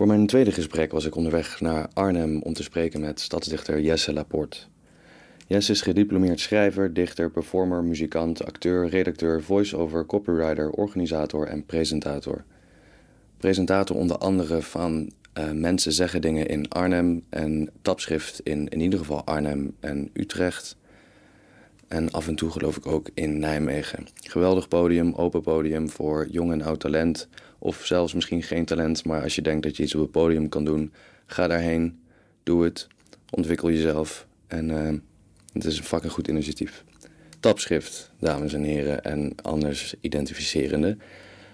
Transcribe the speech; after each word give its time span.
Voor 0.00 0.08
mijn 0.08 0.26
tweede 0.26 0.52
gesprek 0.52 0.92
was 0.92 1.04
ik 1.04 1.16
onderweg 1.16 1.60
naar 1.60 1.88
Arnhem 1.92 2.42
om 2.42 2.52
te 2.52 2.62
spreken 2.62 3.00
met 3.00 3.20
stadsdichter 3.20 3.80
Jesse 3.80 4.12
Laporte. 4.12 4.58
Jesse 5.46 5.72
is 5.72 5.80
gediplomeerd 5.80 6.40
schrijver, 6.40 6.94
dichter, 6.94 7.30
performer, 7.30 7.84
muzikant, 7.84 8.44
acteur, 8.44 8.88
redacteur, 8.88 9.42
voice-over, 9.42 10.06
copywriter, 10.06 10.70
organisator 10.70 11.46
en 11.46 11.64
presentator. 11.64 12.44
Presentator 13.36 13.96
onder 13.96 14.18
andere 14.18 14.62
van 14.62 15.10
uh, 15.38 15.50
Mensen 15.50 15.92
zeggen 15.92 16.20
dingen 16.20 16.46
in 16.46 16.68
Arnhem 16.68 17.24
en 17.30 17.70
tapschrift 17.82 18.40
in 18.40 18.68
in 18.68 18.80
ieder 18.80 18.98
geval 18.98 19.24
Arnhem 19.24 19.76
en 19.80 20.10
Utrecht. 20.12 20.76
En 21.88 22.10
af 22.10 22.28
en 22.28 22.34
toe 22.34 22.50
geloof 22.50 22.76
ik 22.76 22.86
ook 22.86 23.08
in 23.14 23.38
Nijmegen. 23.38 24.06
Geweldig 24.14 24.68
podium, 24.68 25.14
open 25.14 25.42
podium 25.42 25.88
voor 25.88 26.26
jong 26.30 26.52
en 26.52 26.62
oud 26.62 26.80
talent. 26.80 27.28
Of 27.62 27.86
zelfs 27.86 28.14
misschien 28.14 28.42
geen 28.42 28.64
talent, 28.64 29.04
maar 29.04 29.22
als 29.22 29.34
je 29.34 29.42
denkt 29.42 29.62
dat 29.62 29.76
je 29.76 29.82
iets 29.82 29.94
op 29.94 30.00
het 30.00 30.10
podium 30.10 30.48
kan 30.48 30.64
doen, 30.64 30.92
ga 31.26 31.46
daarheen. 31.46 32.00
Doe 32.42 32.64
het. 32.64 32.86
Ontwikkel 33.30 33.70
jezelf. 33.70 34.26
En 34.46 34.68
uh, 34.68 34.88
het 35.52 35.64
is 35.64 35.78
een 35.78 35.84
fucking 35.84 36.12
goed 36.12 36.28
initiatief. 36.28 36.84
Tapschrift, 37.40 38.12
dames 38.18 38.52
en 38.52 38.62
heren, 38.62 39.04
en 39.04 39.32
anders 39.42 39.94
identificerende. 40.00 40.96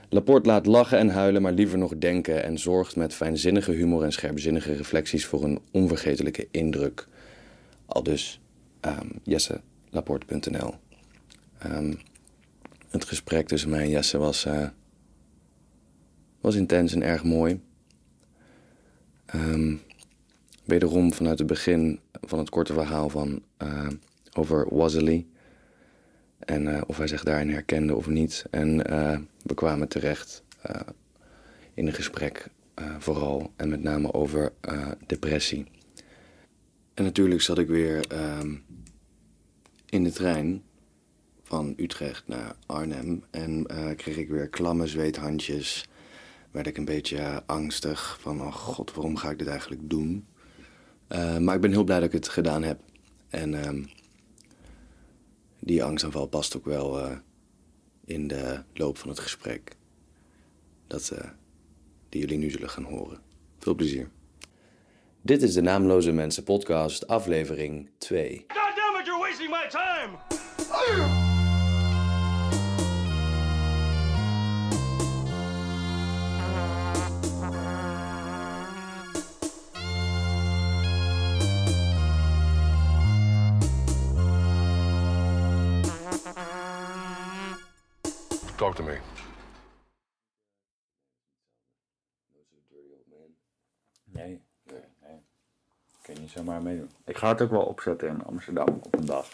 Laporte 0.08 0.48
laat 0.48 0.66
lachen 0.66 0.98
en 0.98 1.08
huilen, 1.08 1.42
maar 1.42 1.52
liever 1.52 1.78
nog 1.78 1.98
denken 1.98 2.44
en 2.44 2.58
zorgt 2.58 2.96
met 2.96 3.14
fijnzinnige 3.14 3.72
humor 3.72 4.02
en 4.02 4.12
scherpzinnige 4.12 4.74
reflecties 4.74 5.26
voor 5.26 5.44
een 5.44 5.60
onvergetelijke 5.70 6.48
indruk. 6.50 7.06
Al 7.86 8.02
dus 8.02 8.40
um, 8.80 9.10
jesselaporte.nl. 9.22 10.74
Um, 11.66 11.98
het 12.90 13.04
gesprek 13.04 13.48
tussen 13.48 13.70
mij 13.70 13.82
en 13.82 13.90
Jesse 13.90 14.18
was, 14.18 14.44
uh, 14.44 14.66
was 16.46 16.54
intens 16.54 16.92
en 16.92 17.02
erg 17.02 17.24
mooi. 17.24 17.60
Um, 19.34 19.80
wederom 20.64 21.12
vanuit 21.12 21.38
het 21.38 21.46
begin 21.46 22.00
van 22.20 22.38
het 22.38 22.50
korte 22.50 22.72
verhaal 22.72 23.08
van, 23.08 23.42
uh, 23.62 23.88
over 24.32 24.74
Wasley. 24.74 25.26
En 26.38 26.66
uh, 26.66 26.80
of 26.86 26.96
hij 26.96 27.06
zich 27.06 27.22
daarin 27.22 27.50
herkende 27.50 27.94
of 27.94 28.06
niet. 28.06 28.44
En 28.50 28.92
uh, 28.92 29.18
we 29.42 29.54
kwamen 29.54 29.88
terecht 29.88 30.44
in 31.74 31.86
een 31.86 31.92
gesprek 31.92 32.48
vooral 32.98 33.52
en 33.56 33.68
met 33.68 33.82
name 33.82 34.12
over 34.12 34.52
depressie. 35.06 35.66
En 36.94 37.04
natuurlijk 37.04 37.40
zat 37.40 37.58
ik 37.58 37.68
weer 37.68 38.06
in 39.86 40.04
de 40.04 40.12
trein 40.12 40.62
van 41.42 41.74
Utrecht 41.76 42.28
naar 42.28 42.56
Arnhem. 42.66 43.24
En 43.30 43.66
kreeg 43.96 44.16
ik 44.16 44.28
weer 44.28 44.48
klamme 44.48 44.86
zweethandjes. 44.86 45.88
Werd 46.56 46.68
ik 46.68 46.76
een 46.76 46.84
beetje 46.84 47.42
angstig 47.46 48.18
van, 48.20 48.40
oh 48.40 48.52
god, 48.52 48.94
waarom 48.94 49.16
ga 49.16 49.30
ik 49.30 49.38
dit 49.38 49.48
eigenlijk 49.48 49.90
doen? 49.90 50.26
maar 51.40 51.54
ik 51.54 51.60
ben 51.60 51.70
heel 51.70 51.84
blij 51.84 51.96
dat 51.96 52.06
ik 52.06 52.12
het 52.12 52.28
gedaan 52.28 52.62
heb. 52.62 52.80
En 53.28 53.64
ehm, 53.64 53.84
die 55.60 55.84
angstaanval 55.84 56.26
past 56.26 56.56
ook 56.56 56.64
wel 56.64 57.00
uh, 57.00 57.16
in 58.04 58.28
de 58.28 58.62
loop 58.74 58.98
van 58.98 59.08
het 59.08 59.18
gesprek. 59.18 59.76
Dat 60.86 61.10
uh, 61.12 61.30
die 62.08 62.20
jullie 62.20 62.38
nu 62.38 62.50
zullen 62.50 62.70
gaan 62.70 62.84
horen. 62.84 63.20
Veel 63.58 63.74
plezier. 63.74 64.10
Dit 65.22 65.42
is 65.42 65.54
de 65.54 65.60
Naamloze 65.60 66.12
Mensen 66.12 66.44
podcast, 66.44 67.06
aflevering 67.06 67.90
2. 67.98 68.44
God 68.48 68.76
damn 68.76 69.00
it, 69.00 69.06
you're 69.06 69.20
wasting 69.20 69.50
my 69.50 69.68
time! 69.68 71.35
Talk 88.56 88.74
to 88.74 88.84
me. 88.84 88.98
Nee, 94.04 94.40
nee, 94.62 94.80
nee. 95.02 95.18
Kun 96.02 96.14
je 96.14 96.20
niet 96.20 96.30
zomaar 96.30 96.62
meedoen. 96.62 96.90
Ik 97.04 97.16
ga 97.16 97.28
het 97.28 97.42
ook 97.42 97.50
wel 97.50 97.62
opzetten 97.62 98.08
in 98.08 98.24
Amsterdam 98.24 98.68
op 98.82 98.94
een 98.94 99.06
dag. 99.06 99.28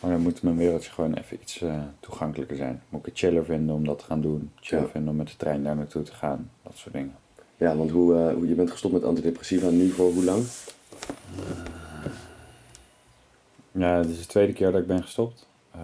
Maar 0.00 0.10
dan 0.10 0.20
moet 0.20 0.42
mijn 0.42 0.56
wereldje 0.56 0.90
gewoon 0.90 1.14
even 1.14 1.40
iets 1.40 1.62
uh, 1.62 1.82
toegankelijker 2.00 2.56
zijn. 2.56 2.82
Moet 2.88 3.00
ik 3.00 3.06
het 3.06 3.18
chiller 3.18 3.44
vinden 3.44 3.74
om 3.74 3.84
dat 3.84 3.98
te 3.98 4.04
gaan 4.04 4.20
doen. 4.20 4.52
Chiller 4.60 4.84
ja. 4.84 4.90
vinden 4.90 5.10
om 5.10 5.16
met 5.16 5.28
de 5.28 5.36
trein 5.36 5.62
daar 5.62 5.76
naartoe 5.76 6.02
te 6.02 6.12
gaan. 6.12 6.50
Dat 6.62 6.76
soort 6.76 6.94
dingen. 6.94 7.16
Ja, 7.56 7.76
want 7.76 7.90
hoe, 7.90 8.14
uh, 8.14 8.34
hoe 8.34 8.48
je 8.48 8.54
bent 8.54 8.70
gestopt 8.70 8.94
met 8.94 9.04
antidepressiva 9.04 9.68
nu 9.68 9.90
voor 9.90 10.12
hoe 10.12 10.24
lang? 10.24 10.44
Ja, 13.72 13.96
het 13.96 14.08
is 14.08 14.18
de 14.18 14.26
tweede 14.26 14.52
keer 14.52 14.72
dat 14.72 14.80
ik 14.80 14.86
ben 14.86 15.02
gestopt. 15.02 15.46
Uh, 15.76 15.82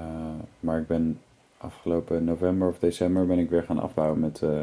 maar 0.61 0.81
ik 0.81 0.87
ben 0.87 1.21
afgelopen 1.59 2.25
november 2.25 2.69
of 2.69 2.79
december 2.79 3.27
ben 3.27 3.39
ik 3.39 3.51
weer 3.51 3.63
gaan 3.63 3.79
afbouwen 3.79 4.21
met, 4.21 4.41
uh, 4.45 4.63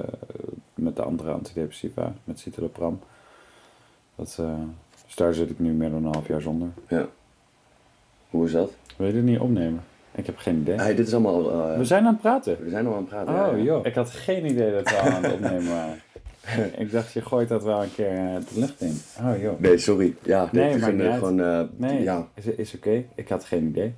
met 0.73 0.95
de 0.95 1.01
andere 1.01 1.31
antidepressiva, 1.31 2.13
met 2.23 2.39
citalopram. 2.39 2.99
Dat, 4.15 4.37
uh, 4.41 4.53
dus 5.05 5.15
daar 5.15 5.33
zit 5.33 5.49
ik 5.49 5.59
nu 5.59 5.71
meer 5.71 5.89
dan 5.89 6.05
een 6.05 6.13
half 6.13 6.27
jaar 6.27 6.41
zonder. 6.41 6.69
Ja. 6.87 7.07
Hoe 8.29 8.45
is 8.45 8.51
dat? 8.51 8.71
Wil 8.97 9.07
je 9.07 9.13
dit 9.13 9.23
niet 9.23 9.39
opnemen? 9.39 9.83
Ik 10.11 10.25
heb 10.25 10.37
geen 10.37 10.59
idee. 10.59 10.75
Hey, 10.75 10.95
dit 10.95 11.07
is 11.07 11.13
allemaal... 11.13 11.51
Uh, 11.51 11.77
we 11.77 11.85
zijn 11.85 12.05
aan 12.05 12.13
het 12.13 12.21
praten. 12.21 12.63
We 12.63 12.69
zijn 12.69 12.85
al 12.87 12.93
aan 12.93 12.99
het 12.99 13.09
praten, 13.09 13.33
Oh 13.33 13.39
ja, 13.39 13.55
ja. 13.57 13.63
joh. 13.63 13.85
Ik 13.85 13.95
had 13.95 14.09
geen 14.09 14.45
idee 14.45 14.71
dat 14.71 14.89
we 14.89 14.95
al 14.95 15.09
aan 15.09 15.23
het 15.23 15.33
opnemen 15.33 15.67
waren. 15.67 16.01
ik 16.83 16.91
dacht, 16.91 17.13
je 17.13 17.21
gooit 17.21 17.49
dat 17.49 17.63
wel 17.63 17.83
een 17.83 17.93
keer 17.93 18.15
de 18.53 18.59
lucht 18.59 18.81
in. 18.81 18.97
Oh 19.21 19.41
joh. 19.41 19.59
Nee, 19.59 19.77
sorry. 19.77 20.15
Ja, 20.23 20.49
nee, 20.51 20.73
ik 20.73 20.79
maar 20.79 20.89
vind 20.89 21.13
gewoon... 21.13 21.69
nee, 21.77 22.01
ja. 22.01 22.27
is, 22.33 22.45
is 22.45 22.75
oké. 22.75 22.87
Okay. 22.87 23.07
Ik 23.15 23.29
had 23.29 23.45
geen 23.45 23.67
idee. 23.67 23.93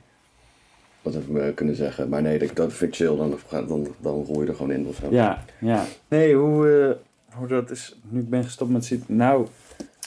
Wat 1.07 1.16
heb 1.16 1.25
ik 1.25 1.29
me 1.29 1.53
kunnen 1.53 1.75
zeggen. 1.75 2.09
Maar 2.09 2.22
nee, 2.22 2.40
dat, 2.40 2.56
dat 2.56 2.73
vind 2.73 2.91
ik 2.91 2.97
chill. 2.97 3.16
Dan, 3.16 3.38
dan, 3.50 3.88
dan 4.00 4.25
je 4.29 4.45
er 4.45 4.56
gewoon 4.56 4.72
in 4.72 4.88
of 4.88 4.95
zo. 4.95 5.07
Ja, 5.09 5.44
ja. 5.59 5.85
Nee, 6.07 6.35
hoe, 6.35 6.68
uh, 6.68 7.35
hoe 7.38 7.47
dat 7.47 7.69
is... 7.69 8.00
Nu 8.09 8.19
ik 8.19 8.29
ben 8.29 8.44
gestopt 8.44 8.72
met 8.72 8.85
zitten... 8.85 9.16
Nou, 9.16 9.47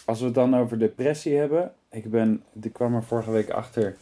als 0.05 0.19
we 0.19 0.25
het 0.25 0.35
dan 0.35 0.57
over 0.57 0.79
depressie 0.79 1.37
hebben... 1.37 1.73
Ik 1.91 2.11
ben... 2.11 2.43
Ik 2.63 2.73
kwam 2.73 2.95
er 2.95 3.03
vorige 3.03 3.31
week 3.31 3.51
achter... 3.51 3.97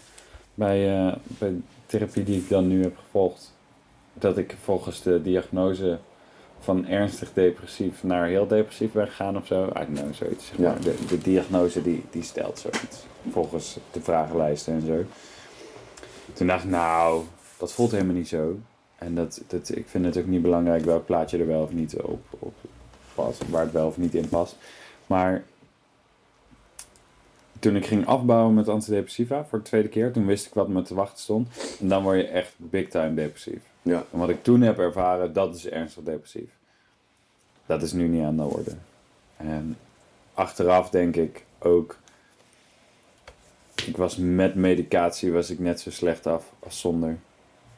Bij, 0.55 1.07
uh, 1.07 1.15
bij 1.39 1.49
de 1.49 1.59
therapie 1.87 2.25
die 2.25 2.41
ik 2.41 2.49
dan 2.49 2.69
nu 2.69 2.83
heb 2.83 2.97
gevolgd... 2.97 3.57
Dat 4.15 4.39
ik 4.39 4.57
volgens 4.63 5.03
de 5.03 5.23
diagnose 5.23 5.99
van 6.61 6.87
ernstig 6.87 7.33
depressief 7.33 8.03
naar 8.03 8.27
heel 8.27 8.47
depressief 8.47 8.93
ben 8.93 9.07
gegaan 9.07 9.37
of 9.37 9.47
zo. 9.47 9.65
I 9.65 9.73
don't 9.73 9.99
know, 9.99 10.15
zoiets. 10.15 10.47
Zeg 10.47 10.59
maar. 10.59 10.67
ja. 10.69 10.83
de, 10.83 10.95
de 11.09 11.19
diagnose 11.19 11.83
die, 11.83 12.05
die 12.11 12.23
stelt 12.23 12.59
zoiets. 12.59 13.07
Volgens 13.31 13.79
de 13.91 14.01
vragenlijsten 14.01 14.75
en 14.75 14.87
zo. 14.87 15.05
Toen 16.33 16.47
dacht 16.47 16.65
ik, 16.65 16.71
nou, 16.71 17.25
dat 17.59 17.73
voelt 17.73 17.91
helemaal 17.91 18.15
niet 18.15 18.29
zo. 18.29 18.59
En 18.99 19.15
dat, 19.15 19.43
dat, 19.47 19.77
ik 19.77 19.89
vind 19.89 20.05
het 20.05 20.19
ook 20.19 20.27
niet 20.27 20.43
belangrijk 20.43 20.85
welk 20.85 21.07
plaatje 21.07 21.39
er 21.39 21.47
wel 21.47 21.63
of 21.63 21.73
niet 21.73 21.97
op, 21.97 22.25
op 22.39 22.55
past, 23.15 23.49
waar 23.49 23.63
het 23.63 23.73
wel 23.73 23.87
of 23.87 23.97
niet 23.97 24.15
in 24.15 24.29
past. 24.29 24.57
Maar 25.07 25.45
toen 27.59 27.77
ik 27.77 27.87
ging 27.87 28.07
afbouwen 28.07 28.55
met 28.55 28.69
antidepressiva 28.69 29.45
voor 29.45 29.59
de 29.59 29.65
tweede 29.65 29.89
keer, 29.89 30.13
toen 30.13 30.27
wist 30.27 30.47
ik 30.47 30.55
wat 30.55 30.69
me 30.69 30.83
te 30.83 30.95
wachten 30.95 31.19
stond. 31.19 31.49
En 31.81 31.89
dan 31.89 32.03
word 32.03 32.17
je 32.17 32.27
echt 32.27 32.53
big 32.57 32.89
time 32.89 33.15
depressief. 33.15 33.61
Ja. 33.83 34.05
En 34.13 34.19
wat 34.19 34.29
ik 34.29 34.43
toen 34.43 34.61
heb 34.61 34.79
ervaren, 34.79 35.33
dat 35.33 35.55
is 35.55 35.69
ernstig 35.69 36.03
depressief. 36.05 36.51
Dat 37.67 37.83
is 37.83 37.93
nu 37.93 38.09
niet 38.09 38.25
aan 38.25 38.37
de 38.37 38.43
orde. 38.43 38.75
En 39.37 39.77
achteraf 40.35 40.91
denk 40.91 41.17
ik 41.17 41.45
ook 41.59 41.97
was 43.99 44.17
met 44.17 44.55
medicatie 44.55 45.33
was 45.33 45.51
ik 45.51 45.59
net 45.59 45.81
zo 45.81 45.91
slecht 45.91 46.27
af 46.27 46.53
als 46.59 46.81
zonder. 46.81 47.19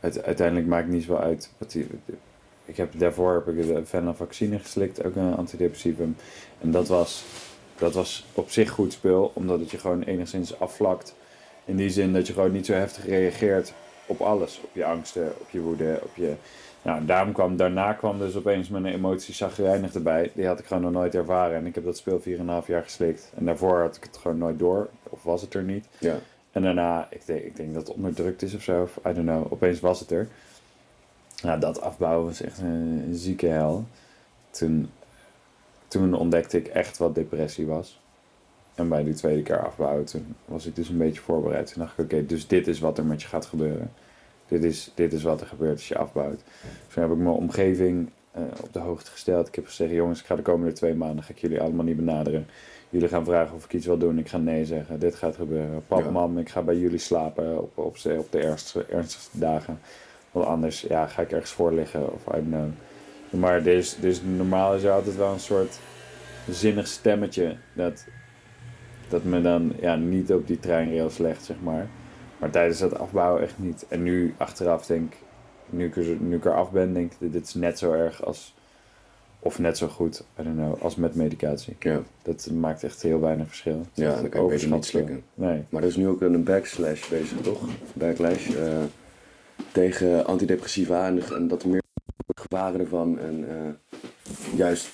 Uiteindelijk 0.01 0.67
maakt 0.67 0.89
niet 0.89 1.05
zo 1.05 1.15
uit. 1.15 1.51
Wat 1.59 1.77
ik 2.65 2.77
heb, 2.77 2.99
daarvoor 2.99 3.35
heb 3.35 3.49
ik 3.49 3.67
de 3.67 3.85
venlafaxine 3.85 4.59
geslikt, 4.59 5.05
ook 5.05 5.17
een 5.17 5.35
antidepressivum. 5.35 6.17
En 6.61 6.71
dat 6.71 6.89
was, 6.89 7.25
dat 7.79 7.95
was 7.95 8.27
op 8.35 8.51
zich 8.51 8.71
goed 8.71 8.93
spul, 8.93 9.31
omdat 9.35 9.61
het 9.61 9.71
je 9.71 9.79
gewoon 9.79 10.03
enigszins 10.03 10.59
afvlakt. 10.59 11.15
In 11.65 11.77
die 11.77 11.91
zin 11.91 12.13
dat 12.13 12.27
je 12.27 12.33
gewoon 12.33 12.53
niet 12.53 12.67
zo 12.67 12.73
heftig 12.73 13.07
reageert 13.07 13.73
op 14.07 14.21
alles. 14.21 14.61
Op 14.63 14.71
je 14.73 14.85
angsten, 14.85 15.33
op 15.41 15.51
je 15.51 15.61
woede, 15.61 16.01
op 16.03 16.17
je... 16.17 16.35
Nou, 16.83 17.05
daarom 17.05 17.33
kwam, 17.33 17.57
daarna 17.57 17.93
kwam 17.93 18.19
dus 18.19 18.37
opeens 18.37 18.69
mijn 18.69 18.87
emotie 18.87 19.35
zagrijnig 19.35 19.95
erbij. 19.95 20.31
Die 20.35 20.47
had 20.47 20.59
ik 20.59 20.67
gewoon 20.67 20.83
nog 20.83 20.93
nooit 20.93 21.15
ervaren. 21.15 21.57
En 21.57 21.67
ik 21.67 21.75
heb 21.75 21.85
dat 21.85 21.97
speel 21.97 22.21
4,5 22.21 22.67
jaar 22.67 22.83
geslikt. 22.83 23.33
En 23.37 23.45
daarvoor 23.45 23.81
had 23.81 23.97
ik 23.97 24.05
het 24.05 24.17
gewoon 24.17 24.39
nooit 24.39 24.59
door. 24.59 24.89
Of 25.03 25.23
was 25.23 25.41
het 25.43 25.55
er 25.55 25.63
niet. 25.63 25.87
Ja. 25.99 26.17
En 26.51 26.63
daarna, 26.63 27.07
ik 27.11 27.27
denk, 27.27 27.43
ik 27.43 27.57
denk 27.57 27.75
dat 27.75 27.87
het 27.87 27.97
onderdrukt 27.97 28.43
is 28.43 28.55
of 28.55 28.63
zo. 28.63 28.83
Of, 28.83 28.97
I 28.97 29.15
don't 29.15 29.27
know. 29.27 29.53
Opeens 29.53 29.81
was 29.81 30.01
het 30.01 30.11
er. 30.11 30.29
Nou, 31.43 31.61
dat 31.61 31.81
afbouwen 31.81 32.27
was 32.27 32.43
echt 32.43 32.59
een, 32.59 33.05
een 33.07 33.15
zieke 33.15 33.47
hel. 33.47 33.85
Toen, 34.51 34.91
toen 35.89 36.15
ontdekte 36.15 36.59
ik 36.59 36.67
echt 36.67 36.99
wat 36.99 37.15
depressie 37.15 37.67
was. 37.67 38.01
En 38.75 38.89
bij 38.89 39.05
die 39.05 39.15
tweede 39.15 39.43
keer 39.43 39.65
afbouwen, 39.65 40.05
toen 40.05 40.35
was 40.45 40.67
ik 40.67 40.77
dus 40.77 40.89
een 40.89 40.99
beetje 40.99 41.21
voorbereid. 41.21 41.73
Toen 41.73 41.83
dacht 41.83 41.93
ik, 41.93 42.05
oké, 42.05 42.15
okay, 42.15 42.27
dus 42.27 42.47
dit 42.47 42.67
is 42.67 42.81
wat 42.81 42.99
er 42.99 43.05
met 43.05 43.23
je 43.23 43.29
gaat 43.29 43.47
gebeuren. 43.47 43.93
Dit 44.51 44.65
is, 44.65 44.91
dit 44.95 45.13
is 45.13 45.23
wat 45.23 45.41
er 45.41 45.47
gebeurt 45.47 45.73
als 45.73 45.89
je 45.89 45.99
afbouwt. 45.99 46.41
Dus 46.87 46.95
toen 46.95 47.03
heb 47.03 47.13
ik 47.13 47.19
mijn 47.19 47.35
omgeving 47.35 48.11
uh, 48.37 48.43
eh, 48.43 48.49
op 48.63 48.73
de 48.73 48.79
hoogte 48.79 49.11
gesteld. 49.11 49.49
Ik 49.49 49.55
heb 49.55 49.67
gezegd, 49.67 49.91
jongens, 49.93 50.21
ik 50.21 50.27
ga 50.27 50.37
de 50.37 50.43
komende 50.43 50.73
twee 50.73 50.95
maanden 50.95 51.25
ga 51.25 51.31
ik 51.31 51.39
jullie 51.39 51.61
allemaal 51.61 51.85
niet 51.85 51.97
benaderen. 51.97 52.47
Jullie 52.91 53.09
gaan 53.09 53.25
vragen 53.25 53.55
of 53.57 53.65
ik 53.65 53.73
iets 53.73 53.87
wil 53.87 53.99
doen. 53.99 54.19
Ik 54.19 54.29
ga 54.29 54.39
nee 54.39 54.65
zeggen. 54.65 54.99
Dit 54.99 55.15
gaat 55.15 55.37
gebeuren. 55.37 55.83
Pap, 55.87 56.05
Ja. 56.05 56.11
mam, 56.11 56.39
ik 56.39 56.49
ga 56.49 56.63
bij 56.63 56.77
jullie 56.77 56.99
slapen 56.99 57.59
op, 57.59 57.79
op, 57.79 58.01
de- 58.03 58.17
op 58.19 58.33
de 58.33 58.39
ernstigste, 58.39 58.93
ernstigste 58.95 59.39
dagen. 59.39 59.79
Want 60.31 60.47
anders 60.47 60.81
ja, 60.81 61.07
ga 61.07 61.23
ik 61.23 61.33
ergens 61.33 61.51
voor 61.51 61.73
liggen 61.73 62.13
of 62.13 62.27
I 62.27 62.31
don't 62.31 62.47
know. 62.47 62.69
Maar 63.41 63.63
dus, 63.63 63.97
dus 64.01 64.23
normaal 64.37 64.75
is 64.75 64.83
er 64.83 64.91
altijd 64.91 65.17
wel 65.17 65.33
een 65.33 65.41
soort 65.41 65.79
zinnig 66.51 66.87
stemmetje 66.87 67.57
dat, 67.73 68.05
dat 69.09 69.25
me 69.25 69.41
dan 69.43 69.73
ja, 69.81 69.95
niet 69.97 70.33
op 70.33 70.47
die 70.47 70.59
treinrails 70.59 71.19
legt, 71.19 71.45
zeg 71.45 71.57
maar. 71.63 71.89
Maar 72.41 72.51
tijdens 72.51 72.81
het 72.81 72.99
afbouwen 72.99 73.43
echt 73.43 73.59
niet. 73.59 73.87
En 73.89 74.03
nu 74.03 74.35
achteraf 74.37 74.87
denk 74.87 75.13
ik, 75.13 75.19
nu 75.67 75.87
ik, 75.87 75.97
er, 75.97 76.17
nu 76.21 76.37
ik 76.37 76.45
eraf 76.45 76.71
ben, 76.71 76.93
denk 76.95 77.13
ik, 77.13 77.33
dit 77.33 77.47
is 77.47 77.55
net 77.55 77.79
zo 77.79 77.93
erg 77.93 78.25
als, 78.25 78.55
of 79.39 79.59
net 79.59 79.77
zo 79.77 79.89
goed, 79.89 80.25
I 80.41 80.43
don't 80.43 80.57
know, 80.57 80.83
als 80.83 80.97
met 80.97 81.15
medicatie. 81.15 81.77
Ja. 81.79 82.03
Dat 82.23 82.51
maakt 82.51 82.85
echt 82.85 83.03
heel 83.03 83.21
weinig 83.21 83.47
verschil. 83.47 83.87
Ja, 83.95 84.15
dan 84.15 84.29
kan 84.29 84.43
je 84.43 84.49
beter 84.49 84.71
niet 84.71 84.85
slikken. 84.85 85.23
Nee. 85.35 85.65
Maar 85.69 85.83
er 85.83 85.89
is 85.89 85.97
nu 85.97 86.09
ook 86.09 86.21
een 86.21 86.45
backslash 86.45 87.09
bezig, 87.09 87.41
toch? 87.41 87.63
Backlash 87.93 88.49
eh, 88.55 88.83
tegen 89.73 90.27
antidepressiva 90.27 91.07
en, 91.07 91.23
en 91.35 91.49
dat 91.49 91.63
er 91.63 91.69
meer 91.69 91.83
gevaren 92.37 92.81
ervan 92.81 93.19
en 93.19 93.45
eh, 93.49 93.99
juist 94.57 94.89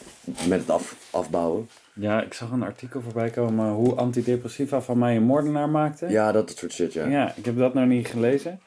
met 0.49 0.61
het 0.61 0.71
af, 0.71 0.97
afbouwen. 1.11 1.69
Ja, 2.01 2.23
ik 2.23 2.35
zag 2.35 2.51
een 2.51 2.63
artikel 2.63 3.01
voorbij 3.01 3.31
komen 3.31 3.71
hoe 3.71 3.95
antidepressiva 3.95 4.81
van 4.81 4.99
mij 4.99 5.17
een 5.17 5.23
moordenaar 5.23 5.69
maakte. 5.69 6.09
Ja, 6.09 6.33
dat 6.33 6.51
soort 6.51 6.73
shit, 6.73 6.93
ja. 6.93 7.07
Ja, 7.07 7.33
ik 7.37 7.45
heb 7.45 7.57
dat 7.57 7.75
nog 7.75 7.87
niet 7.87 8.07
gelezen. 8.07 8.61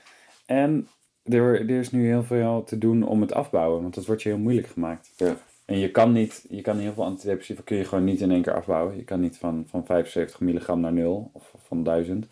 En 0.46 0.88
er, 1.24 1.60
er 1.60 1.70
is 1.70 1.92
nu 1.92 2.08
heel 2.08 2.24
veel 2.24 2.64
te 2.64 2.78
doen 2.78 3.04
om 3.04 3.22
het 3.22 3.34
afbouwen, 3.34 3.82
want 3.82 3.96
dat 3.96 4.06
wordt 4.06 4.22
je 4.22 4.30
heel 4.30 4.38
moeilijk 4.38 4.68
gemaakt. 4.68 5.12
Ja. 5.16 5.36
En 5.66 5.78
je 5.78 5.92
kan 5.92 6.12
niet, 6.12 6.46
je 6.50 6.62
kan 6.62 6.78
heel 6.78 6.94
veel 6.94 7.04
antidepressiva 7.04 7.62
kun 7.66 7.78
je 7.78 7.86
gewoon 7.86 8.04
niet 8.04 8.22
in 8.22 8.32
één 8.32 8.42
keer 8.42 8.54
afbouwen. 8.56 8.96
Je 8.96 9.04
kan 9.04 9.20
niet 9.20 9.38
van, 9.38 9.66
van 9.68 9.86
75 9.86 10.40
milligram 10.40 10.80
naar 10.80 10.94
0 10.94 11.30
of 11.34 11.54
van 11.68 11.84
1000. 11.84 12.28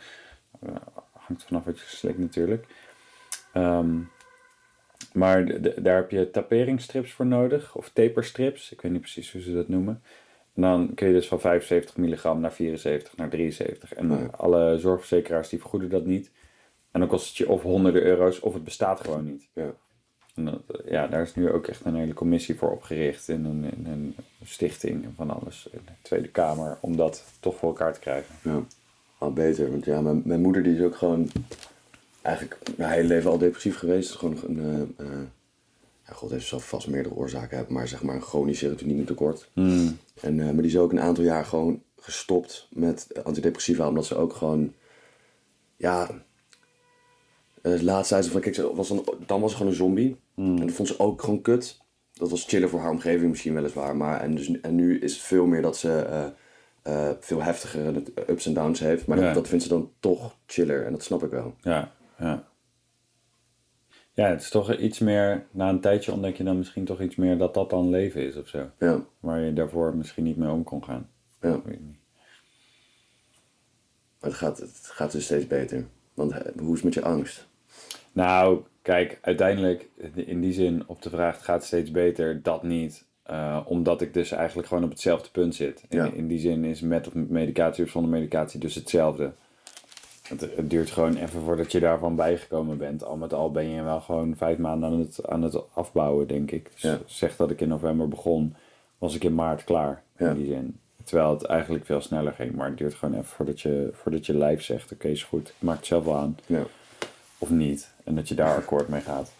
Eh, 0.59 0.75
hangt 1.11 1.43
vanaf 1.43 1.65
wat 1.65 1.79
je 1.79 1.85
slikt 1.85 2.19
natuurlijk. 2.19 2.65
Ehm, 3.53 3.99
maar 5.13 5.61
daar 5.81 5.95
heb 5.95 6.11
je 6.11 6.31
taperingsstrips 6.31 7.11
voor 7.11 7.25
nodig, 7.25 7.75
of 7.75 7.89
taperstrips. 7.89 8.71
Ik 8.71 8.81
weet 8.81 8.91
niet 8.91 9.01
precies 9.01 9.31
hoe 9.31 9.41
ze 9.41 9.53
dat 9.53 9.67
noemen. 9.67 10.01
En 10.57 10.63
dan 10.63 10.91
kun 10.95 11.07
je 11.07 11.13
dus 11.13 11.27
van 11.27 11.39
75 11.39 11.97
milligram 11.97 12.39
naar 12.39 12.53
74, 12.53 13.17
naar 13.17 13.29
73. 13.29 13.93
En 13.93 14.09
Ja. 14.09 14.29
alle 14.37 14.77
zorgverzekeraars 14.79 15.49
die 15.49 15.59
vergoeden 15.59 15.89
dat 15.89 16.05
niet. 16.05 16.31
En 16.91 16.99
dan 16.99 17.09
kost 17.09 17.27
het 17.27 17.37
je 17.37 17.49
of 17.49 17.61
honderden 17.61 18.01
euro's, 18.03 18.39
of 18.39 18.53
het 18.53 18.63
bestaat 18.63 18.99
gewoon 18.99 19.25
niet. 19.25 19.47
Ja. 19.53 19.73
En 20.35 20.45
dat, 20.45 20.61
eh, 20.67 20.91
ja, 20.91 21.07
daar 21.07 21.21
is 21.21 21.35
nu 21.35 21.51
ook 21.51 21.67
echt 21.67 21.85
een 21.85 21.95
hele 21.95 22.13
commissie 22.13 22.55
voor 22.55 22.71
opgericht. 22.71 23.27
In 23.27 23.45
een, 23.45 23.63
in 23.63 23.85
een 23.91 24.15
stichting 24.45 25.03
en 25.03 25.13
van 25.15 25.29
alles. 25.41 25.67
In 25.71 25.79
de 25.85 25.91
Tweede 26.01 26.27
Kamer. 26.27 26.77
Om 26.81 26.95
dat 26.97 27.23
toch 27.39 27.55
voor 27.57 27.69
elkaar 27.69 27.93
te 27.93 27.99
krijgen. 27.99 28.35
Ja, 28.43 28.61
al 29.17 29.33
beter. 29.33 29.71
Want 29.71 29.85
ja, 29.85 30.01
mijn, 30.01 30.21
mijn 30.25 30.41
moeder 30.41 30.63
die 30.63 30.75
is 30.75 30.81
ook 30.83 30.95
gewoon 30.95 31.29
eigenlijk 32.21 32.57
haar 32.77 32.91
hele 32.91 33.07
leven 33.07 33.31
al 33.31 33.37
depressief 33.37 33.77
geweest. 33.77 34.11
Gewoon 34.11 34.37
een, 34.47 34.95
eh, 34.97 35.05
eh, 35.05 35.11
ja, 36.07 36.13
god 36.13 36.29
heeft 36.31 36.45
zal 36.47 36.59
vast 36.59 36.87
meerdere 36.87 37.15
oorzaken 37.15 37.57
hebben, 37.57 37.75
maar 37.75 37.87
zeg 37.87 38.03
maar 38.03 38.15
een 38.15 38.21
chronisch 38.21 38.57
serotonine 38.59 39.03
tekort. 39.03 39.49
En, 40.21 40.39
eh, 40.39 40.45
maar 40.45 40.55
die 40.61 40.65
is 40.71 40.77
ook 40.77 40.91
een 40.91 40.99
aantal 41.01 41.23
jaar 41.23 41.45
gewoon 41.45 41.81
gestopt 41.99 42.67
met 42.71 43.07
antidepressiva, 43.23 43.87
omdat 43.87 44.05
ze 44.05 44.15
ook 44.15 44.33
gewoon, 44.33 44.73
ja, 45.75 46.09
eh, 47.61 47.81
laatst 47.81 48.09
zei 48.09 48.21
ze 48.21 48.31
van, 48.31 48.41
kijk, 48.41 48.55
ze 48.55 48.75
was 48.75 48.87
dan, 48.87 49.05
dan 49.25 49.41
was 49.41 49.51
ze 49.51 49.57
gewoon 49.57 49.71
een 49.71 49.77
zombie. 49.77 50.15
En 50.35 50.55
dat 50.55 50.71
vond 50.71 50.87
ze 50.87 50.99
ook 50.99 51.21
gewoon 51.21 51.41
kut. 51.41 51.77
Dat 52.13 52.29
was 52.29 52.45
chillen 52.45 52.69
voor 52.69 52.79
haar 52.79 52.91
omgeving 52.91 53.29
misschien 53.29 53.53
weliswaar, 53.53 53.95
maar 53.95 54.21
en, 54.21 54.35
dus, 54.35 54.61
en 54.61 54.75
nu 54.75 54.99
is 54.99 55.13
het 55.13 55.21
veel 55.21 55.45
meer 55.45 55.61
dat 55.61 55.77
ze 55.77 55.91
eh, 55.99 56.25
eh, 56.81 57.15
veel 57.19 57.41
heftigere 57.41 58.03
ups 58.27 58.45
en 58.45 58.53
downs 58.53 58.79
heeft. 58.79 59.05
Maar 59.07 59.17
Ja. 59.17 59.23
dat, 59.25 59.33
dat 59.33 59.47
vindt 59.47 59.63
ze 59.63 59.69
dan 59.69 59.91
toch 59.99 60.35
chiller 60.45 60.85
en 60.85 60.91
dat 60.91 61.03
snap 61.03 61.23
ik 61.23 61.29
wel. 61.31 61.53
Ja, 61.61 61.91
ja. 62.19 62.47
Ja, 64.17 64.27
het 64.29 64.41
is 64.41 64.49
toch 64.49 64.73
iets 64.75 64.99
meer... 64.99 65.45
Na 65.51 65.69
een 65.69 65.79
tijdje 65.79 66.11
ontdek 66.11 66.37
je 66.37 66.43
dan 66.43 66.57
misschien 66.57 66.85
toch 66.85 67.01
iets 67.01 67.15
meer 67.15 67.37
dat 67.37 67.53
dat 67.53 67.69
dan 67.69 67.89
leven 67.89 68.21
is 68.21 68.35
of 68.35 68.47
zo. 68.47 68.69
Ja, 68.79 69.03
Waar 69.19 69.39
je 69.41 69.53
daarvoor 69.53 69.95
misschien 69.95 70.23
niet 70.23 70.37
mee 70.37 70.49
om 70.49 70.63
kon 70.63 70.83
gaan. 70.83 71.09
ja. 71.41 71.53
Ik 71.55 71.63
weet 71.63 71.79
niet. 71.81 71.97
Maar 74.19 74.29
het 74.29 74.39
gaat, 74.39 74.57
het 74.57 74.79
gaat 74.83 75.11
dus 75.11 75.23
steeds 75.25 75.47
beter. 75.47 75.85
Want 76.13 76.31
eh, 76.31 76.39
hoe 76.59 76.67
is 76.69 76.73
het 76.75 76.83
met 76.83 76.93
je 76.93 77.01
angst? 77.03 77.47
Nou, 78.11 78.61
kijk, 78.81 79.19
uiteindelijk 79.21 79.89
in 80.15 80.41
die 80.41 80.53
zin 80.53 80.83
op 80.87 81.01
de 81.01 81.09
vraag 81.09 81.43
gaat 81.45 81.55
het 81.55 81.65
steeds 81.65 81.91
beter, 81.91 82.41
dat 82.43 82.63
niet. 82.63 83.05
Eh, 83.23 83.61
omdat 83.65 84.01
ik 84.01 84.13
dus 84.13 84.31
eigenlijk 84.31 84.67
gewoon 84.67 84.83
op 84.83 84.89
hetzelfde 84.89 85.29
punt 85.31 85.55
zit. 85.55 85.83
In, 85.89 85.97
Ja. 85.97 86.11
in 86.11 86.27
die 86.27 86.39
zin 86.39 86.63
is 86.65 86.81
met 86.81 87.07
of 87.07 87.13
met 87.13 87.29
medicatie 87.29 87.83
of 87.83 87.89
zonder 87.89 88.11
medicatie 88.11 88.59
dus 88.59 88.75
hetzelfde. 88.75 89.33
Het, 90.29 90.41
het 90.41 90.69
duurt 90.69 90.91
gewoon 90.91 91.15
even 91.15 91.41
voordat 91.41 91.71
je 91.71 91.79
daarvan 91.79 92.15
bijgekomen 92.15 92.77
bent. 92.77 93.03
Al 93.03 93.15
met 93.15 93.33
al 93.33 93.51
ben 93.51 93.65
je 93.69 93.81
wel 93.83 94.01
gewoon 94.01 94.35
vijf 94.35 94.57
maanden 94.57 94.89
aan 94.89 94.99
het, 94.99 95.27
aan 95.27 95.41
het 95.41 95.73
afbouwen, 95.73 96.27
denk 96.27 96.51
ik. 96.51 96.71
Dus 96.71 96.81
Ja. 96.81 96.99
zeg 97.05 97.35
dat 97.35 97.51
ik 97.51 97.61
in 97.61 97.67
november 97.67 98.07
begon, 98.07 98.55
was 98.97 99.15
ik 99.15 99.23
in 99.23 99.35
maart 99.35 99.63
klaar. 99.63 100.03
Ja. 100.17 100.29
In 100.29 100.35
die 100.35 100.45
zin. 100.45 100.79
Terwijl 101.03 101.29
het 101.33 101.43
eigenlijk 101.43 101.85
veel 101.85 102.01
sneller 102.01 102.33
ging. 102.33 102.55
Maar 102.55 102.67
het 102.67 102.77
duurt 102.77 102.93
gewoon 102.93 103.13
even 103.15 103.25
voordat 103.27 103.61
je, 103.61 103.89
voordat 103.93 104.25
je 104.25 104.33
lijf 104.37 104.63
zegt, 104.63 104.91
oké 104.91 105.07
is 105.07 105.23
goed, 105.23 105.47
ik 105.49 105.53
maak 105.59 105.77
het 105.77 105.85
zelf 105.85 106.03
wel 106.03 106.15
aan 106.15 106.37
Ja. 106.45 106.63
of 107.37 107.49
niet. 107.49 107.91
En 108.03 108.15
dat 108.15 108.27
je 108.27 108.35
daar 108.35 108.55
akkoord 108.55 108.87
mee 108.87 109.01
gaat. 109.01 109.31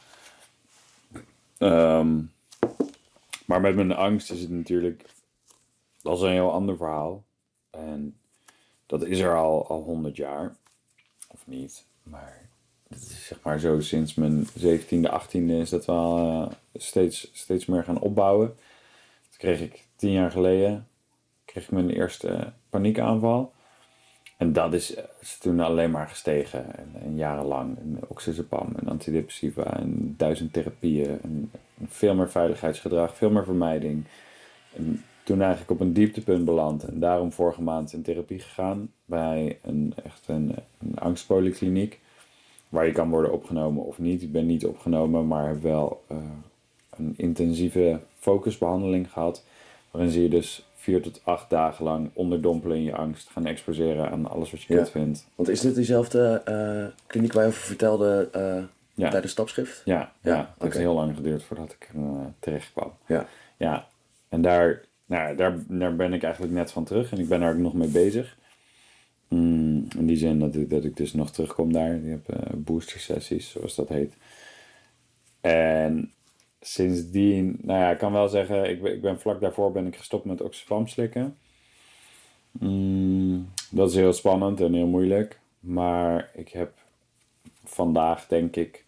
Ehm, 1.58 2.20
maar 3.46 3.62
met 3.62 3.76
mijn 3.76 3.92
angst 3.96 4.32
is 4.32 4.40
het 4.42 4.50
natuurlijk. 4.50 5.06
Dat 6.02 6.18
is 6.18 6.24
een 6.24 6.32
heel 6.32 6.52
ander 6.52 6.78
verhaal. 6.78 7.24
En 7.70 8.18
dat 8.86 9.04
is 9.06 9.20
er 9.20 9.36
al 9.36 9.68
al 9.68 9.82
100 9.82 10.16
jaar. 10.16 10.56
Niet. 11.48 11.86
Maar 12.04 12.50
het 12.88 13.02
is 13.02 13.28
zeg 13.28 13.42
maar 13.44 13.60
zo 13.60 13.80
sinds 13.80 14.14
mijn 14.14 14.48
17e, 14.48 15.12
18e 15.12 15.50
is 15.50 15.70
dat 15.70 15.86
wel 15.86 16.18
eh, 16.18 16.56
steeds, 16.74 17.30
steeds 17.34 17.66
meer 17.66 17.84
gaan 17.84 18.00
opbouwen. 18.00 18.48
Toen 19.30 19.38
kreeg 19.38 19.62
ik 19.62 19.84
tien 19.96 20.12
jaar 20.12 20.32
geleden 20.32 20.88
kreeg 21.48 21.64
ik 21.64 21.72
mijn 21.72 21.90
eerste 21.90 22.54
paniekaanval. 22.70 23.54
En 24.38 24.54
dat 24.54 24.74
is, 24.74 24.96
eh, 24.96 25.04
is 25.20 25.38
toen 25.38 25.60
alleen 25.60 25.92
maar 25.92 26.08
gestegen. 26.08 26.78
En, 26.78 26.92
en 27.02 27.16
jarenlang. 27.16 27.78
En 27.78 28.00
oxazepam 28.08 28.76
en 28.80 28.88
antidepressiva 28.88 29.78
en 29.78 30.14
duizend 30.18 30.54
therapieën. 30.54 31.20
En, 31.22 31.52
veel 31.88 32.16
meer 32.16 32.30
veiligheidsgedrag, 32.30 33.16
veel 33.16 33.30
meer 33.30 33.44
vermijding. 33.44 34.06
Toen 35.28 35.42
eigenlijk 35.42 35.72
op 35.72 35.80
een 35.80 35.94
dieptepunt 35.94 36.46
beland. 36.46 36.84
En 36.84 37.00
daarom 37.00 37.32
vorige 37.32 37.62
maand 37.62 37.94
in 37.94 38.02
therapie 38.02 38.40
gegaan. 38.40 38.92
Bij 39.06 39.60
een, 39.64 39.94
echt 40.04 40.24
een, 40.28 40.56
een 40.80 40.98
angstpolykliniek. 41.00 42.00
Waar 42.70 42.86
je 42.86 42.92
kan 42.92 43.10
worden 43.10 43.32
opgenomen 43.34 43.84
of 43.84 43.98
niet. 44.00 44.22
Ik 44.22 44.32
ben 44.32 44.46
niet 44.46 44.66
opgenomen, 44.66 45.28
maar 45.28 45.48
heb 45.48 45.62
wel 45.62 46.04
eh, 46.08 46.18
een 46.98 47.14
intensieve 47.18 48.00
focusbehandeling 48.20 49.12
gehad. 49.12 49.44
Waarin 49.92 50.12
ze 50.12 50.22
je 50.22 50.30
dus 50.30 50.66
vier 50.76 51.02
tot 51.02 51.22
acht 51.24 51.50
dagen 51.50 51.84
lang 51.86 52.10
onderdompelen 52.14 52.78
in 52.78 52.84
je 52.84 52.96
angst. 52.96 53.30
Gaan 53.30 53.46
exposeren 53.46 54.12
aan 54.12 54.30
alles 54.30 54.52
wat 54.52 54.62
je 54.62 54.74
Ja. 54.74 54.80
kut 54.80 54.90
vindt. 54.90 55.28
Want 55.36 55.50
is 55.50 55.62
dit 55.62 55.76
diezelfde 55.76 56.42
eh, 56.46 56.86
kliniek 57.08 57.34
waar 57.34 57.44
je 57.44 57.50
over 57.50 57.62
vertelde 57.62 58.30
eh, 58.32 58.64
Ja. 58.94 59.10
tijdens 59.10 59.32
stapschrift? 59.32 59.82
Ja, 59.86 60.12
ja, 60.22 60.34
Ja, 60.36 60.38
het 60.54 60.64
heeft 60.64 60.78
heel 60.78 60.94
lang 60.94 61.16
geduurd 61.16 61.44
voordat 61.44 61.72
ik 61.72 61.90
terecht 62.40 62.72
kwam. 62.74 62.92
Ja. 63.06 63.26
Ja, 63.58 63.88
en 64.30 64.42
daar, 64.42 64.82
nou, 65.08 65.36
daar, 65.36 65.64
daar 65.68 65.96
ben 65.96 66.14
ik 66.14 66.24
eigenlijk 66.24 66.54
net 66.54 66.72
van 66.72 66.84
terug 66.84 67.12
en 67.12 67.20
ik 67.20 67.28
ben 67.28 67.40
daar 67.40 67.52
ook 67.52 67.58
nog 67.60 67.74
mee 67.74 67.88
bezig. 67.88 68.38
Mm, 69.28 69.88
in 69.98 70.06
die 70.06 70.18
zin 70.18 70.40
dat 70.40 70.56
ik, 70.56 70.70
dat 70.70 70.84
ik 70.84 70.98
dus 70.98 71.14
nog 71.14 71.32
terugkom 71.32 71.74
daar. 71.74 71.96
Ik 71.96 72.10
heb 72.10 72.30
eh, 72.30 72.54
booster 72.56 73.00
sessies, 73.00 73.50
zoals 73.50 73.76
dat 73.76 73.90
heet. 73.90 74.14
En 75.42 76.12
sindsdien, 76.62 77.58
nou 77.62 77.80
ja, 77.80 77.92
ik 77.92 77.98
kan 77.98 78.12
wel 78.12 78.28
zeggen, 78.28 78.70
ik 78.70 78.82
ben, 78.82 78.94
ik 78.94 79.02
ben 79.02 79.20
vlak 79.20 79.42
daarvoor 79.42 79.72
ben 79.72 79.88
ik 79.88 79.96
gestopt 79.96 80.26
met 80.26 80.42
oxyfam 80.42 80.88
slikken. 80.88 81.38
Mm, 82.52 83.50
dat 83.72 83.90
is 83.90 83.96
heel 83.96 84.14
spannend 84.14 84.62
en 84.62 84.74
heel 84.74 84.88
moeilijk. 84.88 85.40
Maar 85.60 86.30
ik 86.34 86.50
heb 86.50 86.74
vandaag 87.64 88.28
denk 88.28 88.56
ik 88.56 88.86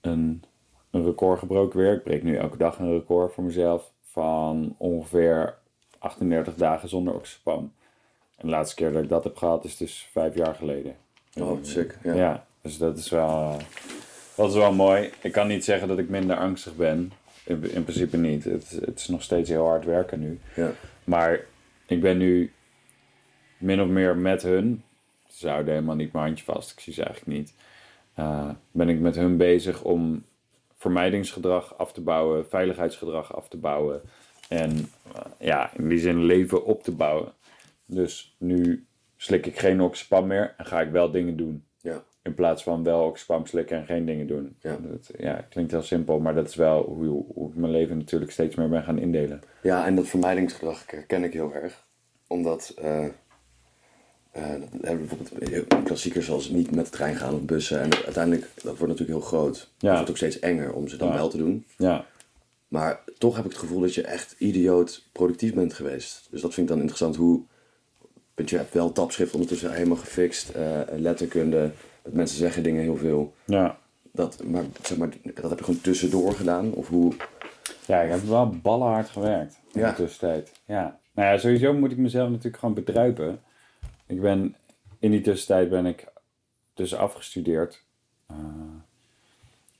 een, 0.00 0.42
een 0.90 1.04
record 1.04 1.38
gebroken 1.38 1.78
weer. 1.78 1.92
Ik 1.92 2.02
breek 2.02 2.22
nu 2.22 2.36
elke 2.36 2.56
dag 2.56 2.78
een 2.78 2.92
record 2.92 3.32
voor 3.32 3.44
mezelf 3.44 3.92
van 4.12 4.74
ongeveer 4.78 5.54
38 5.98 6.54
dagen 6.54 6.88
zonder 6.88 7.14
oxypam. 7.14 7.72
En 8.36 8.46
de 8.46 8.54
laatste 8.54 8.74
keer 8.74 8.92
dat 8.92 9.02
ik 9.02 9.08
dat 9.08 9.24
heb 9.24 9.36
gehad 9.36 9.64
is 9.64 9.76
dus 9.76 10.08
vijf 10.10 10.34
jaar 10.34 10.54
geleden. 10.54 10.96
Oh, 11.40 11.58
sick. 11.62 11.98
Ja. 12.02 12.14
Ja, 12.14 12.46
dus 12.60 12.78
dat 12.78 12.98
is 12.98 13.08
wel, 13.08 13.56
dat 14.34 14.48
is 14.48 14.54
wel 14.54 14.72
mooi. 14.72 15.10
Ik 15.22 15.32
kan 15.32 15.46
niet 15.46 15.64
zeggen 15.64 15.88
dat 15.88 15.98
ik 15.98 16.08
minder 16.08 16.36
angstig 16.36 16.76
ben. 16.76 17.12
In, 17.44 17.70
in 17.70 17.82
principe 17.82 18.16
niet. 18.16 18.44
Het, 18.44 18.70
het 18.70 18.98
is 18.98 19.08
nog 19.08 19.22
steeds 19.22 19.48
heel 19.48 19.66
hard 19.66 19.84
werken 19.84 20.20
nu. 20.20 20.40
Ja. 20.56 20.70
Maar 21.04 21.40
ik 21.86 22.00
ben 22.00 22.18
nu 22.18 22.52
min 23.58 23.80
of 23.80 23.88
meer 23.88 24.16
met 24.16 24.42
hun. 24.42 24.82
Ze 25.28 25.48
houden 25.48 25.74
helemaal 25.74 25.96
niet 25.96 26.12
mijn 26.12 26.24
handje 26.24 26.44
vast. 26.44 26.70
Ik 26.70 26.80
zie 26.80 26.92
ze 26.92 27.04
eigenlijk 27.04 27.38
niet. 27.38 27.54
Eh, 28.14 28.50
ben 28.70 28.88
ik 28.88 29.00
met 29.00 29.14
hun 29.14 29.36
bezig 29.36 29.82
om 29.82 30.24
vermijdingsgedrag 30.82 31.78
af 31.78 31.92
te 31.92 32.00
bouwen, 32.00 32.48
veiligheidsgedrag 32.48 33.34
af 33.34 33.48
te 33.48 33.56
bouwen. 33.56 34.00
En 34.48 34.70
eh, 35.14 35.20
ja, 35.38 35.70
in 35.76 35.88
die 35.88 35.98
zin 35.98 36.24
leven 36.24 36.64
op 36.64 36.82
te 36.82 36.92
bouwen. 36.92 37.32
Dus 37.86 38.36
nu 38.38 38.86
slik 39.16 39.46
ik 39.46 39.58
geen 39.58 39.80
oxyspam 39.80 40.26
meer 40.26 40.54
en 40.56 40.66
ga 40.66 40.80
ik 40.80 40.90
wel 40.90 41.10
dingen 41.10 41.36
doen. 41.36 41.64
Ja. 41.80 42.02
In 42.22 42.34
plaats 42.34 42.62
van 42.62 42.82
wel 42.82 43.06
oxyspam 43.06 43.46
slikken 43.46 43.76
en 43.76 43.86
geen 43.86 44.04
dingen 44.04 44.26
doen. 44.26 44.56
Ja. 44.60 44.76
Dat, 44.80 45.10
ja, 45.18 45.46
klinkt 45.48 45.70
heel 45.70 45.82
simpel, 45.82 46.20
maar 46.20 46.34
dat 46.34 46.48
is 46.48 46.54
wel 46.54 46.84
hoe, 46.84 47.24
hoe 47.34 47.48
ik 47.48 47.56
mijn 47.56 47.72
leven 47.72 47.96
natuurlijk 47.96 48.30
steeds 48.30 48.54
meer 48.54 48.68
ben 48.68 48.82
gaan 48.82 48.98
indelen. 48.98 49.40
Ja, 49.62 49.86
en 49.86 49.94
dat 49.94 50.06
vermijdingsgedrag 50.06 50.90
herken 50.90 51.24
ik 51.24 51.32
heel 51.32 51.54
erg. 51.54 51.86
Omdat, 52.26 52.74
eh 52.80 53.06
eh, 54.32 54.42
dat 54.50 54.68
hebben 54.82 55.08
we 55.08 55.14
bijvoorbeeld 55.16 55.84
klassiekers 55.84 56.26
zoals 56.26 56.48
niet 56.48 56.70
met 56.74 56.84
de 56.84 56.90
trein 56.90 57.16
gaan 57.16 57.34
of 57.34 57.40
bussen. 57.42 57.80
En 57.80 57.92
uiteindelijk, 58.04 58.48
dat 58.54 58.78
wordt 58.78 58.92
natuurlijk 58.92 59.18
heel 59.18 59.28
groot. 59.28 59.70
Ja. 59.78 59.86
Het 59.88 59.94
wordt 59.96 60.10
ook 60.10 60.16
steeds 60.16 60.38
enger 60.38 60.72
om 60.72 60.88
ze 60.88 60.96
dan 60.96 61.08
Ja. 61.08 61.14
wel 61.14 61.28
te 61.28 61.36
doen. 61.36 61.64
Ja, 61.76 62.04
Maar 62.68 63.00
toch 63.18 63.36
heb 63.36 63.44
ik 63.44 63.50
het 63.50 63.60
gevoel 63.60 63.80
dat 63.80 63.94
je 63.94 64.02
echt 64.02 64.34
idioot 64.38 65.08
productief 65.12 65.54
bent 65.54 65.72
geweest. 65.74 66.26
Dus 66.30 66.40
dat 66.40 66.54
vind 66.54 66.66
ik 66.66 66.72
dan 66.72 66.80
interessant 66.80 67.16
hoe... 67.16 67.42
Want 68.34 68.50
je 68.50 68.56
hebt 68.56 68.74
wel 68.74 68.92
tapschrift 68.92 69.32
ondertussen 69.34 69.72
helemaal 69.72 69.96
gefixt. 69.96 70.48
eh, 70.48 70.80
letterkunde. 70.96 71.70
Dat 72.02 72.12
mensen 72.12 72.38
zeggen 72.38 72.62
dingen 72.62 72.82
heel 72.82 72.96
veel. 72.96 73.34
ja. 73.44 73.80
Dat, 74.14 74.42
maar, 74.44 74.64
zeg 74.82 74.98
maar 74.98 75.08
dat 75.34 75.48
heb 75.50 75.58
je 75.58 75.64
gewoon 75.64 75.80
tussendoor 75.80 76.32
gedaan. 76.32 76.72
Of 76.72 76.88
hoe... 76.88 77.12
Ja, 77.86 78.00
ik 78.00 78.10
heb 78.10 78.22
wel 78.22 78.48
ballenhard 78.62 79.08
gewerkt 79.08 79.58
in 79.72 79.80
Ja. 79.80 79.90
de 79.90 79.96
tussentijd. 79.96 80.52
Ja. 80.66 80.98
Nou 81.14 81.28
ja, 81.32 81.38
sowieso 81.38 81.72
moet 81.74 81.90
ik 81.90 81.96
mezelf 81.96 82.28
natuurlijk 82.28 82.56
gewoon 82.58 82.74
bedruipen. 82.74 83.40
Ik 84.12 84.20
ben, 84.20 84.56
in 84.98 85.10
die 85.10 85.20
tussentijd 85.20 85.70
ben 85.70 85.86
ik 85.86 86.12
dus 86.74 86.94
afgestudeerd. 86.94 87.84
Eh, 88.26 88.36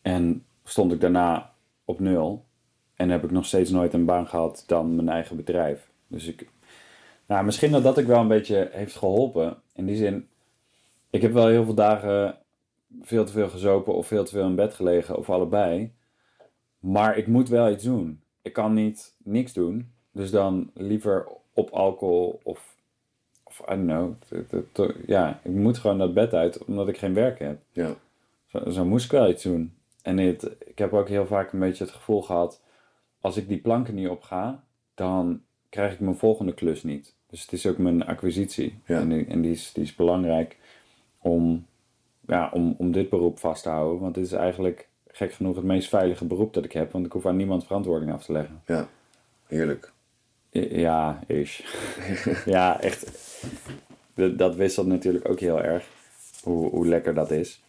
en 0.02 0.44
stond 0.64 0.92
ik 0.92 1.00
daarna 1.00 1.52
op 1.84 2.00
nul. 2.00 2.44
En 2.94 3.10
heb 3.10 3.24
ik 3.24 3.30
nog 3.30 3.46
steeds 3.46 3.70
nooit 3.70 3.92
een 3.92 4.04
baan 4.04 4.26
gehad 4.26 4.64
dan 4.66 4.94
mijn 4.94 5.08
eigen 5.08 5.36
bedrijf. 5.36 5.90
Dus 6.06 6.26
ik, 6.26 6.48
nou, 7.26 7.44
misschien 7.44 7.70
dat 7.70 7.82
dat 7.82 7.98
ik 7.98 8.06
wel 8.06 8.20
een 8.20 8.28
beetje 8.28 8.68
heeft 8.72 8.96
geholpen. 8.96 9.56
In 9.72 9.86
die 9.86 9.96
zin, 9.96 10.28
ik 11.10 11.22
heb 11.22 11.32
wel 11.32 11.46
heel 11.46 11.64
veel 11.64 11.74
dagen 11.74 12.38
veel 13.00 13.24
te 13.24 13.32
veel 13.32 13.48
gezopen 13.48 13.94
of 13.94 14.06
veel 14.06 14.24
te 14.24 14.30
veel 14.30 14.46
in 14.46 14.54
bed 14.54 14.74
gelegen 14.74 15.16
of 15.16 15.30
allebei. 15.30 15.92
Maar 16.78 17.16
ik 17.16 17.26
moet 17.26 17.48
wel 17.48 17.70
iets 17.70 17.84
doen. 17.84 18.22
Ik 18.42 18.52
kan 18.52 18.74
niet 18.74 19.14
niks 19.18 19.52
doen. 19.52 19.92
Dus 20.12 20.30
dan 20.30 20.70
liever 20.74 21.28
op 21.52 21.70
alcohol 21.70 22.40
of, 22.42 22.71
of 23.60 23.70
I 23.70 23.86
don't 23.86 24.16
know. 24.74 24.92
Ja, 25.06 25.40
ik 25.42 25.52
moet 25.52 25.78
gewoon 25.78 25.98
dat 25.98 26.14
bed 26.14 26.34
uit 26.34 26.64
omdat 26.64 26.88
ik 26.88 26.98
geen 26.98 27.14
werk 27.14 27.38
heb. 27.38 27.58
Ja, 27.72 27.94
Zo, 28.46 28.70
zo 28.70 28.84
moest 28.84 29.04
ik 29.04 29.10
wel 29.10 29.28
iets 29.28 29.42
doen. 29.42 29.74
En 30.02 30.18
het, 30.18 30.56
ik 30.64 30.78
heb 30.78 30.92
ook 30.92 31.08
heel 31.08 31.26
vaak 31.26 31.52
een 31.52 31.58
beetje 31.58 31.84
het 31.84 31.92
gevoel 31.92 32.22
gehad... 32.22 32.60
als 33.20 33.36
ik 33.36 33.48
die 33.48 33.58
planken 33.58 33.94
niet 33.94 34.08
opga, 34.08 34.64
dan 34.94 35.42
krijg 35.68 35.92
ik 35.92 36.00
mijn 36.00 36.16
volgende 36.16 36.54
klus 36.54 36.82
niet. 36.82 37.14
Dus 37.26 37.42
het 37.42 37.52
is 37.52 37.66
ook 37.66 37.78
mijn 37.78 38.06
acquisitie. 38.06 38.78
Ja. 38.86 38.98
En, 38.98 39.08
die, 39.08 39.26
en 39.26 39.40
die, 39.40 39.50
is, 39.50 39.72
die 39.72 39.82
is 39.82 39.94
belangrijk 39.94 40.56
om, 41.18 41.66
ja, 42.26 42.50
om, 42.52 42.74
om 42.78 42.92
dit 42.92 43.08
beroep 43.08 43.38
vast 43.38 43.62
te 43.62 43.68
houden. 43.68 44.00
Want 44.00 44.14
dit 44.14 44.24
is 44.24 44.32
eigenlijk 44.32 44.88
gek 45.06 45.32
genoeg 45.32 45.56
het 45.56 45.64
meest 45.64 45.88
veilige 45.88 46.24
beroep 46.24 46.54
dat 46.54 46.64
ik 46.64 46.72
heb. 46.72 46.92
Want 46.92 47.06
ik 47.06 47.12
hoef 47.12 47.26
aan 47.26 47.36
niemand 47.36 47.66
verantwoording 47.66 48.12
af 48.12 48.24
te 48.24 48.32
leggen. 48.32 48.62
ja. 48.66 48.88
Heerlijk. 49.46 49.91
Ja, 50.60 51.20
is. 51.26 51.64
ja, 52.44 52.80
echt. 52.80 53.06
Dat, 54.14 54.38
dat 54.38 54.54
wisselt 54.54 54.86
natuurlijk 54.86 55.28
ook 55.28 55.40
heel 55.40 55.62
erg. 55.62 55.86
Hoe, 56.42 56.70
hoe 56.70 56.86
lekker 56.86 57.14
dat 57.14 57.30
is. 57.30 57.62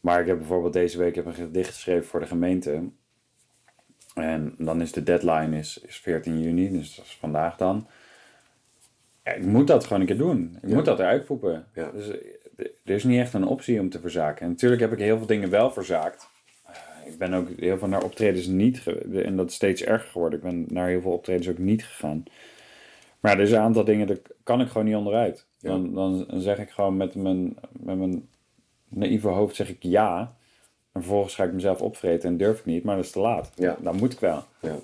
Maar 0.00 0.20
ik 0.20 0.26
heb 0.26 0.38
bijvoorbeeld 0.38 0.72
deze 0.72 0.98
week 0.98 1.14
heb 1.14 1.26
een 1.26 1.34
gedicht 1.34 1.68
geschreven 1.68 2.06
voor 2.06 2.20
de 2.20 2.26
gemeente. 2.26 2.82
En 4.14 4.54
dan 4.58 4.80
is 4.80 4.92
de 4.92 5.02
deadline 5.02 5.58
is, 5.58 5.78
is 5.78 5.96
14 5.96 6.40
juni, 6.42 6.70
dus 6.70 6.94
dat 6.94 7.04
is 7.04 7.16
vandaag 7.20 7.56
dan. 7.56 7.86
Ja, 9.24 9.32
ik 9.32 9.42
moet 9.44 9.66
dat 9.66 9.84
gewoon 9.84 10.00
een 10.00 10.06
keer 10.06 10.18
doen. 10.18 10.58
Ik 10.62 10.68
Ja. 10.68 10.74
moet 10.74 10.84
dat 10.84 10.98
eruit 10.98 11.24
poepen. 11.24 11.66
Ja. 11.74 11.90
Dus 11.90 12.08
eh, 12.08 12.16
er 12.84 12.94
is 12.94 13.04
niet 13.04 13.20
echt 13.20 13.34
een 13.34 13.46
optie 13.46 13.80
om 13.80 13.90
te 13.90 14.00
verzaken. 14.00 14.42
En 14.44 14.48
natuurlijk 14.50 14.80
heb 14.80 14.92
ik 14.92 14.98
heel 14.98 15.16
veel 15.18 15.26
dingen 15.26 15.50
wel 15.50 15.70
verzaakt. 15.70 16.28
Ik 17.08 17.18
ben 17.18 17.34
ook 17.34 17.48
heel 17.56 17.78
veel 17.78 17.88
naar 17.88 18.04
optredens 18.04 18.46
niet 18.46 18.82
En 19.12 19.36
dat 19.36 19.48
is 19.48 19.54
steeds 19.54 19.82
erger 19.82 20.08
geworden. 20.10 20.38
Ik 20.38 20.44
ben 20.44 20.66
naar 20.68 20.88
heel 20.88 21.00
veel 21.00 21.12
optredens 21.12 21.48
ook 21.48 21.58
niet 21.58 21.84
gegaan. 21.84 22.24
Maar 23.20 23.32
er 23.32 23.40
is 23.40 23.50
een 23.50 23.58
aantal 23.58 23.84
dingen, 23.84 24.06
daar 24.06 24.18
kan 24.42 24.60
ik 24.60 24.68
gewoon 24.68 24.86
niet 24.86 24.96
onderuit. 24.96 25.46
Ja. 25.58 25.68
Dan, 25.68 25.94
dan 25.94 26.40
zeg 26.40 26.58
ik 26.58 26.70
gewoon 26.70 26.96
met 26.96 27.14
mijn, 27.14 27.56
met 27.72 27.98
mijn 27.98 28.28
naïeve 28.88 29.28
hoofd 29.28 29.56
zeg 29.56 29.68
ik 29.68 29.82
ja. 29.82 30.36
En 30.92 31.02
vervolgens 31.02 31.34
ga 31.34 31.44
ik 31.44 31.52
mezelf 31.52 31.80
opvreten 31.80 32.28
en 32.28 32.36
durf 32.36 32.58
ik 32.58 32.64
niet. 32.64 32.84
Maar 32.84 32.96
dat 32.96 33.04
is 33.04 33.10
te 33.10 33.20
laat. 33.20 33.52
Ja. 33.54 33.76
Dan 33.80 33.96
moet 33.96 34.12
ik 34.12 34.20
wel. 34.20 34.44
Ja. 34.60 34.76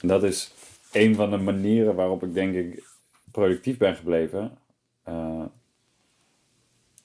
En 0.00 0.08
dat 0.08 0.24
is 0.24 0.54
een 0.92 1.14
van 1.14 1.30
de 1.30 1.36
manieren 1.36 1.94
waarop 1.94 2.22
ik 2.22 2.34
denk 2.34 2.54
ik 2.54 2.84
productief 3.30 3.76
ben 3.76 3.96
gebleven. 3.96 4.58
Eh, 5.02 5.44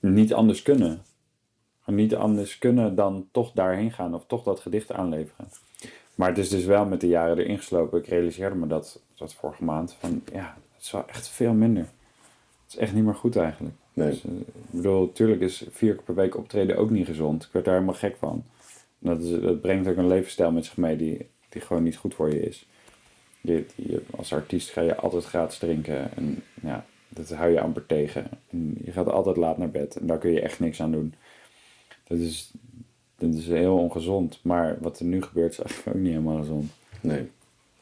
niet 0.00 0.34
anders 0.34 0.62
kunnen. 0.62 1.02
Niet 1.86 2.14
anders 2.14 2.58
kunnen 2.58 2.94
dan 2.94 3.28
toch 3.30 3.52
daarheen 3.52 3.92
gaan 3.92 4.14
of 4.14 4.24
toch 4.26 4.42
dat 4.42 4.60
gedicht 4.60 4.92
aanleveren. 4.92 5.48
Maar 6.14 6.28
het 6.28 6.38
is 6.38 6.48
dus 6.48 6.64
wel 6.64 6.84
met 6.84 7.00
de 7.00 7.06
jaren 7.06 7.38
erin 7.38 7.58
geslopen. 7.58 7.98
Ik 7.98 8.06
realiseerde 8.06 8.56
me 8.56 8.66
dat, 8.66 9.00
dat 9.14 9.34
vorige 9.34 9.64
maand. 9.64 9.96
Van 9.98 10.22
ja, 10.32 10.56
het 10.74 10.82
is 10.82 10.90
wel 10.90 11.08
echt 11.08 11.28
veel 11.28 11.52
minder. 11.52 11.82
Het 11.82 12.72
is 12.72 12.76
echt 12.76 12.94
niet 12.94 13.04
meer 13.04 13.14
goed 13.14 13.36
eigenlijk. 13.36 13.74
Nee. 13.92 14.10
Dus, 14.10 14.24
eh, 14.24 14.30
ik 14.30 14.70
bedoel, 14.70 15.06
natuurlijk 15.06 15.40
is 15.40 15.64
vier 15.70 15.94
keer 15.94 16.02
per 16.02 16.14
week 16.14 16.36
optreden 16.36 16.76
ook 16.76 16.90
niet 16.90 17.06
gezond. 17.06 17.44
Ik 17.44 17.52
werd 17.52 17.64
daar 17.64 17.74
helemaal 17.74 17.94
gek 17.94 18.16
van. 18.16 18.44
Dat, 18.98 19.22
is, 19.22 19.40
dat 19.40 19.60
brengt 19.60 19.88
ook 19.88 19.96
een 19.96 20.06
levensstijl 20.06 20.52
met 20.52 20.64
zich 20.64 20.76
mee 20.76 20.96
die, 20.96 21.28
die 21.48 21.62
gewoon 21.62 21.82
niet 21.82 21.96
goed 21.96 22.14
voor 22.14 22.28
je 22.28 22.42
is. 22.42 22.66
Je, 23.40 23.66
je, 23.74 24.02
als 24.16 24.32
artiest 24.32 24.70
ga 24.70 24.80
je 24.80 24.96
altijd 24.96 25.24
gratis 25.24 25.58
drinken. 25.58 26.16
En 26.16 26.42
ja, 26.62 26.84
dat 27.08 27.30
hou 27.30 27.50
je 27.50 27.60
amper 27.60 27.86
tegen. 27.86 28.26
En 28.50 28.76
je 28.84 28.92
gaat 28.92 29.08
altijd 29.08 29.36
laat 29.36 29.58
naar 29.58 29.70
bed. 29.70 29.96
En 29.96 30.06
daar 30.06 30.18
kun 30.18 30.30
je 30.30 30.40
echt 30.40 30.60
niks 30.60 30.82
aan 30.82 30.92
doen. 30.92 31.14
Dat 32.12 32.20
is, 32.20 32.52
dat 33.16 33.34
is 33.34 33.46
heel 33.46 33.78
ongezond. 33.78 34.40
Maar 34.42 34.76
wat 34.80 34.98
er 34.98 35.04
nu 35.04 35.22
gebeurt 35.22 35.52
is 35.52 35.58
eigenlijk 35.58 35.96
ook 35.96 36.02
niet 36.02 36.12
helemaal 36.12 36.38
gezond. 36.38 36.70
Nee. 37.00 37.30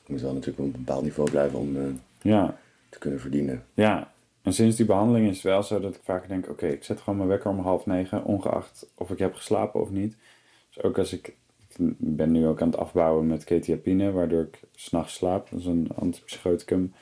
Je 0.05 0.13
moet 0.13 0.21
wel 0.21 0.33
natuurlijk 0.33 0.59
op 0.59 0.65
een 0.65 0.85
bepaald 0.85 1.03
niveau 1.03 1.31
blijven 1.31 1.59
om 1.59 1.77
eh, 1.77 1.83
Ja, 2.23 2.59
te 2.89 2.99
kunnen 2.99 3.21
verdienen. 3.21 3.65
Ja, 3.75 4.13
en 4.43 4.53
sinds 4.53 4.77
die 4.77 4.87
behandeling 4.87 5.29
is 5.29 5.35
het 5.35 5.43
wel 5.43 5.63
zo 5.63 5.81
dat 5.81 5.95
ik 5.95 6.01
vaak 6.05 6.29
denk: 6.29 6.49
oké, 6.49 6.67
ik 6.67 6.85
zet 6.85 7.01
gewoon 7.01 7.17
mijn 7.17 7.29
wekker 7.29 7.51
om 7.51 7.59
half 7.59 7.87
negen, 7.87 8.25
ongeacht 8.25 8.87
of 8.95 9.11
ik 9.11 9.19
heb 9.19 9.35
geslapen 9.35 9.81
of 9.81 9.91
niet. 9.91 10.17
Dus 10.69 10.83
ook 10.83 10.99
als 10.99 11.13
ik, 11.13 11.27
ik 11.77 11.95
ben 11.99 12.33
nu 12.33 12.47
ook 12.47 12.63
aan 12.63 12.71
het 12.71 12.79
afbouwen 12.79 13.27
met 13.27 13.45
ketiapine, 13.45 14.11
waardoor 14.11 14.43
ik 14.43 14.61
s'nachts 14.75 15.15
slaap. 15.15 15.51
Dat 15.51 15.61
is 15.61 15.67
een 15.67 15.89
antipsychoticum. 15.95 16.93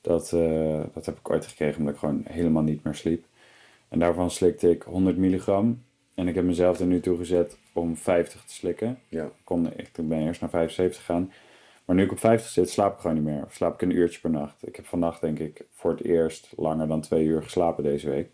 Dat, 0.00 0.32
eh, 0.32 0.80
dat 0.94 1.06
heb 1.06 1.18
ik 1.18 1.30
ooit 1.30 1.46
gekregen 1.46 1.78
omdat 1.78 1.94
ik 1.94 2.00
gewoon 2.00 2.22
helemaal 2.24 2.62
niet 2.62 2.84
meer 2.84 2.94
sliep. 2.94 3.24
En 3.88 3.98
daarvan 3.98 4.30
slikte 4.30 4.70
ik 4.70 4.82
100 4.82 5.16
milligram. 5.16 5.82
En 6.14 6.28
ik 6.28 6.34
heb 6.34 6.44
mezelf 6.44 6.80
er 6.80 6.86
nu 6.86 7.00
toe 7.00 7.16
gezet 7.16 7.58
om 7.72 7.96
50 7.96 8.44
te 8.44 8.52
slikken. 8.52 8.98
Ja. 9.08 9.24
Ik, 9.24 9.32
kon, 9.44 9.66
ik 9.76 9.90
ben 9.94 10.18
eerst 10.18 10.40
naar 10.40 10.50
75 10.50 11.04
gegaan. 11.04 11.32
Maar 11.84 11.96
nu 11.96 12.02
ik 12.02 12.12
op 12.12 12.18
50 12.18 12.50
zit, 12.50 12.70
slaap 12.70 12.94
ik 12.94 13.00
gewoon 13.00 13.16
niet 13.16 13.24
meer. 13.24 13.44
Of 13.44 13.54
slaap 13.54 13.74
ik 13.74 13.82
een 13.82 13.96
uurtje 13.96 14.20
per 14.20 14.30
nacht. 14.30 14.66
Ik 14.66 14.76
heb 14.76 14.86
vannacht 14.86 15.20
denk 15.20 15.38
ik 15.38 15.64
voor 15.70 15.90
het 15.90 16.04
eerst 16.04 16.52
langer 16.56 16.88
dan 16.88 17.00
twee 17.00 17.24
uur 17.24 17.42
geslapen 17.42 17.84
deze 17.84 18.10
week. 18.10 18.30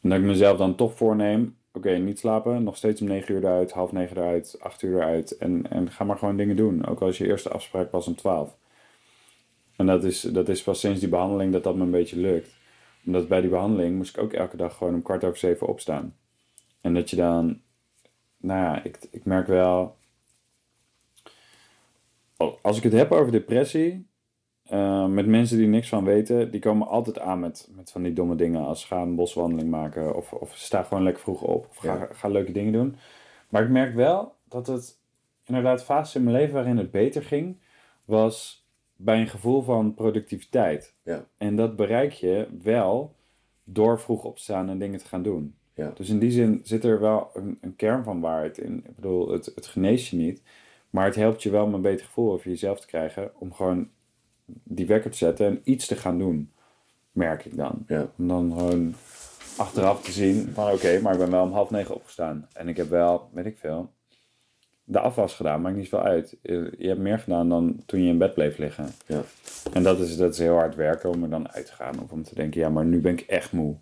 En 0.00 0.08
dat 0.08 0.18
ik 0.18 0.24
mezelf 0.24 0.58
dan 0.58 0.74
toch 0.74 0.96
voorneem, 0.96 1.56
oké, 1.72 1.90
niet 1.90 2.18
slapen. 2.18 2.62
Nog 2.62 2.76
steeds 2.76 3.00
om 3.00 3.06
9 3.06 3.34
uur 3.34 3.44
eruit, 3.44 3.72
half 3.72 3.92
9 3.92 4.16
eruit, 4.16 4.56
8 4.60 4.82
uur 4.82 4.96
eruit. 4.96 5.36
En, 5.36 5.70
en 5.70 5.90
ga 5.90 6.04
maar 6.04 6.18
gewoon 6.18 6.36
dingen 6.36 6.56
doen. 6.56 6.86
Ook 6.86 7.00
als 7.00 7.18
je 7.18 7.26
eerste 7.26 7.48
afspraak 7.48 7.90
was 7.90 8.06
om 8.06 8.14
12. 8.14 8.56
En 9.76 9.86
dat 9.86 10.04
is, 10.04 10.20
dat 10.20 10.48
is 10.48 10.62
pas 10.62 10.80
sinds 10.80 11.00
die 11.00 11.08
behandeling 11.08 11.52
dat 11.52 11.64
dat 11.64 11.76
me 11.76 11.82
een 11.82 11.90
beetje 11.90 12.16
lukt. 12.16 12.50
Omdat 13.06 13.28
bij 13.28 13.40
die 13.40 13.50
behandeling 13.50 13.96
moest 13.96 14.16
ik 14.16 14.22
ook 14.22 14.32
elke 14.32 14.56
dag 14.56 14.76
gewoon 14.76 14.94
om 14.94 15.02
kwart 15.02 15.24
over 15.24 15.38
zeven 15.38 15.66
opstaan. 15.66 16.14
En 16.80 16.94
dat 16.94 17.10
je 17.10 17.16
dan, 17.16 17.60
nou 18.36 18.60
ja, 18.60 18.82
ik, 18.82 18.98
ik 19.10 19.24
merk 19.24 19.46
wel, 19.46 19.96
als 22.62 22.76
ik 22.76 22.82
het 22.82 22.92
heb 22.92 23.12
over 23.12 23.32
depressie, 23.32 24.08
eh, 24.62 25.06
met 25.06 25.26
mensen 25.26 25.58
die 25.58 25.66
niks 25.66 25.88
van 25.88 26.04
weten, 26.04 26.50
die 26.50 26.60
komen 26.60 26.86
altijd 26.88 27.18
aan 27.18 27.40
met, 27.40 27.68
met 27.76 27.90
van 27.90 28.02
die 28.02 28.12
domme 28.12 28.34
dingen 28.34 28.64
als 28.64 28.84
ga 28.84 29.00
een 29.02 29.14
boswandeling 29.14 29.70
maken 29.70 30.16
of, 30.16 30.32
of 30.32 30.56
sta 30.56 30.82
gewoon 30.82 31.02
lekker 31.02 31.22
vroeg 31.22 31.42
op 31.42 31.66
of 31.68 31.76
ga, 31.76 31.94
Ja. 31.94 32.08
ga 32.12 32.28
leuke 32.28 32.52
dingen 32.52 32.72
doen. 32.72 32.96
Maar 33.48 33.62
ik 33.62 33.68
merk 33.68 33.94
wel 33.94 34.34
dat 34.48 34.66
het 34.66 34.98
inderdaad 35.44 35.84
fases 35.84 36.14
in 36.14 36.24
mijn 36.24 36.36
leven 36.36 36.54
waarin 36.54 36.76
het 36.76 36.90
beter 36.90 37.22
ging, 37.22 37.56
was 38.04 38.66
bij 38.96 39.20
een 39.20 39.28
gevoel 39.28 39.62
van 39.62 39.94
productiviteit. 39.94 40.94
Ja. 41.02 41.26
En 41.36 41.56
dat 41.56 41.76
bereik 41.76 42.12
je 42.12 42.48
wel 42.62 43.14
door 43.64 44.00
vroeg 44.00 44.24
op 44.24 44.36
te 44.36 44.42
staan 44.42 44.68
en 44.68 44.78
dingen 44.78 44.98
te 44.98 45.06
gaan 45.06 45.22
doen. 45.22 45.54
Ja. 45.80 45.92
Dus 45.94 46.08
in 46.08 46.18
die 46.18 46.30
zin 46.30 46.60
zit 46.62 46.84
er 46.84 47.00
wel 47.00 47.30
een, 47.34 47.58
een 47.60 47.76
kern 47.76 48.04
van 48.04 48.20
waarheid 48.20 48.58
in. 48.58 48.84
Ik 48.86 48.94
bedoel, 48.94 49.30
het, 49.30 49.52
het 49.54 49.66
geneest 49.66 50.06
je 50.10 50.16
niet. 50.16 50.42
Maar 50.90 51.04
het 51.04 51.14
helpt 51.14 51.42
je 51.42 51.50
wel 51.50 51.64
om 51.64 51.74
een 51.74 51.80
beter 51.80 52.06
gevoel 52.06 52.32
over 52.32 52.48
jezelf 52.50 52.80
te 52.80 52.86
krijgen. 52.86 53.30
Om 53.38 53.52
gewoon 53.52 53.88
die 54.46 54.86
wekker 54.86 55.10
te 55.10 55.16
zetten 55.16 55.46
en 55.46 55.60
iets 55.64 55.86
te 55.86 55.96
gaan 55.96 56.18
doen. 56.18 56.52
Merk 57.12 57.44
ik 57.44 57.56
dan. 57.56 57.84
Ja. 57.86 58.10
Om 58.18 58.28
dan 58.28 58.52
gewoon 58.52 58.94
achteraf 59.56 60.02
te 60.02 60.12
zien 60.12 60.50
van 60.54 60.72
oké, 60.72 61.00
maar 61.00 61.12
ik 61.12 61.18
ben 61.18 61.30
wel 61.30 61.44
om 61.44 61.52
half 61.52 61.70
negen 61.70 61.94
opgestaan. 61.94 62.48
En 62.52 62.68
ik 62.68 62.76
heb 62.76 62.88
wel, 62.88 63.28
weet 63.32 63.46
ik 63.46 63.58
veel, 63.58 63.90
de 64.84 65.00
afwas 65.00 65.34
gedaan, 65.34 65.60
maakt 65.60 65.76
niet 65.76 65.88
veel 65.88 66.02
uit. 66.02 66.36
Je 66.42 66.74
je 66.78 66.88
hebt 66.88 67.00
meer 67.00 67.18
gedaan 67.18 67.48
dan 67.48 67.82
toen 67.86 68.02
je 68.02 68.10
in 68.10 68.18
bed 68.18 68.34
bleef 68.34 68.58
liggen. 68.58 68.86
Ja. 69.06 69.22
En 69.72 69.82
dat 69.82 70.00
is, 70.00 70.16
dat 70.16 70.32
is 70.32 70.38
heel 70.38 70.54
hard 70.54 70.74
werken 70.74 71.10
om 71.10 71.22
er 71.22 71.30
dan 71.30 71.52
uit 71.52 71.66
te 71.66 71.72
gaan. 71.72 72.02
Of 72.02 72.10
om 72.10 72.22
te 72.22 72.34
denken, 72.34 72.60
ja, 72.60 72.68
maar 72.68 72.84
nu 72.84 73.00
ben 73.00 73.12
ik 73.12 73.20
echt 73.20 73.52
moe. 73.52 73.76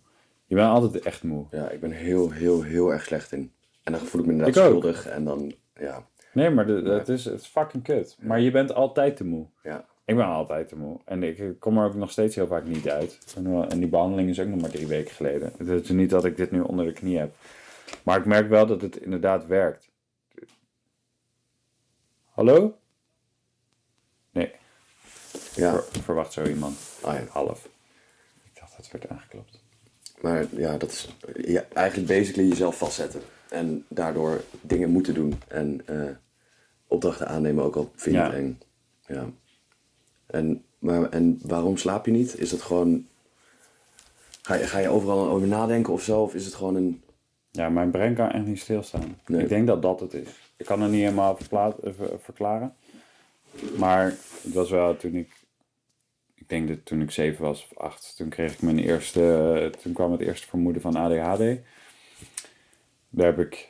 Je 0.48 0.54
bent 0.54 0.68
altijd 0.68 1.04
echt 1.04 1.22
moe. 1.22 1.46
Ja, 1.50 1.68
ik 1.70 1.80
ben 1.80 1.90
heel, 1.90 2.30
heel, 2.30 2.62
heel 2.62 2.92
erg 2.92 3.04
slecht 3.04 3.32
in. 3.32 3.52
En 3.82 3.92
dan 3.92 4.00
voel 4.00 4.20
ik 4.20 4.26
me 4.26 4.32
inderdaad 4.32 4.56
Ik 4.56 4.62
schuldig. 4.62 5.06
En 5.06 5.24
dan, 5.24 5.54
ja, 5.74 6.06
Nee, 6.32 6.50
maar 6.50 6.66
de- 6.66 6.82
het, 6.82 7.08
is, 7.08 7.24
het 7.24 7.40
is 7.40 7.46
fucking 7.46 7.82
kut. 7.82 8.16
Maar 8.20 8.40
je 8.40 8.50
bent 8.50 8.74
altijd 8.74 9.16
te 9.16 9.24
moe. 9.24 9.46
ja, 9.62 9.86
Ik 10.04 10.16
ben 10.16 10.24
altijd 10.26 10.68
te 10.68 10.76
moe. 10.76 11.00
En 11.04 11.22
ik 11.22 11.54
kom 11.58 11.78
er 11.78 11.84
ook 11.86 11.94
nog 11.94 12.10
steeds 12.10 12.34
heel 12.34 12.46
vaak 12.46 12.64
niet 12.64 12.88
uit. 12.88 13.34
En 13.36 13.70
en 13.70 13.78
die 13.78 13.88
behandeling 13.88 14.28
is 14.28 14.40
ook 14.40 14.46
nog 14.48 14.60
maar 14.60 14.70
drie 14.70 14.86
weken 14.86 15.14
geleden. 15.14 15.52
Het 15.58 15.68
is 15.84 15.88
niet 15.90 16.10
dat 16.10 16.24
ik 16.24 16.36
dit 16.36 16.50
nu 16.50 16.60
onder 16.60 16.84
de 16.86 16.92
knie 16.92 17.18
heb. 17.18 17.34
Maar 18.02 18.18
ik 18.18 18.24
merk 18.24 18.48
wel 18.48 18.66
dat 18.66 18.80
het 18.80 18.96
inderdaad 18.96 19.46
werkt. 19.46 19.90
Hallo? 22.24 22.78
Nee, 24.30 24.52
ja. 25.54 25.72
ver- 25.72 26.02
verwacht 26.02 26.32
zo 26.32 26.44
iemand. 26.44 26.78
Ah, 27.02 27.14
ja. 27.14 27.24
Half. 27.28 27.64
Ik 28.44 28.50
dacht 28.60 28.76
dat 28.76 28.90
het 28.90 28.92
werd 28.92 29.08
aangeklopt. 29.08 29.66
Maar 30.20 30.46
ja, 30.50 30.76
dat 30.76 30.90
is 30.90 31.08
ja, 31.44 31.64
eigenlijk 31.72 32.08
basically 32.08 32.48
jezelf 32.48 32.78
vastzetten. 32.78 33.20
En 33.50 33.84
daardoor 33.88 34.42
dingen 34.60 34.90
moeten 34.90 35.14
doen. 35.14 35.40
En 35.48 35.80
eh, 35.86 36.02
opdrachten 36.86 37.28
aannemen 37.28 37.64
ook 37.64 37.76
al 37.76 37.90
vind 37.96 38.14
je 38.14 38.20
Ja. 38.20 38.26
het 38.26 38.34
eng. 38.36 38.58
Ja. 39.06 39.26
En, 40.26 40.64
maar, 40.78 41.08
en 41.10 41.38
waarom 41.42 41.76
slaap 41.76 42.06
je 42.06 42.12
niet? 42.12 42.38
Is 42.38 42.50
dat 42.50 42.62
gewoon... 42.62 43.06
Ga 44.42 44.54
je, 44.54 44.64
ga 44.66 44.78
je 44.78 44.88
overal 44.88 45.28
over 45.28 45.48
nadenken 45.48 45.92
of 45.92 46.02
zo? 46.02 46.22
Of 46.22 46.34
is 46.34 46.44
het 46.44 46.54
gewoon 46.54 46.74
een... 46.74 47.02
Ja, 47.50 47.68
mijn 47.68 47.90
brein 47.90 48.14
kan 48.14 48.30
echt 48.30 48.46
niet 48.46 48.60
stilstaan. 48.60 49.16
Nee. 49.26 49.42
Ik 49.42 49.48
denk 49.48 49.66
dat 49.66 49.82
dat 49.82 50.00
het 50.00 50.14
is. 50.14 50.28
Ik 50.56 50.66
kan 50.66 50.80
het 50.82 50.90
niet 50.90 51.00
helemaal 51.00 51.38
eh, 51.50 51.68
ver- 51.96 52.18
verklaren. 52.22 52.74
Maar 53.76 54.04
het 54.42 54.52
was 54.52 54.70
wel 54.70 54.96
toen 54.96 55.14
ik... 55.14 55.30
Ik 56.48 56.54
denk 56.54 56.68
dat 56.68 56.84
toen 56.84 57.02
ik 57.02 57.10
zeven 57.10 57.44
was 57.44 57.68
of 57.70 57.78
acht, 57.78 58.14
toen 58.16 58.28
kreeg 58.28 58.52
ik 58.52 58.62
mijn 58.62 58.78
eerste... 58.78 59.72
Toen 59.82 59.92
kwam 59.92 60.12
het 60.12 60.20
eerste 60.20 60.46
vermoeden 60.46 60.82
van 60.82 60.96
ADHD. 60.96 61.60
Daar 63.08 63.26
heb 63.26 63.38
ik 63.38 63.68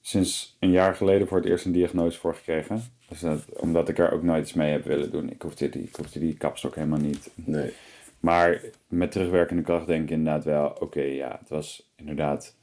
sinds 0.00 0.56
een 0.60 0.70
jaar 0.70 0.94
geleden 0.94 1.28
voor 1.28 1.36
het 1.36 1.46
eerst 1.46 1.64
een 1.64 1.72
diagnose 1.72 2.18
voor 2.18 2.34
gekregen. 2.34 2.82
Dus 3.08 3.20
dat, 3.20 3.44
omdat 3.60 3.88
ik 3.88 3.98
er 3.98 4.12
ook 4.12 4.22
nooit 4.22 4.42
iets 4.42 4.52
mee 4.52 4.70
heb 4.70 4.84
willen 4.84 5.10
doen. 5.10 5.30
Ik 5.30 5.42
hoefde 5.42 5.68
die, 5.68 5.82
ik 5.82 5.96
hoefde 5.96 6.18
die 6.18 6.36
kapstok 6.36 6.74
helemaal 6.74 6.98
niet. 6.98 7.30
Nee. 7.34 7.72
Maar 8.20 8.60
met 8.88 9.12
terugwerkende 9.12 9.62
kracht 9.62 9.86
denk 9.86 10.02
ik 10.02 10.10
inderdaad 10.10 10.44
wel, 10.44 10.76
oké, 10.80 11.02
ja, 11.02 11.36
het 11.40 11.48
was 11.48 11.90
inderdaad, 11.96 12.56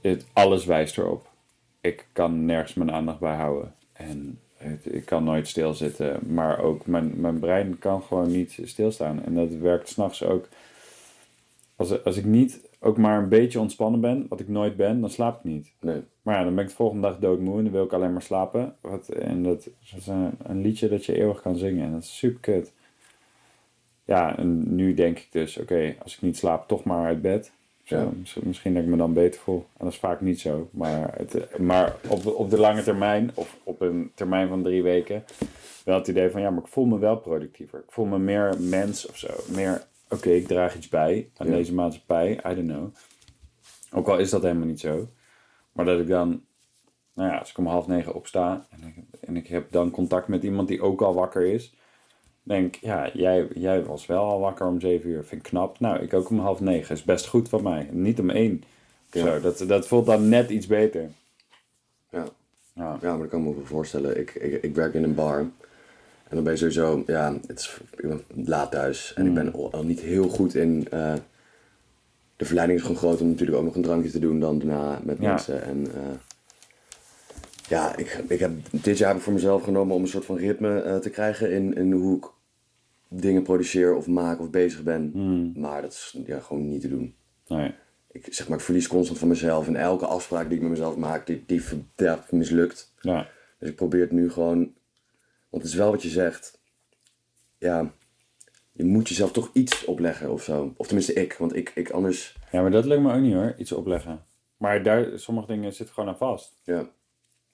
het, 0.00 0.26
alles 0.32 0.64
wijst 0.64 0.98
erop. 0.98 1.30
Ik 1.80 2.06
kan 2.12 2.44
nergens 2.44 2.74
mijn 2.74 2.92
aandacht 2.92 3.20
bij 3.20 3.36
houden. 3.36 3.74
En 3.92 4.40
ik 4.82 5.04
kan 5.04 5.24
nooit 5.24 5.48
stilzitten, 5.48 6.20
maar 6.26 6.62
ook 6.62 6.86
mijn, 6.86 7.20
mijn 7.20 7.38
brein 7.38 7.78
kan 7.78 8.02
gewoon 8.02 8.30
niet 8.30 8.58
stilstaan. 8.62 9.24
En 9.24 9.34
dat 9.34 9.48
werkt 9.48 9.88
s'nachts 9.88 10.24
ook. 10.24 10.48
Als, 11.76 12.04
als 12.04 12.16
ik 12.16 12.24
niet 12.24 12.68
ook 12.80 12.96
maar 12.96 13.18
een 13.18 13.28
beetje 13.28 13.60
ontspannen 13.60 14.00
ben, 14.00 14.26
wat 14.28 14.40
ik 14.40 14.48
nooit 14.48 14.76
ben, 14.76 15.00
dan 15.00 15.10
slaap 15.10 15.38
ik 15.38 15.44
niet. 15.44 15.72
Nee. 15.80 16.02
Maar 16.22 16.38
ja, 16.38 16.44
dan 16.44 16.54
ben 16.54 16.64
ik 16.64 16.70
de 16.70 16.76
volgende 16.76 17.08
dag 17.08 17.18
doodmoe 17.18 17.58
en 17.58 17.64
dan 17.64 17.72
wil 17.72 17.84
ik 17.84 17.92
alleen 17.92 18.12
maar 18.12 18.22
slapen. 18.22 18.76
Wat, 18.80 19.08
en 19.08 19.42
dat, 19.42 19.64
dat 19.64 20.00
is 20.00 20.06
een, 20.06 20.30
een 20.42 20.60
liedje 20.60 20.88
dat 20.88 21.04
je 21.04 21.18
eeuwig 21.18 21.40
kan 21.40 21.56
zingen. 21.56 21.84
En 21.84 21.92
dat 21.92 22.02
is 22.02 22.18
super 22.18 22.40
kut. 22.40 22.72
Ja, 24.04 24.38
en 24.38 24.74
nu 24.74 24.94
denk 24.94 25.18
ik 25.18 25.28
dus, 25.30 25.58
oké, 25.58 25.94
als 26.02 26.14
ik 26.14 26.22
niet 26.22 26.36
slaap, 26.36 26.68
toch 26.68 26.84
maar 26.84 27.06
uit 27.06 27.22
bed. 27.22 27.52
Ja. 27.96 28.08
misschien, 28.42 28.74
dat 28.74 28.82
ik 28.82 28.88
me 28.88 28.96
dan 28.96 29.12
beter 29.12 29.40
voel. 29.40 29.66
En 29.76 29.84
dat 29.84 29.92
is 29.92 29.98
vaak 29.98 30.20
niet 30.20 30.40
zo. 30.40 30.68
Maar, 30.72 31.14
het, 31.16 31.58
maar 31.58 31.96
op, 32.08 32.26
op 32.26 32.50
de 32.50 32.58
lange 32.58 32.82
termijn, 32.82 33.30
of 33.34 33.56
op 33.64 33.80
een 33.80 34.12
termijn 34.14 34.48
van 34.48 34.62
drie 34.62 34.82
weken, 34.82 35.24
wel 35.84 35.98
het 35.98 36.08
idee 36.08 36.30
van, 36.30 36.40
ja, 36.40 36.50
maar 36.50 36.62
ik 36.62 36.68
voel 36.68 36.84
me 36.84 36.98
wel 36.98 37.16
productiever. 37.16 37.78
Ik 37.78 37.92
voel 37.92 38.04
me 38.04 38.18
meer 38.18 38.56
mens 38.60 39.06
of 39.06 39.16
zo. 39.16 39.28
Meer, 39.48 39.82
oké, 40.08 40.30
ik 40.30 40.46
draag 40.46 40.76
iets 40.76 40.88
bij 40.88 41.30
aan 41.36 41.46
Ja. 41.46 41.52
deze 41.52 41.74
maatschappij. 41.74 42.30
I 42.32 42.54
don't 42.54 42.68
know. 42.68 42.94
Ook 43.92 44.08
al 44.08 44.18
is 44.18 44.30
dat 44.30 44.42
helemaal 44.42 44.66
niet 44.66 44.80
zo. 44.80 45.08
Maar 45.72 45.84
dat 45.84 46.00
ik 46.00 46.08
dan, 46.08 46.42
nou 47.14 47.30
ja, 47.30 47.38
als 47.38 47.50
ik 47.50 47.58
om 47.58 47.66
half 47.66 47.86
negen 47.86 48.14
opsta 48.14 48.66
en 48.70 48.86
ik, 48.88 49.04
en 49.20 49.36
ik 49.36 49.46
heb 49.46 49.70
dan 49.72 49.90
contact 49.90 50.28
met 50.28 50.42
iemand 50.42 50.68
die 50.68 50.82
ook 50.82 51.02
al 51.02 51.14
wakker 51.14 51.42
is, 51.46 51.74
denk 52.42 52.76
ik, 52.76 52.82
ja, 52.82 53.10
jij, 53.14 53.48
jij 53.54 53.84
was 53.84 54.06
wel 54.06 54.24
al 54.24 54.40
wakker 54.40 54.66
om 54.66 54.80
zeven 54.80 55.10
uur. 55.10 55.24
Vind 55.24 55.40
ik 55.44 55.48
knap. 55.50 55.80
Nou, 55.80 55.98
ik 56.02 56.14
ook 56.14 56.30
om 56.30 56.38
half 56.38 56.60
negen. 56.60 56.94
Is 56.94 57.02
best 57.02 57.26
goed 57.26 57.48
van 57.48 57.62
mij. 57.62 57.88
Niet 57.90 58.20
om 58.20 58.30
één. 58.30 58.62
Ja. 59.10 59.24
Zo, 59.26 59.40
dat, 59.40 59.64
dat 59.66 59.86
voelt 59.86 60.06
dan 60.06 60.28
net 60.28 60.50
iets 60.50 60.66
beter. 60.66 61.10
Ja. 62.10 62.24
Ja. 62.74 62.98
Ja, 63.00 63.10
maar 63.10 63.18
dat 63.18 63.28
kan 63.28 63.40
ik 63.40 63.46
me 63.46 63.54
wel 63.54 63.64
voorstellen. 63.64 64.18
Ik, 64.20 64.34
ik, 64.34 64.62
ik 64.62 64.74
werk 64.74 64.94
in 64.94 65.02
een 65.04 65.14
bar. 65.14 65.38
En 65.38 66.36
dan 66.36 66.42
ben 66.44 66.52
je 66.52 66.58
sowieso, 66.58 67.02
ja, 67.06 67.32
het 67.46 67.58
is, 67.58 67.80
ik 67.96 68.08
ben 68.08 68.22
laat 68.44 68.70
thuis. 68.70 69.12
En 69.14 69.26
ik 69.26 69.34
ben 69.34 69.52
al, 69.52 69.72
al 69.72 69.84
niet 69.84 70.00
heel 70.00 70.28
goed 70.28 70.54
in. 70.54 70.86
eh, 70.90 71.14
de 72.36 72.44
verleiding 72.44 72.78
is 72.78 72.84
gewoon 72.84 73.00
groot 73.00 73.20
om 73.20 73.28
natuurlijk 73.28 73.58
ook 73.58 73.64
nog 73.64 73.74
een 73.74 73.82
drankje 73.82 74.10
te 74.10 74.18
doen 74.18 74.40
dan 74.40 74.58
daarna 74.58 75.00
met 75.02 75.18
Ja. 75.20 75.28
mensen. 75.28 75.62
En 75.62 75.86
eh, 75.94 76.00
ja, 77.70 77.96
ik, 77.96 78.24
ik 78.28 78.38
heb, 78.38 78.52
dit 78.70 78.98
jaar 78.98 79.08
heb 79.08 79.16
ik 79.16 79.22
voor 79.22 79.32
mezelf 79.32 79.62
genomen 79.62 79.94
om 79.94 80.02
een 80.02 80.08
soort 80.08 80.24
van 80.24 80.36
ritme 80.36 80.80
eh, 80.80 80.96
te 80.96 81.10
krijgen 81.10 81.52
in, 81.52 81.74
in 81.74 81.92
hoe 81.92 82.16
ik 82.16 82.30
dingen 83.08 83.42
produceer 83.42 83.94
of 83.94 84.06
maak 84.06 84.40
of 84.40 84.50
bezig 84.50 84.82
ben. 84.82 85.12
Maar 85.60 85.82
dat 85.82 85.92
is 85.92 86.16
ja, 86.26 86.40
gewoon 86.40 86.68
niet 86.68 86.80
te 86.80 86.88
doen. 86.88 87.14
Nee. 87.46 87.74
Ik, 88.10 88.26
zeg 88.34 88.48
maar, 88.48 88.58
ik 88.58 88.64
verlies 88.64 88.88
constant 88.88 89.18
van 89.18 89.28
mezelf. 89.28 89.66
En 89.66 89.76
elke 89.76 90.06
afspraak 90.06 90.46
die 90.46 90.56
ik 90.56 90.62
met 90.62 90.70
mezelf 90.70 90.96
maak, 90.96 91.26
die, 91.26 91.42
die, 91.46 91.62
ja, 91.96 92.24
mislukt. 92.30 92.94
Ja. 93.00 93.28
Dus 93.58 93.68
ik 93.68 93.76
probeer 93.76 94.00
het 94.00 94.12
nu 94.12 94.30
gewoon. 94.30 94.58
Want 95.50 95.62
het 95.62 95.72
is 95.72 95.74
wel 95.74 95.90
wat 95.90 96.02
je 96.02 96.08
zegt. 96.08 96.60
Ja, 97.58 97.92
je 98.72 98.84
moet 98.84 99.08
jezelf 99.08 99.32
toch 99.32 99.50
iets 99.52 99.84
opleggen 99.84 100.32
of 100.32 100.42
zo. 100.42 100.74
Of 100.76 100.86
tenminste 100.86 101.12
ik, 101.12 101.32
want 101.32 101.56
ik, 101.56 101.72
ik 101.74 101.90
anders. 101.90 102.36
ja, 102.52 102.60
maar 102.60 102.70
dat 102.70 102.84
lukt 102.84 103.02
me 103.02 103.14
ook 103.14 103.20
niet 103.20 103.34
hoor. 103.34 103.54
Iets 103.58 103.72
opleggen. 103.72 104.24
Maar 104.56 104.82
daar, 104.82 105.18
sommige 105.18 105.46
dingen 105.46 105.72
zitten 105.72 105.94
gewoon 105.94 106.10
aan 106.10 106.16
vast. 106.16 106.60
Ja, 106.64 106.88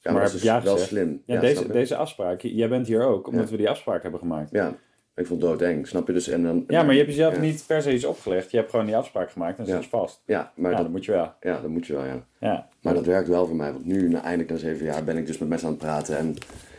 ja 0.07 0.13
Maar 0.13 0.23
dat 0.23 0.31
ik 0.31 0.37
is 0.37 0.43
ja 0.43 0.63
wel 0.63 0.79
slim. 0.79 1.23
Ja, 1.27 1.35
Ja, 1.35 1.41
deze, 1.41 1.69
deze 1.69 1.97
afspraak. 1.97 2.41
Jij 2.41 2.69
bent 2.69 2.87
hier 2.87 3.03
ook, 3.03 3.27
omdat 3.27 3.51
we 3.51 3.57
die 3.57 3.71
afspraak 3.71 4.03
hebben 4.03 4.21
gemaakt. 4.21 4.51
Ja, 4.51 4.75
ik 5.15 5.27
vond 5.27 5.43
het 5.43 5.51
doodeng, 5.51 5.87
snap 5.87 6.07
je? 6.07 6.13
Dus, 6.13 6.29
en 6.29 6.43
dan, 6.43 6.65
Ja, 6.69 6.83
maar 6.83 6.93
je 6.93 6.99
hebt 7.01 7.11
jezelf 7.11 7.35
ja. 7.35 7.41
niet 7.41 7.65
per 7.67 7.83
se 7.83 7.95
iets 7.95 8.05
opgelegd. 8.05 8.51
Je 8.51 8.57
hebt 8.57 8.71
gewoon 8.71 8.87
die 8.87 8.97
afspraak 8.97 9.31
gemaakt 9.31 9.59
en 9.59 9.65
dat 9.65 9.81
is 9.81 9.89
vast. 9.89 10.23
Ja, 10.27 10.53
maar 10.55 10.71
Ja, 10.71 10.77
dat, 10.77 10.87
dat 10.87 10.95
moet 10.95 11.05
je 11.05 11.13
wel. 11.13 11.33
ja, 11.41 11.61
dat 11.61 11.71
moet 11.71 11.87
je 11.87 11.93
wel, 11.93 12.05
ja. 12.05 12.27
Ja. 12.39 12.69
Maar 12.83 12.95
dat 12.95 13.07
werkt 13.07 13.29
wel 13.29 13.47
voor 13.47 13.57
mij, 13.57 13.73
want 13.73 13.85
nu, 13.85 14.09
na, 14.09 14.23
eindelijk 14.23 14.51
na 14.51 14.57
zeven 14.57 14.85
jaar, 14.85 15.05
ben 15.05 15.17
ik 15.17 15.27
dus 15.27 15.39
met 15.39 15.49
mensen 15.49 15.69
aan 15.69 15.75
het 15.75 15.83
praten. 15.83 16.19
En 16.19 16.35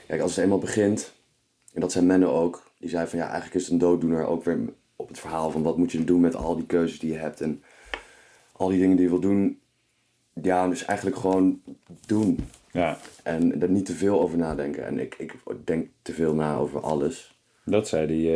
kijk, 0.08 0.22
als 0.22 0.36
het 0.36 0.44
eenmaal 0.44 0.60
begint, 0.60 1.14
en 1.74 1.82
dat 1.82 1.92
zei 1.92 2.06
Menno 2.06 2.32
ook, 2.32 2.72
die 2.80 2.90
zei 2.90 3.08
van 3.08 3.20
ja, 3.20 3.26
eigenlijk 3.26 3.56
is 3.56 3.64
het 3.64 3.72
een 3.72 3.78
dooddoener 3.78 4.26
ook 4.26 4.44
weer 4.44 4.60
op 4.96 5.08
het 5.08 5.20
verhaal 5.20 5.52
van 5.52 5.64
wat 5.64 5.78
moet 5.78 5.92
je 5.92 6.04
doen 6.04 6.22
met 6.22 6.36
al 6.36 6.56
die 6.56 6.66
keuzes 6.66 7.00
die 7.00 7.12
je 7.12 7.18
hebt 7.18 7.42
en 7.42 7.64
al 8.52 8.68
die 8.68 8.80
dingen 8.80 8.96
die 8.96 9.06
je 9.06 9.12
wil 9.12 9.20
doen. 9.20 9.60
Ja, 10.42 10.68
dus 10.68 10.86
eigenlijk 10.86 11.18
gewoon 11.20 11.62
doen. 12.06 12.40
Ja, 12.72 12.98
En 13.24 13.62
er 13.62 13.70
niet 13.70 13.86
te 13.86 13.94
veel 13.94 14.22
over 14.22 14.38
nadenken. 14.38 14.86
En 14.86 15.00
ik, 15.00 15.16
ik 15.18 15.34
denk 15.64 15.90
te 16.02 16.14
veel 16.14 16.34
na 16.34 16.56
over 16.56 16.82
alles. 16.82 17.36
dat 17.66 17.88
zei 17.88 18.08
die 18.08 18.32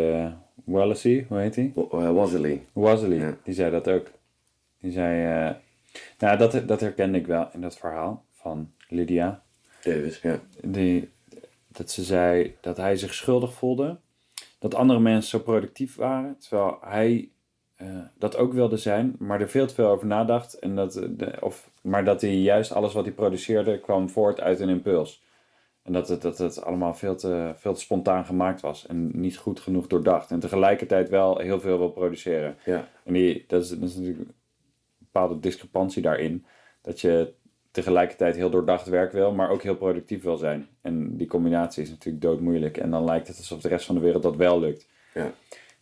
Wallacey, 0.63 1.25
hoe 1.29 1.37
heet 1.39 1.53
die? 1.53 1.71
Wa- 1.75 1.99
eh. 2.05 2.11
Wasley, 2.73 3.17
Ja. 3.17 3.37
die 3.43 3.53
zei 3.53 3.71
dat 3.71 3.87
ook. 3.87 4.07
Die 4.79 4.91
zei, 4.91 5.25
eh, 5.47 5.55
nou 6.19 6.37
dat, 6.37 6.67
dat 6.67 6.79
herkende 6.79 7.17
ik 7.17 7.27
wel 7.27 7.49
in 7.53 7.61
dat 7.61 7.77
verhaal 7.77 8.25
van 8.33 8.71
Lydia. 8.87 9.43
Davis, 9.83 10.21
ja. 10.21 10.39
Die, 10.63 11.09
dat 11.67 11.91
ze 11.91 12.03
zei 12.03 12.55
dat 12.61 12.77
hij 12.77 12.95
zich 12.95 13.13
schuldig 13.13 13.53
voelde. 13.53 13.97
Dat 14.59 14.75
andere 14.75 14.99
mensen 14.99 15.29
zo 15.39 15.39
productief 15.45 15.95
waren. 15.95 16.37
Terwijl 16.39 16.77
hij 16.81 17.29
dat 18.17 18.37
ook 18.37 18.53
wilde 18.53 18.77
zijn, 18.77 19.15
maar 19.19 19.41
er 19.41 19.49
veel 19.49 19.67
te 19.67 19.73
veel 19.73 19.87
over 19.87 20.07
nadacht. 20.07 20.59
En 20.59 20.75
dat, 20.75 20.95
eh, 20.95 21.07
de, 21.09 21.37
of, 21.39 21.69
maar 21.81 22.05
dat 22.05 22.21
hij 22.21 22.35
juist 22.35 22.71
alles 22.71 22.93
wat 22.93 23.05
hij 23.05 23.13
produceerde 23.13 23.79
kwam 23.79 24.09
voort 24.09 24.41
uit 24.41 24.59
een 24.59 24.69
impuls. 24.69 25.23
En 25.83 25.93
dat 25.93 26.07
het, 26.07 26.21
dat 26.21 26.37
het 26.37 26.63
allemaal 26.63 26.93
veel 26.93 27.15
te, 27.15 27.53
veel 27.55 27.73
te 27.73 27.79
spontaan 27.79 28.25
gemaakt 28.25 28.61
was. 28.61 28.87
En 28.87 29.09
niet 29.13 29.37
goed 29.37 29.59
genoeg 29.59 29.87
doordacht. 29.87 30.31
En 30.31 30.39
tegelijkertijd 30.39 31.09
wel 31.09 31.37
heel 31.37 31.59
veel 31.59 31.77
wil 31.77 31.89
produceren. 31.89 32.57
Ja, 32.65 32.87
En 33.03 33.13
die, 33.13 33.45
dat, 33.47 33.63
is, 33.63 33.69
dat 33.69 33.89
is 33.89 33.95
natuurlijk 33.95 34.19
een 34.19 34.35
bepaalde 34.97 35.39
discrepantie 35.39 36.01
daarin. 36.01 36.45
Dat 36.81 37.01
je 37.01 37.33
tegelijkertijd 37.71 38.35
heel 38.35 38.49
doordacht 38.49 38.87
werk 38.87 39.11
wil, 39.11 39.31
maar 39.33 39.49
ook 39.49 39.61
heel 39.61 39.75
productief 39.75 40.23
wil 40.23 40.37
zijn. 40.37 40.67
En 40.81 41.17
die 41.17 41.27
combinatie 41.27 41.83
is 41.83 41.89
natuurlijk 41.89 42.23
doodmoeilijk. 42.23 42.77
En 42.77 42.89
dan 42.91 43.03
lijkt 43.03 43.27
het 43.27 43.37
alsof 43.37 43.61
de 43.61 43.67
rest 43.67 43.85
van 43.85 43.95
de 43.95 44.01
wereld 44.01 44.23
dat 44.23 44.35
wel 44.35 44.59
lukt. 44.59 44.87
ja, 45.13 45.33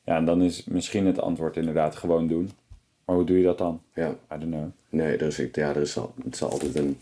Ja, 0.10 0.16
en 0.16 0.26
dan 0.26 0.42
is 0.42 0.64
misschien 0.66 1.06
het 1.06 1.20
antwoord 1.20 1.58
inderdaad 1.58 1.96
gewoon 1.96 2.28
doen. 2.28 2.52
Maar 3.06 3.16
hoe 3.16 3.26
doe 3.26 3.38
je 3.38 3.44
dat 3.44 3.58
dan? 3.58 3.82
ja. 3.94 4.10
I 4.10 4.16
don't 4.40 4.44
know. 4.44 4.68
Nee, 4.90 5.18
er 5.18 5.28
is, 5.28 5.38
ja, 5.38 5.70
er 5.70 5.82
is, 5.82 5.98
al- 5.98 6.14
het 6.24 6.38
zal 6.38 6.50
altijd 6.50 6.76
een, 6.76 6.98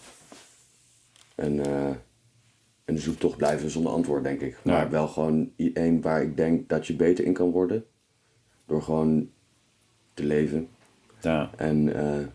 een, 1.36 1.66
eh, 1.66 1.90
een 2.86 2.98
zoektocht 3.00 3.38
blijven 3.38 3.70
zonder 3.70 3.92
antwoord, 3.92 4.24
denk 4.24 4.42
ik. 4.42 4.58
Maar 4.64 4.84
Ja. 4.84 4.90
wel 4.90 5.08
gewoon 5.08 5.52
één 5.74 6.02
waar 6.02 6.22
ik 6.22 6.38
denk 6.38 6.70
dat 6.70 6.88
je 6.88 6.96
beter 6.96 7.26
in 7.26 7.34
kan 7.34 7.50
worden. 7.52 7.86
Door 8.66 8.82
gewoon 8.82 9.30
te 10.14 10.24
leven. 10.24 10.70
Ja, 11.22 11.50
En, 11.58 11.96
eh 11.96 12.26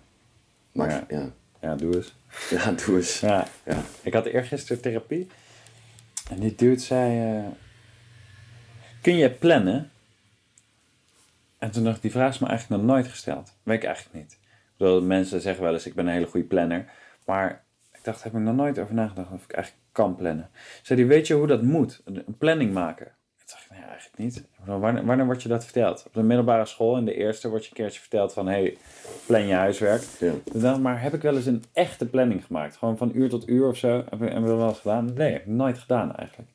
maar 0.73 0.91
Ja. 0.91 1.05
ja. 1.09 1.33
ja 1.61 1.77
doe 1.77 1.95
eens. 1.97 2.15
Ja, 2.51 2.73
doe 2.73 2.97
eens. 2.97 3.21
Ja. 3.21 3.47
Ja. 3.67 3.83
Ik 4.03 4.13
had 4.15 4.27
eergisteren 4.27 4.83
therapie. 4.83 5.27
En 6.31 6.41
die 6.41 6.55
dude 6.55 6.81
zei... 6.81 7.37
eh, 7.39 7.47
kun 9.01 9.17
je 9.17 9.31
plannen? 9.31 9.91
En 11.63 11.71
toen 11.71 11.85
dacht 11.85 11.97
ik, 11.97 12.03
die 12.03 12.11
vraag 12.11 12.33
is 12.35 12.39
me 12.39 12.47
eigenlijk 12.47 12.83
nog 12.83 12.91
nooit 12.91 13.09
gesteld. 13.09 13.57
Weet 13.63 13.77
ik 13.77 13.85
eigenlijk 13.85 14.15
niet. 14.15 14.33
Ik 14.33 14.77
bedoel, 14.77 15.03
mensen 15.03 15.41
zeggen 15.41 15.63
wel 15.65 15.73
eens, 15.73 15.87
ik 15.87 15.95
ben 15.95 16.07
een 16.07 16.13
hele 16.13 16.27
goede 16.27 16.47
planner. 16.47 16.85
Maar 17.27 17.65
ik 17.93 17.99
dacht, 18.03 18.23
heb 18.23 18.35
ik 18.35 18.41
nog 18.41 18.55
nooit 18.55 18.79
over 18.79 18.95
nagedacht 18.95 19.33
of 19.33 19.45
ik 19.45 19.53
eigenlijk 19.53 19.85
kan 19.93 20.17
plannen. 20.17 20.51
Zei 20.83 20.99
die, 20.99 21.09
weet 21.09 21.27
je 21.27 21.35
hoe 21.35 21.47
dat 21.47 21.63
moet? 21.63 22.03
Een 22.05 22.37
planning 22.39 22.73
maken. 22.73 23.07
Ik 23.39 23.51
dacht, 23.51 23.71
nee, 23.71 23.83
eigenlijk 23.83 24.19
niet. 24.19 24.45
Bedoel, 24.61 24.81
Wanneer, 24.81 25.05
wanneer 25.05 25.27
wordt 25.27 25.43
je 25.43 25.49
dat 25.49 25.65
verteld? 25.65 26.05
Op 26.07 26.15
de 26.15 26.23
middelbare 26.23 26.67
school, 26.67 26.97
in 26.97 27.05
de 27.05 27.15
eerste, 27.15 27.49
wordt 27.49 27.65
je 27.65 27.71
een 27.71 27.77
keertje 27.77 28.01
verteld 28.01 28.33
van... 28.33 28.47
hey, 28.47 28.77
plan 29.27 29.47
je 29.47 29.55
huiswerk. 29.55 30.03
Ja. 30.19 30.33
Toen 30.45 30.61
dacht 30.61 30.77
ik, 30.77 30.83
maar 30.83 31.03
heb 31.03 31.15
ik 31.15 31.23
wel 31.23 31.37
eens 31.37 31.47
een 31.47 31.65
echte 31.73 32.07
planning 32.07 32.45
gemaakt? 32.45 32.77
Gewoon 32.77 32.97
van 32.97 33.11
uur 33.15 33.29
tot 33.29 33.49
uur 33.49 33.69
of 33.69 33.77
zo? 33.77 34.05
Heb 34.11 34.23
ik, 34.23 34.33
hebben 34.33 34.43
we 34.43 34.49
dat 34.49 34.59
wel 34.59 34.69
eens 34.69 34.79
gedaan? 34.79 35.13
Nee, 35.13 35.33
heb 35.33 35.43
ik 35.43 35.47
nooit 35.47 35.79
gedaan 35.79 36.17
eigenlijk. 36.17 36.51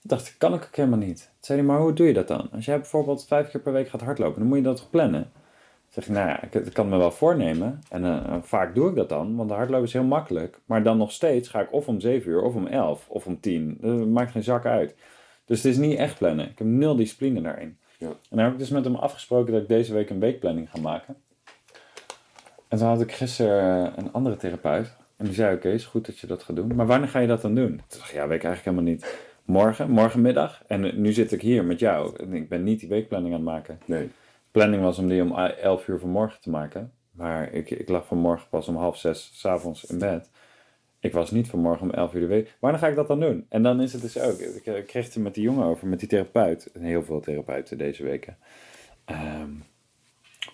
Toen 0.00 0.16
dacht 0.16 0.26
ik, 0.26 0.34
kan 0.38 0.54
ik 0.54 0.62
ook 0.62 0.76
helemaal 0.76 0.98
niet. 0.98 1.18
Toen 1.18 1.36
zei 1.40 1.58
hij, 1.58 1.66
maar 1.66 1.78
hoe 1.78 1.92
doe 1.92 2.06
je 2.06 2.12
dat 2.12 2.28
dan? 2.28 2.48
Als 2.52 2.64
jij 2.64 2.76
bijvoorbeeld 2.76 3.26
vijf 3.26 3.50
keer 3.50 3.60
per 3.60 3.72
week 3.72 3.88
gaat 3.88 4.00
hardlopen, 4.00 4.38
dan 4.38 4.48
moet 4.48 4.56
je 4.56 4.62
dat 4.62 4.76
toch 4.76 4.90
plannen? 4.90 5.22
Toen 5.32 6.02
zeg 6.02 6.06
ik, 6.06 6.10
nou 6.10 6.28
ja, 6.28 6.42
ik, 6.42 6.54
ik 6.54 6.72
kan 6.72 6.88
me 6.88 6.96
wel 6.96 7.10
voornemen. 7.10 7.80
En 7.88 8.04
eh, 8.04 8.36
vaak 8.42 8.74
doe 8.74 8.88
ik 8.88 8.94
dat 8.94 9.08
dan, 9.08 9.36
want 9.36 9.48
de 9.48 9.54
hardlopen 9.54 9.86
is 9.86 9.92
heel 9.92 10.02
makkelijk. 10.02 10.58
Maar 10.64 10.82
dan 10.82 10.98
nog 10.98 11.12
steeds 11.12 11.48
ga 11.48 11.60
ik 11.60 11.72
of 11.72 11.88
om 11.88 12.00
zeven 12.00 12.30
uur, 12.30 12.42
of 12.42 12.54
om 12.54 12.66
elf, 12.66 13.08
of 13.08 13.26
om 13.26 13.40
tien. 13.40 13.78
Dat 13.80 14.06
maakt 14.06 14.30
geen 14.30 14.42
zak 14.42 14.66
uit. 14.66 14.94
Dus 15.44 15.62
het 15.62 15.72
is 15.72 15.78
niet 15.78 15.98
echt 15.98 16.18
plannen. 16.18 16.50
Ik 16.50 16.58
heb 16.58 16.66
nul 16.66 16.96
discipline 16.96 17.40
daarin. 17.40 17.78
Ja. 17.98 18.06
En 18.06 18.16
dan 18.28 18.38
heb 18.38 18.52
ik 18.52 18.58
dus 18.58 18.70
met 18.70 18.84
hem 18.84 18.94
afgesproken 18.94 19.52
dat 19.52 19.62
ik 19.62 19.68
deze 19.68 19.92
week 19.92 20.10
een 20.10 20.20
weekplanning 20.20 20.70
ga 20.70 20.80
maken. 20.80 21.16
En 22.68 22.78
toen 22.78 22.86
had 22.86 23.00
ik 23.00 23.12
gisteren 23.12 23.86
eh, 23.86 23.92
een 23.96 24.12
andere 24.12 24.36
therapeut. 24.36 24.96
En 25.16 25.24
die 25.24 25.34
zei, 25.34 25.54
oké, 25.54 25.68
is 25.68 25.84
goed 25.84 26.06
dat 26.06 26.18
je 26.18 26.26
dat 26.26 26.42
gaat 26.42 26.56
doen. 26.56 26.74
Maar 26.74 26.86
wanneer 26.86 27.08
ga 27.08 27.18
je 27.18 27.26
dat 27.26 27.42
dan 27.42 27.54
doen? 27.54 27.68
Toen 27.68 27.98
dacht 27.98 28.08
ik, 28.08 28.14
ja, 28.14 28.28
weet 28.28 28.38
ik 28.38 28.44
eigenlijk 28.44 28.64
helemaal 28.64 28.92
niet. 28.92 29.29
Morgen, 29.50 29.90
morgenmiddag. 29.90 30.62
En 30.66 31.00
nu 31.00 31.12
zit 31.12 31.32
ik 31.32 31.42
hier 31.42 31.64
met 31.64 31.78
jou. 31.78 32.16
En 32.16 32.32
ik 32.32 32.48
ben 32.48 32.62
niet 32.62 32.80
die 32.80 32.88
weekplanning 32.88 33.34
aan 33.34 33.40
het 33.40 33.50
maken. 33.50 33.80
Nee. 33.84 34.06
De 34.06 34.12
planning 34.50 34.82
was 34.82 34.98
om 34.98 35.08
die 35.08 35.22
om 35.22 35.34
11 35.36 35.88
uur 35.88 35.98
vanmorgen 35.98 36.40
te 36.40 36.50
maken. 36.50 36.92
Maar 37.10 37.52
ik, 37.52 37.70
ik 37.70 37.88
lag 37.88 38.06
vanmorgen 38.06 38.48
pas 38.48 38.68
om 38.68 38.76
half 38.76 38.96
zes 38.96 39.30
s'avonds 39.34 39.84
in 39.84 39.98
bed. 39.98 40.30
Ik 41.00 41.12
was 41.12 41.30
niet 41.30 41.48
vanmorgen 41.48 41.82
om 41.82 41.90
11 41.90 42.14
uur 42.14 42.20
de 42.20 42.26
week. 42.26 42.56
Wanneer 42.60 42.80
ga 42.80 42.88
ik 42.88 42.94
dat 42.94 43.08
dan 43.08 43.20
doen? 43.20 43.46
En 43.48 43.62
dan 43.62 43.80
is 43.80 43.92
het 43.92 44.02
dus 44.02 44.18
ook. 44.18 44.38
Ik, 44.38 44.62
kreeg 44.86 45.04
het 45.04 45.14
er 45.14 45.20
met 45.20 45.34
die 45.34 45.42
jongen 45.42 45.64
over, 45.64 45.86
met 45.86 45.98
die 45.98 46.08
therapeut. 46.08 46.70
En 46.72 46.82
heel 46.82 47.02
veel 47.02 47.20
therapeuten 47.20 47.78
deze 47.78 48.02
weken. 48.02 48.36
Ehm, 49.04 49.50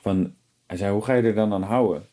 van, 0.02 0.34
hij 0.66 0.76
zei, 0.76 0.92
hoe 0.92 1.04
ga 1.04 1.14
je 1.14 1.22
er 1.22 1.34
dan 1.34 1.52
aan 1.52 1.62
houden? 1.62 2.06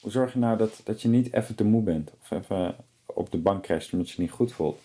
Hoe 0.00 0.10
zorg 0.10 0.32
je 0.32 0.38
nou 0.38 0.56
dat, 0.56 0.80
dat 0.84 1.02
je 1.02 1.08
niet 1.08 1.32
even 1.32 1.54
te 1.54 1.64
moe 1.64 1.82
bent? 1.82 2.12
Of 2.20 2.30
even 2.30 2.76
op 3.06 3.30
de 3.30 3.38
bank 3.38 3.62
crasht 3.62 3.92
omdat 3.92 4.08
je 4.08 4.14
je 4.16 4.22
niet 4.22 4.30
goed 4.30 4.52
voelt? 4.52 4.80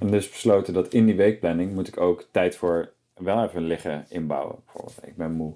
En 0.00 0.06
dus 0.06 0.30
besloten 0.30 0.74
dat 0.74 0.88
in 0.88 1.06
die 1.06 1.16
weekplanning 1.16 1.74
moet 1.74 1.88
ik 1.88 2.00
ook 2.00 2.26
tijd 2.30 2.56
voor 2.56 2.92
wel 3.14 3.44
even 3.44 3.62
liggen 3.62 4.04
inbouwen. 4.08 4.56
Bijvoorbeeld, 4.64 5.06
ik 5.06 5.16
ben 5.16 5.32
moe. 5.32 5.54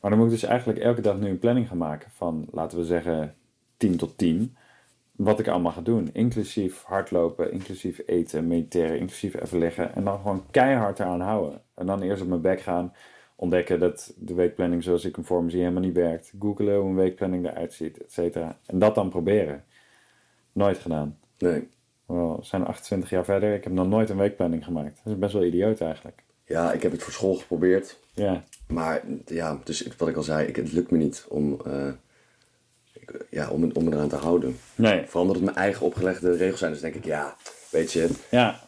Maar 0.00 0.10
dan 0.10 0.18
moet 0.20 0.28
ik 0.28 0.40
dus 0.40 0.48
eigenlijk 0.48 0.78
elke 0.78 1.00
dag 1.00 1.18
nu 1.18 1.28
een 1.28 1.38
planning 1.38 1.68
gaan 1.68 1.78
maken 1.78 2.10
van, 2.10 2.46
laten 2.52 2.78
we 2.78 2.84
zeggen, 2.84 3.34
10 3.76 3.96
tot 3.96 4.18
10. 4.18 4.56
Wat 5.16 5.38
ik 5.38 5.48
allemaal 5.48 5.72
ga 5.72 5.80
doen. 5.80 6.10
Inclusief 6.12 6.82
hardlopen, 6.82 7.52
inclusief 7.52 8.00
eten, 8.06 8.46
mediteren, 8.46 8.98
inclusief 8.98 9.34
even 9.34 9.58
liggen. 9.58 9.94
En 9.94 10.04
dan 10.04 10.16
gewoon 10.16 10.44
keihard 10.50 11.00
eraan 11.00 11.20
houden. 11.20 11.62
En 11.74 11.86
dan 11.86 12.02
eerst 12.02 12.22
op 12.22 12.28
mijn 12.28 12.40
bek 12.40 12.60
gaan. 12.60 12.94
Ontdekken 13.36 13.80
dat 13.80 14.14
de 14.16 14.34
weekplanning 14.34 14.82
zoals 14.82 15.04
ik 15.04 15.14
hem 15.16 15.24
voor 15.24 15.50
zie 15.50 15.60
helemaal 15.60 15.82
niet 15.82 15.94
werkt. 15.94 16.32
Googelen 16.38 16.78
hoe 16.78 16.88
een 16.88 16.94
weekplanning 16.96 17.46
eruit 17.46 17.72
ziet, 17.72 18.02
et 18.02 18.12
cetera. 18.12 18.58
En 18.66 18.78
dat 18.78 18.94
dan 18.94 19.08
proberen. 19.08 19.64
Nooit 20.52 20.78
gedaan. 20.78 21.18
Nee. 21.38 21.68
We 22.10 22.36
zijn 22.40 22.64
28 22.66 23.10
jaar 23.10 23.24
verder. 23.24 23.54
Ik 23.54 23.64
heb 23.64 23.72
nog 23.72 23.88
nooit 23.88 24.10
een 24.10 24.16
weekplanning 24.16 24.64
gemaakt. 24.64 25.00
Dat 25.04 25.12
is 25.12 25.18
best 25.18 25.32
wel 25.32 25.44
idioot 25.44 25.80
eigenlijk. 25.80 26.22
Ja, 26.44 26.72
ik 26.72 26.82
heb 26.82 26.92
het 26.92 27.02
voor 27.02 27.12
school 27.12 27.34
geprobeerd. 27.34 27.98
Ja, 28.14 28.44
Maar 28.68 29.02
ja, 29.26 29.60
dus 29.64 29.88
wat 29.98 30.08
ik 30.08 30.16
al 30.16 30.22
zei, 30.22 30.46
ik, 30.46 30.56
het 30.56 30.72
lukt 30.72 30.90
me 30.90 30.98
niet 30.98 31.24
om, 31.28 31.60
ik, 32.92 33.24
ja, 33.30 33.50
om, 33.50 33.70
om 33.72 33.84
me 33.84 33.92
eraan 33.92 34.08
te 34.08 34.16
houden. 34.16 34.56
nee. 34.74 35.02
Vooral 35.04 35.20
omdat 35.22 35.36
het 35.36 35.44
mijn 35.44 35.56
eigen 35.56 35.86
opgelegde 35.86 36.36
regels 36.36 36.58
zijn. 36.58 36.72
Dus 36.72 36.80
denk 36.80 36.94
ik, 36.94 37.04
ja, 37.04 37.36
weet 37.70 37.92
je, 37.92 38.08
Ja, 38.30 38.60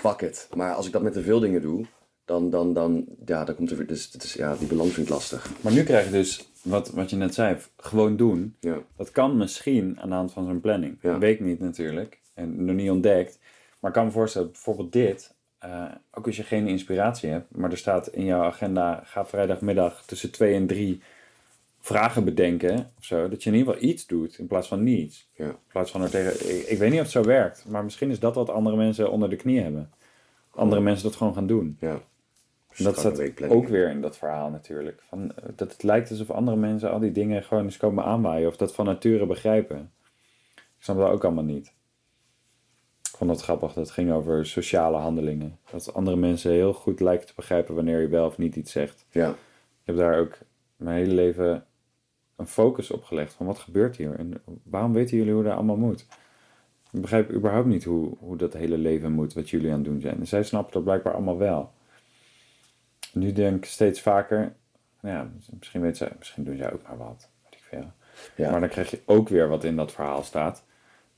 fuck 0.00 0.20
it. 0.20 0.48
Maar 0.54 0.74
als 0.74 0.86
ik 0.86 0.92
dat 0.92 1.02
met 1.02 1.12
te 1.12 1.22
veel 1.22 1.40
dingen 1.40 1.60
doe, 1.62 1.84
dan, 2.24 2.50
dan, 2.50 2.72
dan, 2.72 3.04
ja, 3.24 3.44
dan 3.44 3.54
komt 3.54 3.70
er 3.70 3.76
weer, 3.76 3.86
dus 3.86 4.10
is, 4.18 4.32
ja, 4.34 4.54
die 4.56 4.68
balans 4.68 4.92
vind 4.92 5.06
ik 5.06 5.12
lastig. 5.12 5.50
maar 5.60 5.72
nu 5.72 5.82
krijg 5.82 6.04
je 6.04 6.10
dus, 6.12 6.48
wat, 6.62 6.90
wat 6.90 7.10
je 7.10 7.16
net 7.16 7.34
zei, 7.34 7.56
gewoon 7.76 8.16
doen. 8.16 8.56
Ja, 8.60 8.78
Dat 8.96 9.10
kan 9.10 9.36
misschien 9.36 10.00
aan 10.00 10.08
de 10.08 10.14
hand 10.14 10.32
van 10.32 10.44
zo'n 10.44 10.60
planning. 10.60 10.98
Ja. 11.02 11.10
Dat 11.10 11.20
weet 11.20 11.34
ik 11.34 11.44
niet 11.46 11.60
natuurlijk. 11.60 12.18
En 12.36 12.64
nog 12.64 12.74
niet 12.76 12.90
ontdekt. 12.90 13.38
Maar 13.80 13.90
ik 13.90 13.96
kan 13.96 14.06
me 14.06 14.12
voorstellen, 14.12 14.50
bijvoorbeeld 14.50 14.92
dit. 14.92 15.34
eh, 15.58 15.84
ook 16.12 16.26
als 16.26 16.36
je 16.36 16.42
geen 16.42 16.66
inspiratie 16.68 17.30
hebt. 17.30 17.56
Maar 17.56 17.70
er 17.70 17.78
staat 17.78 18.06
in 18.08 18.24
jouw 18.24 18.42
agenda, 18.42 19.00
ga 19.04 19.26
vrijdagmiddag 19.26 20.04
tussen 20.06 20.30
twee 20.30 20.54
en 20.54 20.66
drie 20.66 21.00
vragen 21.80 22.24
bedenken. 22.24 22.90
Of 22.98 23.04
zo. 23.04 23.28
Dat 23.28 23.42
je 23.42 23.50
in 23.50 23.56
ieder 23.56 23.72
geval 23.74 23.88
iets 23.88 24.06
doet 24.06 24.38
in 24.38 24.46
plaats 24.46 24.68
van 24.68 24.82
niets. 24.82 25.28
ja, 25.34 25.44
In 25.44 25.56
plaats 25.68 25.90
van 25.90 26.02
er 26.02 26.10
tegen, 26.10 26.56
ik, 26.56 26.66
ik 26.66 26.78
weet 26.78 26.90
niet 26.90 26.98
of 26.98 27.04
het 27.04 27.12
zo 27.14 27.22
werkt. 27.22 27.64
Maar 27.68 27.84
misschien 27.84 28.10
is 28.10 28.18
dat 28.20 28.34
wat 28.34 28.50
andere 28.50 28.76
mensen 28.76 29.10
onder 29.10 29.30
de 29.30 29.36
knie 29.36 29.60
hebben. 29.60 29.90
Andere 30.50 30.80
mensen 30.80 31.04
dat 31.08 31.16
gewoon 31.16 31.34
gaan 31.34 31.46
doen. 31.46 31.76
ja. 31.80 32.00
En 32.76 32.84
dat 32.84 32.98
staat 32.98 33.18
ook 33.50 33.68
weer 33.68 33.90
in 33.90 34.00
dat 34.00 34.16
verhaal 34.18 34.50
natuurlijk. 34.50 35.02
Van, 35.08 35.32
eh, 35.36 35.48
dat 35.56 35.72
het 35.72 35.82
lijkt 35.82 36.10
alsof 36.10 36.30
andere 36.30 36.56
mensen 36.56 36.90
al 36.90 36.98
die 36.98 37.12
dingen 37.12 37.42
gewoon 37.42 37.64
eens 37.64 37.76
komen 37.76 38.04
aanwaaien. 38.04 38.48
Of 38.48 38.56
dat 38.56 38.74
van 38.74 38.84
nature 38.84 39.26
begrijpen. 39.26 39.92
Ik 40.54 40.62
snap 40.82 40.96
dat 40.96 41.10
ook 41.10 41.24
allemaal 41.24 41.44
niet. 41.44 41.72
Ik 43.16 43.22
vond 43.22 43.34
het 43.34 43.44
grappig. 43.44 43.72
Dat 43.72 43.84
het 43.84 43.94
ging 43.94 44.12
over 44.12 44.46
sociale 44.46 44.96
handelingen. 44.96 45.58
Dat 45.70 45.94
andere 45.94 46.16
mensen 46.16 46.50
heel 46.50 46.72
goed 46.72 47.00
lijken 47.00 47.26
te 47.26 47.32
begrijpen 47.36 47.74
wanneer 47.74 48.00
je 48.00 48.08
wel 48.08 48.26
of 48.26 48.38
niet 48.38 48.56
iets 48.56 48.72
zegt. 48.72 49.04
Ja, 49.10 49.28
Ik 49.30 49.36
heb 49.84 49.96
daar 49.96 50.18
ook 50.18 50.38
mijn 50.76 50.96
hele 50.96 51.12
leven 51.14 51.64
een 52.36 52.46
focus 52.46 52.90
op 52.90 53.04
gelegd. 53.04 53.32
Van 53.32 53.46
wat 53.46 53.58
gebeurt 53.58 53.96
hier? 53.96 54.18
En 54.18 54.42
waarom 54.62 54.92
weten 54.92 55.16
jullie 55.16 55.32
hoe 55.32 55.42
dat 55.42 55.52
allemaal 55.52 55.76
moet? 55.76 56.06
Ik 56.92 57.00
begrijp 57.00 57.32
überhaupt 57.32 57.66
niet 57.66 57.84
hoe, 57.84 58.16
hoe 58.18 58.36
dat 58.36 58.52
hele 58.52 58.78
leven 58.78 59.12
moet. 59.12 59.32
Wat 59.34 59.50
jullie 59.50 59.70
aan 59.70 59.76
het 59.76 59.84
doen 59.84 60.00
zijn. 60.00 60.18
En 60.18 60.26
zij 60.26 60.42
snappen 60.42 60.72
dat 60.72 60.84
blijkbaar 60.84 61.14
allemaal 61.14 61.38
wel. 61.38 61.72
Nu 63.12 63.32
denk 63.32 63.56
ik 63.56 63.64
steeds 63.64 64.00
vaker. 64.00 64.54
nou 65.00 65.16
Ja, 65.16 65.30
misschien, 65.58 65.80
weet 65.80 65.96
zij, 65.96 66.12
misschien 66.18 66.44
doen 66.44 66.56
zij 66.56 66.72
ook 66.72 66.82
maar 66.82 66.98
wat. 66.98 67.28
Weet 67.44 67.54
ik 67.54 67.66
veel. 67.68 67.92
ja. 68.36 68.50
Maar 68.50 68.60
dan 68.60 68.68
krijg 68.68 68.90
je 68.90 69.02
ook 69.06 69.28
weer 69.28 69.48
wat 69.48 69.64
in 69.64 69.76
dat 69.76 69.92
verhaal 69.92 70.22
staat. 70.22 70.64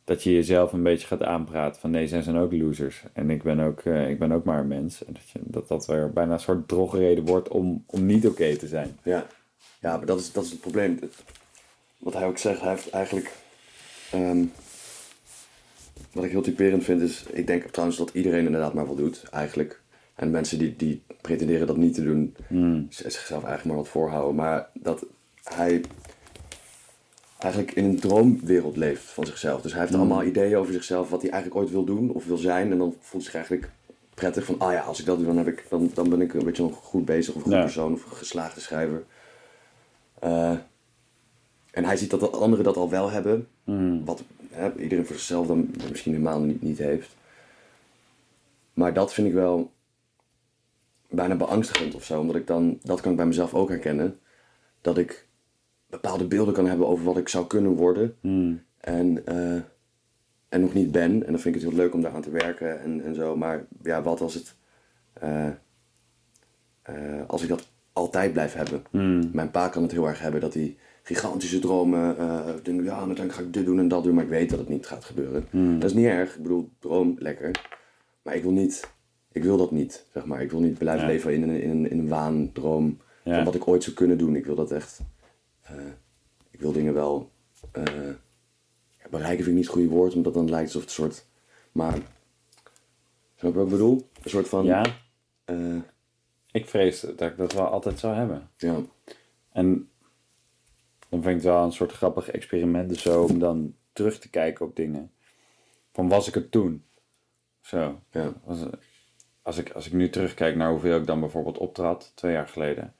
Dat 0.09 0.23
je 0.23 0.33
jezelf 0.35 0.73
een 0.73 0.83
beetje 0.83 1.07
gaat 1.07 1.23
aanpraten 1.23 1.81
van 1.81 1.90
nee, 1.90 2.07
zij 2.09 2.23
zijn 2.23 2.37
ook 2.37 2.53
losers. 2.53 3.03
En 3.12 3.31
ik 3.31 3.42
ben 3.42 3.61
ook, 3.61 3.81
eh, 3.81 4.11
ik 4.11 4.18
ben 4.18 4.33
ook 4.33 4.44
maar 4.44 4.61
een 4.61 4.66
mens. 4.66 5.05
En 5.05 5.12
dat 5.12 5.29
je, 5.33 5.38
dat, 5.42 5.68
dat 5.68 5.87
weer 5.87 6.11
bijna 6.12 6.33
een 6.33 6.40
soort 6.40 6.68
drogreden 6.68 7.25
wordt 7.25 7.49
om, 7.49 7.85
om 7.87 8.07
niet 8.07 8.27
oké 8.27 8.57
te 8.57 8.66
zijn. 8.66 8.99
Ja, 9.03 9.27
ja 9.81 9.97
maar 9.97 10.07
dat 10.07 10.21
is, 10.21 10.33
dat 10.33 10.44
is 10.44 10.51
het 10.51 10.61
probleem. 10.61 10.99
Wat 11.99 12.14
hij 12.14 12.25
ook 12.27 12.38
zegt, 12.38 12.61
hij 12.61 12.71
heeft 12.71 12.90
eigenlijk. 12.90 13.33
ehm, 14.11 14.44
wat 16.12 16.25
ik 16.25 16.31
heel 16.31 16.42
typerend 16.42 16.85
vind 16.85 17.01
is. 17.01 17.25
Ik 17.33 17.47
denk 17.47 17.62
trouwens 17.64 17.99
dat 17.99 18.11
iedereen 18.12 18.44
inderdaad 18.47 18.75
maar 18.75 18.87
wat 18.87 18.97
doet, 18.97 19.23
eigenlijk. 19.31 19.81
En 20.14 20.31
mensen 20.31 20.59
die, 20.59 20.77
die 20.77 21.03
pretenderen 21.21 21.66
dat 21.66 21.77
niet 21.77 21.94
te 21.94 22.03
doen, 22.05 22.37
z- 22.88 23.01
zichzelf 23.01 23.44
eigenlijk 23.44 23.64
maar 23.64 23.77
wat 23.77 23.88
voorhouden. 23.88 24.35
Maar 24.35 24.68
dat 24.75 25.07
hij 25.42 25.81
eigenlijk 27.38 27.72
in 27.74 27.85
een 27.85 28.01
droomwereld 28.01 28.77
leeft 28.77 29.05
van 29.05 29.27
zichzelf. 29.27 29.62
Dus 29.62 29.72
hij 29.72 29.81
heeft 29.81 29.94
allemaal 29.94 30.22
ideeën 30.22 30.57
over 30.57 30.72
zichzelf, 30.72 31.11
wat 31.11 31.22
hij 31.22 31.31
eigenlijk 31.31 31.62
ooit 31.62 31.70
wil 31.72 31.85
doen 31.85 32.11
of 32.11 32.24
wil 32.27 32.37
zijn. 32.37 32.70
En 32.72 32.79
dan 32.79 32.90
voelt 33.01 33.11
hij 33.11 33.20
zich 33.22 33.35
eigenlijk 33.35 33.70
prettig 34.14 34.44
van, 34.44 34.59
ah 34.59 34.72
ja, 34.72 34.81
als 34.81 35.01
ik 35.01 35.07
dat 35.07 35.16
doe, 35.16 35.27
dan, 35.27 35.37
heb 35.37 35.46
ik, 35.46 35.64
dan, 35.68 35.90
dan 35.94 36.09
ben 36.09 36.20
ik 36.20 36.35
een 36.35 36.44
beetje 36.44 36.62
nog 36.62 36.77
goed 36.83 37.05
bezig 37.05 37.29
of 37.35 37.37
een 37.37 37.42
goed 37.42 37.53
Ja. 37.53 37.61
persoon 37.62 37.92
of 37.92 38.05
een 38.11 38.16
geslaagde 38.16 38.61
schrijver. 38.61 39.05
Eh, 40.18 40.55
en 41.70 41.85
hij 41.85 41.96
ziet 41.96 42.11
dat 42.11 42.20
de 42.20 42.29
anderen 42.29 42.64
dat 42.64 42.77
al 42.77 42.90
wel 42.90 43.11
hebben, 43.11 43.48
wat 44.05 44.22
hè, 44.51 44.77
iedereen 44.77 45.07
voor 45.07 45.16
zichzelf 45.16 45.46
dan 45.46 45.70
misschien 45.90 46.12
helemaal 46.12 46.40
niet, 46.40 46.62
niet 46.62 46.79
heeft. 46.79 47.16
Maar 48.72 48.92
dat 48.92 49.12
vind 49.14 49.27
ik 49.29 49.33
wel 49.33 49.70
bijna 51.09 51.35
beangstigend 51.35 51.94
of 51.94 52.05
zo, 52.05 52.20
omdat 52.20 52.37
ik 52.37 52.46
dan, 52.46 52.79
dat 52.83 53.01
kan 53.01 53.11
ik 53.11 53.16
bij 53.16 53.27
mezelf 53.27 53.55
ook 53.55 53.68
herkennen, 53.68 54.18
dat 54.81 54.98
ik 54.98 55.27
bepaalde 55.90 56.27
beelden 56.27 56.55
kan 56.55 56.66
hebben 56.66 56.87
over 56.87 57.05
wat 57.05 57.16
ik 57.16 57.29
zou 57.29 57.46
kunnen 57.46 57.72
worden 57.72 58.16
en, 58.81 59.27
eh, 59.27 59.55
en 60.48 60.61
nog 60.61 60.74
niet 60.74 60.92
ben. 60.92 61.11
En 61.27 61.33
dan 61.33 61.40
vind 61.40 61.55
ik 61.55 61.61
het 61.61 61.70
heel 61.70 61.81
leuk 61.81 61.94
om 61.94 62.01
daaraan 62.03 62.22
te 62.22 62.31
werken 62.31 62.81
en, 62.81 63.05
en 63.05 63.14
zo, 63.14 63.37
maar 63.37 63.66
ja, 63.83 64.03
wat 64.03 64.20
als 64.20 64.35
het, 64.35 64.55
eh, 65.12 65.46
eh, 66.83 67.22
als 67.27 67.42
ik 67.42 67.48
dat 67.48 67.68
altijd 67.92 68.33
blijf 68.33 68.55
hebben. 68.55 68.83
Mijn 69.33 69.51
pa 69.51 69.68
kan 69.68 69.83
het 69.83 69.92
heel 69.92 70.09
erg 70.09 70.20
hebben 70.20 70.40
dat 70.40 70.55
hij 70.55 70.77
gigantische 71.03 71.59
dromen, 71.59 72.16
denkt, 72.62 72.85
ja, 72.85 72.96
uiteindelijk 72.96 73.33
ga 73.33 73.40
ik 73.42 73.53
dit 73.53 73.64
doen 73.64 73.79
en 73.79 73.88
dat 73.88 74.05
doen, 74.05 74.14
maar 74.14 74.24
ik 74.24 74.31
weet 74.31 74.51
dat 74.51 74.59
het 74.59 74.68
niet 74.68 74.87
gaat 74.87 75.05
gebeuren. 75.05 75.46
Dat 75.81 75.90
is 75.90 75.96
niet 75.96 76.07
erg, 76.07 76.37
ik 76.37 76.42
bedoel, 76.42 76.70
droom 76.79 77.14
lekker. 77.18 77.51
Maar 78.22 78.35
ik 78.35 78.42
wil 78.42 78.53
niet, 78.53 78.90
ik 79.33 79.42
wil 79.42 79.57
dat 79.57 79.70
niet, 79.70 80.05
zeg 80.12 80.24
maar. 80.27 80.42
Ik 80.42 80.51
wil 80.51 80.61
niet 80.61 80.79
blijven 80.79 81.07
Ja. 81.07 81.12
leven 81.12 81.35
in 81.35 81.42
een, 81.42 81.62
in, 81.62 81.70
een, 81.70 81.90
in 81.90 81.98
een 81.98 82.09
waandroom 82.09 82.98
Ja. 83.24 83.35
van 83.35 83.44
wat 83.44 83.55
ik 83.55 83.68
ooit 83.68 83.83
zou 83.83 83.96
kunnen 83.96 84.18
doen. 84.18 84.37
Ik 84.37 84.46
wil 84.46 84.55
dat 84.55 84.70
echt, 84.70 85.01
ik 86.50 86.61
wil 86.61 86.72
dingen 86.72 86.94
wel, 86.94 87.31
eh, 87.72 87.83
bereiken 89.11 89.44
vind 89.44 89.46
ik 89.46 89.54
niet 89.54 89.64
het 89.64 89.74
goede 89.74 89.88
woord, 89.88 90.14
omdat 90.14 90.35
dan 90.35 90.50
lijkt 90.50 90.66
alsof 90.66 90.81
het 90.81 90.90
een 90.90 90.96
soort, 90.96 91.26
maar, 91.72 91.94
snap 93.37 93.52
je 93.52 93.52
wat 93.52 93.64
ik 93.64 93.70
bedoel? 93.70 94.09
Een 94.22 94.31
soort 94.31 94.48
van, 94.48 94.64
Ja, 94.64 94.85
eh, 95.44 95.76
ik 96.52 96.68
vrees 96.68 97.00
dat 97.00 97.20
ik 97.20 97.37
dat 97.37 97.52
wel 97.52 97.66
altijd 97.66 97.98
zou 97.98 98.14
hebben. 98.14 98.50
ja, 98.57 98.81
En 99.52 99.90
dan 101.09 101.22
vind 101.22 101.26
ik 101.26 101.35
het 101.35 101.42
wel 101.42 101.64
een 101.64 101.72
soort 101.72 101.92
grappig 101.92 102.31
experiment 102.31 102.88
dus 102.88 103.02
zo 103.02 103.22
om 103.22 103.38
dan 103.38 103.74
terug 103.92 104.18
te 104.18 104.31
kijken 104.31 104.66
op 104.66 104.76
dingen. 104.76 105.12
Van 105.92 106.09
was 106.09 106.28
ik 106.28 106.35
het 106.35 106.50
toen? 106.50 106.85
Zo. 107.61 108.00
ja, 108.11 108.33
Was, 108.44 108.59
als, 109.42 109.59
ik, 109.59 109.70
als 109.70 109.87
ik 109.87 109.92
nu 109.92 110.11
terugkijk 110.11 110.57
naar 110.57 110.70
hoeveel 110.70 110.98
ik 110.98 111.07
dan 111.07 111.20
bijvoorbeeld 111.20 111.59
optrad, 111.59 112.12
twee 112.14 112.33
jaar 112.33 112.48
geleden. 112.48 112.94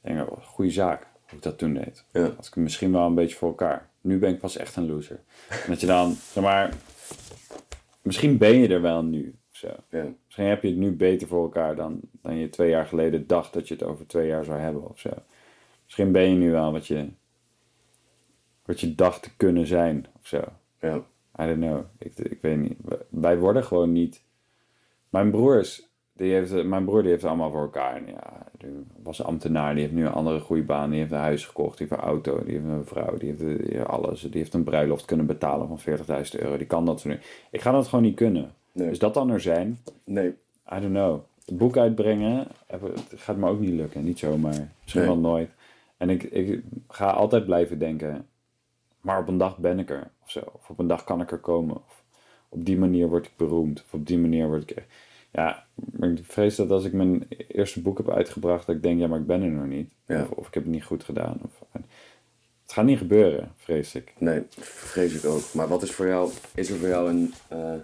denk 0.00 0.20
ik, 0.20 0.30
oh, 0.30 0.44
goede 0.44 0.70
zaak 0.70 1.09
hoe 1.30 1.38
ik 1.38 1.44
dat 1.44 1.58
toen 1.58 1.74
deed. 1.74 2.04
ja, 2.12 2.20
Had 2.36 2.46
ik 2.46 2.56
misschien 2.56 2.92
wel 2.92 3.06
een 3.06 3.14
beetje 3.14 3.36
voor 3.36 3.48
elkaar. 3.48 3.88
Nu 4.00 4.18
ben 4.18 4.30
ik 4.30 4.38
pas 4.38 4.56
echt 4.56 4.76
een 4.76 4.86
loser. 4.86 5.20
En 5.48 5.68
dat 5.72 5.80
je 5.80 5.86
dan, 5.86 6.14
zeg 6.32 6.42
maar, 6.44 6.74
misschien 8.02 8.38
ben 8.38 8.56
je 8.58 8.68
er 8.68 8.82
wel 8.82 9.02
nu. 9.04 9.34
Zo. 9.50 9.68
ja, 9.90 10.04
Misschien 10.24 10.46
heb 10.46 10.62
je 10.62 10.68
het 10.68 10.76
nu 10.78 10.90
beter 10.92 11.28
voor 11.28 11.42
elkaar 11.42 11.76
dan, 11.76 12.00
dan 12.22 12.36
je 12.36 12.48
twee 12.48 12.68
jaar 12.70 12.86
geleden 12.86 13.26
dacht 13.26 13.52
dat 13.52 13.68
je 13.68 13.74
het 13.74 13.82
over 13.82 14.06
twee 14.06 14.26
jaar 14.26 14.44
zou 14.44 14.58
hebben 14.58 14.88
of 14.88 14.98
zo. 14.98 15.10
Misschien 15.84 16.12
ben 16.12 16.22
je 16.22 16.34
nu 16.34 16.50
wel 16.50 16.72
wat 16.72 16.86
je, 16.86 17.08
wat 18.64 18.80
je 18.80 18.94
dacht 18.94 19.22
te 19.22 19.36
kunnen 19.36 19.66
zijn 19.66 20.06
of 20.20 20.26
zo. 20.26 20.44
ja, 20.80 20.94
I 21.40 21.46
don't 21.46 21.56
know. 21.58 21.84
Ik, 21.98 22.18
ik 22.18 22.38
weet 22.40 22.56
niet. 22.58 22.76
Wij 23.08 23.38
worden 23.38 23.64
gewoon 23.64 23.92
niet. 23.92 24.22
Mijn 25.08 25.30
broers, 25.30 25.89
die 26.20 26.32
heeft, 26.32 26.64
mijn 26.64 26.84
broer 26.84 27.00
die 27.00 27.10
heeft 27.10 27.22
het 27.22 27.30
allemaal 27.30 27.50
voor 27.50 27.60
elkaar. 27.62 27.96
En 27.96 28.06
ja, 28.06 28.46
die 28.58 28.68
was 29.02 29.22
ambtenaar, 29.22 29.72
die 29.74 29.82
heeft 29.82 29.94
nu 29.94 30.06
een 30.06 30.12
andere 30.12 30.40
goede 30.40 30.62
baan. 30.62 30.90
Die 30.90 30.98
heeft 30.98 31.12
een 31.12 31.18
huis 31.18 31.46
gekocht, 31.46 31.78
die 31.78 31.86
heeft 31.88 32.00
een 32.00 32.08
auto, 32.08 32.44
die 32.44 32.52
heeft 32.52 32.64
een 32.64 32.84
vrouw, 32.84 33.16
die 33.16 33.28
heeft, 33.28 33.40
die 33.40 33.76
heeft 33.76 33.86
alles. 33.88 34.20
Die 34.20 34.30
heeft 34.40 34.54
een 34.54 34.64
bruiloft 34.64 35.04
kunnen 35.04 35.26
betalen 35.26 35.68
van 35.68 35.98
40.000 35.98 36.40
euro. 36.40 36.56
Die 36.56 36.66
kan 36.66 36.84
dat 36.86 37.00
zo 37.00 37.08
nu. 37.08 37.18
Ik 37.50 37.60
ga 37.60 37.70
dat 37.70 37.88
gewoon 37.88 38.04
niet 38.04 38.14
kunnen. 38.16 38.50
Nee. 38.72 38.88
Dus 38.88 38.98
dat 38.98 39.14
dan 39.14 39.30
er 39.30 39.40
zijn, 39.40 39.78
nee, 40.04 40.28
I 40.76 40.80
don't 40.80 40.84
know. 40.92 41.20
Het 41.44 41.58
boek 41.58 41.76
uitbrengen, 41.76 42.46
het 42.66 42.82
gaat 43.16 43.36
me 43.36 43.48
ook 43.48 43.60
niet 43.60 43.74
lukken. 43.74 44.04
Niet 44.04 44.18
zomaar. 44.18 44.68
Misschien 44.82 45.02
Nee. 45.02 45.10
wel 45.10 45.18
nooit. 45.18 45.50
En 45.96 46.10
ik, 46.10 46.22
ik 46.22 46.62
ga 46.88 47.10
altijd 47.10 47.44
blijven 47.44 47.78
denken, 47.78 48.26
maar 49.00 49.18
op 49.20 49.28
een 49.28 49.38
dag 49.38 49.58
ben 49.58 49.78
ik 49.78 49.90
er. 49.90 50.10
Of 50.22 50.30
zo. 50.30 50.40
Of 50.52 50.70
op 50.70 50.78
een 50.78 50.86
dag 50.86 51.04
kan 51.04 51.20
ik 51.20 51.30
er 51.30 51.38
komen. 51.38 51.76
Of 51.76 52.02
op 52.48 52.64
die 52.64 52.78
manier 52.78 53.08
word 53.08 53.26
ik 53.26 53.32
beroemd. 53.36 53.82
Of 53.84 53.94
op 53.94 54.06
die 54.06 54.18
manier 54.18 54.46
word 54.46 54.70
ik... 54.70 54.84
Ja, 55.32 55.66
maar 55.74 56.10
ik 56.10 56.18
vrees 56.22 56.56
dat 56.56 56.70
als 56.70 56.84
ik 56.84 56.92
mijn 56.92 57.28
eerste 57.48 57.80
boek 57.82 57.96
heb 57.98 58.10
uitgebracht, 58.10 58.66
dat 58.66 58.76
ik 58.76 58.82
denk, 58.82 59.00
ja, 59.00 59.06
maar 59.06 59.18
ik 59.20 59.26
ben 59.26 59.42
er 59.42 59.50
nog 59.50 59.66
niet. 59.66 59.92
Ja. 60.06 60.22
Of, 60.22 60.30
of 60.30 60.46
ik 60.48 60.54
heb 60.54 60.62
het 60.62 60.72
niet 60.72 60.84
goed 60.84 61.04
gedaan. 61.04 61.38
Of, 61.44 61.62
het 62.62 62.72
gaat 62.72 62.84
niet 62.84 62.98
gebeuren, 62.98 63.52
vrees 63.56 63.94
ik. 63.94 64.12
nee, 64.18 64.42
vrees 64.58 65.14
ik 65.14 65.24
ook. 65.24 65.42
Maar 65.54 65.68
wat 65.68 65.82
is 65.82 65.90
voor 65.92 66.06
jou, 66.06 66.30
is 66.54 66.70
er 66.70 66.76
voor 66.78 66.88
jou 66.88 67.08
een, 67.10 67.34
eh, 67.48 67.74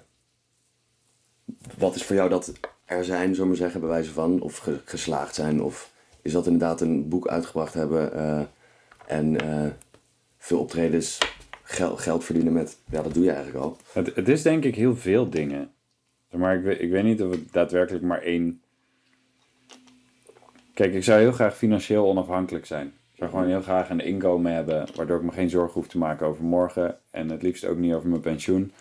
wat 1.79 1.95
is 1.95 2.05
voor 2.05 2.17
jou 2.17 2.29
dat 2.29 2.53
er 2.85 3.05
zijn, 3.05 3.25
zullen 3.29 3.41
we 3.41 3.47
maar 3.47 3.57
zeggen, 3.57 3.81
bij 3.81 3.89
wijze 3.89 4.13
van, 4.13 4.41
of 4.41 4.57
ge- 4.57 4.81
geslaagd 4.85 5.35
zijn, 5.35 5.63
of 5.63 5.93
is 6.23 6.33
dat 6.33 6.47
inderdaad 6.47 6.81
een 6.81 7.09
boek 7.09 7.29
uitgebracht 7.29 7.75
hebben 7.75 8.13
eh, 8.13 8.41
en 9.07 9.41
eh, 9.41 9.71
veel 10.39 10.59
optredens, 10.59 11.19
gel- 11.63 11.97
geld 11.97 12.25
verdienen 12.25 12.53
met, 12.53 12.79
ja, 12.91 13.03
dat 13.03 13.15
doe 13.15 13.25
je 13.25 13.31
eigenlijk 13.33 13.65
al. 13.65 13.77
Het, 13.93 14.15
het 14.15 14.29
is 14.29 14.43
denk 14.43 14.65
ik 14.65 14.75
heel 14.75 14.97
veel 14.97 15.31
dingen. 15.31 15.71
Maar 16.37 16.57
ik 16.57 16.63
weet, 16.63 16.81
ik 16.81 16.91
weet 16.91 17.05
niet 17.05 17.23
of 17.23 17.31
het 17.31 17.53
daadwerkelijk 17.53 18.05
maar 18.05 18.23
één. 18.23 18.61
Kijk, 20.75 20.95
ik 20.95 21.05
zou 21.05 21.21
heel 21.21 21.33
graag 21.33 21.57
financieel 21.57 22.07
onafhankelijk 22.07 22.67
zijn. 22.67 22.87
Ik 22.87 23.19
zou 23.23 23.31
gewoon 23.31 23.47
heel 23.47 23.63
graag 23.63 23.91
een 23.91 24.01
inkomen 24.01 24.53
hebben, 24.53 24.87
waardoor 24.95 25.17
ik 25.17 25.23
me 25.23 25.33
geen 25.33 25.51
zorgen 25.51 25.75
hoef 25.75 25.89
te 25.89 25.99
maken 25.99 26.27
over 26.27 26.45
morgen. 26.45 26.99
En 27.11 27.31
het 27.31 27.43
liefst 27.43 27.65
ook 27.65 27.77
niet 27.77 27.95
over 27.95 28.09
mijn 28.09 28.21
pensioen. 28.21 28.73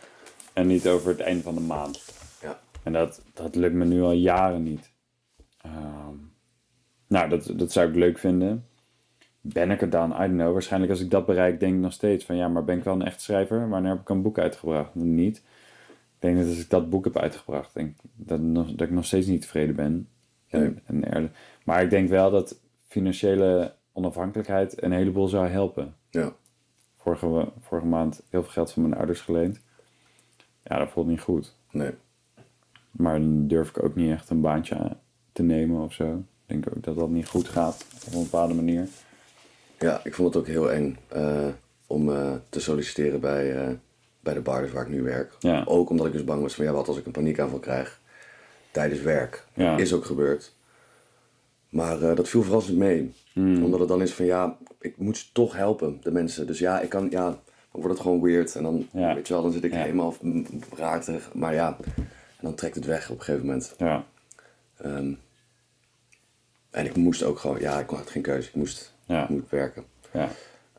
En 0.53 0.67
niet 0.67 0.87
over 0.87 1.09
het 1.09 1.19
einde 1.19 1.43
van 1.43 1.55
de 1.55 1.61
maand. 1.61 2.03
Ja, 2.41 2.59
En 2.83 2.93
dat, 2.93 3.21
dat 3.33 3.55
lukt 3.55 3.73
me 3.73 3.85
nu 3.85 4.01
al 4.01 4.11
jaren 4.11 4.63
niet. 4.63 4.91
Ehm, 5.61 6.15
nou, 7.07 7.29
dat, 7.29 7.51
dat 7.55 7.71
zou 7.71 7.89
ik 7.89 7.95
leuk 7.95 8.17
vinden. 8.17 8.67
Ben 9.41 9.71
ik 9.71 9.81
er 9.81 9.89
dan? 9.89 10.11
I 10.11 10.17
don't 10.17 10.31
know. 10.31 10.53
Waarschijnlijk 10.53 10.91
als 10.91 11.01
ik 11.01 11.09
dat 11.09 11.25
bereik, 11.25 11.59
denk 11.59 11.73
ik 11.73 11.79
nog 11.79 11.93
steeds 11.93 12.25
van 12.25 12.35
ja, 12.35 12.47
maar 12.47 12.63
ben 12.63 12.77
ik 12.77 12.83
wel 12.83 12.93
een 12.93 13.05
echt 13.05 13.21
schrijver? 13.21 13.69
Wanneer 13.69 13.91
heb 13.91 14.01
ik 14.01 14.09
een 14.09 14.21
boek 14.21 14.39
uitgebracht? 14.39 14.95
Niet. 14.95 15.43
Ik 16.25 16.31
denk 16.33 16.43
dat 16.45 16.55
als 16.55 16.63
ik 16.63 16.69
dat 16.69 16.89
boek 16.89 17.03
heb 17.03 17.17
uitgebracht, 17.17 17.73
denk 17.73 17.89
ik 17.89 18.09
dat, 18.15 18.39
nog- 18.39 18.71
dat 18.71 18.87
ik 18.87 18.93
nog 18.93 19.05
steeds 19.05 19.27
niet 19.27 19.41
tevreden 19.41 19.75
ben. 19.75 20.07
En, 20.47 20.81
en 20.85 21.11
er- 21.11 21.31
maar 21.63 21.83
ik 21.83 21.89
denk 21.89 22.09
wel 22.09 22.31
dat 22.31 22.59
financiële 22.87 23.73
onafhankelijkheid 23.91 24.83
een 24.83 24.91
heleboel 24.91 25.27
zou 25.27 25.47
helpen. 25.47 25.95
ja, 26.09 26.33
Vorige, 26.97 27.51
vorige 27.61 27.87
maand 27.87 28.21
heel 28.29 28.41
veel 28.43 28.51
geld 28.51 28.71
van 28.71 28.81
mijn 28.81 28.93
ouders 28.95 29.21
geleend. 29.21 29.59
Ja, 30.63 30.77
dat 30.77 30.89
voelt 30.89 31.07
niet 31.07 31.19
goed. 31.21 31.55
nee, 31.71 31.91
Maar 32.91 33.19
dan 33.19 33.47
durf 33.47 33.69
ik 33.69 33.83
ook 33.83 33.95
niet 33.95 34.11
echt 34.11 34.29
een 34.29 34.41
baantje 34.41 34.97
te 35.31 35.43
nemen 35.43 35.81
of 35.83 35.93
zo. 35.93 36.13
Ik 36.15 36.23
denk 36.45 36.67
ook 36.75 36.83
dat 36.83 36.95
dat 36.95 37.09
niet 37.09 37.27
goed 37.27 37.47
gaat 37.47 37.85
op 38.07 38.13
een 38.13 38.23
bepaalde 38.23 38.53
manier. 38.53 38.87
Ja, 39.79 40.01
ik 40.03 40.13
vond 40.13 40.33
het 40.33 40.37
ook 40.43 40.47
heel 40.49 40.71
eng 40.71 40.97
eh, 41.07 41.47
om 41.87 42.09
eh, 42.11 42.33
te 42.49 42.59
solliciteren 42.59 43.19
bij, 43.19 43.65
eh, 43.65 43.73
bij 44.25 44.33
de 44.33 44.41
bars 44.41 44.71
waar 44.71 44.83
ik 44.83 44.89
nu 44.89 45.01
werk. 45.01 45.33
Ja. 45.39 45.63
Ook 45.65 45.89
omdat 45.89 46.05
ik 46.05 46.11
dus 46.11 46.23
bang 46.23 46.41
was 46.41 46.55
van 46.55 46.65
ja, 46.65 46.71
wat 46.71 46.87
als 46.87 46.97
ik 46.97 47.05
een 47.05 47.11
paniekaanval 47.11 47.59
krijg 47.59 47.99
tijdens 48.71 49.01
werk. 49.01 49.45
Ja. 49.53 49.77
Is 49.77 49.93
ook 49.93 50.05
gebeurd. 50.05 50.53
Maar 51.69 52.01
eh, 52.01 52.15
dat 52.15 52.29
viel 52.29 52.43
verrassend 52.43 52.77
mee. 52.77 53.13
Hmm. 53.33 53.63
Omdat 53.63 53.79
het 53.79 53.89
dan 53.89 54.01
is 54.01 54.13
van 54.13 54.25
ja, 54.25 54.57
ik 54.79 54.97
moet 54.97 55.17
ze 55.17 55.25
toch 55.33 55.55
helpen, 55.55 55.99
de 56.03 56.11
mensen. 56.11 56.47
Dus 56.47 56.59
ja, 56.59 56.81
ik 56.81 56.89
kan, 56.89 57.07
ja, 57.09 57.25
dan 57.29 57.39
wordt 57.71 57.89
het 57.93 57.99
gewoon 57.99 58.21
weird. 58.21 58.55
En 58.55 58.63
dan, 58.63 58.87
Ja. 58.91 59.13
weet 59.15 59.27
je 59.27 59.33
wel, 59.33 59.41
dan 59.43 59.51
zit 59.51 59.63
ik 59.63 59.73
helemaal 59.73 60.15
raar 60.75 61.03
te... 61.03 61.19
Maar 61.33 61.53
ja, 61.53 61.77
en 61.95 62.41
dan 62.41 62.55
trekt 62.55 62.75
het 62.75 62.85
weg 62.85 63.09
op 63.09 63.17
een 63.17 63.23
gegeven 63.23 63.45
moment. 63.45 63.73
Ja, 63.77 64.05
Ehm, 64.77 65.13
en 66.71 66.85
ik 66.85 66.95
moest 66.95 67.23
ook 67.23 67.39
gewoon, 67.39 67.59
ja, 67.59 67.79
ik 67.79 67.89
had 67.89 68.09
geen 68.09 68.21
keuze. 68.21 68.47
Ik 68.49 68.55
moest, 68.55 68.93
Ja. 69.05 69.23
ik 69.23 69.29
moest 69.29 69.49
werken. 69.49 69.83
ja, 70.13 70.29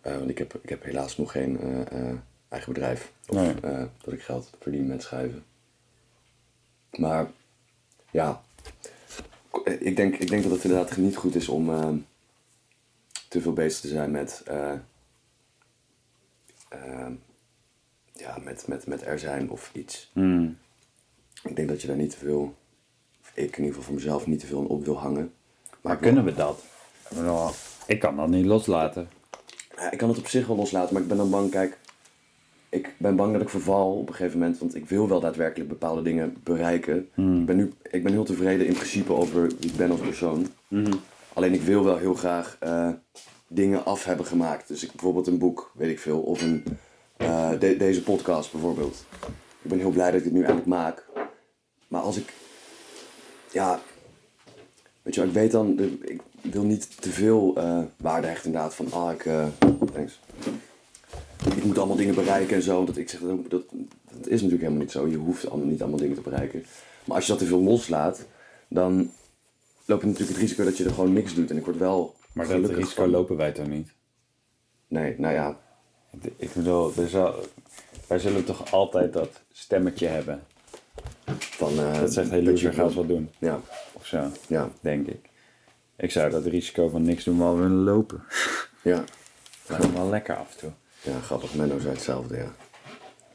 Eh, 0.03 0.17
want 0.17 0.31
ik 0.31 0.39
heb, 0.39 0.55
ik 0.63 0.69
heb 0.69 0.85
helaas 0.85 1.17
nog 1.17 1.33
geen 1.33 1.61
eh, 1.61 2.11
eigen 2.49 2.73
bedrijf. 2.73 3.13
Of 3.29 3.37
Nee. 3.37 3.55
eh, 3.61 3.85
dat 4.05 4.15
ik 4.15 4.23
geld 4.23 4.51
verdien 4.61 4.87
met 4.87 5.03
schrijven. 5.03 5.45
Maar 6.91 7.31
ja, 8.11 8.43
ik 9.79 9.97
denk, 9.97 10.17
ik 10.17 10.29
denk 10.29 10.43
dat 10.43 10.53
het 10.53 10.65
inderdaad 10.65 10.97
niet 10.97 11.17
goed 11.17 11.35
is 11.35 11.49
om 11.49 11.71
eh, 11.71 11.89
te 13.29 13.41
veel 13.41 13.53
bezig 13.53 13.81
te 13.81 13.89
zijn 13.89 14.11
met, 14.11 14.43
eh, 14.47 14.73
eh, 16.69 17.07
ja, 18.13 18.39
met, 18.43 18.67
met, 18.67 18.87
met 18.87 19.03
er 19.07 19.19
zijn 19.19 19.51
of 19.51 19.71
iets. 19.73 20.11
Hmm. 20.13 20.59
Ik 21.43 21.57
denk 21.57 21.69
dat 21.69 21.81
je 21.81 21.87
daar 21.87 21.97
niet 21.97 22.11
te 22.11 22.19
veel, 22.19 22.55
ik 23.35 23.37
in 23.37 23.45
ieder 23.65 23.67
geval 23.67 23.83
voor 23.83 23.95
mezelf 23.95 24.27
niet 24.27 24.41
te 24.41 24.47
veel 24.47 24.65
op 24.65 24.85
wil 24.85 24.99
hangen. 24.99 25.35
Maar 25.81 25.93
wil- 26.01 26.03
kunnen 26.13 26.25
we 26.25 26.35
dat? 26.35 26.63
Ik 27.87 27.99
kan 28.01 28.17
dat 28.17 28.29
niet 28.29 28.47
loslaten. 28.47 29.09
Ja, 29.77 29.91
ik 29.91 29.99
kan 29.99 30.09
het 30.09 30.19
op 30.19 30.27
zich 30.29 30.47
wel 30.47 30.57
loslaten, 30.57 30.93
maar 30.93 31.03
ik 31.03 31.09
ben 31.09 31.17
dan 31.17 31.31
bang, 31.31 31.51
kijk, 31.51 31.79
ik 32.77 32.95
ben 32.99 33.17
bang 33.17 33.33
dat 33.33 33.43
ik 33.43 33.49
verval 33.49 33.93
op 33.99 34.09
een 34.09 34.15
gegeven 34.15 34.39
moment, 34.39 34.59
want 34.59 34.75
ik 34.75 34.89
wil 34.89 35.09
wel 35.09 35.21
daadwerkelijk 35.21 35.69
bepaalde 35.69 36.03
dingen 36.03 36.37
bereiken. 36.43 37.09
Ik, 37.41 37.47
ben 37.47 37.57
nu, 37.57 37.73
ik 37.91 38.03
ben 38.03 38.13
heel 38.13 38.25
tevreden 38.25 38.67
in 38.67 38.75
principe 38.75 39.13
over 39.13 39.47
wie 39.47 39.71
ik 39.71 39.77
ben 39.77 39.91
als 39.91 40.01
persoon. 40.01 40.47
Alleen 41.33 41.53
ik 41.55 41.63
wil 41.63 41.85
wel 41.85 41.97
heel 41.97 42.15
graag 42.15 42.57
eh, 42.61 42.89
dingen 43.49 43.85
af 43.85 44.05
hebben 44.05 44.27
gemaakt. 44.27 44.69
Dus 44.69 44.83
ik, 44.85 44.91
bijvoorbeeld 44.93 45.27
een 45.27 45.39
boek, 45.39 45.71
weet 45.75 45.91
ik 45.91 45.99
veel, 45.99 46.21
of 46.21 46.43
een, 46.43 46.65
eh, 47.17 47.51
de- 47.59 47.77
deze 47.77 48.03
podcast 48.03 48.53
bijvoorbeeld. 48.53 49.05
Ik 49.63 49.71
ben 49.71 49.79
heel 49.79 49.91
blij 49.91 50.11
dat 50.11 50.19
ik 50.19 50.25
het 50.25 50.33
nu 50.33 50.39
eindelijk 50.41 50.67
maak. 50.67 51.07
Maar 51.89 52.01
als 52.01 52.17
ik, 52.17 52.33
ja, 53.53 53.81
weet 55.03 55.15
je 55.15 55.23
ik 55.23 55.33
weet 55.33 55.51
dan, 55.51 55.79
ik 56.43 56.53
wil 56.53 56.63
niet 56.65 57.03
te 57.03 57.11
veel 57.11 57.53
eh, 57.57 57.79
waarde 57.97 58.27
hechten 58.27 58.47
inderdaad 58.47 58.75
van, 58.75 58.93
ah, 58.93 59.13
ik, 59.13 59.23
thanks. 59.93 60.21
Ik 61.55 61.65
moet 61.65 61.79
allemaal 61.79 61.97
dingen 61.97 62.15
bereiken 62.15 62.57
en 62.57 62.63
zo. 62.63 62.85
Dat 62.85 62.97
ik 62.97 63.09
zeg, 63.11 63.21
dat, 63.21 63.51
dat, 63.51 63.63
dat 64.11 64.27
is 64.27 64.31
natuurlijk 64.43 64.61
helemaal 64.61 64.81
niet 64.83 64.91
zo. 64.91 65.07
Je 65.07 65.17
hoeft 65.17 65.49
allemaal, 65.51 65.67
niet 65.69 65.81
allemaal 65.81 65.99
dingen 66.01 66.15
te 66.17 66.21
bereiken. 66.21 66.65
Maar 67.05 67.17
als 67.17 67.25
je 67.27 67.31
dat 67.33 67.41
te 67.41 67.47
veel 67.47 67.63
loslaat, 67.63 68.25
dan 68.69 69.11
loop 69.85 70.01
je 70.01 70.07
natuurlijk 70.07 70.33
het 70.33 70.41
risico 70.43 70.65
dat 70.65 70.77
je 70.77 70.85
er 70.85 70.91
gewoon 70.95 71.13
niks 71.13 71.35
doet. 71.35 71.51
En 71.51 71.57
ik 71.57 71.65
word 71.65 71.77
wel 71.79 72.15
Maar 72.33 72.47
dat 72.47 72.55
gelukkig 72.55 72.79
risico 72.79 73.03
van- 73.03 73.11
lopen 73.11 73.37
wij 73.37 73.53
toch 73.53 73.67
niet? 73.69 73.93
Nee, 74.89 75.15
nou 75.19 75.35
ja, 75.35 75.59
Ik 76.37 76.53
bedoel, 76.53 76.93
er 76.97 77.09
zal, 77.09 77.35
wij 78.07 78.19
zullen 78.19 78.45
toch 78.45 78.73
altijd 78.73 79.13
dat 79.13 79.41
stemmetje 79.53 80.07
hebben. 80.07 80.43
van... 81.41 81.79
eh, 81.79 82.01
Dat 82.01 82.13
zegt, 82.13 82.31
hey 82.31 82.43
dat 82.43 82.61
je 82.61 82.67
loser, 82.67 82.73
ga 82.73 82.85
eens 82.85 82.95
wat 82.95 83.09
doen. 83.09 83.31
Ja, 83.39 83.61
Of 83.93 84.07
zo, 84.07 84.31
ja, 84.47 84.71
denk 84.81 85.07
ik. 85.07 85.29
Ik 85.97 86.11
zou 86.11 86.31
dat 86.31 86.45
risico 86.47 86.89
van 86.89 87.03
niks 87.03 87.25
doen 87.25 87.39
wel 87.39 87.57
willen 87.57 87.83
lopen. 87.85 88.23
ja. 88.83 89.05
Gewoon 89.67 89.93
wel 89.95 90.09
lekker 90.09 90.37
af 90.37 90.53
en 90.53 90.59
toe. 90.59 90.71
Ja, 91.07 91.21
grappig. 91.21 91.55
Menno 91.55 91.79
zei 91.79 91.93
hetzelfde, 91.95 92.37
ja. 92.37 92.53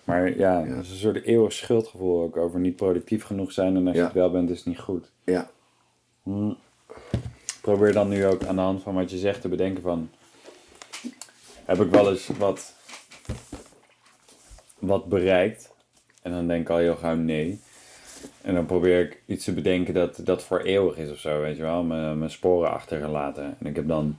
Maar 0.04 0.38
ja, 0.38 0.64
dat 0.64 0.84
is 0.84 0.90
een 0.90 0.96
soort 0.98 1.24
eeuwig 1.24 1.54
schuldgevoel 1.54 2.22
ook 2.22 2.38
over 2.38 2.60
niet 2.60 2.76
productief 2.76 3.24
genoeg 3.24 3.52
zijn. 3.52 3.76
En 3.76 3.86
als 3.88 3.96
je 3.96 4.00
Ja. 4.02 4.06
het 4.06 4.16
wel 4.16 4.32
bent, 4.32 4.50
is 4.50 4.58
het 4.58 4.66
niet 4.66 4.80
goed. 4.80 5.12
Ja, 5.24 5.50
Ik 6.26 7.62
probeer 7.62 7.94
dan 7.94 8.10
nu 8.10 8.26
ook 8.26 8.46
aan 8.46 8.56
de 8.56 8.62
hand 8.62 8.82
van 8.84 8.94
wat 8.96 9.12
je 9.12 9.18
zegt 9.18 9.42
te 9.42 9.48
bedenken 9.48 9.84
van... 9.84 10.10
Heb 11.66 11.80
ik 11.82 11.92
wel 11.92 12.10
eens 12.12 12.28
wat 12.38 12.74
wat 14.80 15.06
bereikt. 15.06 15.72
En 16.22 16.32
dan 16.32 16.48
denk 16.48 16.62
ik 16.62 16.70
al 16.70 16.78
heel 16.78 16.96
gauw 16.96 17.16
nee. 17.16 17.60
En 18.42 18.54
dan 18.54 18.66
probeer 18.66 19.00
ik 19.06 19.22
iets 19.26 19.44
te 19.46 19.54
bedenken 19.54 19.94
dat, 19.94 20.20
dat 20.24 20.44
voor 20.44 20.60
eeuwig 20.60 20.98
is 20.98 21.12
of 21.12 21.18
zo, 21.18 21.42
weet 21.42 21.56
je 21.56 21.62
wel. 21.62 21.84
Mijn, 21.84 22.18
mijn 22.20 22.32
sporen 22.32 22.72
achtergelaten. 22.72 23.56
En 23.60 23.66
ik 23.66 23.76
heb 23.76 23.88
dan... 23.88 24.18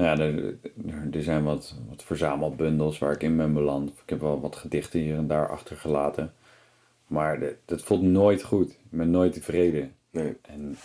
Nou 0.00 0.18
ja, 0.18 0.24
er, 0.24 0.56
er 1.12 1.22
zijn 1.22 1.44
wat, 1.44 1.74
wat 1.88 2.02
verzamelbundels 2.02 2.98
waar 2.98 3.12
ik 3.12 3.22
in 3.22 3.36
ben 3.36 3.52
beland. 3.52 3.90
Ik 3.90 4.10
heb 4.10 4.20
wel 4.20 4.40
wat 4.40 4.56
gedichten 4.56 5.00
hier 5.00 5.16
en 5.16 5.26
daar 5.26 5.48
achtergelaten. 5.48 6.32
Maar 7.06 7.40
dat, 7.40 7.54
dat 7.64 7.82
voelt 7.82 8.02
nooit 8.02 8.42
goed. 8.42 8.70
Ik 8.70 8.90
ben 8.90 9.10
nooit 9.10 9.32
tevreden. 9.32 9.94
Nee. 10.10 10.36
En 10.42 10.76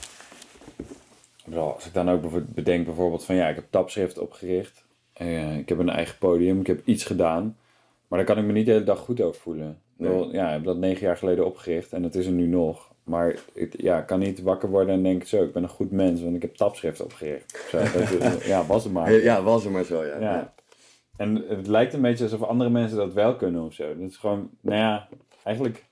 als 1.53 1.85
ik 1.85 1.93
dan 1.93 2.09
ook 2.09 2.53
bedenk 2.53 2.85
bijvoorbeeld 2.85 3.25
van 3.25 3.35
ja, 3.35 3.47
ik 3.47 3.55
heb 3.55 3.65
tapschrift 3.69 4.17
opgericht. 4.17 4.85
Uh, 5.21 5.57
ik 5.57 5.69
heb 5.69 5.77
een 5.77 5.89
eigen 5.89 6.17
podium, 6.17 6.59
ik 6.59 6.67
heb 6.67 6.81
iets 6.85 7.05
gedaan. 7.05 7.57
Maar 8.07 8.19
daar 8.19 8.27
kan 8.27 8.37
ik 8.37 8.45
me 8.45 8.51
niet 8.51 8.65
de 8.65 8.71
hele 8.71 8.83
dag 8.83 8.99
goed 8.99 9.21
over 9.21 9.41
voelen. 9.41 9.79
Nee. 9.97 10.27
ja, 10.31 10.47
ik 10.47 10.53
heb 10.53 10.63
dat 10.63 10.77
negen 10.77 11.05
jaar 11.05 11.17
geleden 11.17 11.45
opgericht 11.45 11.93
en 11.93 12.03
het 12.03 12.15
is 12.15 12.25
er 12.25 12.31
nu 12.31 12.47
nog. 12.47 12.93
Maar 13.05 13.35
ik 13.53 13.81
ja, 13.81 14.01
kan 14.01 14.19
niet 14.19 14.41
wakker 14.41 14.69
worden 14.69 14.93
en 14.95 15.03
denken 15.03 15.27
zo, 15.27 15.43
ik 15.43 15.53
ben 15.53 15.63
een 15.63 15.69
goed 15.69 15.91
mens, 15.91 16.21
want 16.21 16.35
ik 16.35 16.41
heb 16.41 16.55
tapschrift 16.55 17.01
opgericht. 17.01 17.65
Zo, 17.69 17.77
dat, 17.77 18.43
ja, 18.53 18.65
was 18.65 18.83
het 18.83 18.93
maar. 18.93 19.11
Ja, 19.11 19.43
was 19.43 19.63
het 19.63 19.73
maar 19.73 19.83
zo, 19.83 20.03
ja. 20.05 20.19
ja. 20.19 20.53
En 21.17 21.43
het 21.47 21.67
lijkt 21.67 21.93
een 21.93 22.01
beetje 22.01 22.23
alsof 22.23 22.43
andere 22.43 22.69
mensen 22.69 22.97
dat 22.97 23.13
wel 23.13 23.35
kunnen 23.35 23.63
of 23.63 23.73
zo. 23.73 23.97
Dat 23.97 24.09
is 24.09 24.17
gewoon, 24.17 24.49
nou 24.61 24.77
ja, 24.77 25.07
eigenlijk 25.43 25.85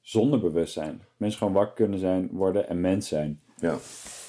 zonder 0.00 0.40
bewustzijn. 0.40 1.02
Mensen 1.16 1.38
gewoon 1.38 1.54
wakker 1.54 1.74
kunnen 1.74 1.98
zijn, 1.98 2.28
worden 2.32 2.68
en 2.68 2.80
mens 2.80 3.08
zijn. 3.08 3.40
Ja. 3.56 3.76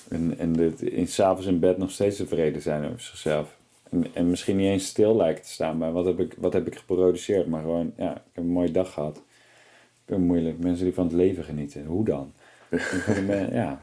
En, 0.10 0.38
en 0.38 0.54
dit, 0.54 0.82
in, 0.82 1.08
s'avonds 1.08 1.48
in 1.48 1.60
bed 1.60 1.78
nog 1.78 1.92
steeds 1.92 2.18
tevreden 2.18 2.62
zijn 2.62 2.86
over 2.86 3.02
zichzelf. 3.02 3.58
En, 3.90 4.06
en 4.14 4.30
misschien 4.30 4.56
niet 4.56 4.68
eens 4.68 4.86
stil 4.86 5.16
lijkt 5.16 5.44
te 5.44 5.50
staan 5.50 5.80
bij 5.80 5.92
wat 5.92 6.06
heb, 6.06 6.20
ik, 6.20 6.36
wat 6.38 6.54
heb 6.54 6.68
ik 6.68 6.76
geproduceerd. 6.76 7.48
Maar 7.48 7.62
gewoon, 7.62 7.94
ja, 7.98 8.12
ik 8.12 8.22
heb 8.34 8.44
een 8.44 8.50
mooie 8.50 8.72
dag 8.72 8.94
gehad. 8.94 9.22
Moeilijk. 10.16 10.60
Mensen 10.60 10.86
die 10.86 10.94
van 10.94 11.06
het 11.06 11.14
leven 11.14 11.44
genieten. 11.44 11.86
Hoe 11.86 12.06
dan? 12.06 12.34
ja. 13.52 13.82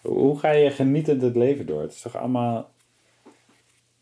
Hoe 0.00 0.38
ga 0.38 0.50
je 0.50 0.70
genietend 0.70 1.22
het 1.22 1.36
leven 1.36 1.66
door? 1.66 1.82
Het 1.82 1.92
is 1.92 2.00
toch 2.00 2.16
allemaal... 2.16 2.70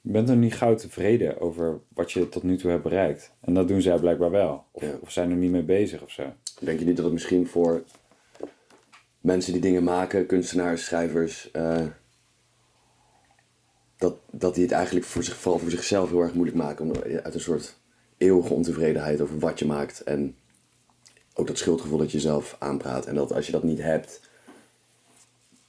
Je 0.01 0.11
bent 0.11 0.29
er 0.29 0.37
niet 0.37 0.55
gauw 0.55 0.75
tevreden 0.75 1.41
over 1.41 1.81
wat 1.89 2.13
je 2.13 2.29
tot 2.29 2.43
nu 2.43 2.57
toe 2.57 2.71
hebt 2.71 2.83
bereikt. 2.83 3.33
En 3.41 3.55
dat 3.55 3.69
doen 3.69 3.81
zij 3.81 3.99
blijkbaar 3.99 4.31
wel. 4.31 4.65
Of, 4.71 4.85
of 5.01 5.11
zijn 5.11 5.31
er 5.31 5.37
niet 5.37 5.51
mee 5.51 5.63
bezig 5.63 6.03
of 6.03 6.11
zo. 6.11 6.33
Denk 6.61 6.79
je 6.79 6.85
niet 6.85 6.97
dat 6.97 7.05
het 7.05 7.15
misschien 7.15 7.47
voor 7.47 7.83
mensen 9.21 9.53
die 9.53 9.63
dingen 9.63 9.85
maken, 9.85 10.27
kunstenaars, 10.27 10.85
schrijvers, 10.85 11.51
uh, 11.53 11.87
dat, 13.97 14.17
dat 14.31 14.55
die 14.55 14.63
het 14.63 14.73
eigenlijk 14.73 15.07
voor 15.07 15.23
zich, 15.23 15.37
vooral 15.37 15.61
voor 15.61 15.71
zichzelf 15.71 16.11
heel 16.11 16.21
erg 16.21 16.35
moeilijk 16.35 16.59
maken. 16.59 16.85
Om, 16.85 16.93
uit 17.03 17.35
een 17.35 17.41
soort 17.41 17.79
eeuwige 18.17 18.55
ontevredenheid 18.55 19.21
over 19.21 19.39
wat 19.39 19.59
je 19.59 19.67
maakt. 19.67 20.03
En 20.03 20.37
ook 21.39 21.47
dat 21.47 21.59
schuldgevoel 21.59 21.99
dat 21.99 22.13
je 22.13 22.21
zelf 22.21 22.57
aanpraat. 22.59 23.07
En 23.07 23.15
dat 23.15 23.33
als 23.33 23.47
je 23.47 23.53
dat 23.53 23.63
niet 23.63 23.83
hebt, 23.83 24.21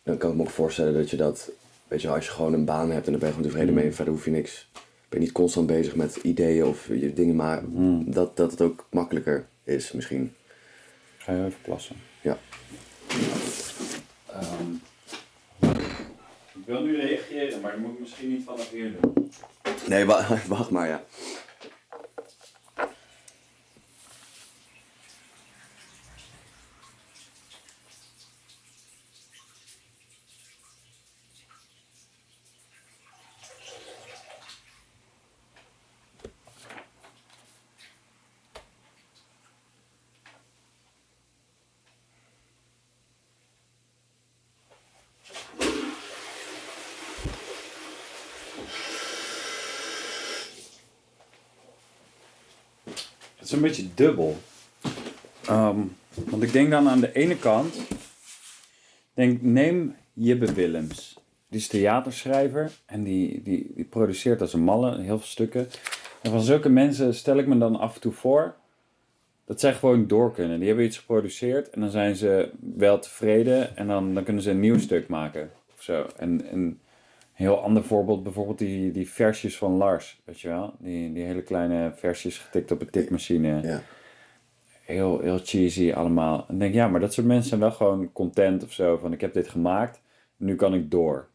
dan 0.03 0.17
kan 0.17 0.29
ik 0.29 0.35
me 0.35 0.41
ook 0.41 0.49
voorstellen 0.49 0.93
dat 0.93 1.09
je 1.09 1.17
dat, 1.17 1.51
weet 1.87 2.01
je 2.01 2.09
als 2.09 2.25
je 2.25 2.31
gewoon 2.31 2.53
een 2.53 2.65
baan 2.65 2.91
hebt 2.91 3.05
en 3.05 3.11
dan 3.11 3.19
ben 3.19 3.29
je 3.29 3.35
gewoon 3.35 3.49
tevreden 3.49 3.73
mee 3.73 3.85
en 3.85 3.93
verder 3.93 4.13
hoef 4.13 4.25
je 4.25 4.31
niks. 4.31 4.69
Ben 5.09 5.19
je 5.19 5.25
niet 5.25 5.31
constant 5.31 5.67
bezig 5.67 5.95
met 5.95 6.15
ideeën 6.15 6.65
of 6.65 6.87
je 6.87 7.13
dingen 7.13 7.35
maken. 7.35 7.69
Mm. 7.71 8.11
Dat, 8.11 8.37
dat 8.37 8.51
het 8.51 8.61
ook 8.61 8.87
makkelijker 8.91 9.45
is 9.63 9.91
misschien. 9.91 10.33
Ga 11.17 11.31
je 11.33 11.45
even 11.45 11.61
plassen? 11.61 11.95
Ja. 12.21 12.37
Um, 14.35 14.81
ik 16.53 16.65
wil 16.65 16.81
nu 16.81 16.99
reageren, 16.99 17.61
maar 17.61 17.71
dat 17.71 17.79
moet 17.79 17.93
ik 17.93 17.99
misschien 17.99 18.29
niet 18.29 18.43
vanaf 18.45 18.69
hier 18.69 18.91
doen. 19.01 19.31
Nee, 19.87 20.05
wacht 20.47 20.69
maar, 20.69 20.87
ja. 20.87 21.03
Is 53.49 53.55
een 53.55 53.61
beetje 53.61 53.87
dubbel. 53.95 54.37
Ehm, 55.45 55.79
want 56.13 56.43
ik 56.43 56.51
denk 56.51 56.69
dan 56.69 56.89
aan 56.89 56.99
de 56.99 57.13
ene 57.13 57.37
kant, 57.37 57.75
denk, 59.13 59.41
neem 59.41 59.95
Jibbe 60.13 60.53
Willems. 60.53 61.17
Die 61.47 61.59
is 61.59 61.67
theaterschrijver 61.67 62.71
en 62.85 63.03
die, 63.03 63.41
die, 63.43 63.71
die 63.75 63.85
produceert 63.85 64.41
als 64.41 64.53
een 64.53 64.63
malle 64.63 65.01
heel 65.01 65.17
veel 65.17 65.27
stukken. 65.27 65.67
En 66.21 66.31
van 66.31 66.41
zulke 66.41 66.69
mensen 66.69 67.15
stel 67.15 67.37
ik 67.37 67.47
me 67.47 67.57
dan 67.57 67.75
af 67.75 67.95
en 67.95 68.01
toe 68.01 68.11
voor 68.11 68.55
dat 69.45 69.59
zij 69.59 69.73
gewoon 69.73 70.07
door 70.07 70.33
kunnen. 70.33 70.57
Die 70.57 70.67
hebben 70.67 70.85
iets 70.85 70.97
geproduceerd 70.97 71.69
en 71.69 71.81
dan 71.81 71.89
zijn 71.89 72.15
ze 72.15 72.51
wel 72.75 72.99
tevreden 72.99 73.77
en 73.77 73.87
dan, 73.87 74.13
dan 74.13 74.23
kunnen 74.23 74.43
ze 74.43 74.49
een 74.49 74.59
nieuw 74.59 74.79
stuk 74.79 75.07
maken. 75.07 75.51
Of 75.75 75.83
zo. 75.83 76.05
En, 76.17 76.45
en 76.45 76.79
heel 77.39 77.61
ander 77.61 77.83
voorbeeld, 77.83 78.23
bijvoorbeeld 78.23 78.57
die, 78.57 78.91
die 78.91 79.09
versjes 79.09 79.57
van 79.57 79.71
Lars, 79.71 80.21
weet 80.25 80.39
je 80.39 80.47
wel? 80.47 80.73
Die, 80.79 81.13
die 81.13 81.23
hele 81.23 81.41
kleine 81.41 81.91
versjes 81.95 82.37
getikt 82.37 82.71
op 82.71 82.81
een 82.81 82.89
tikmachine. 82.89 83.61
Ja. 83.61 83.81
Heel, 84.81 85.19
heel 85.19 85.39
cheesy 85.43 85.91
allemaal. 85.93 86.45
En 86.47 86.59
denk, 86.59 86.73
ja, 86.73 86.87
maar 86.87 86.99
dat 86.99 87.13
soort 87.13 87.27
mensen 87.27 87.49
zijn 87.49 87.59
wel 87.59 87.71
gewoon 87.71 88.11
content 88.11 88.63
of 88.63 88.71
zo. 88.71 88.97
Van, 88.97 89.13
ik 89.13 89.21
heb 89.21 89.33
dit 89.33 89.47
gemaakt, 89.47 90.01
nu 90.37 90.55
kan 90.55 90.73
ik 90.73 90.91
door. 90.91 91.27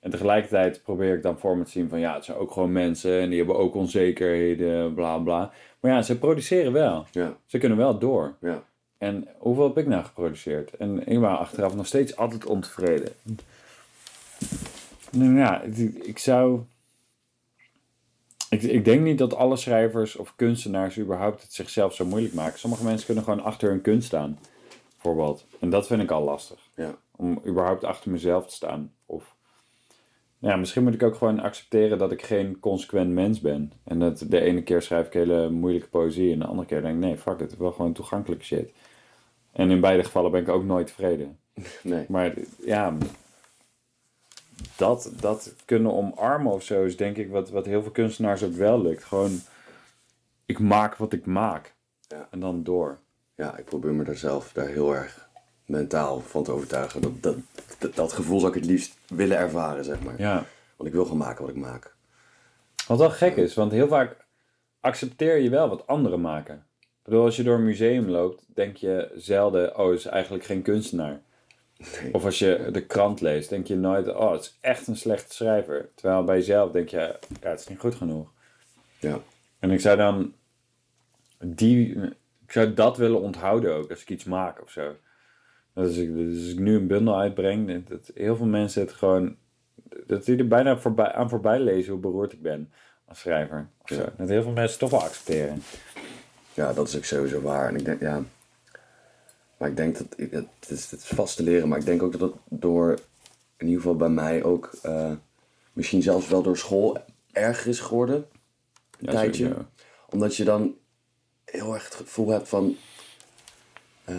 En 0.00 0.10
tegelijkertijd 0.10 0.82
probeer 0.82 1.16
ik 1.16 1.22
dan 1.22 1.38
voor 1.38 1.56
me 1.56 1.64
te 1.64 1.70
zien 1.70 1.88
van, 1.88 2.00
ja, 2.00 2.14
het 2.14 2.24
zijn 2.24 2.38
ook 2.38 2.50
gewoon 2.50 2.72
mensen 2.72 3.20
en 3.20 3.28
die 3.28 3.38
hebben 3.38 3.56
ook 3.56 3.74
onzekerheden, 3.74 4.94
bla 4.94 5.18
bla. 5.18 5.52
Maar 5.80 5.92
ja, 5.92 6.02
ze 6.02 6.18
produceren 6.18 6.72
wel. 6.72 7.06
Ja. 7.10 7.36
Ze 7.46 7.58
kunnen 7.58 7.78
wel 7.78 7.98
door. 7.98 8.36
Ja. 8.40 8.62
En 8.98 9.28
hoeveel 9.38 9.64
heb 9.64 9.78
ik 9.78 9.86
nou 9.86 10.04
geproduceerd? 10.04 10.76
En 10.76 11.06
ik 11.06 11.18
was 11.18 11.38
achteraf 11.38 11.74
nog 11.74 11.86
steeds 11.86 12.16
altijd 12.16 12.46
ontevreden. 12.46 13.12
Nou 15.14 15.38
ja, 15.38 15.62
ik 16.02 16.18
zou. 16.18 16.60
Ik, 18.50 18.62
ik 18.62 18.84
denk 18.84 19.00
niet 19.00 19.18
dat 19.18 19.34
alle 19.34 19.56
schrijvers 19.56 20.16
of 20.16 20.32
kunstenaars 20.36 20.98
überhaupt 20.98 21.42
het 21.42 21.52
zichzelf 21.52 21.94
zo 21.94 22.04
moeilijk 22.04 22.34
maken. 22.34 22.58
Sommige 22.58 22.84
mensen 22.84 23.06
kunnen 23.06 23.24
gewoon 23.24 23.42
achter 23.42 23.68
hun 23.68 23.80
kunst 23.80 24.06
staan, 24.06 24.38
bijvoorbeeld. 24.92 25.46
En 25.60 25.70
dat 25.70 25.86
vind 25.86 26.02
ik 26.02 26.10
al 26.10 26.22
lastig. 26.22 26.58
Ja. 26.76 26.94
Om 27.16 27.40
überhaupt 27.46 27.84
achter 27.84 28.10
mezelf 28.10 28.46
te 28.46 28.54
staan. 28.54 28.92
Of 29.06 29.34
ja, 30.44 30.56
misschien 30.56 30.82
moet 30.82 30.94
ik 30.94 31.02
ook 31.02 31.14
gewoon 31.14 31.40
accepteren 31.40 31.98
dat 31.98 32.12
ik 32.12 32.22
geen 32.22 32.60
consequent 32.60 33.10
mens 33.10 33.40
ben. 33.40 33.72
En 33.84 33.98
dat 33.98 34.24
de 34.28 34.40
ene 34.40 34.62
keer 34.62 34.82
schrijf 34.82 35.06
ik 35.06 35.12
hele 35.12 35.50
moeilijke 35.50 35.88
poëzie 35.88 36.32
en 36.32 36.38
de 36.38 36.44
andere 36.44 36.68
keer 36.68 36.82
denk 36.82 36.94
ik, 36.94 37.00
nee, 37.00 37.16
fuck, 37.16 37.40
het 37.40 37.56
wel 37.56 37.72
gewoon 37.72 37.92
toegankelijke 37.92 38.44
shit. 38.44 38.72
En 39.52 39.70
in 39.70 39.80
beide 39.80 40.04
gevallen 40.04 40.30
ben 40.30 40.40
ik 40.40 40.48
ook 40.48 40.64
nooit 40.64 40.86
tevreden. 40.86 41.38
Nee. 41.82 42.04
Maar 42.08 42.34
ja, 42.64 42.96
dat, 44.76 45.12
dat 45.20 45.54
kunnen 45.64 45.92
omarmen 45.92 46.52
of 46.52 46.62
zo 46.62 46.84
is 46.84 46.96
denk 46.96 47.16
ik 47.16 47.30
wat, 47.30 47.50
wat 47.50 47.66
heel 47.66 47.82
veel 47.82 47.90
kunstenaars 47.90 48.42
ook 48.42 48.54
wel 48.54 48.82
lukt. 48.82 49.04
Gewoon, 49.04 49.40
ik 50.46 50.58
maak 50.58 50.96
wat 50.96 51.12
ik 51.12 51.26
maak. 51.26 51.74
Ja. 52.08 52.28
En 52.30 52.40
dan 52.40 52.62
door. 52.62 52.98
Ja, 53.34 53.56
ik 53.56 53.64
probeer 53.64 53.92
me 53.92 54.04
daar 54.04 54.16
zelf 54.16 54.52
daar 54.52 54.68
heel 54.68 54.94
erg 54.94 55.28
mentaal 55.66 56.20
van 56.20 56.44
te 56.44 56.52
overtuigen. 56.52 57.00
Dat, 57.00 57.22
dat, 57.22 57.36
dat, 57.78 57.94
dat 57.94 58.12
gevoel 58.12 58.40
zou 58.40 58.52
ik 58.52 58.60
het 58.60 58.70
liefst 58.70 58.96
willen 59.08 59.36
ervaren, 59.36 59.84
zeg 59.84 60.00
maar. 60.00 60.14
Ja. 60.18 60.44
Want 60.76 60.88
ik 60.88 60.94
wil 60.94 61.04
gewoon 61.04 61.18
maken 61.18 61.44
wat 61.44 61.54
ik 61.54 61.60
maak. 61.60 61.94
Wat 62.86 62.98
wel 62.98 63.10
gek 63.10 63.36
is, 63.36 63.54
want 63.54 63.72
heel 63.72 63.88
vaak 63.88 64.16
accepteer 64.80 65.38
je 65.38 65.50
wel 65.50 65.68
wat 65.68 65.86
anderen 65.86 66.20
maken. 66.20 66.66
Ik 66.80 67.10
bedoel, 67.10 67.24
als 67.24 67.36
je 67.36 67.42
door 67.42 67.56
een 67.56 67.64
museum 67.64 68.08
loopt, 68.08 68.44
denk 68.46 68.76
je 68.76 69.12
zelden, 69.16 69.78
oh, 69.78 69.92
is 69.92 70.04
eigenlijk 70.04 70.44
geen 70.44 70.62
kunstenaar. 70.62 71.20
Of 72.12 72.24
als 72.24 72.38
je 72.38 72.68
de 72.72 72.86
krant 72.86 73.20
leest, 73.20 73.48
denk 73.48 73.66
je 73.66 73.76
nooit, 73.76 74.08
oh, 74.08 74.32
het 74.32 74.40
is 74.40 74.58
echt 74.60 74.86
een 74.86 74.96
slechte 74.96 75.34
schrijver. 75.34 75.88
Terwijl 75.94 76.24
bij 76.24 76.36
jezelf 76.36 76.70
denk 76.70 76.88
je, 76.88 77.18
ja, 77.40 77.48
het 77.48 77.60
is 77.60 77.68
niet 77.68 77.78
goed 77.78 77.94
genoeg. 77.94 78.28
Ja. 78.98 79.18
En 79.58 79.70
ik 79.70 79.80
zou 79.80 79.96
dan 79.96 80.34
die, 81.44 81.96
ik 82.46 82.52
zou 82.52 82.74
dat 82.74 82.96
willen 82.96 83.20
onthouden 83.20 83.74
ook 83.74 83.90
als 83.90 84.02
ik 84.02 84.10
iets 84.10 84.24
maak 84.24 84.62
of 84.62 84.70
zo. 84.70 84.96
Dat 85.72 85.86
als 85.86 85.96
ik, 85.96 86.14
dus 86.14 86.52
ik 86.52 86.58
nu 86.58 86.76
een 86.76 86.86
bundel 86.86 87.18
uitbreng, 87.18 87.86
dat 87.88 88.10
heel 88.14 88.36
veel 88.36 88.46
mensen 88.46 88.82
het 88.82 88.92
gewoon, 88.92 89.36
dat 90.06 90.24
die 90.24 90.36
er 90.36 90.48
bijna 90.48 90.78
voorbij, 90.78 91.12
aan 91.12 91.28
voorbij 91.28 91.60
lezen 91.60 91.92
hoe 91.92 92.00
beroerd 92.00 92.32
ik 92.32 92.42
ben 92.42 92.72
als 93.04 93.18
schrijver. 93.18 93.68
Of 93.82 93.88
zo. 93.88 94.04
Dat 94.16 94.28
heel 94.28 94.42
veel 94.42 94.52
mensen 94.52 94.78
toch 94.78 94.90
wel 94.90 95.02
accepteren. 95.02 95.62
Ja, 96.54 96.72
dat 96.72 96.88
is 96.88 96.96
ook 96.96 97.04
sowieso 97.04 97.40
waar. 97.40 97.68
En 97.68 97.76
ik 97.76 97.84
denk, 97.84 98.00
ja, 98.00 98.22
maar 99.56 99.68
ik 99.68 99.76
denk 99.76 99.96
dat, 99.98 100.06
het 100.30 100.70
is, 100.70 100.90
het 100.90 101.00
is 101.00 101.06
vast 101.06 101.36
te 101.36 101.42
leren, 101.42 101.68
maar 101.68 101.78
ik 101.78 101.84
denk 101.84 102.02
ook 102.02 102.12
dat 102.12 102.20
het 102.20 102.32
door, 102.48 102.98
in 103.56 103.66
ieder 103.66 103.80
geval 103.82 103.96
bij 103.96 104.08
mij 104.08 104.42
ook, 104.42 104.70
uh, 104.86 105.12
misschien 105.72 106.02
zelfs 106.02 106.28
wel 106.28 106.42
door 106.42 106.56
school 106.58 106.98
erger 107.32 107.68
is 107.68 107.80
geworden. 107.80 108.26
Een 109.00 109.06
tijdje. 109.10 109.56
Omdat 110.10 110.36
je 110.36 110.44
dan 110.44 110.74
heel 111.44 111.74
erg 111.74 111.84
het 111.84 111.94
gevoel 111.94 112.28
hebt 112.28 112.48
van... 112.48 112.76
eh, 114.04 114.16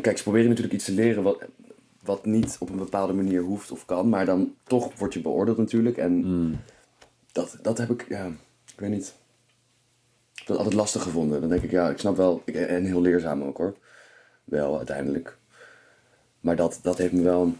kijk, 0.00 0.16
ze 0.16 0.22
proberen 0.22 0.48
natuurlijk 0.48 0.74
iets 0.74 0.84
te 0.84 0.92
leren 0.92 1.22
wat, 1.22 1.38
wat 2.02 2.24
niet 2.24 2.56
op 2.60 2.70
een 2.70 2.76
bepaalde 2.76 3.12
manier 3.12 3.42
hoeft 3.42 3.70
of 3.70 3.84
kan. 3.84 4.08
Maar 4.08 4.26
dan 4.26 4.54
toch 4.64 4.98
word 4.98 5.14
je 5.14 5.20
beoordeeld 5.20 5.58
natuurlijk. 5.58 5.96
En 5.96 6.12
Mm. 6.12 6.60
dat, 7.32 7.58
dat 7.62 7.78
heb 7.78 7.90
ik, 7.90 8.06
ja, 8.08 8.26
ik 8.72 8.80
weet 8.80 8.90
niet. 8.90 9.14
Dat 10.48 10.56
altijd 10.56 10.74
lastig 10.74 11.02
gevonden. 11.02 11.40
Dan 11.40 11.48
denk 11.50 11.62
ik, 11.62 11.70
ja, 11.70 11.88
ik 11.90 11.98
snap 11.98 12.16
wel, 12.16 12.42
ik, 12.44 12.54
en 12.54 12.84
heel 12.84 13.00
leerzaam 13.00 13.42
ook 13.42 13.56
hoor. 13.56 13.74
Wel, 14.44 14.76
uiteindelijk. 14.76 15.36
Maar 16.40 16.56
dat, 16.56 16.78
dat 16.82 16.98
heeft 16.98 17.12
me 17.12 17.22
wel, 17.22 17.52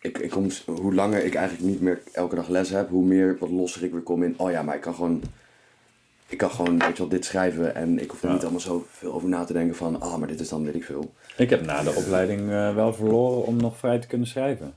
ik, 0.00 0.18
ik 0.18 0.30
kom, 0.30 0.48
hoe 0.66 0.94
langer 0.94 1.24
ik 1.24 1.34
eigenlijk 1.34 1.68
niet 1.68 1.80
meer 1.80 2.02
elke 2.12 2.34
dag 2.34 2.48
les 2.48 2.70
heb, 2.70 2.88
hoe 2.88 3.04
meer, 3.04 3.36
wat 3.40 3.50
losser 3.50 3.82
ik 3.84 3.92
weer 3.92 4.00
kom 4.00 4.22
in, 4.22 4.34
oh 4.36 4.50
ja, 4.50 4.62
maar 4.62 4.74
ik 4.74 4.80
kan 4.80 4.94
gewoon, 4.94 5.22
ik 6.28 6.38
kan 6.38 6.50
gewoon, 6.50 6.78
weet 6.78 6.92
je 6.96 6.98
wel, 6.98 7.08
dit 7.08 7.24
schrijven. 7.24 7.74
En 7.74 7.98
ik 7.98 8.10
hoef 8.10 8.22
er 8.22 8.26
Ja. 8.28 8.32
niet 8.34 8.42
allemaal 8.42 8.60
zo 8.60 8.86
veel 8.90 9.12
over 9.12 9.28
na 9.28 9.44
te 9.44 9.52
denken 9.52 9.76
van, 9.76 10.00
ah, 10.00 10.16
maar 10.16 10.28
dit 10.28 10.40
is 10.40 10.48
dan, 10.48 10.64
weet 10.64 10.74
ik 10.74 10.84
veel. 10.84 11.12
Ik 11.36 11.50
heb 11.50 11.64
na 11.64 11.82
de 11.82 11.94
opleiding 11.94 12.50
eh, 12.50 12.74
wel 12.74 12.94
verloren 12.94 13.44
om 13.44 13.56
nog 13.56 13.76
vrij 13.76 13.98
te 13.98 14.06
kunnen 14.06 14.26
schrijven. 14.26 14.74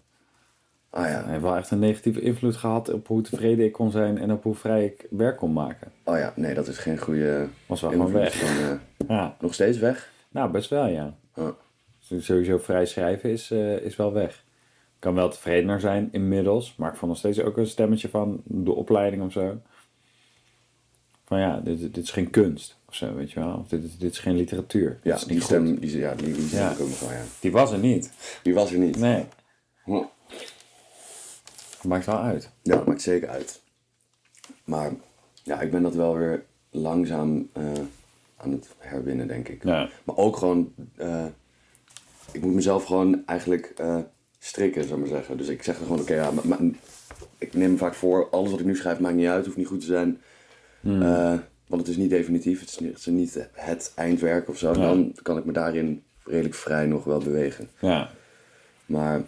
Ah 0.90 1.06
ja, 1.08 1.26
heeft 1.28 1.42
wel 1.42 1.56
echt 1.56 1.72
een 1.72 1.80
negatieve 1.80 2.22
invloed 2.22 2.56
gehad 2.56 2.90
op 2.94 3.08
hoe 3.08 3.22
tevreden 3.22 3.66
ik 3.66 3.72
kon 3.72 3.92
zijn 3.92 4.18
en 4.18 4.32
op 4.32 4.44
hoe 4.44 4.56
vrij 4.56 4.86
ik 4.86 5.08
werk 5.10 5.38
kon 5.38 5.54
maken. 5.54 5.92
oh 6.04 6.18
ja, 6.18 6.34
nee, 6.36 6.54
dat 6.54 6.68
is 6.68 6.78
geen 6.78 6.98
goede 6.98 7.48
Was 7.66 7.82
wel 7.82 7.92
gewoon 7.92 8.12
weg. 8.12 8.34
Van, 8.36 8.48
eh, 8.48 9.08
Ja, 9.08 9.36
nog 9.40 9.54
steeds 9.54 9.78
weg? 9.78 10.12
nou 10.30 10.52
best 10.52 10.70
wel 10.70 10.86
ja. 10.88 11.16
Oh. 11.36 11.50
Sowieso 12.20 12.58
vrij 12.58 12.86
schrijven 12.86 13.30
is, 13.30 13.52
eh, 13.52 13.78
is 13.78 13.96
wel 13.96 14.14
weg. 14.14 14.32
Ik 14.96 15.06
kan 15.06 15.14
wel 15.16 15.30
tevredener 15.30 15.80
zijn 15.80 16.10
inmiddels, 16.12 16.76
maar 16.76 16.92
ik 16.92 16.98
vond 16.98 17.12
nog 17.12 17.20
steeds 17.20 17.40
ook 17.42 17.58
een 17.58 17.68
stemmetje 17.68 18.10
van 18.10 18.42
de 18.46 18.72
opleiding 18.72 19.24
of 19.24 19.32
zo. 19.32 19.62
Van 21.26 21.40
ja, 21.40 21.60
dit, 21.60 21.80
dit 21.80 21.98
is 22.04 22.12
geen 22.12 22.30
kunst 22.30 22.78
of 22.88 22.96
zo, 22.96 23.14
weet 23.16 23.32
je 23.32 23.40
wel. 23.40 23.58
Of 23.58 23.68
dit, 23.68 23.84
is- 23.84 23.98
dit 23.98 24.12
is 24.12 24.20
geen 24.20 24.36
literatuur. 24.36 25.00
Ja, 25.04 25.16
is 25.16 25.24
die 25.24 25.42
stem, 25.42 25.80
die, 25.80 25.98
ja, 25.98 26.16
die, 26.16 26.34
die 26.34 26.48
stem 26.48 26.60
Ja. 26.60 26.72
ook 26.72 26.78
nog 26.80 27.00
wel, 27.00 27.12
ja. 27.12 27.24
Die 27.40 27.52
was 27.52 27.72
er 27.72 27.78
niet. 27.80 28.12
Die 28.44 28.54
was 28.54 28.72
er 28.72 28.78
niet. 28.80 28.98
Nee, 28.98 29.26
Hm. 29.84 30.02
Dat 31.82 31.92
maakt 31.92 32.06
wel 32.06 32.20
uit. 32.20 32.52
Ja, 32.62 32.76
dat 32.76 32.86
maakt 32.86 33.02
zeker 33.02 33.30
uit. 33.30 33.62
Maar 34.64 34.92
ja, 35.44 35.62
ik 35.62 35.72
ben 35.72 35.82
dat 35.82 35.96
wel 35.96 36.18
weer 36.18 36.46
langzaam 36.70 37.50
eh, 37.54 37.64
aan 38.38 38.52
het 38.52 38.70
herwinnen, 38.78 39.28
denk 39.28 39.48
ik. 39.48 39.64
Ja. 39.64 39.90
Maar 40.04 40.16
ook 40.16 40.38
gewoon, 40.38 40.74
eh, 40.96 41.26
ik 42.32 42.42
moet 42.42 42.54
mezelf 42.54 42.84
gewoon 42.84 43.24
eigenlijk 43.26 43.74
eh, 43.76 43.98
strikken, 44.40 44.84
zou 44.84 44.94
ik 44.94 45.00
maar 45.00 45.16
zeggen. 45.18 45.38
Dus 45.38 45.48
ik 45.48 45.64
zeg 45.64 45.78
gewoon, 45.78 46.00
oké, 46.00 46.14
ja, 46.14 46.32
maar, 46.32 46.48
maar- 46.48 46.60
ik 47.38 47.54
neem 47.54 47.72
me 47.72 47.78
vaak 47.78 47.94
voor, 47.94 48.30
alles 48.30 48.52
wat 48.52 48.60
ik 48.60 48.66
nu 48.66 48.76
schrijf 48.76 49.00
maakt 49.00 49.16
niet 49.16 49.28
uit, 49.28 49.46
hoeft 49.46 49.58
niet 49.58 49.68
goed 49.68 49.80
te 49.80 49.86
zijn. 49.86 50.22
Hmm. 50.80 51.00
Want 51.68 51.82
het 51.82 51.88
is 51.88 51.98
niet 51.98 52.10
definitief, 52.10 52.60
het 52.60 52.70
is 52.70 52.80
niet, 52.80 52.90
het, 52.90 53.00
is 53.00 53.06
niet 53.06 53.48
het 53.52 53.92
eindwerk 53.96 54.50
of 54.50 54.58
zo. 54.58 54.74
Dan 54.74 55.16
kan 55.22 55.38
ik 55.38 55.46
me 55.46 55.52
daarin 55.52 56.04
redelijk 56.24 56.56
vrij 56.56 56.86
nog 56.86 57.04
wel 57.04 57.20
bewegen. 57.20 57.70
Ja, 57.80 58.10
Maar 58.86 59.22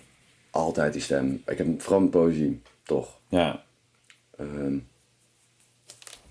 altijd 0.52 0.94
die 0.94 1.02
stem. 1.02 1.42
Ik 1.46 1.58
heb 1.58 1.82
vooral 1.82 2.02
met 2.02 2.10
poëzie, 2.12 2.62
toch. 2.84 3.20
ja, 3.28 3.64
Ehm, 4.38 4.78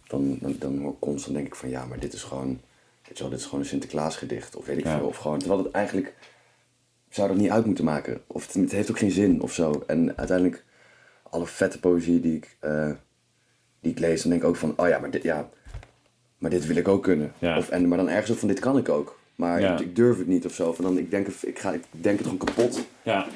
dan, 0.07 0.39
dan, 0.41 0.57
dan 0.59 0.79
hoor 0.79 0.91
ik 0.93 0.99
constant 1.01 1.35
denk 1.35 1.47
ik 1.47 1.55
van 1.55 1.69
ja, 1.69 1.85
maar 1.85 1.99
dit 2.01 2.13
is 2.13 2.23
gewoon, 2.23 2.61
weet 3.07 3.17
je 3.17 3.23
wel, 3.23 3.29
dit 3.31 3.39
is 3.39 3.45
gewoon 3.45 3.61
een 3.61 3.67
Sinterklaasgedicht 3.67 4.57
of 4.57 4.67
weet 4.67 4.79
ik 4.79 4.85
Ja. 4.85 4.99
veel. 4.99 5.07
Of 5.07 5.17
gewoon, 5.17 5.39
terwijl 5.39 5.63
het 5.65 5.73
eigenlijk 5.73 6.15
zou 7.09 7.29
dat 7.29 7.37
niet 7.37 7.51
uit 7.51 7.65
moeten 7.67 7.85
maken. 7.85 8.23
Of 8.27 8.47
het, 8.47 8.55
het 8.55 8.73
heeft 8.73 8.91
ook 8.91 8.99
geen 8.99 9.11
zin 9.11 9.43
of 9.43 9.53
zo. 9.53 9.85
En 9.87 10.17
uiteindelijk 10.19 10.65
alle 11.31 11.47
vette 11.47 11.81
poëzie 11.81 12.21
die 12.21 12.37
ik, 12.37 12.57
eh, 12.61 12.91
die 13.81 13.93
ik 13.93 13.99
lees, 13.99 14.21
dan 14.23 14.31
denk 14.31 14.43
ik 14.43 14.49
ook 14.49 14.57
van 14.57 14.73
oh 14.77 14.89
ja, 14.89 14.99
maar 14.99 15.11
dit, 15.11 15.23
ja, 15.23 15.49
maar 16.39 16.51
dit 16.51 16.67
wil 16.67 16.77
ik 16.77 16.89
ook 16.89 17.03
kunnen. 17.03 17.33
Ja. 17.39 17.57
Of, 17.59 17.69
en, 17.69 17.89
maar 17.89 17.99
dan 17.99 18.09
ergens 18.09 18.31
ook 18.31 18.39
van 18.39 18.49
dit 18.49 18.59
kan 18.59 18.79
ik 18.79 18.89
ook. 18.89 19.19
Maar 19.35 19.61
Ja. 19.61 19.73
ik, 19.73 19.81
ik 19.81 19.97
durf 19.97 20.19
het 20.19 20.27
niet 20.27 20.47
of 20.47 20.55
zo. 20.55 20.73
Van 20.73 20.85
dan, 20.85 20.99
ik, 20.99 21.11
denk, 21.11 21.27
ik, 21.29 21.59
ga, 21.59 21.73
ik 21.73 21.85
denk 21.91 22.19
het 22.19 22.29
gewoon 22.29 22.47
kapot. 22.47 22.87
ja. 23.03 23.27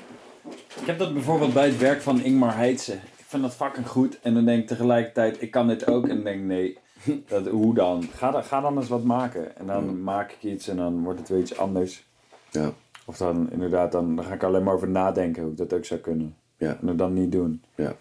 Ik 0.80 0.86
heb 0.86 0.99
dat 0.99 1.12
bijvoorbeeld 1.12 1.53
bij 1.55 1.66
het 1.66 1.78
werk 1.78 2.01
van 2.01 2.20
Ingmar 2.20 2.57
Heitse. 2.57 2.92
Ik 2.92 3.24
vind 3.26 3.42
dat 3.42 3.55
fucking 3.55 3.88
goed. 3.88 4.20
En 4.20 4.34
dan 4.34 4.45
denk 4.45 4.61
ik 4.62 4.66
tegelijkertijd, 4.68 5.42
ik 5.42 5.51
kan 5.51 5.66
dit 5.68 5.86
ook. 5.86 6.03
En 6.09 6.14
dan 6.14 6.24
denk 6.24 6.38
ik, 6.40 6.45
nee, 6.47 6.78
dat, 7.28 7.47
hoe 7.47 7.74
dan? 7.74 8.03
Ga, 8.14 8.30
dan? 8.30 8.45
ga 8.45 8.61
dan 8.61 8.76
eens 8.76 8.88
wat 8.88 9.05
maken. 9.05 9.57
En 9.57 9.66
dan 9.66 10.03
maak 10.03 10.32
ik 10.32 10.42
iets 10.51 10.68
en 10.68 10.76
dan 10.76 11.03
wordt 11.03 11.18
het 11.18 11.28
weer 11.28 11.38
iets 11.40 11.59
anders. 11.59 12.05
Ja, 12.51 12.72
Of 13.05 13.16
dan 13.16 13.51
inderdaad, 13.51 13.92
dan, 13.92 14.16
dan 14.16 14.24
ga 14.24 14.34
ik 14.34 14.42
alleen 14.42 14.62
maar 14.62 14.74
over 14.74 14.88
nadenken 14.88 15.42
hoe 15.42 15.51
ik 15.51 15.57
dat 15.57 15.72
ook 15.72 15.84
zou 15.84 16.01
kunnen. 16.01 16.36
ja, 16.57 16.76
En 16.80 16.86
het 16.88 16.99
dan 16.99 17.12
niet 17.12 17.32
doen. 17.32 17.62
ja. 17.74 17.95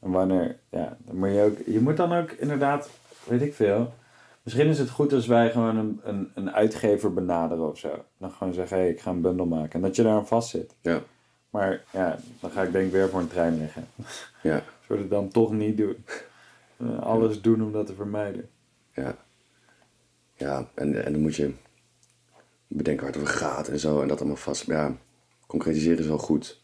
En 0.00 0.10
wanneer, 0.10 0.56
ja, 0.70 0.96
dan 1.04 1.16
moet 1.16 1.28
je 1.28 1.42
ook, 1.42 1.56
je 1.66 1.80
moet 1.80 1.96
dan 1.96 2.12
ook 2.12 2.30
inderdaad, 2.30 2.90
weet 3.28 3.42
ik 3.42 3.54
veel. 3.54 3.92
Misschien 4.42 4.68
is 4.68 4.78
het 4.78 4.90
goed 4.90 5.12
als 5.12 5.26
wij 5.26 5.50
gewoon 5.50 5.76
een, 5.76 6.00
een, 6.02 6.30
een 6.34 6.52
uitgever 6.52 7.12
benaderen 7.14 7.68
of 7.70 7.78
zo. 7.78 8.04
Dan 8.18 8.30
gewoon 8.30 8.52
zeggen, 8.52 8.76
hé, 8.76 8.82
hey, 8.82 8.92
ik 8.92 9.00
ga 9.00 9.10
een 9.10 9.20
bundel 9.20 9.46
maken. 9.46 9.72
En 9.72 9.80
dat 9.80 9.96
je 9.96 10.02
daar 10.02 10.14
aan 10.16 10.26
vast 10.26 10.48
zit. 10.48 10.74
ja, 10.80 11.00
Maar 11.54 11.84
ja, 11.92 12.18
dan 12.40 12.50
ga 12.50 12.62
ik 12.62 12.72
denk 12.72 12.86
ik 12.86 12.92
weer 12.92 13.08
voor 13.08 13.20
een 13.20 13.28
trein 13.28 13.58
liggen. 13.58 13.86
ja. 14.42 14.62
We 14.86 14.96
het 14.96 15.10
dan 15.10 15.28
toch 15.28 15.52
niet 15.52 15.76
doen. 15.76 16.04
Alles 17.00 17.40
doen 17.40 17.62
om 17.62 17.72
dat 17.72 17.86
te 17.86 17.94
vermijden. 17.94 18.50
Ja. 18.92 19.16
Ja, 20.34 20.68
en, 20.74 21.04
en 21.04 21.12
dan 21.12 21.20
moet 21.22 21.36
je 21.36 21.52
bedenken 22.66 23.04
waar 23.04 23.12
het 23.12 23.22
over 23.22 23.34
gaat 23.34 23.68
en 23.68 23.78
zo. 23.78 24.02
En 24.02 24.08
dat 24.08 24.18
allemaal 24.18 24.36
vast. 24.36 24.66
Ja, 24.66 24.96
concretiseren 25.46 25.98
is 25.98 26.06
wel 26.06 26.18
goed. 26.18 26.62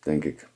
Denk 0.00 0.24
ik. 0.24 0.48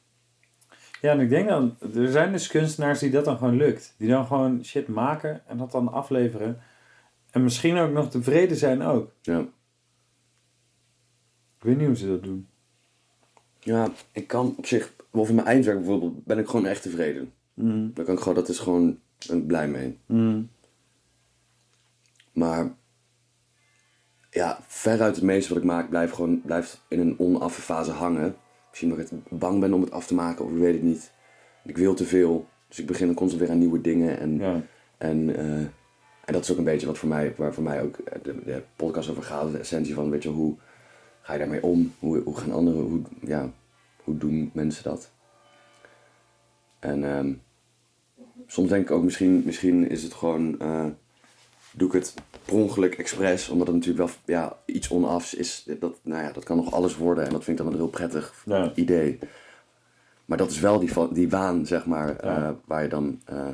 Ja, 1.00 1.12
en 1.12 1.20
ik 1.20 1.28
denk 1.28 1.48
dan, 1.48 1.76
er 1.94 2.11
zijn 2.11 2.32
dus 2.32 2.48
kunstenaars 2.48 2.98
die 2.98 3.11
dat 3.11 3.24
dan 3.24 3.38
gewoon 3.38 3.57
lukt. 3.57 3.94
Die 3.96 4.09
dan 4.09 4.26
gewoon 4.26 4.64
shit 4.64 4.88
maken 4.88 5.46
en 5.46 5.59
dat 5.59 5.70
dan 5.70 5.92
afleveren. 5.92 6.61
En 7.30 7.42
misschien 7.42 7.76
ook 7.78 7.92
nog 7.92 8.11
tevreden 8.11 8.57
zijn 8.57 8.82
ook. 8.82 9.12
Ja. 9.20 9.38
Ik 11.59 11.62
weet 11.62 11.76
niet 11.76 11.86
hoe 11.86 11.96
ze 11.96 12.07
dat 12.07 12.22
doen. 12.22 12.48
Ja, 13.67 13.91
ik 14.12 14.27
kan 14.27 14.55
op 14.57 14.67
zich, 14.67 14.93
over 15.11 15.35
mijn 15.35 15.47
eindwerk 15.47 15.77
bijvoorbeeld, 15.79 16.25
ben 16.25 16.39
ik 16.39 16.47
gewoon 16.49 16.67
echt 16.67 16.83
tevreden. 16.83 17.33
Mm. 17.55 17.91
Dan 17.95 18.05
kan 18.05 18.14
ik 18.14 18.21
gewoon, 18.21 18.35
dat 18.35 18.49
is 18.49 18.59
gewoon, 18.59 18.99
ben 19.29 19.39
ik 19.39 19.47
blij 19.47 19.69
mee. 19.69 19.99
Mm. 20.07 20.49
Maar 22.33 22.75
ja, 24.31 24.59
veruit 24.67 25.14
het 25.17 25.25
meeste 25.25 25.49
wat 25.49 25.62
ik 25.62 25.69
maak 25.69 25.89
blijft 25.89 26.12
gewoon 26.14 26.41
blijft 26.41 26.85
in 26.89 27.01
een 27.01 27.19
onaffe 27.19 27.61
fase 27.61 27.91
hangen. 27.91 28.37
Misschien 28.69 28.91
omdat 28.91 29.05
ik 29.05 29.19
het 29.29 29.39
bang 29.39 29.61
ben 29.61 29.73
om 29.73 29.81
het 29.81 29.91
af 29.91 30.07
te 30.07 30.14
maken 30.14 30.45
of 30.45 30.51
ik 30.51 30.59
weet 30.59 30.75
het 30.75 30.83
niet. 30.83 31.12
Ik 31.64 31.77
wil 31.77 31.95
te 31.95 32.05
veel, 32.05 32.49
dus 32.69 32.79
ik 32.79 32.87
begin 32.87 33.14
constant 33.14 33.43
weer 33.43 33.51
aan 33.51 33.59
nieuwe 33.59 33.81
dingen. 33.81 34.19
En, 34.19 34.39
Ja. 34.39 34.62
en, 34.99 35.37
eh, 35.37 35.61
en 36.25 36.33
dat 36.33 36.45
is 36.45 36.51
ook 36.53 36.59
een 36.59 36.64
beetje 36.64 36.87
wat 36.87 36.99
voor 36.99 37.09
mij, 37.09 37.35
waar 37.37 37.55
voor 37.55 37.62
mij 37.62 37.83
ook 37.83 37.97
de, 38.23 38.45
de 38.45 38.62
podcast 38.77 39.11
over 39.11 39.23
gaat. 39.23 39.53
De 39.53 39.59
essentie 39.59 39.95
van, 39.95 40.11
weet 40.11 40.23
je, 40.23 40.29
hoe 40.29 40.57
ga 41.27 41.33
je 41.33 41.39
daarmee 41.39 41.62
om? 41.62 41.95
Hoe, 41.99 42.22
hoe 42.24 42.37
gaan 42.37 42.53
anderen, 42.53 42.81
hoe, 42.81 43.01
ja, 43.20 43.51
hoe 44.05 44.18
doen 44.18 44.51
mensen 44.55 44.85
dat? 44.85 45.11
En 46.79 47.05
ehm, 47.05 47.33
soms 48.47 48.68
denk 48.68 48.83
ik 48.85 48.91
ook, 48.91 49.03
misschien, 49.03 49.43
misschien 49.45 49.91
is 49.91 50.03
het 50.03 50.14
gewoon, 50.14 50.61
eh, 50.61 50.87
doe 51.72 51.89
ik 51.89 51.95
het 51.95 52.14
per 52.45 52.55
ongeluk 52.55 52.95
expres, 52.95 53.49
omdat 53.49 53.66
het 53.66 53.77
natuurlijk 53.77 54.09
wel 54.09 54.16
ja, 54.37 54.57
iets 54.66 54.91
onafs 54.91 55.35
is. 55.35 55.68
Dat, 55.81 55.99
nou 56.03 56.22
ja, 56.22 56.33
dat 56.33 56.45
kan 56.45 56.57
nog 56.57 56.72
alles 56.72 56.97
worden 56.97 57.24
en 57.24 57.31
dat 57.33 57.45
vind 57.45 57.59
ik 57.59 57.64
dan 57.64 57.72
een 57.72 57.81
heel 57.81 57.89
prettig 57.89 58.43
Ja. 58.45 58.72
idee. 58.74 59.18
Maar 60.24 60.39
dat 60.39 60.51
is 60.51 60.61
wel 60.61 60.79
die, 60.79 60.91
die 61.12 61.29
waan, 61.29 61.66
zeg 61.66 61.87
maar, 61.87 62.09
Ja. 62.27 62.49
eh, 62.49 62.51
waar, 62.64 62.83
je 62.83 62.89
dan, 62.89 63.20
eh, 63.24 63.49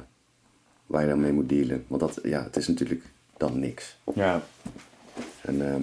waar 0.86 1.02
je 1.02 1.08
dan 1.08 1.20
mee 1.20 1.32
moet 1.32 1.48
dealen. 1.48 1.84
Want 1.88 2.00
dat, 2.00 2.18
ja, 2.22 2.42
het 2.42 2.56
is 2.56 2.68
natuurlijk 2.68 3.04
dan 3.36 3.58
niks. 3.58 3.96
Ja. 4.14 4.42
En, 5.42 5.68
ehm, 5.72 5.82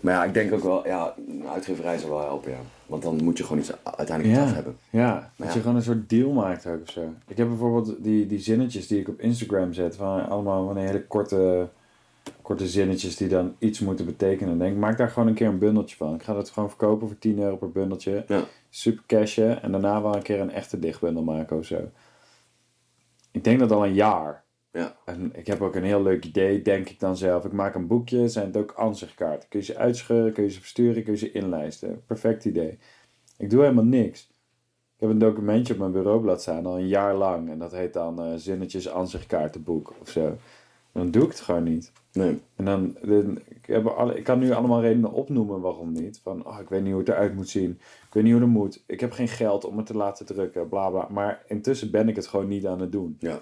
maar 0.00 0.14
ja, 0.14 0.24
ik 0.24 0.34
denk 0.34 0.52
ook 0.52 0.62
wel, 0.62 0.86
ja, 0.86 1.14
een 1.28 1.44
uitgeverij 1.48 1.98
zou 1.98 2.10
wel 2.10 2.20
helpen, 2.20 2.50
ja. 2.50 2.58
Want 2.86 3.02
dan 3.02 3.24
moet 3.24 3.38
je 3.38 3.44
gewoon 3.44 3.58
iets 3.58 3.72
uiteindelijk 3.84 4.38
iets 4.38 4.48
af 4.48 4.54
hebben. 4.54 4.76
Ja, 4.90 5.30
dat 5.36 5.46
Ja. 5.46 5.54
je 5.54 5.60
gewoon 5.60 5.76
een 5.76 5.82
soort 5.82 6.08
deal 6.10 6.32
maakt 6.32 6.66
ook 6.66 6.82
of 6.82 6.90
zo. 6.90 7.12
Ik 7.28 7.36
heb 7.36 7.48
bijvoorbeeld 7.48 7.96
die, 8.04 8.26
die 8.26 8.38
zinnetjes 8.38 8.86
die 8.86 9.00
ik 9.00 9.08
op 9.08 9.20
Instagram 9.20 9.72
zet. 9.72 9.96
Van 9.96 10.28
allemaal 10.28 10.66
van 10.66 10.76
hele 10.76 11.06
korte, 11.06 11.68
korte 12.42 12.68
zinnetjes 12.68 13.16
die 13.16 13.28
dan 13.28 13.54
iets 13.58 13.80
moeten 13.80 14.04
betekenen. 14.06 14.58
Denk, 14.58 14.76
maak 14.76 14.98
daar 14.98 15.08
gewoon 15.10 15.28
een 15.28 15.34
keer 15.34 15.46
een 15.48 15.58
bundeltje 15.58 15.96
van. 15.96 16.14
Ik 16.14 16.22
ga 16.22 16.34
dat 16.34 16.50
gewoon 16.50 16.68
verkopen 16.68 17.08
voor 17.08 17.18
10 17.18 17.38
euro 17.38 17.56
per 17.56 17.70
bundeltje. 17.70 18.24
Ja. 18.28 18.44
Super 18.70 19.04
cashen. 19.06 19.62
En 19.62 19.72
daarna 19.72 20.02
wel 20.02 20.16
een 20.16 20.22
keer 20.22 20.40
een 20.40 20.50
echte 20.52 20.78
dichtbundel 20.78 21.22
maken 21.22 21.56
of 21.56 21.64
zo. 21.64 21.78
Ik 23.30 23.44
denk 23.44 23.58
dat 23.58 23.72
al 23.72 23.84
een 23.86 23.94
jaar. 23.94 24.42
Ja, 24.72 24.96
En 25.04 25.30
ik 25.34 25.46
heb 25.46 25.60
ook 25.60 25.74
een 25.74 25.84
heel 25.84 26.02
leuk 26.02 26.24
idee, 26.24 26.62
denk 26.62 26.88
ik 26.88 27.00
dan 27.00 27.16
zelf. 27.16 27.44
Ik 27.44 27.52
maak 27.52 27.74
een 27.74 27.86
boekje, 27.86 28.28
zijn 28.28 28.46
het 28.46 28.56
ook 28.56 28.72
ansichtkaarten. 28.72 29.48
Kun 29.48 29.58
je 29.60 29.64
ze 29.64 29.76
uitscheuren, 29.76 30.32
kun 30.32 30.42
je 30.44 30.50
ze 30.50 30.60
versturen, 30.60 31.02
kun 31.02 31.12
je 31.12 31.18
ze 31.18 31.32
inlijsten. 31.32 32.02
Perfect 32.06 32.44
idee. 32.44 32.78
Ik 33.36 33.50
doe 33.50 33.60
helemaal 33.62 33.84
niks. 33.84 34.28
Ik 34.96 35.00
heb 35.06 35.10
een 35.10 35.18
documentje 35.18 35.72
op 35.72 35.78
mijn 35.78 35.92
bureaublad 35.92 36.40
staan 36.42 36.66
al 36.66 36.78
een 36.78 36.88
jaar 36.88 37.14
lang. 37.14 37.50
En 37.50 37.58
dat 37.58 37.72
heet 37.72 37.92
dan 37.92 38.22
eh, 38.22 38.32
zinnetjes 38.36 38.88
ansichtkaartenboek 38.88 39.94
of 40.00 40.08
zo. 40.08 40.26
En 40.92 41.00
dan 41.00 41.10
doe 41.10 41.22
ik 41.22 41.28
het 41.28 41.40
gewoon 41.40 41.62
niet. 41.62 41.92
nee, 42.12 42.40
En 42.56 42.64
dan, 42.64 42.96
dan- 43.02 43.38
ik, 43.48 43.66
heb 43.66 43.86
alle, 43.86 44.16
ik 44.16 44.24
kan 44.24 44.38
nu 44.38 44.50
allemaal 44.52 44.80
redenen 44.80 45.12
opnoemen 45.12 45.60
waarom 45.60 45.92
niet. 45.92 46.20
Van, 46.22 46.46
oh, 46.46 46.58
ik 46.60 46.68
weet 46.68 46.82
niet 46.82 46.90
hoe 46.90 47.00
het 47.00 47.08
eruit 47.08 47.34
moet 47.34 47.48
zien. 47.48 47.70
Ik 48.06 48.12
weet 48.14 48.22
niet 48.24 48.32
hoe 48.32 48.42
het 48.42 48.50
moet. 48.50 48.82
Ik 48.86 49.00
heb 49.00 49.12
geen 49.12 49.28
geld 49.28 49.64
om 49.64 49.76
het 49.76 49.86
te 49.86 49.96
laten 49.96 50.26
drukken, 50.26 50.68
bla 50.68 50.90
bla. 50.90 51.06
Maar 51.10 51.42
intussen 51.48 51.90
ben 51.90 52.08
ik 52.08 52.16
het 52.16 52.26
gewoon 52.26 52.48
niet 52.48 52.66
aan 52.66 52.80
het 52.80 52.92
doen. 52.92 53.16
ja, 53.18 53.40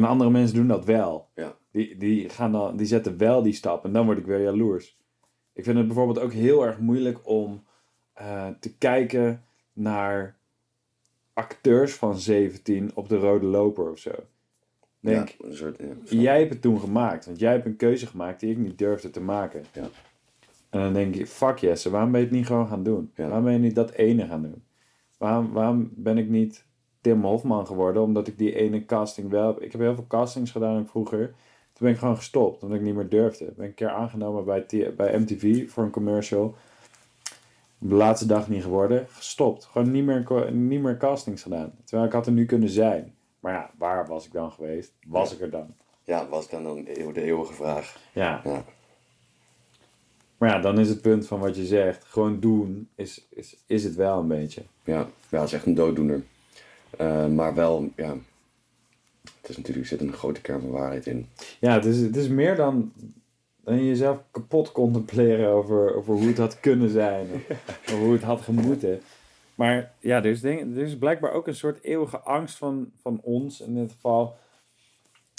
En 0.00 0.08
andere 0.08 0.30
mensen 0.30 0.56
doen 0.56 0.66
dat 0.66 0.84
wel. 0.84 1.28
Ja. 1.34 1.56
Die, 1.70 1.96
die, 1.96 2.28
gaan 2.28 2.52
dan, 2.52 2.76
die 2.76 2.86
zetten 2.86 3.16
wel 3.16 3.42
die 3.42 3.52
stap 3.52 3.84
en 3.84 3.92
dan 3.92 4.04
word 4.04 4.18
ik 4.18 4.26
weer 4.26 4.42
jaloers. 4.42 4.98
Ik 5.52 5.64
vind 5.64 5.76
het 5.76 5.86
bijvoorbeeld 5.86 6.18
ook 6.18 6.32
heel 6.32 6.66
erg 6.66 6.78
moeilijk 6.78 7.18
om 7.22 7.64
eh, 8.12 8.48
te 8.60 8.76
kijken 8.76 9.44
naar 9.72 10.36
acteurs 11.32 11.94
van 11.94 12.18
17 12.18 12.90
op 12.94 13.08
de 13.08 13.16
rode 13.16 13.46
loper 13.46 13.90
of 13.90 13.98
zo. 13.98 14.10
Denk, 15.00 15.28
ja, 15.28 15.46
een 15.46 15.56
soort, 15.56 15.78
ja, 15.78 16.16
jij 16.20 16.38
hebt 16.38 16.52
het 16.52 16.62
toen 16.62 16.80
gemaakt, 16.80 17.26
want 17.26 17.38
jij 17.38 17.52
hebt 17.52 17.66
een 17.66 17.76
keuze 17.76 18.06
gemaakt 18.06 18.40
die 18.40 18.50
ik 18.50 18.58
niet 18.58 18.78
durfde 18.78 19.10
te 19.10 19.20
maken. 19.20 19.64
Ja. 19.72 19.88
En 20.70 20.80
dan 20.80 20.92
denk 20.92 21.14
je, 21.14 21.26
fuck 21.26 21.58
Jesse, 21.58 21.90
waarom 21.90 22.10
ben 22.10 22.20
je 22.20 22.26
het 22.26 22.34
niet 22.34 22.46
gewoon 22.46 22.68
gaan 22.68 22.82
doen? 22.82 23.12
Waarom 23.16 23.44
ben 23.44 23.52
je 23.52 23.58
niet 23.58 23.74
dat 23.74 23.90
ene 23.90 24.26
gaan 24.26 24.42
doen? 24.42 24.62
Waarom, 25.18 25.52
waarom 25.52 25.90
ben 25.94 26.18
ik 26.18 26.28
niet 26.28 26.64
Tim 27.00 27.24
Hofman 27.24 27.66
geworden, 27.66 28.02
omdat 28.02 28.26
ik 28.26 28.38
die 28.38 28.54
ene 28.54 28.84
casting 28.84 29.30
wel 29.30 29.46
heb? 29.46 29.60
Ik 29.60 29.72
heb 29.72 29.80
heel 29.80 29.94
veel 29.94 30.06
castings 30.08 30.50
gedaan 30.50 30.86
vroeger. 30.86 31.26
Toen 31.72 31.86
ben 31.86 31.90
ik 31.90 31.98
gewoon 31.98 32.16
gestopt, 32.16 32.62
omdat 32.62 32.78
ik 32.78 32.84
niet 32.84 32.94
meer 32.94 33.08
durfde. 33.08 33.44
Ben 33.44 33.64
ik 33.64 33.70
een 33.70 33.74
keer 33.74 33.90
aangenomen 33.90 34.44
bij, 34.44 34.60
T- 34.60 34.96
bij 34.96 35.18
MTV 35.18 35.70
voor 35.70 35.84
een 35.84 35.90
commercial. 35.90 36.54
De 37.78 37.94
laatste 37.94 38.26
dag 38.26 38.48
niet 38.48 38.62
geworden. 38.62 39.06
Gestopt. 39.10 39.64
Gewoon 39.64 39.90
niet 39.90 40.04
meer, 40.04 40.52
niet 40.52 40.82
meer 40.82 40.96
castings 40.96 41.42
gedaan. 41.42 41.72
Terwijl 41.84 42.08
ik 42.08 42.14
had 42.14 42.26
er 42.26 42.32
nu 42.32 42.46
kunnen 42.46 42.68
zijn. 42.68 43.14
Maar 43.40 43.52
ja, 43.52 43.70
waar 43.78 44.06
was 44.06 44.26
ik 44.26 44.32
dan 44.32 44.52
geweest? 44.52 44.92
Was 45.06 45.32
ik 45.34 45.40
er 45.40 45.50
dan? 45.50 45.74
ja, 46.04 46.28
was 46.28 46.48
dan, 46.48 46.62
dan 46.62 46.84
de 46.84 47.22
eeuwige 47.22 47.52
vraag. 47.52 48.00
Ja. 48.12 48.40
Ja. 48.44 48.64
Maar 50.38 50.48
ja, 50.48 50.58
dan 50.60 50.78
is 50.78 50.88
het 50.88 51.00
punt 51.00 51.26
van 51.26 51.40
wat 51.40 51.56
je 51.56 51.64
zegt. 51.64 52.04
Gewoon 52.04 52.40
doen 52.40 52.88
is, 52.94 53.26
is, 53.30 53.56
is 53.66 53.84
het 53.84 53.94
wel 53.94 54.18
een 54.18 54.28
beetje. 54.28 54.62
Ja, 54.84 55.06
ja, 55.28 55.38
het 55.38 55.46
is 55.48 55.52
echt 55.52 55.66
een 55.66 55.74
dooddoener. 55.74 56.22
Eh, 56.96 57.26
maar 57.26 57.54
wel, 57.54 57.90
ja. 57.96 58.16
Het 59.40 59.50
is 59.50 59.56
natuurlijk, 59.56 59.90
er 59.90 59.98
zit 59.98 60.08
een 60.08 60.12
grote 60.12 60.40
kern 60.40 60.60
van 60.60 60.70
waarheid 60.70 61.06
in. 61.06 61.26
Ja, 61.60 61.72
het 61.74 61.84
is, 61.84 62.00
het 62.00 62.16
is 62.16 62.28
meer 62.28 62.56
dan, 62.56 62.92
dan 63.64 63.84
jezelf 63.84 64.18
kapot 64.30 64.72
contempleren 64.72 65.48
over, 65.48 65.94
over 65.94 66.14
hoe 66.14 66.26
het 66.26 66.38
had 66.38 66.60
kunnen 66.60 66.88
zijn. 66.90 67.26
Of, 67.34 67.92
hoe 68.00 68.12
het 68.12 68.22
had 68.22 68.40
gemoeten. 68.40 69.00
Maar 69.54 69.92
ja, 69.98 70.16
er 70.16 70.24
is, 70.26 70.40
denk, 70.40 70.76
er 70.76 70.82
is 70.82 70.98
blijkbaar 70.98 71.32
ook 71.32 71.46
een 71.46 71.54
soort 71.54 71.82
eeuwige 71.84 72.18
angst 72.20 72.56
van, 72.56 72.90
van 73.02 73.20
ons 73.22 73.60
in 73.60 73.74
dit 73.74 73.92
geval. 73.92 74.36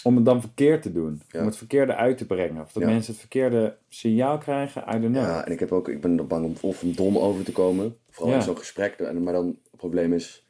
Om 0.04 0.16
het 0.16 0.26
dan 0.26 0.41
verkeerd 0.41 0.82
te 0.82 0.91
doen. 0.91 1.22
Ja. 1.30 1.39
Om 1.39 1.45
het 1.45 1.58
verkeerde 1.58 1.95
uit 1.95 2.18
te 2.18 2.26
brengen. 2.26 2.62
Of 2.62 2.72
dat 2.72 2.84
Ja. 2.84 2.89
mensen 2.89 3.12
het 3.12 3.20
verkeerde 3.22 3.78
signaal 3.89 4.38
krijgen. 4.38 4.82
I 4.82 4.91
don't 4.91 5.02
know. 5.14 5.16
Ja, 5.16 5.45
en 5.45 5.52
ik, 5.52 5.60
heb 5.60 5.72
ook, 5.72 5.88
ik 5.88 6.02
ben 6.02 6.18
er 6.18 6.28
bang 6.28 6.45
om 6.45 6.54
of 6.62 6.84
om 6.84 6.95
dom 6.95 7.18
over 7.18 7.43
te 7.43 7.52
komen. 7.52 7.97
Vooral 8.10 8.32
Ja. 8.34 8.39
in 8.39 8.45
zo'n 8.45 8.58
gesprek. 8.58 9.14
Maar 9.20 9.34
dan 9.34 9.45
het 9.47 9.80
probleem 9.80 10.14
is 10.14 10.45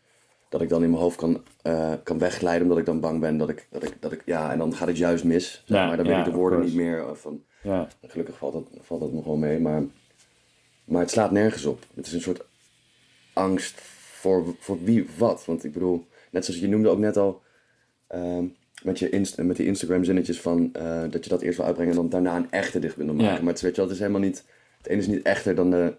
dat 0.52 0.62
ik 0.62 0.70
dan 0.70 0.84
in 0.84 0.90
mijn 0.90 1.02
hoofd 1.02 1.18
kan, 1.18 1.44
eh, 1.62 1.94
kan 2.04 2.18
wegglijden. 2.20 2.62
Omdat 2.62 2.78
ik 2.78 2.86
dan 2.86 3.00
bang 3.00 3.20
ben 3.20 3.38
dat 3.38 3.50
ik, 3.50 3.68
dat 3.70 3.84
ik, 3.84 3.94
dat 4.00 4.12
ik... 4.12 4.22
Ja, 4.26 4.52
en 4.52 4.58
dan 4.58 4.74
gaat 4.76 4.88
het 4.88 4.98
juist 4.98 5.24
mis. 5.24 5.52
zeg 5.66 5.78
Ja, 5.78 5.88
maar 5.88 5.98
dan 5.98 6.06
ja, 6.06 6.12
weet 6.18 6.26
ik 6.26 6.32
de 6.32 6.38
woorden 6.38 6.60
niet 6.62 6.74
meer. 6.74 7.16
Van, 7.16 7.44
Ja. 7.64 7.88
gelukkig 8.08 8.38
valt 8.38 8.54
dat, 8.54 8.64
valt 8.82 9.00
dat 9.02 9.14
nog 9.14 9.26
wel 9.26 9.36
mee. 9.36 9.60
Maar, 9.60 9.84
maar 10.86 11.02
het 11.02 11.10
slaat 11.12 11.32
nergens 11.32 11.66
op. 11.66 11.84
Het 11.94 12.06
is 12.06 12.14
een 12.14 12.22
soort 12.22 12.42
angst 13.34 13.82
voor, 13.82 14.56
voor 14.60 14.84
wie 14.84 15.08
wat. 15.18 15.46
Want 15.46 15.64
ik 15.64 15.74
bedoel, 15.74 16.06
net 16.32 16.46
zoals 16.46 16.60
je 16.60 16.68
noemde 16.68 16.90
ook 16.90 17.00
net 17.00 17.18
al... 17.18 17.42
ehm, 18.08 18.46
met, 18.84 19.00
je 19.00 19.10
inst 19.10 19.38
met 19.38 19.56
die 19.56 19.66
Instagram 19.66 20.04
zinnetjes 20.04 20.42
van 20.42 20.70
eh, 20.74 21.02
dat 21.10 21.24
je 21.24 21.30
dat 21.30 21.42
eerst 21.42 21.58
wil 21.58 21.66
uitbrengen 21.66 21.94
en 21.96 22.00
dan 22.00 22.10
daarna 22.10 22.36
een 22.36 22.52
echte 22.52 22.80
dichtbundel 22.80 23.16
maken. 23.16 23.34
Ja. 23.34 23.38
Maar 23.40 23.48
het, 23.48 23.58
is- 23.58 23.62
weet 23.62 23.72
je 23.76 23.82
wel, 23.82 23.86
het 23.90 23.96
is 24.00 24.02
helemaal 24.02 24.28
niet... 24.28 24.46
Het 24.78 24.88
ene 24.88 25.00
is 25.02 25.08
niet 25.08 25.22
echter 25.22 25.56
dan 25.56 25.70
de 25.72 25.94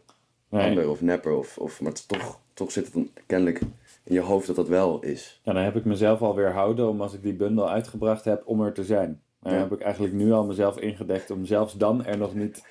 Nee. 0.48 0.68
ander 0.68 0.88
of 0.90 1.00
nepper. 1.00 1.32
Of, 1.32 1.58
of, 1.58 1.80
maar 1.80 1.90
het 1.90 1.98
is 1.98 2.06
toch, 2.06 2.38
toch 2.54 2.72
zit 2.72 2.84
het 2.84 2.94
dan 2.94 3.10
kennelijk 3.26 3.60
in 4.04 4.14
je 4.14 4.20
hoofd 4.20 4.46
dat 4.46 4.56
dat 4.56 4.68
wel 4.68 5.00
is. 5.02 5.40
Ja, 5.44 5.52
dan 5.52 5.62
heb 5.62 5.76
ik 5.76 5.84
mezelf 5.84 6.22
al 6.22 6.34
weerhouden 6.34 6.88
om 6.88 7.00
als 7.00 7.12
ik 7.14 7.22
die 7.22 7.34
bundel 7.34 7.68
uitgebracht 7.70 8.24
heb, 8.24 8.42
om 8.46 8.60
er 8.60 8.72
te 8.72 8.84
zijn. 8.84 9.22
Maar 9.38 9.52
Ja. 9.52 9.58
dan 9.58 9.68
heb 9.68 9.78
ik 9.78 9.84
eigenlijk 9.84 10.14
nu 10.14 10.32
al 10.32 10.44
mezelf 10.44 10.78
ingedekt 10.78 11.30
om 11.30 11.44
zelfs 11.44 11.74
dan 11.76 12.04
er 12.04 12.18
nog 12.18 12.34
niet, 12.34 12.62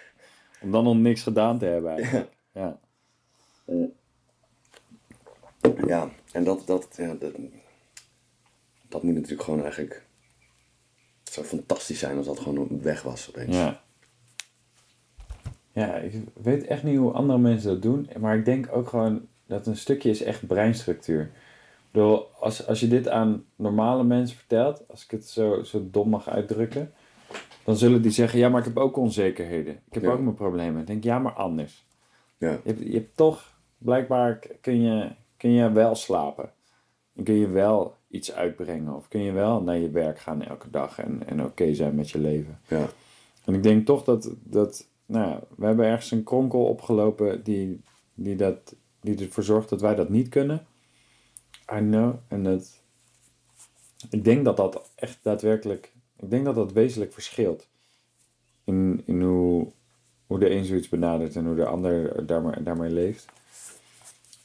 om 0.61 0.71
dan 0.71 0.83
nog 0.83 0.95
niks 0.95 1.23
gedaan 1.23 1.57
te 1.57 1.65
hebben 1.65 1.91
eigenlijk. 1.91 2.29
Ja. 2.53 2.79
Ja, 5.87 6.09
en 6.31 6.43
dat, 6.43 6.63
dat, 6.67 6.87
ja, 6.97 7.13
dat, 7.13 7.33
dat 8.89 9.03
moet 9.03 9.13
natuurlijk 9.13 9.41
gewoon 9.43 9.61
eigenlijk... 9.61 10.05
Het 11.23 11.33
zou 11.33 11.45
fantastisch 11.45 11.99
zijn 11.99 12.17
als 12.17 12.25
dat 12.25 12.39
gewoon 12.39 12.81
weg 12.81 13.01
was 13.01 13.29
opeens. 13.29 13.55
Ja. 13.55 13.81
Ja, 15.71 15.95
ik 15.95 16.13
weet 16.33 16.65
echt 16.65 16.83
niet 16.83 16.97
hoe 16.97 17.11
andere 17.11 17.39
mensen 17.39 17.69
dat 17.69 17.81
doen, 17.81 18.09
maar 18.19 18.37
ik 18.37 18.45
denk 18.45 18.67
ook 18.71 18.87
gewoon 18.87 19.27
dat 19.51 19.67
een 19.67 19.77
stukje 19.77 20.09
is 20.09 20.23
echt 20.23 20.47
breinstructuur. 20.47 21.21
Ik 21.21 21.91
bedoel, 21.91 22.27
als, 22.39 22.67
als 22.67 22.79
je 22.79 22.87
dit 22.87 23.07
aan 23.09 23.45
normale 23.55 24.03
mensen 24.03 24.37
vertelt, 24.37 24.83
als 24.87 25.03
ik 25.03 25.11
het 25.11 25.27
zo, 25.27 25.63
zo 25.63 25.87
dom 25.91 26.09
mag 26.09 26.29
uitdrukken, 26.29 26.91
dan 27.63 27.75
zullen 27.75 28.01
die 28.01 28.11
zeggen, 28.11 28.39
ja, 28.39 28.49
maar 28.49 28.59
ik 28.59 28.65
heb 28.65 28.77
ook 28.77 28.97
onzekerheden. 28.97 29.73
Ik 29.73 29.93
heb 29.93 30.03
Ja. 30.03 30.11
ook 30.11 30.19
mijn 30.19 30.35
problemen. 30.35 30.81
Ik 30.81 30.87
denk, 30.87 31.03
ja, 31.03 31.19
maar 31.19 31.33
anders. 31.33 31.85
Ja. 32.37 32.49
Je 32.51 32.59
hebt, 32.63 32.79
je 32.79 32.93
hebt 32.93 33.17
toch, 33.17 33.53
blijkbaar 33.77 34.39
kun 34.61 34.81
je, 34.81 35.09
kun 35.37 35.51
je 35.51 35.71
wel 35.71 35.95
slapen. 35.95 36.51
En 37.15 37.23
kun 37.23 37.33
je 37.35 37.47
wel 37.49 37.95
iets 38.07 38.33
uitbrengen. 38.33 38.95
Of 38.95 39.07
kun 39.07 39.21
je 39.21 39.31
wel 39.31 39.61
naar 39.61 39.77
je 39.77 39.89
werk 39.89 40.19
gaan 40.19 40.41
elke 40.43 40.69
dag 40.69 40.99
en, 40.99 41.21
en 41.25 41.43
oké 41.43 41.73
zijn 41.73 41.95
met 41.95 42.09
je 42.09 42.19
leven. 42.19 42.59
Ja. 42.67 42.85
En 43.45 43.53
ik 43.53 43.63
denk 43.63 43.85
toch 43.85 44.03
dat, 44.03 44.29
dat 44.43 44.87
nou 45.05 45.29
ja, 45.29 45.39
we 45.57 45.65
hebben 45.65 45.85
ergens 45.85 46.11
een 46.11 46.23
kronkel 46.23 46.63
opgelopen 46.65 47.43
die, 47.43 47.81
die, 48.13 48.35
dat, 48.35 48.75
die 49.01 49.25
ervoor 49.25 49.43
zorgt 49.43 49.69
dat 49.69 49.81
wij 49.81 49.95
dat 49.95 50.09
niet 50.09 50.29
kunnen. 50.29 50.65
I 51.73 51.77
know. 51.77 52.15
En 52.27 52.43
dat, 52.43 52.81
ik 54.09 54.23
denk 54.23 54.45
dat 54.45 54.57
dat 54.57 54.89
echt 54.95 55.19
daadwerkelijk, 55.21 55.91
ik 56.19 56.29
denk 56.29 56.45
dat 56.45 56.55
dat 56.55 56.71
wezenlijk 56.71 57.13
verschilt. 57.13 57.67
In, 58.63 59.03
in 59.05 59.21
hoe, 59.21 59.67
hoe 60.27 60.39
de 60.39 60.49
een 60.49 60.65
zoiets 60.65 60.89
benadert 60.89 61.35
en 61.35 61.45
hoe 61.45 61.55
de 61.55 61.65
ander 61.65 62.25
daarmee, 62.25 62.63
daarmee 62.63 62.89
leeft. 62.89 63.25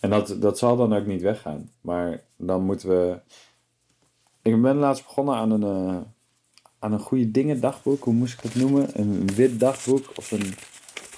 En 0.00 0.10
dat, 0.10 0.36
dat 0.40 0.58
zal 0.58 0.76
dan 0.76 0.94
ook 0.94 1.06
niet 1.06 1.22
weggaan. 1.22 1.70
Maar 1.80 2.22
dan 2.36 2.64
moeten 2.64 2.88
we. 2.88 3.18
Ik 4.42 4.62
ben 4.62 4.76
laatst 4.76 5.04
begonnen 5.04 5.34
aan 5.34 5.50
een, 5.50 5.62
eh, 5.62 6.00
aan 6.78 6.92
een 6.92 7.00
goede 7.00 7.30
dingen 7.30 7.60
dagboek. 7.60 8.04
Hoe 8.04 8.14
moest 8.14 8.34
ik 8.34 8.40
het 8.40 8.54
noemen? 8.54 8.88
Een 8.92 9.26
wit 9.34 9.60
dagboek 9.60 10.12
of 10.16 10.30
een 10.30 10.54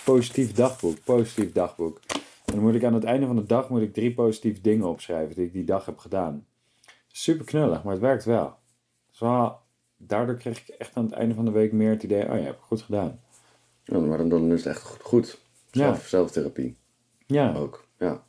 positief 0.04 0.52
dagboek. 0.52 1.04
Positief 1.04 1.52
dagboek. 1.52 2.00
En 2.48 2.54
dan 2.54 2.62
moet 2.62 2.74
ik 2.74 2.84
aan 2.84 2.94
het 2.94 3.04
einde 3.04 3.26
van 3.26 3.36
de 3.36 3.44
dag 3.44 3.68
moet 3.68 3.82
ik 3.82 3.92
drie 3.94 4.14
positieve 4.14 4.60
dingen 4.60 4.88
opschrijven 4.88 5.34
die 5.34 5.46
ik 5.46 5.52
die 5.52 5.64
dag 5.64 5.86
heb 5.86 5.98
gedaan. 5.98 6.46
Super 7.06 7.44
knullig, 7.44 7.82
maar 7.82 7.92
het 7.92 8.02
werkt 8.02 8.24
wel. 8.24 8.54
Dus 9.10 9.18
wel- 9.18 9.58
daardoor 9.96 10.34
kreeg 10.34 10.60
ik 10.60 10.68
echt 10.68 10.90
aan 10.94 11.04
het 11.04 11.12
einde 11.12 11.34
van 11.34 11.44
de 11.44 11.50
week 11.50 11.72
meer 11.72 11.90
het 11.90 12.02
idee, 12.02 12.22
oh 12.30 12.36
ja, 12.38 12.42
heb 12.44 12.54
ik 12.54 12.60
goed 12.60 12.82
gedaan. 12.82 13.20
Ja, 13.84 13.98
maar 13.98 14.18
dan, 14.18 14.28
dan 14.28 14.52
is 14.52 14.64
het 14.64 14.74
echt 14.74 14.82
goed. 14.82 15.02
goed. 15.02 15.38
Zelf, 15.70 16.00
Ja. 16.02 16.08
Zelftherapie 16.08 16.76
Ja. 17.26 17.54
ook. 17.54 17.84
Ja. 17.98 18.22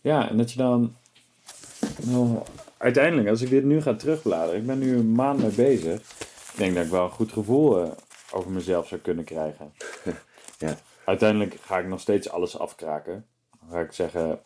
Ja, 0.00 0.28
en 0.28 0.36
dat 0.36 0.52
je 0.52 0.58
dan. 0.58 0.94
Nou, 2.04 2.38
uiteindelijk, 2.76 3.28
als 3.28 3.40
ik 3.40 3.48
dit 3.50 3.64
nu 3.64 3.82
ga 3.82 3.94
terugbladeren, 3.94 4.60
ik 4.60 4.66
ben 4.66 4.78
nu 4.78 4.96
een 4.96 5.12
maand 5.12 5.40
mee 5.40 5.50
bezig. 5.50 6.00
Ik 6.52 6.56
denk 6.56 6.74
dat 6.74 6.84
ik 6.84 6.90
wel 6.90 7.04
een 7.04 7.10
goed 7.10 7.32
gevoel 7.32 7.82
eh, 7.84 7.90
over 8.32 8.50
mezelf 8.50 8.88
zou 8.88 9.00
kunnen 9.00 9.24
krijgen. 9.24 9.72
Ja. 10.58 10.76
Uiteindelijk 11.04 11.54
ga 11.60 11.78
ik 11.78 11.86
nog 11.86 12.00
steeds 12.00 12.30
alles 12.30 12.58
afkraken. 12.58 13.26
Ga 13.70 13.80
ik 13.80 13.92
zeggen: 13.92 14.40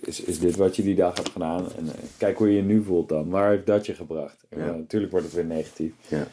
is, 0.00 0.20
is 0.20 0.38
dit 0.38 0.56
wat 0.56 0.76
je 0.76 0.82
die 0.82 0.94
dag 0.94 1.16
hebt 1.16 1.28
gedaan? 1.28 1.72
En 1.72 1.86
eh, 1.88 1.98
kijk 2.18 2.38
hoe 2.38 2.48
je 2.48 2.56
je 2.56 2.62
nu 2.62 2.84
voelt 2.84 3.08
dan. 3.08 3.28
Waar 3.30 3.50
heeft 3.50 3.66
dat 3.66 3.86
je 3.86 3.94
gebracht? 3.94 4.44
En, 4.48 4.58
Ja. 4.58 4.66
eh, 4.68 4.74
natuurlijk 4.74 5.10
wordt 5.12 5.26
het 5.26 5.34
weer 5.34 5.44
negatief. 5.44 5.92
Ja. 6.08 6.26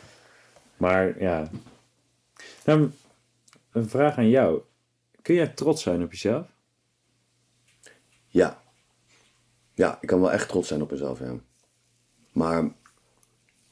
Maar 0.78 1.22
ja. 1.22 1.50
Nou, 2.66 2.90
een 3.72 3.90
vraag 3.90 4.18
aan 4.18 4.30
jou. 4.30 4.62
Kun 5.22 5.36
jij 5.36 5.48
trots 5.48 5.82
zijn 5.82 6.04
op 6.04 6.12
jezelf? 6.12 6.48
Ja. 8.28 8.62
Ja, 9.74 9.98
ik 10.02 10.08
kan 10.08 10.20
wel 10.22 10.32
echt 10.32 10.50
trots 10.50 10.68
zijn 10.68 10.82
op 10.82 10.92
mezelf, 10.92 11.20
ja. 11.20 11.36
Maar 12.32 12.72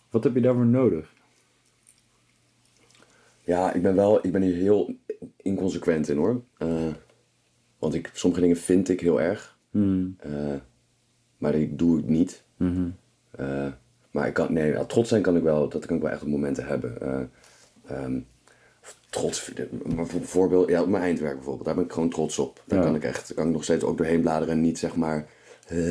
Wat 0.09 0.23
heb 0.23 0.33
je 0.35 0.41
daarvoor 0.41 0.65
nodig? 0.65 1.13
ja, 3.43 3.73
ik 3.73 3.81
ben 3.81 3.95
wel, 3.95 4.25
ik 4.25 4.31
ben 4.31 4.41
hier 4.41 4.55
heel 4.55 4.95
inconsequent 5.37 6.07
in 6.09 6.17
hoor. 6.17 6.41
Eh, 6.57 6.87
want 7.81 7.93
ik, 7.93 8.09
sommige 8.13 8.41
dingen 8.41 8.57
vind 8.57 8.89
ik 8.89 8.99
heel 8.99 9.21
erg. 9.21 9.57
Hmm. 9.71 10.15
eh, 10.19 10.31
maar 11.37 11.51
die 11.51 11.75
doe 11.75 11.99
ik 11.99 12.05
niet. 12.07 12.43
Mhm. 12.57 12.89
Eh, 13.31 13.67
maar 14.11 14.27
ik 14.27 14.33
kan, 14.33 14.53
nee, 14.53 14.85
trots 14.85 15.09
zijn 15.09 15.21
kan 15.21 15.35
ik 15.37 15.43
wel, 15.43 15.69
dat 15.69 15.85
kan 15.85 15.95
ik 15.95 16.01
wel 16.01 16.11
echt 16.11 16.21
op 16.21 16.27
momenten 16.27 16.65
hebben. 16.65 17.01
Eh, 17.01 17.21
ehm, 17.97 18.19
trots, 19.09 19.51
maar 19.95 20.07
voor- 20.07 20.23
voorbeeld, 20.23 20.69
ja, 20.69 20.81
op 20.81 20.87
mijn 20.87 21.03
eindwerk 21.03 21.35
bijvoorbeeld, 21.35 21.65
daar 21.65 21.75
ben 21.75 21.83
ik 21.83 21.91
gewoon 21.91 22.09
trots 22.09 22.39
op. 22.39 22.63
Daar 22.65 22.79
Ja. 22.79 22.85
kan 22.85 22.95
ik 22.95 23.03
echt, 23.03 23.33
kan 23.33 23.47
ik 23.47 23.53
nog 23.53 23.63
steeds 23.63 23.83
ook 23.83 23.97
doorheen 23.97 24.21
bladeren 24.21 24.53
en 24.53 24.61
niet 24.61 24.79
zeg 24.79 24.95
maar 24.95 25.27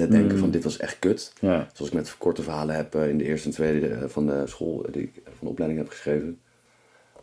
denken 0.09 0.39
van 0.39 0.51
dit 0.51 0.65
was 0.65 0.77
echt 0.77 0.99
kut. 0.99 1.33
Ja. 1.41 1.69
Zoals 1.73 1.91
ik 1.91 1.97
met 1.99 2.17
korte 2.19 2.43
verhalen 2.43 2.75
heb 2.75 2.95
in 2.95 3.19
de 3.19 3.25
eerste 3.25 3.49
en 3.49 3.55
tweede 3.55 4.09
van 4.09 4.27
de 4.27 4.43
school, 4.47 4.87
die 4.91 5.03
ik 5.03 5.13
van 5.25 5.35
de 5.41 5.49
opleiding 5.49 5.81
heb 5.83 5.91
geschreven. 5.91 6.41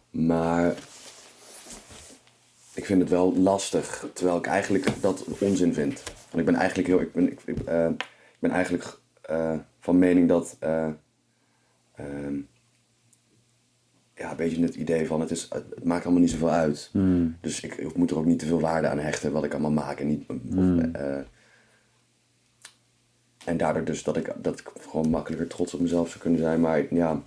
Maar 0.09 0.74
ik 2.78 2.86
vind 2.86 3.02
het 3.02 3.10
wel 3.10 3.38
lastig, 3.38 4.08
terwijl 4.14 4.38
ik 4.38 4.46
eigenlijk 4.46 5.02
dat 5.02 5.26
onzin 5.40 5.74
vind. 5.74 6.04
Want 6.04 6.38
ik 6.38 6.46
ben 6.46 6.56
eigenlijk 6.56 6.88
heel, 6.88 7.02
ik 7.02 7.14
ben, 7.14 7.32
ik, 7.32 7.42
ik, 7.46 7.60
eh, 7.60 7.90
ik 7.90 8.40
ben 8.40 8.52
eigenlijk 8.52 9.00
eh, 9.22 9.58
van 9.80 10.00
mening 10.00 10.28
dat, 10.28 10.56
eh, 10.60 10.90
ehm, 11.96 12.36
ja, 14.14 14.32
een 14.32 14.38
beetje 14.38 14.62
het 14.62 14.76
idee 14.76 15.08
van 15.08 15.20
het, 15.20 15.32
is, 15.32 15.48
het 15.50 15.84
maakt 15.84 16.04
allemaal 16.04 16.22
niet 16.22 16.32
zoveel 16.32 16.50
uit. 16.50 16.90
Hmm. 16.92 17.38
Dus 17.42 17.62
ik, 17.62 17.76
ik 17.76 17.96
moet 17.96 18.12
er 18.12 18.18
ook 18.18 18.26
niet 18.26 18.40
te 18.40 18.46
veel 18.46 18.60
waarde 18.60 18.88
aan 18.88 19.00
hechten 19.00 19.32
wat 19.32 19.44
ik 19.44 19.52
allemaal 19.52 19.72
maak. 19.72 20.00
En, 20.00 20.08
niet, 20.08 20.24
of, 20.28 20.36
Hmm. 20.50 20.94
en 23.46 23.58
daardoor 23.58 23.84
dus 23.84 24.04
dat 24.04 24.18
ik, 24.18 24.34
dat 24.38 24.60
ik 24.60 24.72
gewoon 24.80 25.10
makkelijker 25.10 25.48
trots 25.48 25.74
op 25.74 25.80
mezelf 25.80 26.10
zou 26.10 26.20
kunnen 26.20 26.40
zijn. 26.40 26.62
Maar 26.62 26.94
ja, 26.94 27.24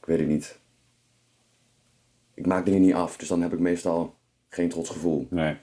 ik 0.00 0.06
weet 0.06 0.18
het 0.18 0.28
niet. 0.28 0.58
Ik 2.34 2.46
maak 2.46 2.64
dingen 2.64 2.80
niet 2.80 2.94
af, 2.94 3.16
dus 3.16 3.28
dan 3.28 3.42
heb 3.42 3.52
ik 3.52 3.58
meestal 3.58 4.17
geen 4.48 4.68
trots 4.68 4.90
gevoel. 4.90 5.26
Nee. 5.30 5.56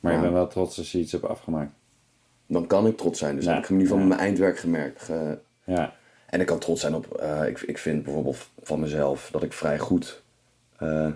Maar 0.00 0.10
je 0.12 0.16
Ja. 0.18 0.22
bent 0.22 0.34
wel 0.34 0.46
trots 0.48 0.78
als 0.78 0.92
je 0.92 0.98
iets 0.98 1.12
hebt 1.12 1.24
afgemaakt. 1.24 1.72
Dan 2.46 2.66
kan 2.66 2.86
ik 2.86 2.96
trots 2.96 3.18
zijn. 3.18 3.36
Dus 3.36 3.44
Ja. 3.44 3.54
heb 3.54 3.62
ik 3.62 3.68
in 3.68 3.74
ieder 3.78 3.88
geval 3.88 4.02
Ja. 4.02 4.08
met 4.08 4.16
mijn 4.16 4.28
eindwerk 4.28 4.58
gemerkt. 4.58 5.02
ge- 5.02 5.38
Ja. 5.64 5.94
En 6.26 6.40
ik 6.40 6.46
kan 6.46 6.58
trots 6.58 6.80
zijn 6.80 6.94
op, 6.94 7.14
eh, 7.14 7.46
ik, 7.46 7.60
ik 7.60 7.78
vind 7.78 8.02
bijvoorbeeld 8.02 8.48
van 8.62 8.80
mezelf 8.80 9.28
dat 9.32 9.42
ik 9.42 9.52
vrij 9.52 9.78
goed. 9.78 10.22
eh, 10.78 11.10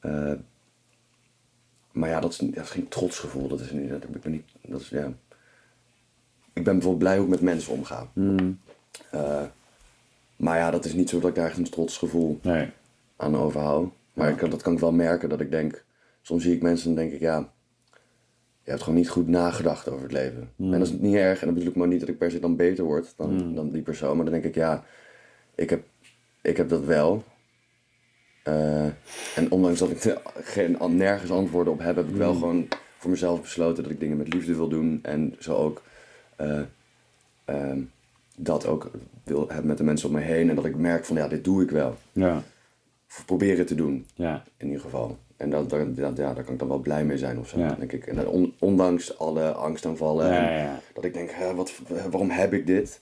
eh, 0.00 0.32
maar 1.92 2.08
ja, 2.08 2.20
dat 2.20 2.32
is, 2.32 2.36
dat 2.38 2.64
is 2.64 2.70
geen 2.70 2.88
trotsgevoel. 2.88 3.48
Dat 3.48 3.60
is 3.60 3.70
niet, 3.70 3.88
dat, 3.90 4.04
ik 4.04 4.20
ben 4.20 4.32
niet, 4.32 4.44
dat 4.62 4.80
is, 4.80 4.88
ja. 4.88 5.06
Ik 6.52 6.64
ben 6.64 6.72
bijvoorbeeld 6.72 6.98
blij 6.98 7.14
hoe 7.16 7.24
ik 7.24 7.30
met 7.30 7.40
mensen 7.40 7.72
omga. 7.72 8.06
Eh, 9.10 9.42
maar 10.36 10.58
ja, 10.58 10.70
dat 10.70 10.84
is 10.84 10.92
niet 10.92 11.08
zo 11.08 11.20
dat 11.20 11.28
ik 11.28 11.34
daar 11.34 11.46
echt 11.46 11.56
een 11.58 11.70
trotsgevoel 11.70 12.38
Nee. 12.42 12.70
aan 13.16 13.36
overhoud. 13.36 13.92
Maar 14.12 14.30
ik, 14.30 14.50
dat 14.50 14.62
kan 14.62 14.72
ik 14.72 14.78
wel 14.78 14.92
merken 14.92 15.28
dat 15.28 15.40
ik 15.40 15.50
denk, 15.50 15.84
soms 16.22 16.42
zie 16.42 16.54
ik 16.54 16.62
mensen 16.62 16.90
en 16.90 16.96
denk 16.96 17.12
ik, 17.12 17.20
ja, 17.20 17.52
je 18.64 18.70
hebt 18.70 18.82
gewoon 18.82 18.98
niet 18.98 19.08
goed 19.08 19.28
nagedacht 19.28 19.88
over 19.88 20.02
het 20.02 20.12
leven. 20.12 20.50
En 20.58 20.70
dat 20.70 20.80
is 20.80 20.92
niet 20.92 21.14
erg. 21.14 21.40
En 21.40 21.46
dan 21.46 21.54
bedoel 21.54 21.70
ik 21.70 21.76
maar 21.76 21.88
niet 21.88 22.00
dat 22.00 22.08
ik 22.08 22.18
per 22.18 22.30
se 22.30 22.38
dan 22.38 22.56
beter 22.56 22.84
word 22.84 23.14
dan, 23.16 23.54
dan 23.54 23.70
die 23.70 23.82
persoon. 23.82 24.16
Maar 24.16 24.24
dan 24.24 24.34
denk 24.34 24.44
ik, 24.44 24.54
ja, 24.54 24.84
ik 25.54 25.70
heb, 25.70 25.84
ik 26.42 26.56
heb 26.56 26.68
dat 26.68 26.84
wel. 26.84 27.24
Eh, 28.42 28.84
en 29.36 29.50
ondanks 29.50 29.78
dat 29.78 29.90
ik 29.90 30.04
er 30.04 30.20
geen, 30.34 30.76
nergens 30.96 31.30
antwoorden 31.30 31.72
op 31.72 31.78
heb, 31.78 31.96
heb 31.96 32.08
ik 32.08 32.14
wel 32.14 32.34
gewoon 32.34 32.68
voor 32.98 33.10
mezelf 33.10 33.40
besloten 33.40 33.82
dat 33.82 33.92
ik 33.92 34.00
dingen 34.00 34.16
met 34.16 34.34
liefde 34.34 34.54
wil 34.54 34.68
doen. 34.68 34.98
En 35.02 35.36
zo 35.38 35.54
ook 35.54 35.82
eh, 36.36 36.60
ehm, 37.44 37.80
dat 38.36 38.66
ook 38.66 38.90
wil 39.24 39.48
hebben 39.48 39.66
met 39.66 39.78
de 39.78 39.84
mensen 39.84 40.08
om 40.08 40.14
me 40.14 40.20
heen. 40.20 40.48
En 40.48 40.54
dat 40.54 40.64
ik 40.64 40.76
merk 40.76 41.04
van, 41.04 41.16
ja, 41.16 41.28
dit 41.28 41.44
doe 41.44 41.62
ik 41.62 41.70
wel. 41.70 41.96
Ja. 42.12 42.42
Proberen 43.26 43.66
te 43.66 43.74
doen 43.74 44.06
Ja. 44.14 44.42
in 44.56 44.66
ieder 44.66 44.80
geval. 44.82 45.18
En 45.36 45.50
dat, 45.50 45.70
dat, 45.70 45.96
dat- 45.96 46.16
ja, 46.16 46.32
daar 46.34 46.44
kan 46.44 46.52
ik 46.52 46.58
dan 46.58 46.68
wel 46.68 46.78
blij 46.78 47.04
mee 47.04 47.18
zijn 47.18 47.38
of 47.38 47.48
zo, 47.48 47.58
Ja. 47.58 47.74
denk 47.74 47.92
ik. 47.92 48.06
En 48.06 48.26
on- 48.28 48.54
ondanks 48.58 49.18
alle 49.18 49.52
angstaanvallen. 49.52 50.32
Ja. 50.34 50.80
Dat 50.94 51.04
ik 51.04 51.14
denk, 51.14 51.30
hè, 51.30 51.54
wat, 51.54 51.72
waarom 51.88 52.30
heb 52.30 52.52
ik 52.52 52.66
dit? 52.66 53.00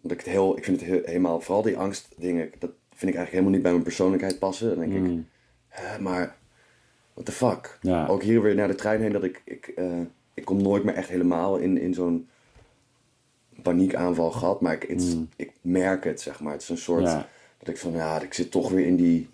Dat 0.00 0.10
ik 0.10 0.18
het 0.18 0.28
heel, 0.28 0.56
ik 0.56 0.64
vind 0.64 0.80
het 0.80 0.88
heel, 0.90 1.00
helemaal, 1.04 1.40
vooral 1.40 1.62
die 1.62 1.76
angstdingen, 1.76 2.50
dat 2.58 2.70
vind 2.90 3.10
ik 3.12 3.16
eigenlijk 3.16 3.30
helemaal 3.30 3.52
niet 3.52 3.62
bij 3.62 3.70
mijn 3.72 3.82
persoonlijkheid 3.84 4.38
passen. 4.38 4.68
Dan 4.68 4.78
denk 4.78 4.92
ik, 4.92 4.98
Hmm. 5.10 5.26
hè, 5.68 5.98
maar 6.00 6.36
what 7.14 7.24
the 7.26 7.32
fuck? 7.32 7.78
Ja. 7.82 8.06
Ook 8.06 8.22
hier 8.22 8.42
weer 8.42 8.54
naar 8.54 8.68
de 8.68 8.74
trein 8.74 9.00
heen, 9.00 9.12
dat 9.12 9.24
ik, 9.24 9.42
ik, 9.44 9.66
eh, 9.66 10.00
ik 10.34 10.44
kom 10.44 10.62
nooit 10.62 10.84
meer 10.84 10.94
echt 10.94 11.08
helemaal 11.08 11.56
in, 11.56 11.78
in 11.78 11.94
zo'n 11.94 12.28
paniekaanval 13.62 14.30
gehad. 14.30 14.60
Maar 14.60 14.72
ik, 14.72 14.84
is- 14.84 15.16
ik 15.36 15.52
merk 15.60 16.04
het, 16.04 16.20
zeg 16.20 16.40
maar. 16.40 16.52
Het 16.52 16.62
is 16.62 16.68
een 16.68 16.76
soort, 16.78 17.04
dat 17.58 17.68
ik 17.68 17.78
van, 17.78 17.92
ja, 17.92 18.20
ik 18.20 18.34
zit 18.34 18.50
toch 18.50 18.70
weer 18.70 18.86
in 18.86 18.96
die, 18.96 19.28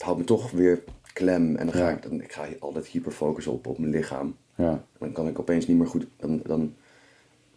het 0.00 0.08
houdt 0.08 0.18
me 0.20 0.26
toch 0.26 0.50
weer 0.50 0.82
klem. 1.12 1.56
En 1.56 1.66
dan 1.66 1.74
ga 1.74 1.88
Ja. 1.88 1.94
ik, 1.96 2.02
dan, 2.02 2.20
ik 2.22 2.32
ga 2.32 2.44
altijd 2.60 2.86
hyperfocussen 2.86 3.52
op, 3.52 3.66
op 3.66 3.78
mijn 3.78 3.90
lichaam. 3.92 4.36
Ja. 4.56 4.84
Dan 4.98 5.12
kan 5.12 5.28
ik 5.28 5.38
opeens 5.38 5.66
niet 5.66 5.76
meer 5.78 5.86
goed, 5.86 6.06
dan, 6.16 6.40
dan 6.44 6.74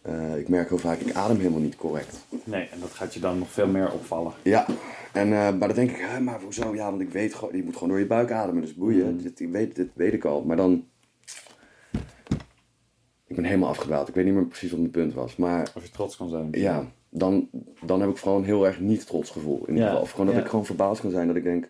eh, 0.02 0.38
ik 0.38 0.50
merk 0.50 0.70
heel 0.70 0.78
vaak, 0.78 1.00
ik 1.00 1.14
adem 1.16 1.38
helemaal 1.38 1.60
niet 1.60 1.76
correct. 1.76 2.26
Nee, 2.44 2.68
en 2.72 2.80
dat 2.80 2.89
gaat 2.91 3.14
je 3.14 3.20
dan 3.20 3.39
nog 3.39 3.52
veel 3.52 3.68
meer 3.68 3.91
opvallen. 3.91 4.32
Ja, 4.41 4.66
en, 5.14 5.26
eh, 5.28 5.32
maar 5.34 5.68
dan 5.68 5.74
denk 5.74 5.89
ik, 5.89 5.98
hè, 6.00 6.20
maar 6.20 6.41
hoezo? 6.41 6.76
Ja, 6.76 6.89
want 6.89 7.02
ik 7.02 7.10
weet 7.10 7.34
gewoon, 7.34 7.56
je 7.56 7.64
moet 7.64 7.74
gewoon 7.74 7.89
door 7.89 8.00
je 8.00 8.06
buik 8.06 8.32
ademen, 8.32 8.62
dus 8.62 8.76
boeien. 8.76 9.18
Dit, 9.22 9.39
ik 9.39 9.50
weet, 9.52 9.76
dit 9.76 9.89
weet 9.94 10.14
ik 10.14 10.26
al. 10.26 10.44
Maar 10.44 10.56
dan, 10.58 10.86
ik 13.28 13.36
ben 13.36 13.44
helemaal 13.46 13.70
afgedwaald. 13.70 14.08
Ik 14.08 14.16
weet 14.16 14.26
niet 14.26 14.34
meer 14.34 14.46
precies 14.46 14.70
wat 14.72 14.80
mijn 14.80 14.91
punt 14.91 15.14
was. 15.14 15.36
Maar 15.36 15.72
Of 15.76 15.84
je 15.84 15.89
trots 15.91 16.18
kan 16.18 16.30
zijn. 16.30 16.48
ja, 16.52 16.86
dan, 17.10 17.50
dan 17.86 18.02
heb 18.02 18.10
ik 18.10 18.18
gewoon 18.18 18.38
een 18.38 18.46
heel 18.46 18.66
erg 18.66 18.80
niet 18.80 19.06
trots 19.08 19.30
gevoel. 19.30 19.60
In 19.62 19.68
ieder 19.68 19.82
Ja, 19.84 19.88
geval. 19.88 20.02
Of 20.02 20.12
gewoon 20.12 20.26
dat 20.26 20.36
ja. 20.36 20.41
ik 20.41 20.48
gewoon 20.48 20.66
verbaasd 20.66 21.02
kan 21.02 21.12
zijn. 21.12 21.28
Dat 21.28 21.36
ik 21.36 21.44
denk, 21.44 21.70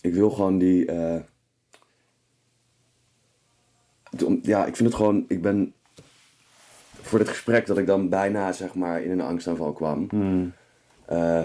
ik 0.00 0.14
wil 0.14 0.30
gewoon 0.30 0.58
die... 0.58 0.84
eh, 0.86 1.20
ja, 4.42 4.66
ik 4.66 4.76
vind 4.76 4.88
het 4.88 4.94
gewoon... 4.98 5.24
Ik 5.28 5.42
ben... 5.42 5.72
Voor 7.00 7.18
dit 7.18 7.28
gesprek 7.28 7.66
dat 7.66 7.78
ik 7.78 7.86
dan 7.86 8.08
bijna 8.08 8.52
zeg 8.52 8.74
maar 8.74 9.02
in 9.02 9.10
een 9.10 9.20
angstaanval 9.20 9.72
kwam. 9.72 10.06
Hmm. 10.10 10.52
eh, 11.06 11.44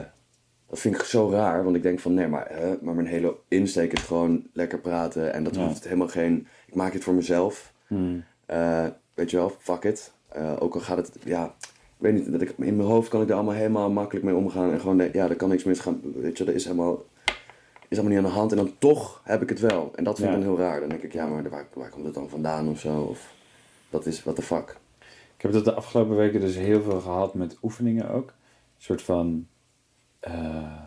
dat 0.70 0.80
vind 0.80 0.95
ik 0.95 1.01
zo 1.01 1.30
raar. 1.32 1.64
Want 1.64 1.76
ik 1.76 1.82
denk 1.84 1.99
van 1.99 2.14
nee, 2.14 2.28
maar, 2.28 2.47
hè, 2.49 2.76
maar 2.82 2.93
mijn 2.95 3.08
hele 3.08 3.36
insteek 3.47 3.93
is 3.93 4.01
gewoon 4.01 4.47
lekker 4.54 4.80
praten. 4.80 5.34
En 5.34 5.43
dat 5.43 5.56
Ja. 5.56 5.66
hoeft 5.66 5.84
helemaal 5.84 6.08
geen... 6.08 6.47
Ik 6.68 6.76
maak 6.76 6.93
het 6.93 7.04
voor 7.04 7.14
mezelf. 7.14 7.74
Hmm. 7.88 8.24
Eh, 8.45 8.86
weet 9.14 9.32
je 9.32 9.38
wel, 9.38 9.56
fuck 9.60 9.84
it. 9.84 10.12
Ook 10.60 10.74
al 10.74 10.80
gaat 10.80 10.97
het, 10.97 11.12
ja, 11.24 11.45
ik 11.70 11.72
weet 11.97 12.14
niet, 12.14 12.32
dat 12.32 12.41
ik, 12.41 12.54
in 12.58 12.76
mijn 12.76 12.89
hoofd 12.89 13.10
kan 13.10 13.22
ik 13.22 13.30
er 13.30 13.36
allemaal 13.36 13.54
helemaal 13.54 13.89
makkelijk 13.91 14.26
mee 14.26 14.36
omgaan. 14.36 14.72
En 14.72 14.80
gewoon, 14.80 15.10
ja, 15.12 15.30
er 15.30 15.36
kan 15.36 15.49
niks 15.49 15.64
misgaan. 15.64 16.01
Weet 16.16 16.38
je, 16.38 16.45
er 16.45 16.54
is 16.54 16.64
helemaal, 16.64 16.97
is 17.94 18.00
allemaal 18.00 18.18
niet 18.18 18.26
aan 18.26 18.32
de 18.34 18.39
hand. 18.39 18.52
En 18.52 18.58
dan 18.58 18.74
toch 18.78 19.22
heb 19.24 19.41
ik 19.41 19.50
het 19.50 19.60
wel. 19.60 19.91
En 19.96 20.04
dat 20.04 20.18
vind 20.18 20.30
Ja. 20.30 20.36
ik 20.36 20.44
dan 20.44 20.50
heel 20.56 20.60
raar. 20.66 20.80
Dan 20.80 20.89
denk 20.89 21.02
ik, 21.02 21.14
ja, 21.14 21.28
maar 21.28 21.50
waar, 21.50 21.68
waar 21.74 21.89
komt 21.89 22.06
het 22.06 22.14
dan 22.14 22.30
vandaan 22.30 22.70
of 22.70 22.80
zo? 22.80 23.02
Of, 23.02 23.34
dat 23.89 24.06
is, 24.06 24.24
what 24.24 24.36
the 24.36 24.41
fuck. 24.41 24.78
Ik 25.36 25.41
heb 25.41 25.52
dat 25.52 25.66
de 25.66 25.74
afgelopen 25.74 26.16
weken 26.16 26.39
dus 26.41 26.56
heel 26.56 26.82
veel 26.82 27.00
gehad 27.02 27.34
met 27.34 27.58
oefeningen 27.64 28.10
ook. 28.10 28.28
Een 28.28 28.84
soort 28.84 29.02
van... 29.02 29.48
eh, 30.20 30.82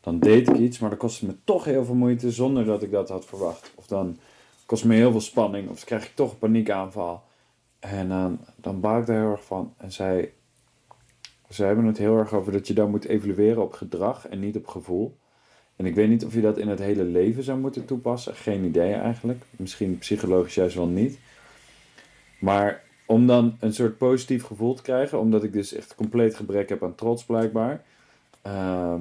dan 0.00 0.18
deed 0.18 0.48
ik 0.48 0.56
iets, 0.56 0.78
maar 0.78 0.90
dat 0.90 0.98
kostte 0.98 1.26
me 1.26 1.36
toch 1.44 1.64
heel 1.64 1.84
veel 1.84 1.94
moeite 1.94 2.30
zonder 2.30 2.64
dat 2.64 2.82
ik 2.82 2.90
dat 2.90 3.08
had 3.08 3.24
verwacht. 3.24 3.72
Of 3.74 3.86
dan 3.86 4.18
kost 4.66 4.84
me 4.84 4.94
heel 4.94 5.10
veel 5.10 5.20
spanning, 5.20 5.68
of 5.68 5.76
dan 5.76 5.84
krijg 5.84 6.04
ik 6.06 6.14
toch 6.14 6.30
een 6.32 6.38
paniekaanval. 6.38 7.22
En 7.78 8.08
dan, 8.08 8.38
dan 8.56 8.80
baal 8.80 8.98
ik 9.00 9.06
daar 9.06 9.20
heel 9.20 9.30
erg 9.30 9.44
van. 9.44 9.74
En 9.76 9.92
zij, 9.92 10.32
zij 11.48 11.66
hebben 11.66 11.84
het 11.84 11.98
heel 11.98 12.16
erg 12.18 12.32
over 12.32 12.52
dat 12.52 12.66
je 12.66 12.74
dan 12.74 12.90
moet 12.90 13.04
evalueren 13.04 13.62
op 13.62 13.72
gedrag 13.72 14.28
en 14.28 14.40
niet 14.40 14.56
op 14.56 14.66
gevoel. 14.66 15.16
En 15.76 15.86
ik 15.86 15.94
weet 15.94 16.08
niet 16.08 16.24
of 16.24 16.34
je 16.34 16.40
dat 16.40 16.58
in 16.58 16.68
het 16.68 16.78
hele 16.78 17.04
leven 17.04 17.42
zou 17.42 17.58
moeten 17.58 17.84
toepassen. 17.84 18.34
Geen 18.34 18.64
idee 18.64 18.92
eigenlijk. 18.92 19.42
Misschien 19.50 19.98
psychologisch 19.98 20.54
juist 20.54 20.76
wel 20.76 20.86
niet. 20.86 21.18
Maar 22.38 22.82
om 23.06 23.26
dan 23.26 23.56
een 23.60 23.74
soort 23.74 23.98
positief 23.98 24.44
gevoel 24.44 24.74
te 24.74 24.82
krijgen, 24.82 25.18
omdat 25.18 25.44
ik 25.44 25.52
dus 25.52 25.74
echt 25.74 25.94
compleet 25.94 26.34
gebrek 26.34 26.68
heb 26.68 26.84
aan 26.84 26.94
trots 26.94 27.24
blijkbaar, 27.24 27.84
ehm, 28.42 29.00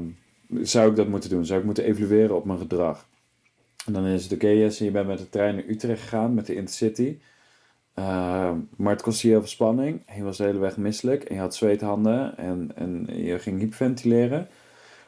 zou 0.61 0.89
ik 0.89 0.95
dat 0.95 1.07
moeten 1.07 1.29
doen. 1.29 1.45
Zou 1.45 1.59
ik 1.59 1.65
moeten 1.65 1.83
evalueren 1.83 2.35
op 2.35 2.45
mijn 2.45 2.59
gedrag. 2.59 3.07
En 3.85 3.93
dan 3.93 4.05
is 4.05 4.23
het 4.23 4.33
oké, 4.33 4.47
Jesse, 4.47 4.83
je 4.83 4.91
bent 4.91 5.07
met 5.07 5.17
de 5.17 5.29
trein 5.29 5.55
naar 5.55 5.67
Utrecht 5.67 6.01
gegaan, 6.01 6.33
met 6.33 6.45
de 6.45 6.55
Intercity. 6.55 7.17
Ehm, 7.93 8.57
maar 8.75 8.93
het 8.93 9.01
kostte 9.01 9.27
je 9.27 9.33
heel 9.33 9.41
veel 9.41 9.51
spanning. 9.51 10.01
Je 10.15 10.23
was 10.23 10.37
de 10.37 10.43
hele 10.43 10.59
weg 10.59 10.77
misselijk. 10.77 11.23
En 11.23 11.35
je 11.35 11.41
had 11.41 11.55
zweethanden. 11.55 12.37
En, 12.37 12.71
en 12.75 13.07
je 13.13 13.39
ging 13.39 13.59
hyperventileren. 13.59 14.47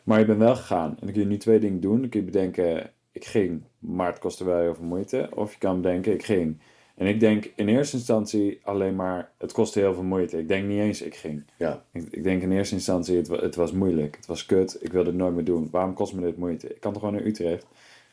Maar 0.03 0.19
je 0.19 0.25
bent 0.25 0.39
wel 0.39 0.55
gegaan. 0.55 0.89
En 0.89 0.97
dan 0.99 1.11
kun 1.11 1.21
je 1.21 1.27
nu 1.27 1.37
twee 1.37 1.59
dingen 1.59 1.79
doen. 1.79 1.99
Dan 1.99 2.09
kun 2.09 2.19
je 2.19 2.25
bedenken, 2.25 2.91
ik 3.11 3.25
ging, 3.25 3.63
maar 3.79 4.07
het 4.07 4.19
kostte 4.19 4.43
wel 4.43 4.59
heel 4.59 4.75
veel 4.75 4.85
moeite. 4.85 5.29
Of 5.35 5.51
je 5.53 5.59
kan 5.59 5.81
bedenken, 5.81 6.13
ik 6.13 6.23
ging. 6.23 6.57
En 6.95 7.07
ik 7.07 7.19
denk 7.19 7.51
in 7.55 7.67
eerste 7.67 7.97
instantie 7.97 8.59
alleen 8.63 8.95
maar, 8.95 9.31
het 9.37 9.51
kostte 9.51 9.79
heel 9.79 9.93
veel 9.93 10.03
moeite. 10.03 10.37
Ik 10.37 10.47
denk 10.47 10.67
niet 10.67 10.79
eens, 10.79 11.01
ik 11.01 11.15
ging. 11.15 11.43
Ja, 11.57 11.85
Ik, 11.91 12.03
ik 12.11 12.23
denk 12.23 12.41
in 12.41 12.51
eerste 12.51 12.75
instantie, 12.75 13.17
het, 13.17 13.27
het 13.27 13.55
was 13.55 13.71
moeilijk. 13.71 14.15
Het 14.15 14.25
was 14.25 14.45
kut. 14.45 14.77
Ik 14.81 14.91
wilde 14.91 15.09
het 15.09 15.17
nooit 15.19 15.35
meer 15.35 15.43
doen. 15.43 15.67
Waarom 15.71 15.93
kost 15.93 16.13
me 16.13 16.21
dit 16.21 16.37
moeite? 16.37 16.67
Ik 16.67 16.79
kan 16.79 16.93
toch 16.93 17.01
gewoon 17.01 17.17
naar 17.17 17.27
Utrecht? 17.27 17.65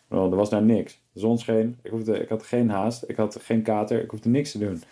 Er 0.08 0.36
was 0.36 0.50
daar 0.50 0.62
niks. 0.62 1.02
De 1.12 1.20
zon 1.20 1.38
scheen. 1.38 1.78
Ik, 1.82 1.90
hoefde, 1.90 2.18
ik 2.18 2.28
had 2.28 2.42
geen 2.42 2.70
haast. 2.70 3.04
Ik 3.06 3.16
had 3.16 3.38
geen 3.42 3.62
kater. 3.62 4.02
Ik 4.02 4.10
hoefde 4.10 4.28
niks 4.28 4.50
te 4.50 4.58
doen. 4.58 4.82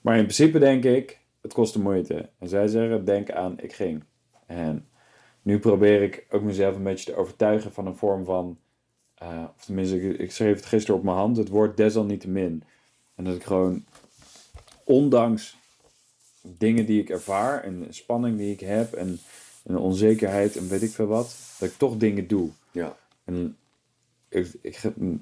Maar 0.00 0.16
in 0.16 0.22
principe 0.22 0.58
denk 0.58 0.84
ik, 0.84 1.18
het 1.40 1.52
kostte 1.52 1.80
moeite. 1.80 2.28
En 2.38 2.48
zij 2.48 2.66
zeggen, 2.68 3.04
denk 3.04 3.30
aan, 3.30 3.60
ik 3.60 3.72
ging. 3.72 4.04
En 4.46 4.86
nu 5.42 5.58
probeer 5.58 6.02
ik 6.02 6.26
ook 6.30 6.42
mezelf 6.42 6.76
een 6.76 6.82
beetje 6.82 7.12
te 7.12 7.18
overtuigen 7.18 7.72
van 7.72 7.86
een 7.86 7.96
vorm 7.96 8.24
van... 8.24 8.58
eh, 9.14 9.44
of 9.56 9.64
tenminste, 9.64 10.00
ik, 10.00 10.18
ik 10.18 10.32
schreef 10.32 10.56
het 10.56 10.66
gisteren 10.66 10.96
op 10.96 11.04
mijn 11.04 11.16
hand. 11.16 11.36
Het 11.36 11.48
woord 11.48 11.76
desalniettemin. 11.76 12.62
En 13.14 13.24
dat 13.24 13.34
ik 13.34 13.44
gewoon, 13.44 13.84
ondanks 14.84 15.56
dingen 16.42 16.86
die 16.86 17.00
ik 17.00 17.10
ervaar... 17.10 17.64
en 17.64 17.86
spanning 17.90 18.38
die 18.38 18.52
ik 18.52 18.60
heb... 18.60 18.92
en, 18.92 19.20
onzekerheid 19.64 20.56
en 20.56 20.68
weet 20.68 20.82
ik 20.82 20.90
veel 20.90 21.06
wat... 21.06 21.36
dat 21.58 21.68
ik 21.68 21.76
toch 21.76 21.96
dingen 21.96 22.26
doe. 22.26 22.50
ja, 22.70 22.96
En 23.24 23.56
ik, 24.28 24.52
ik 24.60 24.80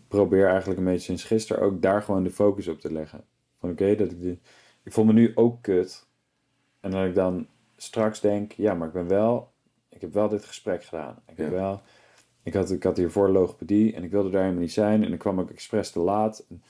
probeer 0.09 0.49
eigenlijk 0.49 0.79
een 0.79 0.85
beetje 0.85 1.05
sinds 1.05 1.25
gisteren 1.25 1.63
ook 1.63 1.83
daar 1.83 2.03
gewoon 2.03 2.23
de 2.23 2.31
focus 2.31 2.69
op 2.69 2.81
te 2.81 2.93
leggen. 2.93 3.25
Van 3.59 3.71
oké, 3.71 3.95
dat 3.95 4.11
ik, 4.11 4.23
de, 4.23 4.39
ik 4.83 4.93
voel 4.93 5.05
me 5.05 5.13
nu 5.13 5.33
ook 5.35 5.63
kut. 5.63 6.07
En 6.81 6.91
dat 6.91 7.07
ik 7.07 7.15
dan 7.15 7.47
straks 7.77 8.21
denk, 8.21 8.53
ja, 8.53 8.75
maar 8.75 8.87
ik 8.87 8.93
ben 8.93 9.09
wel, 9.09 9.50
ik 10.01 10.07
heb 10.07 10.15
wel 10.15 10.29
dit 10.29 10.45
gesprek 10.45 10.85
gedaan. 10.85 11.23
Ik, 11.27 11.37
heb 11.37 11.51
wel, 11.51 11.81
ik, 12.43 12.55
had, 12.55 12.71
ik 12.71 12.83
had 12.83 12.97
hiervoor 12.97 13.29
logopedie 13.29 13.95
en 13.95 14.05
ik 14.05 14.11
wilde 14.11 14.31
daar 14.31 14.41
helemaal 14.41 14.63
niet 14.63 14.73
zijn. 14.73 15.05
En 15.05 15.13
ik 15.13 15.19
kwam 15.19 15.41
ook 15.41 15.51
expres 15.51 15.91
te 15.91 16.01
laat. 16.01 16.45
En, 16.49 16.63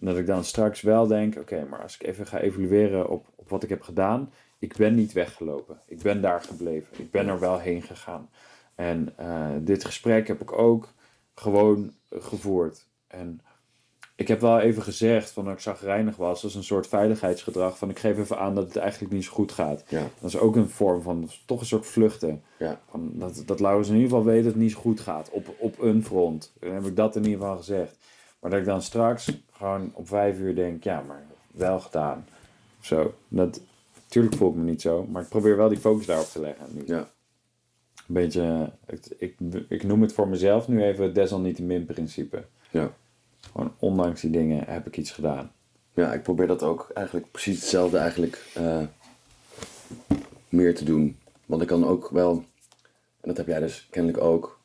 en 0.00 0.06
dat 0.06 0.16
ik 0.16 0.26
dan 0.26 0.44
straks 0.44 0.80
wel 0.80 1.06
denk, 1.06 1.36
oké, 1.36 1.66
maar 1.70 1.82
als 1.82 1.94
ik 1.94 2.06
even 2.06 2.26
ga 2.26 2.38
evalueren 2.40 3.08
op, 3.08 3.26
op 3.34 3.48
wat 3.48 3.62
ik 3.62 3.68
heb 3.68 3.82
gedaan. 3.82 4.32
Ik 4.58 4.76
ben 4.76 4.94
niet 4.94 5.12
weggelopen. 5.12 5.80
Ik 5.86 6.02
ben 6.02 6.20
daar 6.20 6.42
gebleven. 6.42 6.88
Ik 6.98 7.10
ben 7.10 7.28
er 7.28 7.40
wel 7.40 7.58
heen 7.58 7.82
gegaan. 7.82 8.28
En 8.74 9.12
eh, 9.16 9.50
dit 9.60 9.84
gesprek 9.84 10.28
heb 10.28 10.40
ik 10.40 10.52
ook 10.52 10.92
gewoon 11.34 11.92
gevoerd. 12.10 12.86
En 13.06 13.40
ik 14.16 14.28
heb 14.28 14.40
wel 14.40 14.60
even 14.60 14.82
gezegd 14.82 15.30
van 15.30 15.44
dat 15.44 15.52
ik 15.52 15.60
zagrijnig 15.60 16.16
was. 16.16 16.40
Dat 16.40 16.50
is 16.50 16.56
een 16.56 16.64
soort 16.64 16.86
veiligheidsgedrag. 16.86 17.78
Van 17.78 17.90
ik 17.90 17.98
geef 17.98 18.18
even 18.18 18.38
aan 18.38 18.54
dat 18.54 18.64
het 18.66 18.76
eigenlijk 18.76 19.12
niet 19.12 19.24
zo 19.24 19.32
goed 19.32 19.52
gaat. 19.52 19.84
Ja. 19.88 20.02
Dat 20.20 20.30
is 20.30 20.38
ook 20.38 20.56
een 20.56 20.68
vorm 20.68 21.02
van 21.02 21.30
toch 21.46 21.60
een 21.60 21.66
soort 21.66 21.86
vluchten. 21.86 22.42
Ja. 22.58 22.80
Van 22.90 23.12
dat, 23.14 23.42
dat 23.46 23.60
Laurens 23.60 23.88
in 23.88 23.94
ieder 23.94 24.08
geval 24.08 24.24
weet 24.24 24.44
dat 24.44 24.52
het 24.52 24.62
niet 24.62 24.72
zo 24.72 24.78
goed 24.78 25.00
gaat. 25.00 25.30
Op, 25.30 25.54
op 25.58 25.80
een 25.80 26.04
front. 26.04 26.52
Dan 26.60 26.72
heb 26.72 26.84
ik 26.84 26.96
dat 26.96 27.16
in 27.16 27.24
ieder 27.24 27.40
geval 27.40 27.56
gezegd. 27.56 27.96
Maar 28.40 28.50
dat 28.50 28.60
ik 28.60 28.66
dan 28.66 28.82
straks 28.82 29.30
gewoon 29.52 29.90
op 29.94 30.08
vijf 30.08 30.38
uur 30.38 30.54
denk, 30.54 30.84
ja, 30.84 31.02
maar 31.06 31.22
wel 31.50 31.80
gedaan. 31.80 32.26
Of 32.80 32.86
zo. 32.86 33.14
Dat, 33.28 33.60
tuurlijk 34.08 34.34
voel 34.34 34.50
ik 34.50 34.56
me 34.56 34.62
niet 34.62 34.82
zo. 34.82 35.06
Maar 35.10 35.22
ik 35.22 35.28
probeer 35.28 35.56
wel 35.56 35.68
die 35.68 35.78
focus 35.78 36.06
daarop 36.06 36.26
te 36.26 36.40
leggen. 36.40 36.66
Nu. 36.70 36.82
Ja. 36.86 37.08
Een 38.08 38.14
beetje, 38.14 38.70
ik, 38.86 39.06
ik, 39.18 39.36
ik 39.68 39.82
noem 39.82 40.02
het 40.02 40.12
voor 40.12 40.28
mezelf 40.28 40.68
nu 40.68 40.82
even 40.82 41.04
het 41.04 41.14
desalniettemin 41.14 41.84
principe. 41.84 42.44
Ja. 42.70 42.92
Gewoon 43.52 43.74
ondanks 43.78 44.20
die 44.20 44.30
dingen 44.30 44.64
heb 44.66 44.86
ik 44.86 44.96
iets 44.96 45.10
gedaan. 45.10 45.52
Ja, 45.94 46.12
ik 46.12 46.22
probeer 46.22 46.46
dat 46.46 46.62
ook 46.62 46.90
eigenlijk 46.94 47.30
precies 47.30 47.60
hetzelfde 47.60 47.98
eigenlijk 47.98 48.50
eh, 48.54 48.82
meer 50.48 50.74
te 50.74 50.84
doen. 50.84 51.18
Want 51.46 51.62
ik 51.62 51.68
kan 51.68 51.86
ook 51.86 52.08
wel, 52.08 52.32
en 53.20 53.28
dat 53.28 53.36
heb 53.36 53.46
jij 53.46 53.60
dus 53.60 53.86
kennelijk 53.90 54.22
ook, 54.22 54.60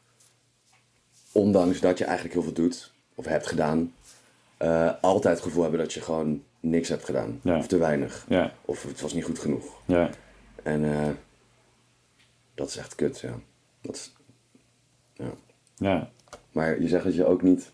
ondanks 1.32 1.80
dat 1.80 1.98
je 1.98 2.04
eigenlijk 2.04 2.34
heel 2.34 2.44
veel 2.44 2.54
doet, 2.54 2.94
of 3.16 3.26
hebt 3.26 3.48
gedaan, 3.48 3.94
eh, 4.58 4.92
altijd 5.02 5.36
het 5.36 5.44
gevoel 5.44 5.62
hebben 5.62 5.80
dat 5.80 5.94
je 5.94 6.02
gewoon 6.02 6.44
niks 6.60 6.90
hebt 6.90 7.06
gedaan. 7.06 7.40
Ja. 7.44 7.58
Of 7.58 7.68
te 7.68 7.78
weinig. 7.78 8.26
Ja, 8.30 8.54
Of 8.66 8.84
het 8.84 9.02
was 9.02 9.14
niet 9.14 9.24
goed 9.24 9.40
genoeg. 9.40 9.66
ja, 9.86 10.10
En 10.64 10.94
eh, 10.94 11.10
dat 12.56 12.68
is 12.70 12.78
echt 12.78 12.96
kut, 12.96 13.20
ja. 13.20 13.40
Dat 13.82 13.96
is, 13.96 14.14
ja. 15.14 15.32
ja, 15.76 16.10
Maar 16.52 16.82
je 16.82 16.88
zegt 16.88 17.04
dat 17.04 17.16
je 17.16 17.26
ook 17.26 17.42
niet. 17.42 17.72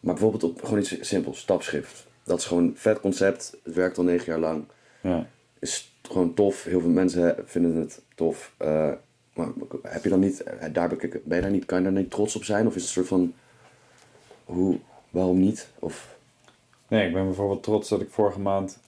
Maar 0.00 0.14
bijvoorbeeld 0.14 0.44
op 0.44 0.64
gewoon 0.64 0.78
iets 0.78 0.96
simpels, 1.00 1.38
stapschrift. 1.38 2.06
Dat 2.24 2.38
is 2.38 2.44
gewoon 2.44 2.62
een 2.62 2.76
vet 2.76 3.00
concept. 3.00 3.56
Het 3.62 3.74
werkt 3.74 3.98
al 3.98 4.04
negen 4.04 4.26
jaar 4.26 4.38
lang. 4.40 4.64
ja. 5.00 5.26
Is 5.58 5.92
gewoon 6.02 6.34
tof. 6.34 6.64
Heel 6.64 6.80
veel 6.80 6.90
mensen 6.90 7.36
vinden 7.44 7.74
het 7.76 8.02
tof. 8.14 8.52
Eh, 8.56 8.92
maar 9.34 9.48
heb 9.82 10.02
je 10.02 10.08
dan 10.08 10.20
niet, 10.20 10.42
eh, 10.42 10.72
daar 10.72 10.88
ben, 10.88 11.02
ik, 11.02 11.24
ben 11.24 11.36
je 11.36 11.42
daar 11.42 11.50
niet, 11.50 11.64
kan 11.64 11.78
je 11.78 11.84
daar 11.84 11.92
niet 11.92 12.10
trots 12.10 12.36
op 12.36 12.44
zijn? 12.44 12.66
Of 12.66 12.74
is 12.76 12.80
het 12.80 12.96
een 12.96 13.04
soort 13.04 13.08
van, 13.08 13.34
hoe, 14.44 14.78
waarom 15.10 15.38
niet? 15.40 15.68
Of, 15.78 16.18
Nee, 16.90 17.06
ik 17.06 17.12
ben 17.12 17.24
bijvoorbeeld 17.24 17.62
trots 17.62 17.88
dat 17.88 18.00
ik 18.00 18.10
vorige 18.10 18.40
maand 18.40 18.78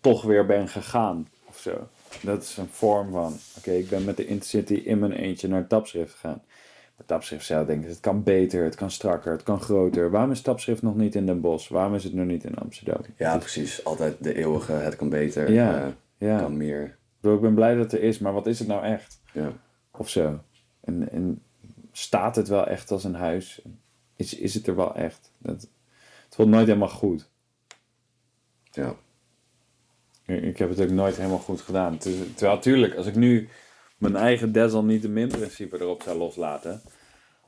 toch 0.00 0.22
weer 0.22 0.46
ben 0.46 0.68
gegaan. 0.68 1.28
Of 1.44 1.58
zo. 1.58 1.88
Dat 2.22 2.42
is 2.42 2.56
een 2.56 2.68
vorm 2.70 3.10
van, 3.10 3.38
oké, 3.56 3.70
ik 3.70 3.88
ben 3.88 4.04
met 4.04 4.16
de 4.16 4.26
Intercity 4.26 4.74
in 4.74 4.98
mijn 4.98 5.12
eentje 5.12 5.48
naar 5.48 5.58
het 5.58 5.68
tapschrift 5.68 6.12
gegaan. 6.12 6.42
Maar 6.96 7.06
tapschrift 7.06 7.46
zelf 7.46 7.66
denk 7.66 7.82
ik, 7.82 7.88
het 7.88 8.00
kan 8.00 8.22
beter, 8.22 8.64
het 8.64 8.74
kan 8.74 8.90
strakker, 8.90 9.32
het 9.32 9.42
kan 9.42 9.60
groter. 9.60 10.10
Waarom 10.10 10.30
is 10.30 10.40
tapschrift 10.40 10.82
nog 10.82 10.96
niet 10.96 11.14
in 11.14 11.26
Den 11.26 11.40
Bosch? 11.40 11.68
Waarom 11.68 11.94
is 11.94 12.04
het 12.04 12.14
nog 12.14 12.26
niet 12.26 12.44
in 12.44 12.54
Amsterdam? 12.54 13.00
ja, 13.16 13.38
precies. 13.38 13.84
Altijd 13.84 14.16
de 14.20 14.34
eeuwige, 14.34 14.72
het 14.72 14.96
kan 14.96 15.08
beter, 15.08 15.52
Ja, 15.52 15.84
eh, 15.84 15.88
ja. 16.28 16.38
kan 16.38 16.56
meer. 16.56 16.84
Ik 16.84 16.96
bedoel, 17.20 17.36
Ik 17.36 17.42
ben 17.42 17.54
blij 17.54 17.74
dat 17.74 17.82
het 17.82 17.92
er 17.92 18.02
is, 18.06 18.18
maar 18.18 18.32
wat 18.32 18.46
is 18.46 18.58
het 18.58 18.68
nou 18.68 18.84
echt? 18.84 19.20
Ja, 19.32 19.52
Of 19.90 20.08
zo. 20.08 20.40
En, 20.80 21.10
en 21.12 21.42
staat 21.92 22.36
het 22.36 22.48
wel 22.48 22.66
echt 22.66 22.90
als 22.90 23.04
een 23.04 23.14
huis? 23.14 23.62
Is, 24.16 24.34
is 24.34 24.54
het 24.54 24.66
er 24.66 24.76
wel 24.76 24.94
echt? 24.94 25.32
Dat, 25.38 25.68
het 26.24 26.36
wordt 26.36 26.50
nooit 26.50 26.66
helemaal 26.66 26.88
goed. 26.88 27.30
ja, 28.70 28.94
Ik, 30.26 30.42
ik 30.42 30.58
heb 30.58 30.68
het 30.68 30.80
ook 30.80 30.90
nooit 30.90 31.16
helemaal 31.16 31.38
goed 31.38 31.60
gedaan. 31.60 31.92
Het 31.92 32.02
terwijl 32.36 32.54
natuurlijk, 32.56 32.94
als 32.94 33.06
ik 33.06 33.14
nu 33.14 33.48
mijn 33.96 34.16
eigen 34.16 34.52
desalniettemin 34.52 35.28
principe 35.28 35.80
erop 35.80 36.02
zou 36.02 36.18
loslaten, 36.18 36.80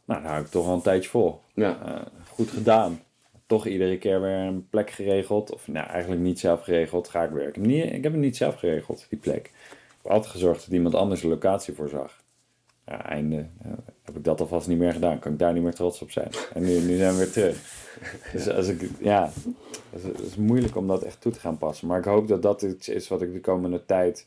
nou, 0.04 0.22
dan 0.22 0.30
hou 0.30 0.44
ik 0.44 0.50
toch 0.50 0.66
al 0.66 0.74
een 0.74 0.82
tijdje 0.82 1.10
vol. 1.10 1.40
ja, 1.54 1.78
Eh, 1.84 2.06
goed 2.28 2.50
gedaan. 2.50 3.00
Toch 3.46 3.66
iedere 3.66 3.98
keer 3.98 4.20
weer 4.20 4.38
een 4.38 4.68
plek 4.68 4.90
geregeld. 4.90 5.52
Of 5.52 5.68
nou, 5.68 5.86
eigenlijk 5.86 6.22
niet 6.22 6.38
zelf 6.38 6.62
geregeld. 6.62 7.08
Ga 7.08 7.22
ik 7.22 7.30
werken. 7.30 7.62
Niet, 7.62 7.84
ik 7.84 8.02
heb 8.02 8.12
het 8.12 8.20
niet 8.20 8.36
zelf 8.36 8.54
geregeld, 8.54 9.06
die 9.08 9.18
plek. 9.18 9.46
Ik 9.46 9.52
heb 10.02 10.12
altijd 10.12 10.32
gezorgd 10.32 10.64
dat 10.64 10.74
iemand 10.74 10.94
anders 10.94 11.22
een 11.22 11.28
locatie 11.28 11.74
voorzag. 11.74 12.22
Ja, 12.86 13.04
einde. 13.04 13.46
heb 14.02 14.16
ik 14.16 14.24
dat 14.24 14.40
alvast 14.40 14.68
niet 14.68 14.78
meer 14.78 14.92
gedaan. 14.92 15.18
Kan 15.18 15.32
ik 15.32 15.38
daar 15.38 15.52
niet 15.52 15.62
meer 15.62 15.74
trots 15.74 16.02
op 16.02 16.10
zijn. 16.10 16.30
En 16.54 16.62
nu, 16.62 16.80
nu 16.80 16.96
zijn 16.96 17.12
we 17.12 17.18
weer 17.18 17.30
terug. 17.32 17.86
Dus 18.32 18.48
als 18.48 18.68
ik, 18.68 18.90
ja, 18.98 19.30
het 19.90 20.02
is, 20.02 20.02
het 20.02 20.20
is 20.20 20.36
moeilijk 20.36 20.76
om 20.76 20.86
dat 20.86 21.02
echt 21.02 21.20
toe 21.20 21.32
te 21.32 21.40
gaan 21.40 21.58
passen. 21.58 21.86
Maar 21.88 21.98
ik 21.98 22.04
hoop 22.04 22.28
dat 22.28 22.42
dat 22.42 22.62
iets 22.62 22.88
is 22.88 23.08
wat 23.08 23.22
ik 23.22 23.32
de 23.32 23.40
komende 23.40 23.84
tijd 23.84 24.26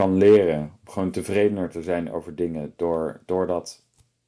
kan 0.00 0.16
leren. 0.16 0.58
Om 0.60 0.92
gewoon 0.92 1.10
tevredener 1.10 1.70
te 1.70 1.82
zijn 1.82 2.12
over 2.12 2.34
dingen. 2.34 2.72
Door, 2.76 3.20
door 3.26 3.46
dat, 3.46 3.82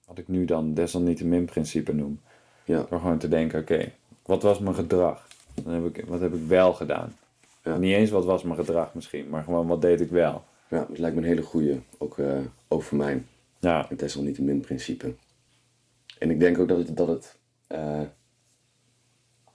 wat 0.06 0.18
ik 0.18 0.28
nu 0.28 0.44
dan 0.44 0.74
desalniettemin 0.74 1.44
principe 1.44 1.92
noem. 1.94 2.20
ja, 2.64 2.86
Door 2.90 3.00
gewoon 3.00 3.18
te 3.18 3.28
denken, 3.28 3.60
oké, 3.60 3.92
wat 4.22 4.42
was 4.42 4.58
mijn 4.58 4.74
gedrag? 4.74 5.26
Dan 5.54 5.72
heb 5.72 5.96
ik, 5.96 6.04
wat 6.06 6.20
heb 6.20 6.34
ik 6.34 6.46
wel 6.46 6.72
gedaan? 6.72 7.16
Ja. 7.64 7.76
Niet 7.76 7.94
eens 7.94 8.10
wat 8.10 8.24
was 8.24 8.42
mijn 8.42 8.56
gedrag 8.58 8.94
misschien, 8.94 9.28
maar 9.28 9.42
gewoon 9.42 9.66
wat 9.66 9.82
deed 9.82 10.00
ik 10.00 10.10
wel. 10.10 10.44
ja. 10.68 10.84
Dat 10.88 10.98
lijkt 10.98 11.16
me 11.16 11.22
een 11.22 11.28
hele 11.28 11.42
goeie, 11.42 11.80
ook, 11.98 12.18
eh, 12.18 12.38
ook 12.68 12.82
voor 12.82 12.98
mij. 12.98 13.22
Ja, 13.58 13.86
Het 13.88 13.98
desalniettemin 13.98 14.60
principe. 14.60 15.14
En 16.18 16.30
ik 16.30 16.40
denk 16.40 16.58
ook 16.58 16.68
dat 16.68 16.78
het, 16.78 16.96
dat 16.96 17.08
het 17.08 17.36
eh, 17.66 18.00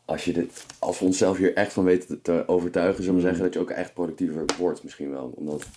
als, 0.06 0.26
je 0.26 0.34
dit, 0.34 0.66
als 0.80 1.00
we 1.00 1.06
onszelf 1.06 1.38
hier 1.38 1.54
echt 1.56 1.74
van 1.74 1.84
weten 1.84 2.08
te, 2.08 2.22
te 2.22 2.44
overtuigen, 2.48 3.04
zullen 3.04 3.20
we 3.20 3.26
zeggen 3.26 3.44
dat 3.44 3.54
je 3.54 3.60
ook 3.60 3.70
echt 3.70 3.94
productiever 3.94 4.46
wordt 4.58 4.84
misschien 4.84 5.12
wel. 5.12 5.34
Omdat 5.36 5.68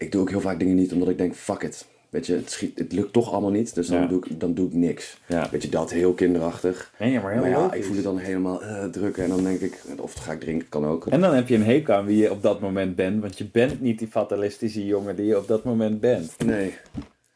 ik 0.00 0.12
doe 0.12 0.20
ook 0.20 0.30
heel 0.30 0.40
vaak 0.40 0.58
dingen 0.58 0.76
niet 0.76 0.92
omdat 0.92 1.08
ik 1.08 1.18
denk, 1.18 1.34
fuck 1.34 1.62
it. 1.62 1.86
Weet 2.10 2.26
je, 2.26 2.34
het, 2.34 2.50
schiet, 2.50 2.78
het 2.78 2.92
lukt 2.92 3.12
toch 3.12 3.32
allemaal 3.32 3.50
niet, 3.50 3.74
dus 3.74 3.86
dan, 3.86 4.00
Ja. 4.00 4.06
doe, 4.06 4.24
ik, 4.26 4.40
dan 4.40 4.54
doe 4.54 4.66
ik 4.66 4.72
niks. 4.74 5.20
Ja. 5.26 5.48
Weet 5.50 5.62
je, 5.62 5.68
dat 5.68 5.90
heel 5.90 6.12
kinderachtig. 6.12 6.92
Nee, 6.98 7.20
maar 7.20 7.32
heel 7.32 7.40
maar 7.40 7.50
ja, 7.50 7.58
logisch. 7.60 7.78
ik 7.78 7.84
voel 7.84 7.94
het 7.94 8.04
dan 8.04 8.18
helemaal 8.18 8.62
eh, 8.62 8.84
drukken 8.84 9.22
en 9.22 9.28
dan 9.28 9.42
denk 9.44 9.60
ik, 9.60 9.82
of 9.98 10.14
ga 10.14 10.32
ik 10.32 10.40
drinken, 10.40 10.68
kan 10.68 10.84
ook. 10.86 11.06
En 11.06 11.20
dan 11.20 11.34
heb 11.34 11.48
je 11.48 11.54
een 11.54 11.64
hekel 11.64 11.94
aan 11.94 12.04
wie 12.06 12.16
je 12.16 12.30
op 12.30 12.42
dat 12.42 12.60
moment 12.60 12.96
bent, 12.96 13.20
want 13.20 13.38
je 13.38 13.44
bent 13.44 13.80
niet 13.80 13.98
die 13.98 14.08
fatalistische 14.08 14.86
jongen 14.86 15.16
die 15.16 15.26
je 15.26 15.38
op 15.38 15.46
dat 15.48 15.64
moment 15.64 16.00
bent. 16.00 16.34
Nee, 16.44 16.74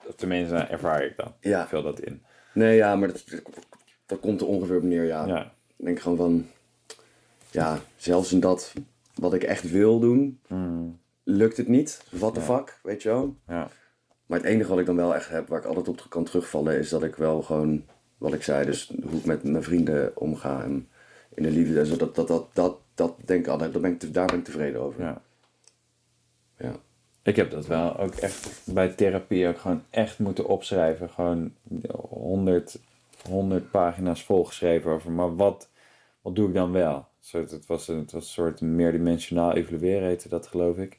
Of 0.06 0.14
tenminste, 0.14 0.54
ervaar 0.56 1.04
ik 1.04 1.16
dan. 1.16 1.32
Ja. 1.40 1.62
Ik 1.62 1.68
vul 1.68 1.82
dat 1.82 2.00
in. 2.00 2.22
nee 2.54 2.76
ja, 2.76 2.96
maar 2.96 3.08
dat, 3.08 3.24
dat 4.06 4.20
komt 4.20 4.40
er 4.40 4.46
ongeveer 4.46 4.76
op 4.76 4.82
neer, 4.82 5.04
ja. 5.04 5.26
Ja. 5.26 5.52
Ik 5.76 5.84
denk 5.84 6.00
gewoon 6.00 6.16
van, 6.16 6.46
ja, 7.50 7.78
zelfs 7.96 8.32
in 8.32 8.40
dat 8.40 8.72
wat 9.14 9.34
ik 9.34 9.42
echt 9.42 9.70
wil 9.70 9.98
doen, 10.00 10.40
lukt 11.24 11.56
het 11.56 11.68
niet. 11.68 12.04
What 12.10 12.34
the. 12.34 12.40
Ja. 12.40 12.46
fuck, 12.46 12.78
weet 12.82 13.02
je 13.02 13.08
wel? 13.08 13.36
Ja. 13.48 13.68
Maar 14.26 14.38
het 14.38 14.46
enige 14.48 14.68
wat 14.70 14.78
ik 14.78 14.86
dan 14.86 14.96
wel 14.96 15.14
echt 15.14 15.28
heb, 15.28 15.48
waar 15.48 15.58
ik 15.58 15.64
altijd 15.64 15.88
op 15.88 16.06
kan 16.08 16.24
terugvallen, 16.24 16.78
is 16.78 16.88
dat 16.88 17.02
ik 17.02 17.16
wel 17.16 17.42
gewoon, 17.42 17.84
wat 18.18 18.32
ik 18.34 18.42
zei, 18.42 18.64
dus 18.66 18.92
hoe 19.08 19.18
ik 19.18 19.24
met 19.24 19.42
mijn 19.44 19.62
vrienden 19.62 20.16
omga 20.16 20.62
en 20.62 20.88
in 21.34 21.42
de 21.42 21.50
liefde. 21.50 21.74
Dus 21.74 21.96
dat, 21.98 22.14
dat, 22.14 22.26
dat, 22.26 22.48
dat, 22.54 22.76
dat 22.94 23.14
denk 23.24 23.40
ik 23.40 23.46
altijd, 23.52 23.72
dat 23.72 23.82
ben 23.82 23.90
ik, 23.92 23.98
te- 23.98 24.10
daar 24.10 24.26
ben 24.26 24.38
ik 24.38 24.44
tevreden 24.44 24.80
over. 24.80 25.00
ja. 25.02 25.22
Ja. 26.58 26.72
Ik 27.22 27.36
heb 27.36 27.50
dat 27.50 27.66
wel 27.66 27.98
ook 27.98 28.14
echt 28.14 28.60
bij 28.64 28.88
therapie 28.88 29.48
ook 29.48 29.58
gewoon 29.58 29.82
echt 29.90 30.18
moeten 30.18 30.46
opschrijven. 30.46 31.10
Gewoon 31.10 31.54
100, 32.08 32.78
100 33.28 33.70
pagina's 33.70 34.24
volgeschreven 34.24 34.90
over, 34.90 35.12
maar 35.12 35.36
wat, 35.36 35.68
wat 36.22 36.34
doe 36.36 36.48
ik 36.48 36.54
dan 36.54 36.72
wel? 36.72 37.06
Het, 37.30 37.66
was, 37.66 37.88
een- 37.88 37.98
het 37.98 38.12
was 38.12 38.26
een 38.28 38.32
soort 38.32 38.60
meerdimensionaal 38.60 39.52
evalueren, 39.52 40.08
heette 40.08 40.28
dat 40.28 40.46
geloof 40.46 40.76
ik. 40.76 40.98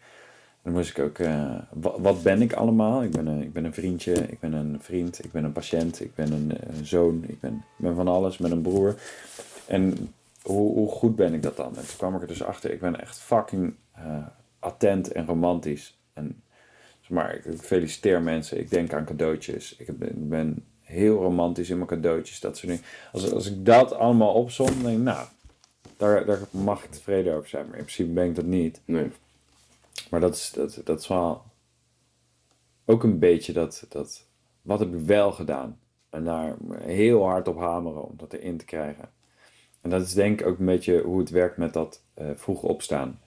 Dan 0.65 0.73
moest 0.73 0.89
ik 0.97 0.99
ook, 0.99 1.19
eh, 1.19 1.55
wa- 1.73 1.99
wat 2.01 2.23
ben 2.23 2.41
ik 2.41 2.53
allemaal? 2.53 3.03
Ik 3.03 3.11
ben, 3.11 3.27
een, 3.27 3.41
ik 3.41 3.53
ben 3.53 3.65
een 3.65 3.73
vriendje, 3.73 4.13
ik 4.13 4.39
ben 4.39 4.53
een 4.53 4.77
vriend, 4.81 5.23
ik 5.23 5.31
ben 5.31 5.43
een 5.43 5.51
patiënt, 5.51 6.01
ik 6.01 6.15
ben 6.15 6.31
een, 6.31 6.51
een 6.77 6.85
zoon, 6.85 7.23
ik 7.27 7.39
ben, 7.39 7.63
ben 7.77 7.95
van 7.95 8.07
alles, 8.07 8.37
ben 8.37 8.51
een 8.51 8.61
broer. 8.61 8.95
En 9.65 10.13
hoe, 10.41 10.73
hoe 10.73 10.89
goed 10.89 11.15
ben 11.15 11.33
ik 11.33 11.43
dat 11.43 11.55
dan? 11.57 11.67
En 11.67 11.73
toen 11.87 11.97
kwam 11.97 12.15
ik 12.15 12.21
er 12.21 12.27
dus 12.27 12.43
achter, 12.43 12.71
ik 12.71 12.79
ben 12.79 13.01
echt 13.01 13.19
fucking 13.19 13.73
eh, 13.91 14.17
attent 14.59 15.11
en 15.11 15.25
romantisch. 15.25 15.97
En 16.13 16.41
zeg 17.01 17.09
maar, 17.09 17.35
ik 17.35 17.57
feliciteer 17.59 18.21
mensen, 18.21 18.59
ik 18.59 18.69
denk 18.69 18.93
aan 18.93 19.05
cadeautjes. 19.05 19.75
Ik 19.77 19.89
ben, 20.29 20.63
heel 20.81 21.17
romantisch 21.21 21.69
in 21.69 21.75
mijn 21.75 21.89
cadeautjes, 21.89 22.39
dat 22.39 22.57
soort 22.57 22.71
dingen. 22.71 22.85
Als, 23.11 23.31
als 23.31 23.47
ik 23.51 23.65
dat 23.65 23.93
allemaal 23.93 24.33
opsom, 24.33 24.65
dan 24.67 24.81
denk 24.83 24.97
ik, 24.97 25.03
nou, 25.03 25.27
daar, 25.97 26.25
daar 26.25 26.39
mag 26.51 26.83
ik 26.83 26.91
tevreden 26.91 27.33
over 27.35 27.49
zijn. 27.49 27.65
Maar 27.67 27.77
in 27.77 27.83
principe 27.83 28.09
ben 28.09 28.25
ik 28.25 28.35
dat 28.35 28.45
niet. 28.45 28.81
Nee. 28.85 29.11
Maar 30.09 30.19
dat 30.19 30.35
is, 30.35 30.51
dat, 30.51 30.81
dat 30.83 30.99
is 30.99 31.07
wel 31.07 31.43
ook 32.85 33.03
een 33.03 33.19
beetje 33.19 33.53
dat, 33.53 33.85
dat, 33.89 34.27
wat 34.61 34.79
heb 34.79 34.93
ik 34.93 34.99
wel 34.99 35.31
gedaan? 35.31 35.79
En 36.09 36.23
daar 36.23 36.55
heel 36.79 37.23
hard 37.23 37.47
op 37.47 37.57
hameren 37.57 38.03
om 38.03 38.13
dat 38.17 38.33
erin 38.33 38.57
te 38.57 38.65
krijgen. 38.65 39.09
En 39.81 39.89
dat 39.89 40.01
is 40.01 40.13
denk 40.13 40.39
ik 40.39 40.47
ook 40.47 40.59
een 40.59 40.65
beetje 40.65 41.01
hoe 41.01 41.19
het 41.19 41.29
werkt 41.29 41.57
met 41.57 41.73
dat 41.73 42.01
eh, 42.13 42.29
vroeg 42.35 42.61
opstaan. 42.61 43.19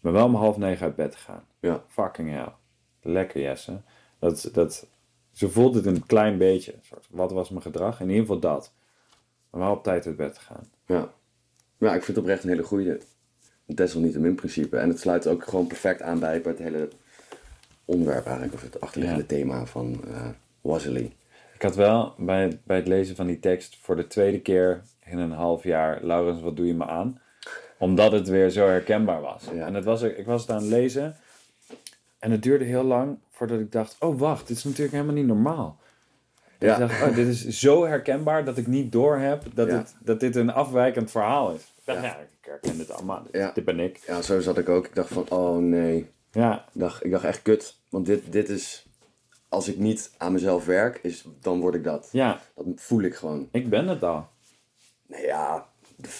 Ben 0.00 0.12
wel 0.12 0.24
om 0.24 0.34
half 0.34 0.56
negen 0.56 0.86
uit 0.86 0.96
bed 0.96 1.16
gegaan. 1.16 1.44
Ja. 1.60 1.84
Fucking 1.88 2.30
hell. 2.30 2.52
Lekker 3.02 3.40
Jesse. 3.40 3.80
Dat, 4.18 4.50
dat, 4.52 4.86
zo 5.32 5.48
voelt 5.48 5.74
het 5.74 5.86
een 5.86 6.06
klein 6.06 6.38
beetje. 6.38 6.74
Soort, 6.82 7.06
wat 7.10 7.32
was 7.32 7.48
mijn 7.48 7.62
gedrag? 7.62 8.00
In 8.00 8.08
ieder 8.08 8.20
geval 8.20 8.38
dat. 8.38 8.72
Maar 9.50 9.60
wel 9.60 9.72
op 9.72 9.82
tijd 9.82 10.06
uit 10.06 10.16
bed 10.16 10.38
gaan. 10.38 10.70
Ja. 10.86 11.12
Ja, 11.78 11.94
ik 11.94 12.02
vind 12.02 12.06
het 12.06 12.18
oprecht 12.18 12.42
een 12.42 12.48
hele 12.48 12.62
goede 12.62 13.00
desalniettemin 13.66 14.34
principe. 14.34 14.76
En 14.76 14.88
het 14.88 15.00
sluit 15.00 15.26
ook 15.26 15.44
gewoon 15.44 15.66
perfect 15.66 16.02
aan 16.02 16.18
bij, 16.18 16.40
bij 16.40 16.52
het 16.52 16.60
hele 16.60 16.88
onderwerp 17.84 18.24
eigenlijk, 18.24 18.54
of 18.54 18.62
het 18.62 18.80
achterliggende 18.80 19.26
thema 19.26 19.66
van 19.66 20.00
uh, 20.08 20.28
Wasley. 20.60 21.12
Ik 21.54 21.62
had 21.62 21.76
wel 21.76 22.14
bij, 22.18 22.58
bij 22.64 22.76
het 22.76 22.86
lezen 22.86 23.16
van 23.16 23.26
die 23.26 23.40
tekst 23.40 23.78
voor 23.80 23.96
de 23.96 24.06
tweede 24.06 24.40
keer 24.40 24.82
in 25.04 25.18
een 25.18 25.32
half 25.32 25.62
jaar, 25.62 26.02
Laurens, 26.02 26.40
wat 26.40 26.56
doe 26.56 26.66
je 26.66 26.74
me 26.74 26.86
aan? 26.86 27.20
Omdat 27.78 28.12
het 28.12 28.28
weer 28.28 28.50
zo 28.50 28.66
herkenbaar 28.66 29.20
was. 29.20 29.48
En 29.48 29.74
het 29.74 29.84
was, 29.84 30.02
ik 30.02 30.26
was 30.26 30.40
het 30.40 30.50
aan 30.50 30.56
het 30.56 30.66
lezen 30.66 31.16
en 32.18 32.30
het 32.30 32.42
duurde 32.42 32.64
heel 32.64 32.84
lang 32.84 33.18
voordat 33.30 33.60
ik 33.60 33.72
dacht, 33.72 33.96
oh 34.00 34.18
wacht, 34.18 34.48
dit 34.48 34.56
is 34.56 34.64
natuurlijk 34.64 34.92
helemaal 34.92 35.14
niet 35.14 35.26
normaal. 35.26 35.78
Ja. 36.58 36.72
Ik 36.72 36.78
dacht, 36.78 37.02
oh, 37.02 37.14
dit 37.14 37.26
is 37.26 37.48
zo 37.48 37.86
herkenbaar 37.86 38.44
dat 38.44 38.56
ik 38.56 38.66
niet 38.66 38.92
doorheb 38.92 39.42
dat, 39.54 39.70
het, 39.70 39.96
dat 40.00 40.20
dit 40.20 40.36
een 40.36 40.52
afwijkend 40.52 41.10
verhaal 41.10 41.52
is. 41.52 41.72
Dacht, 41.86 42.02
ja, 42.02 42.16
ik 42.16 42.28
herken 42.40 42.78
dit 42.78 42.90
allemaal. 42.90 43.22
Dit, 43.30 43.54
dit, 43.54 43.64
ben 43.64 43.80
ik. 43.80 43.98
Ja, 44.06 44.22
zo 44.22 44.40
zat 44.40 44.58
ik 44.58 44.68
ook. 44.68 44.86
Ik 44.86 44.94
dacht 44.94 45.12
van, 45.12 45.30
oh 45.30 45.56
nee. 45.56 46.10
Ja. 46.30 46.64
Ik 46.74 46.80
dacht, 46.80 47.04
ik 47.04 47.10
dacht 47.10 47.24
echt 47.24 47.42
kut. 47.42 47.76
Want 47.88 48.06
dit, 48.06 48.32
dit 48.32 48.48
is, 48.48 48.86
als 49.48 49.68
ik 49.68 49.78
niet 49.78 50.10
aan 50.16 50.32
mezelf 50.32 50.64
werk, 50.64 50.98
is, 51.02 51.24
dan 51.40 51.60
word 51.60 51.74
ik 51.74 51.84
dat. 51.84 52.08
Ja. 52.12 52.40
Dat 52.54 52.66
voel 52.76 53.00
ik 53.00 53.14
gewoon. 53.14 53.48
Ik 53.52 53.70
ben 53.70 53.88
het 53.88 54.02
al. 54.02 54.28
Ja, 55.06 55.68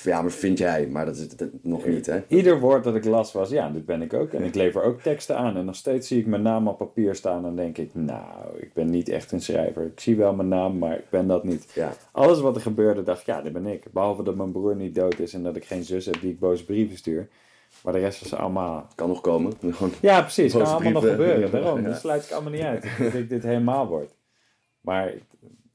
ja, 0.03 0.22
maar 0.22 0.31
vind 0.31 0.59
jij, 0.59 0.87
maar 0.87 1.07
dat 1.07 1.16
is 1.16 1.20
het 1.20 1.49
nog 1.62 1.87
niet, 1.87 2.07
hè? 2.07 2.22
Ieder 2.29 2.61
woord 2.61 2.85
dat 2.85 2.95
ik 2.95 3.05
las 3.05 3.33
was, 3.33 3.51
ja, 3.51 3.70
dit 3.70 3.87
ben 3.87 4.03
ik 4.03 4.12
ook. 4.12 4.33
En 4.33 4.43
ik 4.43 4.55
lever 4.55 4.83
ook 4.83 5.01
teksten 5.01 5.37
aan. 5.37 5.57
En 5.57 5.64
nog 5.64 5.74
steeds 5.74 6.09
zie 6.09 6.20
ik 6.20 6.27
mijn 6.27 6.43
naam 6.43 6.68
op 6.68 6.79
papier 6.79 7.14
staan. 7.14 7.47
En 7.47 7.57
denk 7.57 7.79
ik, 7.79 7.91
nou, 7.95 8.59
ik 8.59 8.72
ben 8.72 8.91
niet 8.91 9.09
echt 9.09 9.33
een 9.33 9.41
schrijver. 9.41 9.85
Ik 9.85 10.01
zie 10.01 10.16
wel 10.16 10.35
mijn 10.35 10.49
naam, 10.49 10.79
maar 10.79 10.99
ik 10.99 11.11
ben 11.11 11.27
dat 11.27 11.45
niet. 11.45 11.72
Ja. 11.74 11.93
Alles 12.12 12.41
wat 12.41 12.57
er 12.57 12.62
gebeurde, 12.62 13.03
dacht 13.03 13.20
ik, 13.20 13.27
ja, 13.27 13.43
dit 13.43 13.53
ben 13.53 13.66
ik. 13.66 13.93
Behalve 13.93 14.22
dat 14.22 14.35
mijn 14.35 14.53
broer 14.53 14.77
niet 14.77 14.95
dood 14.95 15.18
is 15.18 15.35
en 15.35 15.43
dat 15.43 15.57
ik 15.57 15.64
geen 15.64 15.85
zus 15.85 16.07
heb 16.07 16.20
die 16.20 16.31
ik 16.31 16.39
boze 16.39 16.64
brieven 16.64 16.97
stuur. 16.97 17.29
Maar 17.83 17.93
de 17.93 17.99
rest 17.99 18.20
was 18.20 18.35
allemaal... 18.35 18.89
Kan 18.95 19.09
nog 19.09 19.20
komen. 19.20 19.53
Ja, 20.01 20.20
precies. 20.20 20.53
Kan 20.53 20.64
allemaal 20.64 20.93
nog 20.93 21.09
gebeuren. 21.09 21.51
Daarom, 21.61 21.81
ja. 21.81 21.89
dat 21.89 22.01
sluit 22.01 22.24
ik 22.24 22.31
allemaal 22.31 22.53
niet 22.53 22.62
uit. 22.62 22.87
dat 22.99 23.14
ik 23.14 23.29
dit 23.29 23.43
helemaal 23.43 23.87
word. 23.87 24.14
Maar 24.81 25.12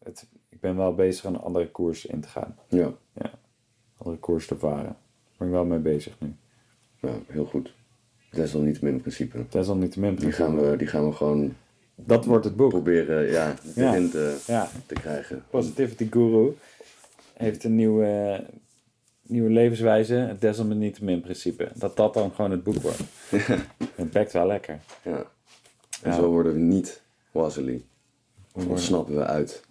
het, 0.03 0.27
ik 0.49 0.59
ben 0.59 0.77
wel 0.77 0.95
bezig 0.95 1.23
een 1.23 1.39
andere 1.39 1.71
koers 1.71 2.05
in 2.05 2.21
te 2.21 2.27
gaan. 2.27 2.55
Ja. 2.67 2.91
ja 3.13 3.31
andere 4.03 4.17
koers 4.17 4.47
te 4.47 4.57
varen. 4.57 4.83
Daar 4.83 5.37
ben 5.37 5.47
ik 5.47 5.53
wel 5.53 5.65
mee 5.65 5.79
bezig 5.79 6.13
nu. 6.19 6.35
Nou, 6.99 7.15
heel 7.27 7.45
goed. 7.45 7.73
Desalniettemin 8.31 9.01
principe. 9.01 9.45
Desalniettemin 9.49 10.15
principe. 10.15 10.37
Die 10.37 10.45
gaan 10.45 10.69
we, 10.69 10.77
die 10.77 10.87
gaan 10.87 11.07
we 11.07 11.13
gewoon... 11.13 11.55
Dat 11.95 12.25
wordt 12.25 12.45
het 12.45 12.55
boek. 12.55 12.69
Proberen, 12.69 13.31
ja, 13.31 13.55
erin 13.75 14.09
Te, 14.09 14.37
ja. 14.47 14.69
te 14.85 14.93
krijgen. 14.93 15.43
Positivity 15.49 16.07
Guru 16.11 16.55
heeft 17.33 17.63
een 17.63 17.75
nieuwe, 17.75 18.43
nieuwe 19.21 19.49
levenswijze. 19.49 20.13
Het 20.13 20.41
desalniettemin 20.41 21.21
principe. 21.21 21.71
Dat 21.75 21.95
dat 21.95 22.13
dan 22.13 22.31
gewoon 22.31 22.51
het 22.51 22.63
boek 22.63 22.75
wordt. 22.75 23.01
Het 23.95 24.09
pakt 24.11 24.33
wel 24.33 24.47
lekker. 24.47 24.79
Ja. 25.03 25.25
En 26.01 26.13
zo 26.13 26.29
worden 26.29 26.53
we 26.53 26.59
niet 26.59 27.01
Wazzely. 27.31 27.83
Ontsnappen 28.51 29.15
we 29.15 29.25
uit 29.25 29.63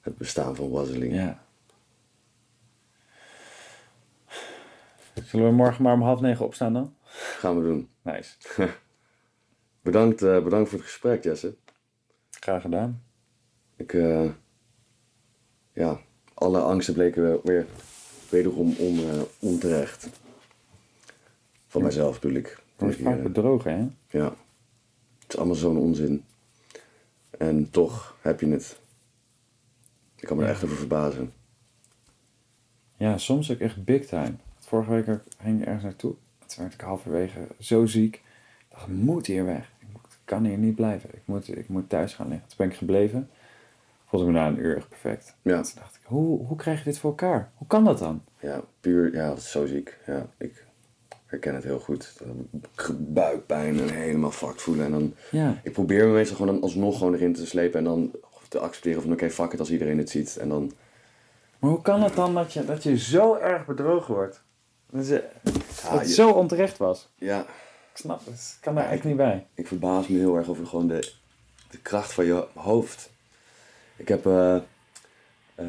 het 0.00 0.16
bestaan 0.16 0.56
van 0.56 0.70
Wazzely. 0.70 1.12
Ja. 1.14 1.42
Zullen 5.14 5.46
we 5.46 5.52
morgen 5.52 5.82
maar 5.82 5.94
om 5.94 6.02
half 6.02 6.20
negen 6.20 6.44
opstaan 6.44 6.72
dan? 6.72 6.94
Gaan 7.38 7.56
we 7.56 7.62
doen. 7.62 7.88
Nice. 8.02 8.36
bedankt, 9.82 10.22
uh, 10.22 10.42
bedankt 10.42 10.68
voor 10.68 10.78
het 10.78 10.86
gesprek, 10.86 11.24
Jesse. 11.24 11.56
Graag 12.30 12.62
gedaan. 12.62 13.02
Ik, 13.76 13.92
uh, 13.92 14.30
ja, 15.72 16.00
alle 16.34 16.60
angsten 16.60 16.94
bleken 16.94 17.40
weer 17.42 17.66
wederom 18.28 18.74
on, 18.78 18.94
uh, 18.94 19.22
onterecht. 19.38 20.08
Van 21.66 21.82
mijzelf 21.82 22.20
bedoel 22.20 22.36
ik. 22.36 22.62
Je 22.76 22.84
wordt 22.84 23.00
vaak 23.00 23.22
bedrogen, 23.22 23.72
hè? 23.72 24.18
Ja. 24.18 24.34
Het 25.18 25.28
is 25.28 25.36
allemaal 25.36 25.54
zo'n 25.54 25.78
onzin. 25.78 26.24
En 27.38 27.70
toch 27.70 28.16
heb 28.20 28.40
je 28.40 28.46
het. 28.46 28.78
Ik 30.16 30.26
kan 30.26 30.36
me 30.36 30.42
er 30.42 30.48
echt 30.48 30.64
over 30.64 30.76
verbazen. 30.76 31.32
Ja, 32.96 33.18
soms 33.18 33.50
ook 33.50 33.58
echt 33.58 33.84
big 33.84 34.06
time 34.06 34.36
vorige 34.70 34.90
week 34.90 35.20
ging 35.42 35.60
ik 35.60 35.66
ergens 35.66 35.84
naartoe. 35.84 36.14
Toen 36.46 36.62
werd 36.62 36.74
ik 36.74 36.80
halverwege 36.80 37.40
zo 37.58 37.86
ziek. 37.86 38.14
Ik 38.14 38.66
dacht, 38.68 38.86
ik 38.86 38.92
moet 38.92 39.26
hier 39.26 39.44
weg. 39.44 39.72
Ik 39.80 39.96
kan 40.24 40.44
hier 40.44 40.58
niet 40.58 40.74
blijven. 40.74 41.10
Ik 41.12 41.22
moet, 41.24 41.56
ik 41.56 41.68
moet 41.68 41.88
thuis 41.88 42.14
gaan 42.14 42.28
liggen. 42.28 42.48
Toen 42.48 42.56
ben 42.56 42.68
ik 42.68 42.76
gebleven. 42.76 43.30
Voelde 44.06 44.26
me 44.26 44.32
na 44.32 44.46
een 44.46 44.58
uur 44.58 44.76
echt 44.76 44.88
perfect. 44.88 45.34
Ja. 45.42 45.62
Toen 45.62 45.72
dacht 45.74 45.94
ik, 45.94 46.00
hoe, 46.04 46.46
hoe 46.46 46.56
krijg 46.56 46.78
je 46.78 46.84
dit 46.84 46.98
voor 46.98 47.10
elkaar? 47.10 47.50
Hoe 47.54 47.66
kan 47.66 47.84
dat 47.84 47.98
dan? 47.98 48.22
Ja, 48.40 48.62
puur, 48.80 49.14
ja, 49.14 49.28
dat 49.28 49.38
is 49.38 49.50
zo 49.50 49.66
ziek. 49.66 49.98
Ja, 50.06 50.26
ik 50.38 50.64
herken 51.26 51.54
het 51.54 51.64
heel 51.64 51.80
goed. 51.80 52.22
Buikpijn 52.98 53.80
en 53.80 53.88
helemaal 53.88 54.30
fucked 54.30 54.62
voelen. 54.62 54.84
En 54.84 54.90
dan, 54.90 55.14
ja. 55.30 55.60
ik 55.62 55.72
probeer 55.72 56.06
me 56.06 56.12
meestal 56.12 56.36
gewoon 56.36 56.62
alsnog 56.62 56.98
gewoon 56.98 57.14
erin 57.14 57.34
te 57.34 57.46
slepen. 57.46 57.78
En 57.78 57.84
dan 57.84 58.12
te 58.48 58.58
accepteren 58.58 59.02
van, 59.02 59.12
oké, 59.12 59.22
okay, 59.24 59.34
fuck 59.34 59.50
het 59.50 59.60
als 59.60 59.70
iedereen 59.70 59.98
het 59.98 60.10
ziet. 60.10 60.36
En 60.36 60.48
dan... 60.48 60.72
Maar 61.58 61.70
hoe 61.70 61.82
kan 61.82 62.02
het 62.02 62.14
dan 62.14 62.34
dat 62.34 62.52
je, 62.52 62.64
dat 62.64 62.82
je 62.82 62.98
zo 62.98 63.34
erg 63.34 63.66
bedrogen 63.66 64.14
wordt? 64.14 64.42
Dat, 64.90 65.22
het 65.82 66.10
zo 66.10 66.30
onterecht 66.30 66.78
was. 66.78 67.08
Ja. 67.14 67.40
Ik 67.92 67.96
snap 67.96 68.26
het. 68.26 68.54
Ik 68.56 68.60
kan 68.60 68.74
daar 68.74 68.90
echt 68.90 69.04
niet 69.04 69.16
bij. 69.16 69.46
Ik 69.54 69.66
verbaas 69.66 70.08
me 70.08 70.18
heel 70.18 70.36
erg 70.36 70.48
over 70.48 70.66
gewoon 70.66 70.88
de, 70.88 71.12
de 71.70 71.78
kracht 71.78 72.12
van 72.12 72.24
je 72.24 72.46
hoofd. 72.54 73.10
Ik 73.96 74.08
heb... 74.08 74.26
Uh, 74.26 74.56
uh, 75.60 75.66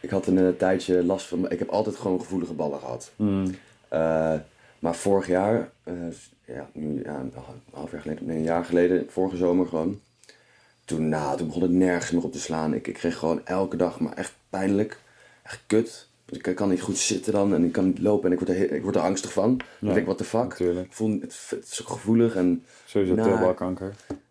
ik 0.00 0.10
had 0.10 0.26
een, 0.26 0.36
een, 0.36 0.56
tijdje 0.56 1.04
last 1.04 1.26
van... 1.26 1.50
Ik 1.50 1.58
heb 1.58 1.68
altijd 1.68 1.96
gewoon 1.96 2.20
gevoelige 2.20 2.52
ballen 2.52 2.78
gehad. 2.78 3.12
Mm. 3.16 3.44
Uh, 3.92 4.34
maar 4.78 4.94
vorig 4.94 5.26
jaar... 5.26 5.70
ja, 6.44 6.70
nu, 6.72 7.02
ja, 7.04 7.18
een 7.18 7.32
half 7.72 7.90
jaar 7.90 8.00
geleden... 8.00 8.26
Nee, 8.26 8.36
een 8.36 8.42
jaar 8.42 8.64
geleden. 8.64 9.06
Vorige 9.10 9.36
zomer 9.36 9.66
gewoon. 9.66 10.00
Toen, 10.84 11.08
nou, 11.08 11.36
toen 11.36 11.46
begon 11.46 11.62
het 11.62 11.70
nergens 11.70 12.10
meer 12.10 12.24
op 12.24 12.32
te 12.32 12.40
slaan. 12.40 12.74
Ik, 12.74 12.86
ik 12.86 12.94
kreeg 12.94 13.16
gewoon 13.16 13.46
elke 13.46 13.76
dag 13.76 14.00
maar 14.00 14.12
echt 14.12 14.34
pijnlijk. 14.50 15.00
Echt 15.42 15.60
kut. 15.66 16.08
Ik 16.30 16.54
kan 16.54 16.68
niet 16.68 16.80
goed 16.80 16.98
zitten 16.98 17.32
dan 17.32 17.54
en 17.54 17.64
ik 17.64 17.72
kan 17.72 17.86
niet 17.86 17.98
lopen 17.98 18.26
en 18.26 18.32
ik 18.32 18.46
word 18.46 18.58
er, 18.58 18.72
ik 18.72 18.82
word 18.82 18.96
er 18.96 19.02
angstig 19.02 19.32
van. 19.32 19.60
Ja, 19.80 19.88
ik 19.88 19.94
denk, 19.94 20.06
what 20.06 20.18
the 20.18 20.24
fuck? 20.24 20.48
Natuurlijk. 20.48 20.86
Ik 20.86 20.92
voel 20.92 21.18
het, 21.20 21.46
het 21.50 21.64
is 21.64 21.76
zo 21.76 21.84
gevoelig 21.84 22.34
en... 22.34 22.64
Sowieso 22.84 23.14
nou. 23.14 23.28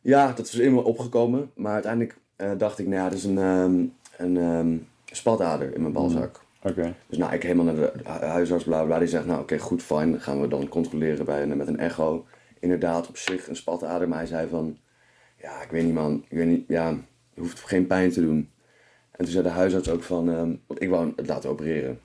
Ja, 0.01 0.33
dat 0.33 0.47
is 0.47 0.57
eenmaal 0.57 0.83
opgekomen. 0.83 1.51
Maar 1.55 1.73
uiteindelijk 1.73 2.17
uh, 2.37 2.51
dacht 2.57 2.79
ik, 2.79 2.87
nou 2.87 2.97
ja, 2.97 3.09
dat 3.09 3.17
is 3.17 3.23
een, 3.23 3.37
um, 3.37 3.93
een 4.17 4.35
um, 4.35 4.87
spatader 5.05 5.73
in 5.73 5.81
mijn 5.81 5.93
balzak. 5.93 6.41
Mm. 6.41 6.71
Oké. 6.71 6.95
Dus 7.07 7.17
nou, 7.17 7.33
ik 7.33 7.43
helemaal 7.43 7.73
naar 7.73 7.75
de 7.75 8.25
huisarts, 8.25 8.63
bla 8.63 8.83
bla. 8.83 8.99
Die 8.99 9.07
zegt, 9.07 9.25
nou 9.25 9.41
oké, 9.41 9.57
goed, 9.57 9.83
fijn. 9.83 10.21
gaan 10.21 10.41
we 10.41 10.47
dan 10.47 10.69
controleren 10.69 11.25
bij, 11.25 11.47
met 11.47 11.67
een 11.67 11.79
echo. 11.79 12.25
Inderdaad, 12.59 13.07
op 13.07 13.17
zich 13.17 13.47
een 13.47 13.55
spatader. 13.55 14.07
Maar 14.07 14.17
hij 14.17 14.27
zei 14.27 14.47
van, 14.49 14.77
ja, 15.41 15.61
ik 15.61 15.71
weet 15.71 15.83
niet 15.83 15.93
man. 15.93 16.25
Ik 16.29 16.37
weet 16.37 16.47
niet, 16.47 16.63
ja, 16.67 16.89
je 17.33 17.41
hoeft 17.41 17.59
geen 17.59 17.87
pijn 17.87 18.11
te 18.11 18.21
doen. 18.21 18.49
En 19.19 19.25
toen 19.25 19.33
zei 19.33 19.43
de 19.43 19.49
huisarts 19.49 19.89
ook 19.89 20.03
van, 20.03 20.27
um, 20.27 20.61
want 20.67 20.81
ik 20.81 20.89
wou 20.89 21.13
het 21.15 21.27
laten 21.27 21.49
opereren. 21.49 21.99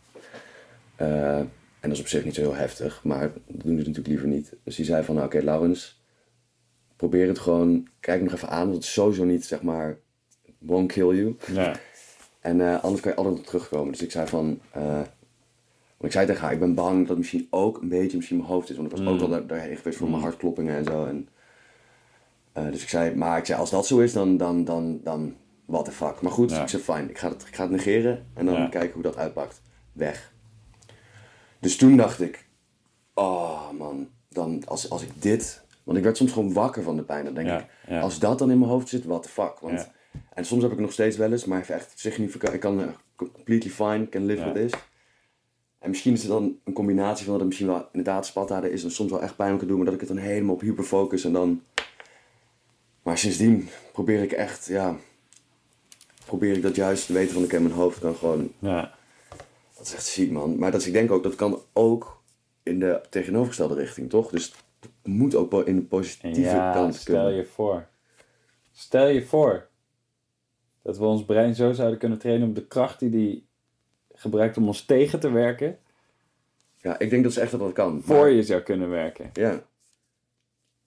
Uh, 1.01 1.39
en 1.39 1.51
dat 1.81 1.93
is 1.93 2.01
op 2.01 2.09
zich 2.09 2.25
niet 2.25 2.35
zo 2.35 2.41
heel 2.41 2.55
heftig, 2.55 3.05
maar 3.05 3.33
dat 3.47 3.63
doen 3.63 3.71
ze 3.71 3.77
natuurlijk 3.77 4.07
liever 4.07 4.29
niet. 4.29 4.53
Dus 4.65 4.77
die 4.77 4.85
zei 4.85 5.05
van, 5.05 5.15
nou, 5.15 5.27
oké, 5.27 5.37
okay, 5.37 5.49
Laurens, 5.49 6.03
probeer 6.97 7.29
het 7.29 7.39
gewoon, 7.39 7.89
kijk 8.01 8.23
nog 8.23 8.33
even 8.33 8.49
aan, 8.49 8.63
want 8.63 8.75
het 8.75 8.85
is 8.85 8.93
sowieso 8.93 9.25
niet, 9.25 9.45
zeg 9.45 9.63
maar, 9.63 9.99
won't 10.59 10.93
kill 10.93 11.17
you. 11.17 11.37
Ja. 11.53 11.77
En 12.41 12.59
uh, 12.59 12.83
anders 12.83 13.03
kan 13.03 13.11
je 13.11 13.17
altijd 13.17 13.39
op 13.39 13.47
terugkomen. 13.47 13.93
Dus 13.93 14.03
ik 14.03 14.11
zei 14.11 14.27
van, 14.27 14.61
uh, 14.77 14.95
want 15.97 16.05
ik 16.05 16.13
zei 16.13 16.27
tegen 16.27 16.43
haar, 16.43 16.53
ik 16.53 16.59
ben 16.59 16.75
bang 16.75 16.99
dat 16.99 17.09
het 17.09 17.19
misschien 17.19 17.47
ook 17.51 17.83
een 17.83 17.89
beetje 17.89 18.17
misschien 18.17 18.37
mijn 18.37 18.49
hoofd 18.49 18.71
is, 18.71 18.77
want 18.77 18.93
ik 18.93 18.97
was 18.99 19.07
ook 19.07 19.15
mm. 19.15 19.21
al 19.23 19.29
daar, 19.29 19.47
daarheen 19.47 19.77
geweest 19.77 19.99
voor 19.99 20.09
mijn 20.09 20.21
mm. 20.21 20.27
hartkloppingen 20.27 20.77
en 20.77 20.85
zo. 20.85 21.05
En, 21.05 21.29
dus 22.71 22.83
ik 22.83 22.89
zei, 22.89 23.15
maar 23.15 23.39
ik 23.39 23.45
zei, 23.45 23.59
als 23.59 23.71
dat 23.71 23.87
zo 23.87 23.99
is, 23.99 24.13
dan, 24.13 24.37
dan, 24.37 24.65
dan, 24.65 25.01
dan 25.03 25.35
what 25.65 25.85
the 25.85 25.93
fuck. 25.93 26.21
Maar 26.21 26.33
goed, 26.33 26.53
ik 26.53 26.69
zei 26.69 26.83
fijn, 26.83 27.11
ik 27.11 27.19
ga, 27.19 27.29
het, 27.29 27.47
ik 27.47 27.55
ga 27.55 27.63
het 27.63 27.71
negeren 27.71 28.27
en 28.35 28.47
dan 28.47 28.71
kijken 28.71 28.93
hoe 28.93 29.03
dat 29.03 29.17
uitpakt. 29.17 29.61
Weg. 29.93 30.33
Dus 31.61 31.77
toen 31.77 31.97
dacht 31.97 32.21
ik, 32.21 32.47
oh 33.15 33.71
man, 33.71 34.09
dan 34.29 34.63
als, 34.67 34.91
als 34.91 35.03
ik 35.03 35.23
dit... 35.23 35.63
Want 35.85 35.99
ik 35.99 36.05
werd 36.05 36.17
soms 36.17 36.33
gewoon 36.33 36.53
wakker 36.53 36.83
van 36.83 36.97
de 36.97 37.03
pijn. 37.03 37.25
Dan 37.25 37.35
denk 37.35 37.49
ik, 37.49 37.67
als 38.01 38.19
dat 38.19 38.39
dan 38.39 38.51
in 38.51 38.59
mijn 38.59 38.71
hoofd 38.71 38.89
zit, 38.89 39.05
what 39.05 39.23
the 39.23 39.29
fuck. 39.29 39.59
Want, 39.61 39.91
En 40.35 40.45
soms 40.45 40.63
heb 40.63 40.73
ik 40.73 40.79
nog 40.79 40.93
steeds 40.93 41.17
wel 41.17 41.33
eens, 41.33 41.45
maar 41.45 41.69
echt 41.69 41.93
significant. 41.95 42.55
Ik 42.55 42.61
kan 42.61 42.81
uh, 42.81 42.87
completely 43.17 43.71
fine, 43.71 44.09
can 44.09 44.25
live 44.25 44.45
with 44.45 44.55
this. 44.55 44.81
En 45.79 45.91
misschien 45.91 46.13
is 46.13 46.23
het 46.23 46.31
dan 46.31 46.59
een 46.65 46.73
combinatie 46.73 47.25
van 47.25 47.33
dat 47.33 47.41
het 47.41 47.47
misschien 47.49 47.69
wel 47.69 47.89
inderdaad 47.93 48.27
spataden 48.27 48.73
is 48.73 48.85
en 48.85 48.91
soms 48.91 49.11
wel 49.11 49.23
echt 49.23 49.37
pijn 49.37 49.59
kan 49.59 49.69
doen, 49.69 49.77
maar 49.77 49.85
dat 49.85 49.95
ik 49.95 50.01
het 50.01 50.09
dan 50.09 50.19
helemaal 50.19 50.55
op 50.55 50.61
hyperfocus 50.61 51.25
en 51.25 51.33
dan... 51.33 51.63
Maar 53.03 53.19
sindsdien 53.19 53.69
probeer 53.93 54.23
ik 54.23 54.33
echt, 54.33 54.67
ja, 54.67 54.97
probeer 56.25 56.57
ik 56.57 56.63
dat 56.63 56.77
juist 56.77 57.07
te 57.07 57.13
weten 57.13 57.35
van 57.35 57.43
ik 57.43 57.51
heb 57.51 57.61
mijn 57.61 57.75
hoofd 57.75 57.99
kan 57.99 58.15
gewoon. 58.15 58.53
Ja. 58.59 58.95
Dat 59.77 59.87
is 59.87 59.95
echt 59.95 60.07
ziek 60.07 60.31
man. 60.31 60.59
Maar 60.59 60.71
dat 60.71 60.81
is, 60.81 60.87
ik 60.87 60.93
denk 60.93 61.11
ook, 61.11 61.23
dat 61.23 61.35
kan 61.35 61.61
ook 61.73 62.23
in 62.63 62.81
de 62.81 63.01
tegenovergestelde 63.11 63.75
richting, 63.75 64.11
toch? 64.11 64.31
Dus 64.31 64.55
het 64.81 64.91
moet 65.03 65.35
ook 65.35 65.67
in 65.67 65.77
de 65.77 65.83
positieve 65.83 66.41
ja, 66.41 66.73
kant 66.73 66.95
stel 66.95 67.15
kunnen. 67.15 67.33
Stel 67.33 67.39
je 67.39 67.45
voor. 67.45 67.87
Stel 68.73 69.07
je 69.07 69.25
voor 69.25 69.69
dat 70.83 70.99
we 70.99 71.05
ons 71.05 71.25
brein 71.25 71.55
zo 71.55 71.73
zouden 71.73 71.99
kunnen 71.99 72.19
trainen 72.19 72.49
om 72.49 72.55
de 72.55 72.67
kracht 72.67 72.99
die 72.99 73.11
die 73.11 73.47
gebruikt 74.13 74.57
om 74.57 74.67
ons 74.67 74.85
tegen 74.85 75.21
te 75.21 75.31
werken. 75.31 75.79
Ja, 76.77 76.99
ik 76.99 77.11
denk 77.11 77.25
dat 77.25 77.33
ze 77.33 77.41
echt 77.41 77.51
dat 77.51 77.61
dat 77.61 77.73
kan. 77.73 78.03
Voor 78.03 78.29
je 78.29 78.43
zou 78.43 78.61
kunnen 78.61 78.91
werken. 78.91 79.31
Ja. 79.33 79.63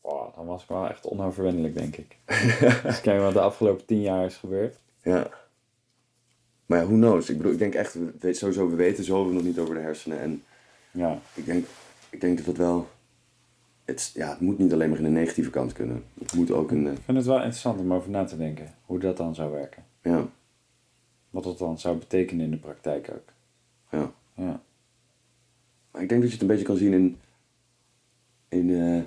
Wow. 0.01 0.35
dan 0.35 0.45
was 0.45 0.61
ik 0.61 0.69
wel 0.69 0.87
echt 0.87 1.05
onoverwinnelijk, 1.05 1.73
denk 1.73 1.97
ik. 1.97 2.17
dus 2.83 3.01
kijk 3.01 3.21
wat 3.21 3.33
de 3.33 3.41
afgelopen 3.41 3.85
tien 3.85 4.01
jaar 4.01 4.25
is 4.25 4.35
gebeurd. 4.35 4.79
Ja. 5.07 5.29
Maar 6.65 6.79
ja, 6.79 6.85
who 6.85 6.95
knows? 6.95 7.29
Ik 7.29 7.37
bedoel, 7.37 7.51
ik 7.51 7.57
denk 7.59 7.73
echt, 7.73 7.93
we 7.93 8.11
weten 8.19 8.35
sowieso, 8.35 8.69
we 8.69 8.75
weten 8.75 9.03
zoveel 9.03 9.33
nog 9.33 9.43
niet 9.43 9.59
over 9.59 9.73
de 9.75 9.79
hersenen. 9.81 10.19
En 10.19 10.43
Ja, 10.91 11.19
ik 11.33 11.45
denk, 11.45 11.65
ik 12.09 12.21
denk 12.21 12.37
dat 12.37 12.45
het 12.45 12.57
wel... 12.57 12.87
Het, 13.85 14.11
ja, 14.13 14.29
het 14.29 14.39
moet 14.39 14.57
niet 14.57 14.73
alleen 14.73 14.89
maar 14.89 14.97
in 14.97 15.03
de 15.03 15.09
negatieve 15.09 15.49
kant 15.49 15.73
kunnen. 15.73 16.03
Het 16.19 16.33
moet 16.33 16.51
ook 16.51 16.69
de... 16.69 16.75
ik 16.75 17.01
vind 17.03 17.17
het 17.17 17.25
wel 17.25 17.35
interessant 17.35 17.79
om 17.79 17.93
over 17.93 18.09
na 18.09 18.23
te 18.23 18.37
denken. 18.37 18.73
Hoe 18.85 18.99
dat 18.99 19.17
dan 19.17 19.35
zou 19.35 19.51
werken. 19.51 19.83
Ja, 20.01 20.27
Wat 21.29 21.43
dat 21.43 21.57
dan 21.57 21.79
zou 21.79 21.97
betekenen 21.97 22.45
in 22.45 22.51
de 22.51 22.57
praktijk 22.57 23.09
ook. 23.13 23.33
ja. 23.91 24.11
Ja. 24.35 24.61
Maar 25.91 26.01
ik 26.01 26.09
denk 26.09 26.21
dat 26.21 26.29
je 26.29 26.37
het 26.37 26.41
een 26.41 26.51
beetje 26.51 26.65
kan 26.65 26.77
zien 26.77 26.93
in... 26.93 27.17
in 28.49 28.69
eh, 28.69 29.01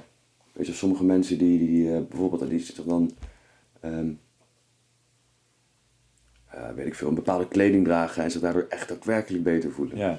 weet 0.53 0.67
je, 0.67 0.73
sommige 0.73 1.05
mensen 1.05 1.39
die, 1.39 1.59
die 1.59 1.95
eh, 1.95 2.01
bijvoorbeeld, 2.09 2.51
die 2.51 2.59
zich 2.59 2.85
dan... 2.85 3.11
ehm, 3.81 4.11
eh, 6.51 6.69
weet 6.75 6.87
ik 6.87 6.95
veel, 6.95 7.09
een 7.09 7.15
bepaalde 7.15 7.49
kleding 7.49 7.85
dragen 7.85 8.23
en 8.23 8.31
zich 8.31 8.41
daardoor 8.41 8.67
echt 8.69 8.89
daadwerkelijk 8.89 9.45
beter 9.45 9.71
voelen. 9.71 9.97
Ja. 9.97 10.19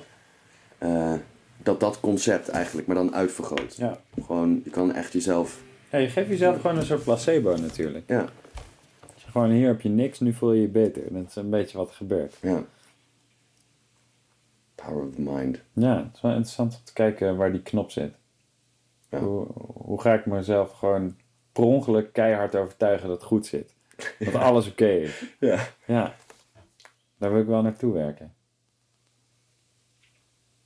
Eh, 0.77 1.13
dat 1.57 1.79
dat 1.79 1.99
concept 1.99 2.49
eigenlijk, 2.49 2.87
maar 2.87 2.95
dan 2.95 3.15
uitvergroot. 3.15 3.75
Ja. 3.75 3.99
Gewoon, 4.23 4.61
je 4.63 4.69
kan 4.69 4.93
echt 4.93 5.13
jezelf... 5.13 5.61
ja, 5.91 5.97
je 5.97 6.09
geeft 6.09 6.29
jezelf 6.29 6.61
gewoon 6.61 6.77
een 6.77 6.85
soort 6.85 7.03
placebo 7.03 7.55
natuurlijk. 7.55 8.03
Ja, 8.07 8.25
Gewoon 9.31 9.49
hier 9.49 9.67
heb 9.67 9.81
je 9.81 9.89
niks, 9.89 10.19
nu 10.19 10.33
voel 10.33 10.53
je 10.53 10.61
je 10.61 10.67
beter. 10.67 11.13
Dat 11.13 11.27
is 11.27 11.35
een 11.35 11.49
beetje 11.49 11.77
wat 11.77 11.89
er 11.89 11.95
gebeurt. 11.95 12.35
ja. 12.41 12.63
Power 14.75 15.03
of 15.03 15.15
the 15.15 15.21
mind. 15.21 15.59
Ja, 15.73 15.97
het 15.97 16.15
is 16.15 16.21
wel 16.21 16.31
interessant 16.31 16.73
om 16.73 16.79
te 16.83 16.93
kijken 16.93 17.37
waar 17.37 17.51
die 17.51 17.61
knop 17.61 17.91
zit. 17.91 18.13
Ja. 19.09 19.19
Hoe, 19.19 19.47
hoe 19.73 20.01
ga 20.01 20.13
ik 20.13 20.25
mezelf 20.25 20.71
gewoon 20.71 21.15
per 21.51 21.63
ongeluk 21.63 22.13
keihard 22.13 22.55
overtuigen 22.55 23.07
dat 23.07 23.17
het 23.17 23.27
goed 23.27 23.45
zit? 23.45 23.73
Dat 24.19 24.35
alles 24.35 24.67
oké 24.67 24.87
is. 24.89 25.23
Ja. 25.39 25.67
Ja, 25.85 26.15
daar 27.17 27.31
wil 27.31 27.41
ik 27.41 27.47
wel 27.47 27.61
naartoe 27.61 27.93
werken. 27.93 28.33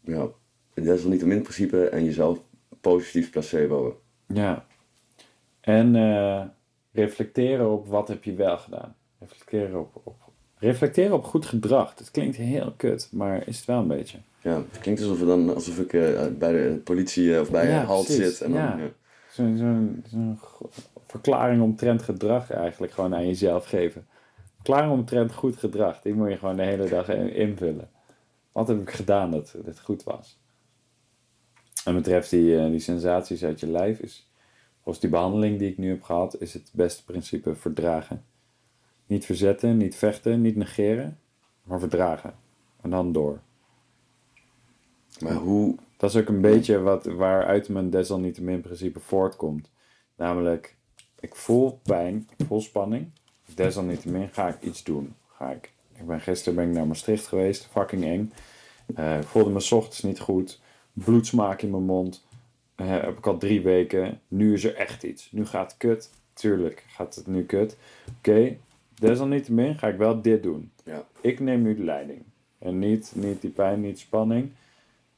Ja. 0.02 0.28
Dat 0.74 0.86
is 0.86 1.02
wel 1.02 1.12
niet 1.12 1.22
een 1.22 1.28
min 1.28 1.42
principe 1.42 1.90
en 1.90 2.04
jezelf 2.04 2.40
positief 2.82 3.30
placebo. 3.32 4.02
Ja. 4.28 4.66
En 5.62 5.96
eh, 5.96 6.42
reflecteren 6.92 7.72
op 7.72 7.88
wat 7.88 8.08
heb 8.08 8.24
je 8.24 8.34
wel 8.34 8.58
gedaan. 8.58 8.96
Reflecteren 9.20 9.80
op, 9.80 10.02
op, 10.04 10.16
reflecteren 10.58 11.14
op 11.16 11.24
goed 11.24 11.46
gedrag. 11.46 11.94
Dat 11.94 12.12
klinkt 12.12 12.36
heel 12.36 12.74
kut, 12.78 13.10
maar 13.12 13.48
is 13.48 13.58
het 13.58 13.66
wel 13.66 13.80
een 13.80 13.88
beetje. 13.88 14.18
Ja, 14.42 14.56
het 14.72 14.80
klinkt 14.80 15.02
alsof, 15.02 15.20
we 15.20 15.26
dan, 15.26 15.54
alsof 15.54 15.80
ik 15.80 15.94
eh, 15.94 16.28
bij 16.28 16.52
de 16.52 16.82
politie 16.84 17.34
eh, 17.36 17.42
of 17.42 17.52
bij 17.52 17.68
Ja, 17.70 17.80
een 17.80 17.86
halt 17.86 18.06
precies. 18.06 18.38
zit. 18.38 18.42
En 18.42 18.52
dan, 18.52 18.62
Ja. 18.62 18.78
Zo'n 19.36 20.38
go- 20.40 20.70
verklaring 21.08 21.62
omtrent 21.62 22.02
gedrag 22.02 22.52
eigenlijk 22.52 22.94
gewoon 22.94 23.16
aan 23.16 23.28
jezelf 23.28 23.66
geven. 23.66 24.08
Verklaring 24.56 24.92
omtrent 24.92 25.34
goed 25.34 25.58
gedrag, 25.58 26.02
die 26.02 26.14
moet 26.14 26.30
je 26.30 26.38
gewoon 26.38 26.56
de 26.56 26.64
hele 26.64 26.90
dag 26.90 27.10
in- 27.10 27.34
invullen. 27.34 27.90
Wat 28.52 28.68
heb 28.68 28.82
ik 28.82 28.90
gedaan 28.90 29.32
dat 29.32 29.56
het 29.66 29.80
goed 29.80 30.04
was? 30.04 30.40
En 31.86 31.96
betreft 31.96 32.30
die, 32.30 32.58
eh, 32.60 32.70
die 32.70 32.80
sensaties 32.80 33.44
uit 33.44 33.60
je 33.60 33.68
lijf 33.68 34.00
is, 34.00 34.30
volgens 34.76 35.00
die 35.00 35.10
behandeling 35.10 35.60
die 35.60 35.72
ik 35.72 35.78
nu 35.78 35.90
heb 35.90 36.04
gehad, 36.04 36.42
is 36.42 36.54
het 36.54 36.70
beste 36.74 37.04
principe 37.04 37.56
verdragen. 37.56 38.26
Niet 39.06 39.26
verzetten, 39.26 39.78
niet 39.78 39.96
vechten, 39.96 40.42
niet 40.42 40.56
negeren, 40.56 41.20
maar 41.64 41.80
verdragen. 41.80 42.36
En 42.82 42.90
dan 42.90 43.12
door. 43.12 43.40
Maar 45.20 45.34
hoe... 45.34 45.76
Dat 45.98 46.10
is 46.10 46.16
ook 46.16 46.28
een 46.28 46.42
beetje 46.42 46.80
wat, 46.80 47.06
waaruit 47.06 47.70
mijn 47.70 47.90
desalniettemin 47.90 48.62
principe 48.62 49.00
voortkomt. 49.00 49.70
Namelijk, 50.16 50.76
ik 51.20 51.36
voel 51.36 51.80
pijn, 51.84 52.30
ik 52.38 52.46
voel 52.46 52.62
spanning. 52.62 53.10
Desalniettemin 53.56 54.30
ga 54.32 54.48
ik 54.48 54.62
iets 54.62 54.84
doen. 54.84 55.16
Ga 55.38 55.52
ik. 55.52 55.72
ik 56.00 56.08
ben, 56.08 56.22
gisteren 56.22 56.56
ben 56.56 56.68
ik 56.68 56.74
naar 56.74 56.88
Maastricht 56.88 57.28
geweest, 57.28 57.68
fucking 57.72 58.04
eng. 58.04 58.32
Eh, 58.96 59.20
ik 59.20 59.28
voelde 59.28 59.50
me 59.50 59.60
's 59.60 59.72
ochtends 59.72 60.04
niet 60.04 60.20
goed. 60.20 60.60
Bloedsmaak 60.94 61.62
in 61.62 61.70
mijn 61.70 61.84
mond. 61.84 62.26
Eh, 62.76 62.88
heb 62.88 63.18
ik 63.18 63.28
al 63.28 63.38
drie 63.38 63.62
weken. 63.62 64.22
Nu 64.28 64.54
is 64.54 64.64
er 64.64 64.76
echt 64.76 65.04
iets. 65.04 65.32
Nu 65.32 65.46
gaat 65.46 65.72
het 65.72 65.78
kut. 65.78 66.10
Tuurlijk 66.34 66.84
gaat 66.88 67.16
het 67.16 67.28
nu 67.28 67.44
kut. 67.44 67.78
Oké, 68.18 68.58
desalniettemin 69.00 69.78
ga 69.78 69.88
ik 69.88 69.98
wel 69.98 70.22
dit 70.22 70.44
doen. 70.44 70.72
Ja. 70.84 71.06
Ik 71.22 71.40
neem 71.40 71.62
nu 71.62 71.76
de 71.76 71.84
leiding. 71.84 72.22
En 72.60 72.80
niet, 72.80 73.12
niet 73.16 73.42
die 73.42 73.50
pijn, 73.50 73.82
niet 73.82 74.00
spanning. 74.00 74.52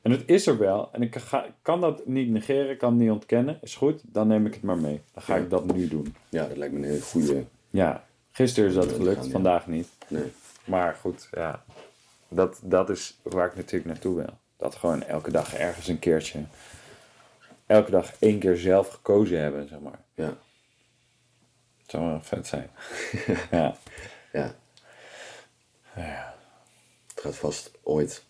En 0.07 0.13
het 0.13 0.23
is 0.25 0.47
er 0.47 0.57
wel. 0.57 0.89
En 0.91 1.01
ik 1.01 1.15
ga, 1.15 1.45
kan 1.61 1.81
dat 1.81 2.05
niet 2.05 2.29
negeren, 2.29 2.77
kan 2.77 2.89
het 2.89 2.99
niet 2.99 3.11
ontkennen. 3.11 3.59
Is 3.61 3.75
goed, 3.75 4.01
dan 4.03 4.27
neem 4.27 4.45
ik 4.45 4.53
het 4.53 4.63
maar 4.63 4.77
mee. 4.77 5.01
Dan 5.13 5.23
ga 5.23 5.35
ik 5.35 5.49
dat 5.49 5.73
nu 5.73 5.87
doen. 5.87 6.15
ja, 6.29 6.47
dat 6.47 6.57
lijkt 6.57 6.73
me 6.73 6.79
een 6.79 6.85
hele 6.85 7.01
goede... 7.01 7.45
Ja, 7.69 8.05
gisteren 8.31 8.69
is 8.69 8.75
dat 8.75 8.91
gelukt, 8.91 9.27
vandaag 9.27 9.67
niet. 9.67 9.87
Nee. 10.07 10.31
Maar 10.65 10.95
goed, 10.95 11.27
ja. 11.31 11.63
Dat, 12.27 12.59
dat 12.63 12.89
is 12.89 13.19
waar 13.21 13.47
ik 13.47 13.55
natuurlijk 13.55 13.85
naartoe 13.85 14.15
wil. 14.15 14.37
Dat 14.57 14.75
gewoon 14.75 15.03
elke 15.03 15.31
dag 15.31 15.53
ergens 15.53 15.87
een 15.87 15.99
keertje... 15.99 16.43
Elke 17.65 17.91
dag 17.91 18.13
één 18.19 18.39
keer 18.39 18.57
zelf 18.57 18.89
gekozen 18.89 19.39
hebben, 19.39 19.67
zeg 19.67 19.79
maar. 19.79 19.99
Ja. 20.13 20.33
Het 21.81 21.91
zou 21.91 22.05
wel 22.05 22.21
vet 22.21 22.47
zijn. 22.47 22.69
ja. 23.51 23.75
Ja. 24.33 24.55
Ja. 25.95 26.35
Het 27.07 27.21
gaat 27.21 27.35
vast 27.35 27.71
ooit 27.83 28.23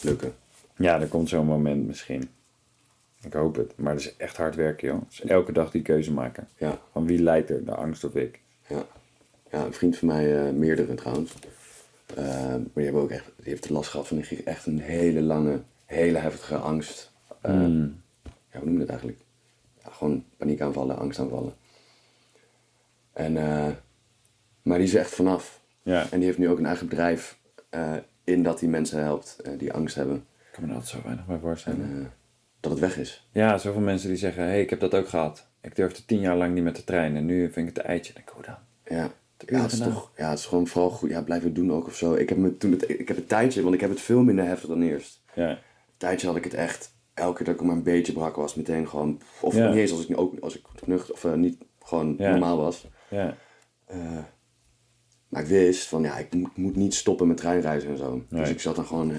lukken. 0.00 0.34
Ja, 0.80 1.00
er 1.00 1.06
komt 1.08 1.28
zo'n 1.28 1.46
moment 1.46 1.86
misschien. 1.86 2.30
Ik 3.22 3.32
hoop 3.32 3.56
het. 3.56 3.72
Maar 3.76 3.92
het 3.92 4.00
is 4.00 4.16
echt 4.16 4.36
hard 4.36 4.54
werken, 4.54 4.88
joh. 4.88 5.02
Dus 5.08 5.20
elke 5.20 5.52
dag 5.52 5.70
die 5.70 5.82
keuze 5.82 6.12
maken. 6.12 6.48
Ja. 6.56 6.78
Van 6.92 7.06
wie 7.06 7.22
leidt 7.22 7.50
er, 7.50 7.64
de 7.64 7.74
angst 7.74 8.04
of 8.04 8.14
ik? 8.14 8.40
Ja. 8.66 8.84
Ja, 9.50 9.64
een 9.64 9.72
vriend 9.72 9.96
van 9.98 10.08
mij, 10.08 10.46
eh, 10.46 10.52
meerdere 10.52 10.94
trouwens. 10.94 11.32
Eh, 12.16 12.24
maar 12.48 12.60
die, 12.74 12.84
hebben 12.84 13.02
ook 13.02 13.10
echt, 13.10 13.24
die 13.36 13.48
heeft 13.48 13.68
last 13.70 13.90
gehad 13.90 14.08
van 14.08 14.16
een- 14.16 14.44
echt 14.44 14.66
een 14.66 14.78
hele 14.80 15.20
lange, 15.20 15.60
hele 15.86 16.18
heftige 16.18 16.56
angst. 16.56 17.10
Eh, 17.40 17.50
Hmm. 17.52 18.00
Ja, 18.52 18.58
hoe 18.58 18.64
noem 18.64 18.72
je 18.72 18.78
dat 18.80 18.88
eigenlijk? 18.88 19.18
Ja, 19.84 19.90
gewoon 19.90 20.24
paniekaanvallen, 20.36 20.98
angstaanvallen. 20.98 21.54
En, 23.12 23.32
maar 24.62 24.78
die 24.78 24.86
is 24.86 24.94
echt 24.94 25.10
vanaf. 25.14 25.60
Ja, 25.82 26.06
En 26.10 26.16
die 26.18 26.26
heeft 26.26 26.38
nu 26.38 26.48
ook 26.48 26.58
een 26.58 26.66
eigen 26.66 26.88
bedrijf 26.88 27.38
in 28.24 28.42
dat 28.42 28.58
die 28.58 28.68
mensen 28.68 29.02
helpt 29.02 29.36
die 29.58 29.72
angst 29.72 29.94
hebben. 29.94 30.24
Ik 30.52 30.56
kan 30.56 30.66
me 30.66 30.72
altijd 30.74 30.90
zo 30.90 31.00
weinig 31.04 31.26
bij 31.26 31.34
En 31.34 31.40
voorstellen. 31.40 32.00
eh, 32.00 32.06
dat 32.60 32.70
het 32.70 32.80
weg 32.80 32.98
is. 32.98 33.28
Ja, 33.32 33.58
zoveel 33.58 33.80
mensen 33.80 34.08
die 34.08 34.18
zeggen, 34.18 34.42
hé, 34.42 34.48
hey, 34.48 34.60
ik 34.60 34.70
heb 34.70 34.80
dat 34.80 34.94
ook 34.94 35.08
gehad. 35.08 35.46
Ik 35.60 35.76
durfde 35.76 36.04
tien 36.04 36.20
jaar 36.20 36.36
lang 36.36 36.54
niet 36.54 36.64
met 36.64 36.76
de 36.76 36.84
trein 36.84 37.16
en 37.16 37.26
nu 37.26 37.52
vind 37.52 37.68
ik 37.68 37.76
het 37.76 37.84
eitje. 37.84 38.12
Denk 38.12 38.28
ik, 38.28 38.34
hoe 38.34 38.44
dan? 38.44 38.56
Ja, 38.98 39.10
ja, 39.46 39.62
het 39.62 39.72
is 39.72 39.78
toch, 39.78 40.10
ja, 40.16 40.28
het 40.30 40.38
is 40.38 40.46
gewoon 40.46 40.66
vooral 40.66 40.90
goed. 40.90 41.10
Ja, 41.10 41.22
blijven 41.22 41.54
doen 41.54 41.72
ook 41.72 41.86
of 41.86 41.96
zo. 41.96 42.14
Ik 42.14 42.28
heb, 42.28 42.38
me 42.38 42.56
toen 42.56 42.70
het, 42.70 42.88
ik 42.90 43.08
heb 43.08 43.16
een 43.16 43.26
tijdje, 43.26 43.62
want 43.62 43.74
ik 43.74 43.80
heb 43.80 43.90
het 43.90 44.00
veel 44.00 44.22
minder 44.22 44.44
heftig 44.44 44.68
dan 44.68 44.82
eerst. 44.82 45.22
Ja, 45.34 45.48
Een 45.50 45.56
tijdje 45.96 46.26
had 46.26 46.36
ik 46.36 46.44
het 46.44 46.54
echt, 46.54 46.94
elke 47.14 47.36
keer 47.36 47.46
dat 47.46 47.54
ik 47.54 47.60
maar 47.66 47.76
een 47.76 47.82
beetje 47.82 48.12
brak 48.12 48.36
was, 48.36 48.54
meteen 48.54 48.88
gewoon, 48.88 49.20
of 49.40 49.54
Ja. 49.54 49.68
niet 49.68 49.76
eens 49.78 49.90
als 49.90 50.06
ik, 50.06 50.18
ook, 50.20 50.38
als 50.40 50.58
ik 50.58 50.64
nuchter, 50.86 51.14
of 51.14 51.24
eh, 51.24 51.32
niet 51.32 51.58
gewoon 51.80 52.14
Ja. 52.18 52.30
normaal 52.30 52.56
was. 52.56 52.86
ja, 53.10 53.36
Eh, 53.86 54.18
maar 55.28 55.42
ik 55.42 55.48
wist 55.48 55.86
van, 55.88 56.02
ja, 56.02 56.16
ik 56.18 56.34
moet, 56.34 56.56
moet 56.56 56.76
niet 56.76 56.94
stoppen 56.94 57.26
met 57.28 57.36
treinreizen 57.36 57.90
en 57.90 57.96
zo. 57.96 58.22
Nee. 58.28 58.40
Dus 58.40 58.50
ik 58.50 58.60
zat 58.60 58.76
dan 58.76 58.84
gewoon 58.86 59.12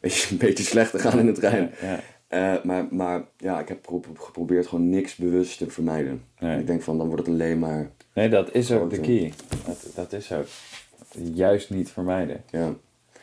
beetje, 0.00 0.30
een 0.30 0.36
beetje 0.38 0.64
slecht 0.64 0.90
te 0.90 0.98
gaan 0.98 1.18
in 1.18 1.26
de 1.26 1.32
trein. 1.32 1.70
ja. 1.80 2.00
Eh, 2.28 2.64
maar, 2.64 2.86
maar 2.90 3.24
ja, 3.36 3.60
ik 3.60 3.68
heb 3.68 3.86
gepro- 3.86 4.14
geprobeerd 4.24 4.66
gewoon 4.66 4.88
niks 4.90 5.14
bewust 5.16 5.58
te 5.58 5.70
vermijden. 5.70 6.24
Nee. 6.38 6.58
Ik 6.60 6.66
denk 6.66 6.82
van, 6.82 6.98
dan 6.98 7.06
wordt 7.06 7.26
het 7.26 7.34
alleen 7.34 7.58
maar, 7.58 7.90
Nee, 8.14 8.28
dat 8.28 8.54
is 8.54 8.72
ook 8.72 8.90
de 8.90 9.00
key. 9.00 9.32
Dat, 9.66 9.86
dat 9.94 10.12
is 10.12 10.32
ook. 10.32 10.46
Juist 11.34 11.70
niet 11.70 11.90
vermijden. 11.90 12.42
ja. 12.50 12.74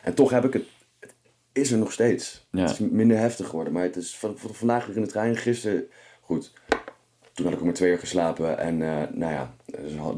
En 0.02 0.14
toch 0.14 0.30
heb 0.30 0.44
ik 0.44 0.52
het, 0.52 0.64
het 1.00 1.14
is 1.52 1.70
er 1.70 1.78
nog 1.78 1.92
steeds. 1.92 2.46
Ja. 2.50 2.60
Het 2.60 2.70
is 2.70 2.78
minder 2.78 3.16
heftig 3.18 3.46
geworden, 3.48 3.72
maar 3.72 3.82
het 3.82 3.96
is 3.96 4.16
van, 4.16 4.38
van- 4.38 4.54
vandaag 4.54 4.86
weer 4.86 4.96
in 4.96 5.02
de 5.02 5.08
trein, 5.08 5.36
gisteren, 5.36 5.84
goed. 6.20 6.52
Toen 7.32 7.44
had 7.44 7.54
ik 7.54 7.58
ook 7.60 7.64
maar 7.66 7.74
twee 7.74 7.90
uur 7.92 7.98
geslapen 7.98 8.58
en 8.58 8.82
eh, 8.82 9.02
nou 9.12 9.32
ja, 9.32 9.54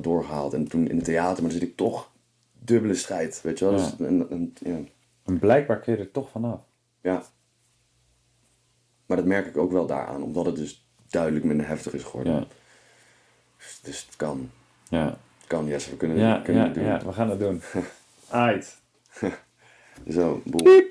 doorgehaald. 0.01 0.53
En 0.55 0.69
toen 0.69 0.89
in 0.89 0.97
het 0.97 1.05
theater, 1.05 1.43
maar 1.43 1.51
dan 1.51 1.61
zit 1.61 1.69
ik 1.69 1.77
toch 1.77 2.11
dubbele 2.59 2.95
strijd, 2.95 3.41
weet 3.43 3.59
je 3.59 3.65
wel. 3.65 3.75
Ja. 3.79 3.85
Dus, 3.99 4.07
en, 4.07 4.27
en, 4.31 4.55
ja. 4.65 4.79
En 5.31 5.39
blijkbaar 5.39 5.81
kun 5.81 5.93
je 5.93 5.99
er 5.99 6.11
toch 6.11 6.31
vanaf. 6.31 6.61
ja. 7.01 7.23
Maar 9.07 9.17
dat 9.19 9.27
merk 9.27 9.47
ik 9.47 9.57
ook 9.57 9.73
wel 9.73 9.87
daaraan, 9.87 10.23
omdat 10.23 10.47
het 10.47 10.57
dus 10.57 10.87
duidelijk 11.07 11.45
minder 11.45 11.67
heftig 11.67 11.93
is 11.93 12.03
geworden. 12.03 12.33
Ja, 12.35 12.47
Dus, 13.57 13.81
dus 13.83 14.07
het 14.07 14.17
kan. 14.17 14.51
ja, 14.89 15.05
Het 15.39 15.47
kan, 15.47 15.67
yes, 15.67 15.91
we 15.91 15.97
kunnen, 15.97 16.19
ja, 16.19 16.41
kunnen 16.45 16.63
ja, 16.63 16.69
het 16.69 16.77
doen. 16.77 16.85
ja 16.85 17.05
we 17.05 17.13
gaan 17.13 17.31
het 17.31 17.39
doen. 17.39 17.63
Aight. 18.29 18.81
Zo, 20.09 20.43
boel. 20.45 20.83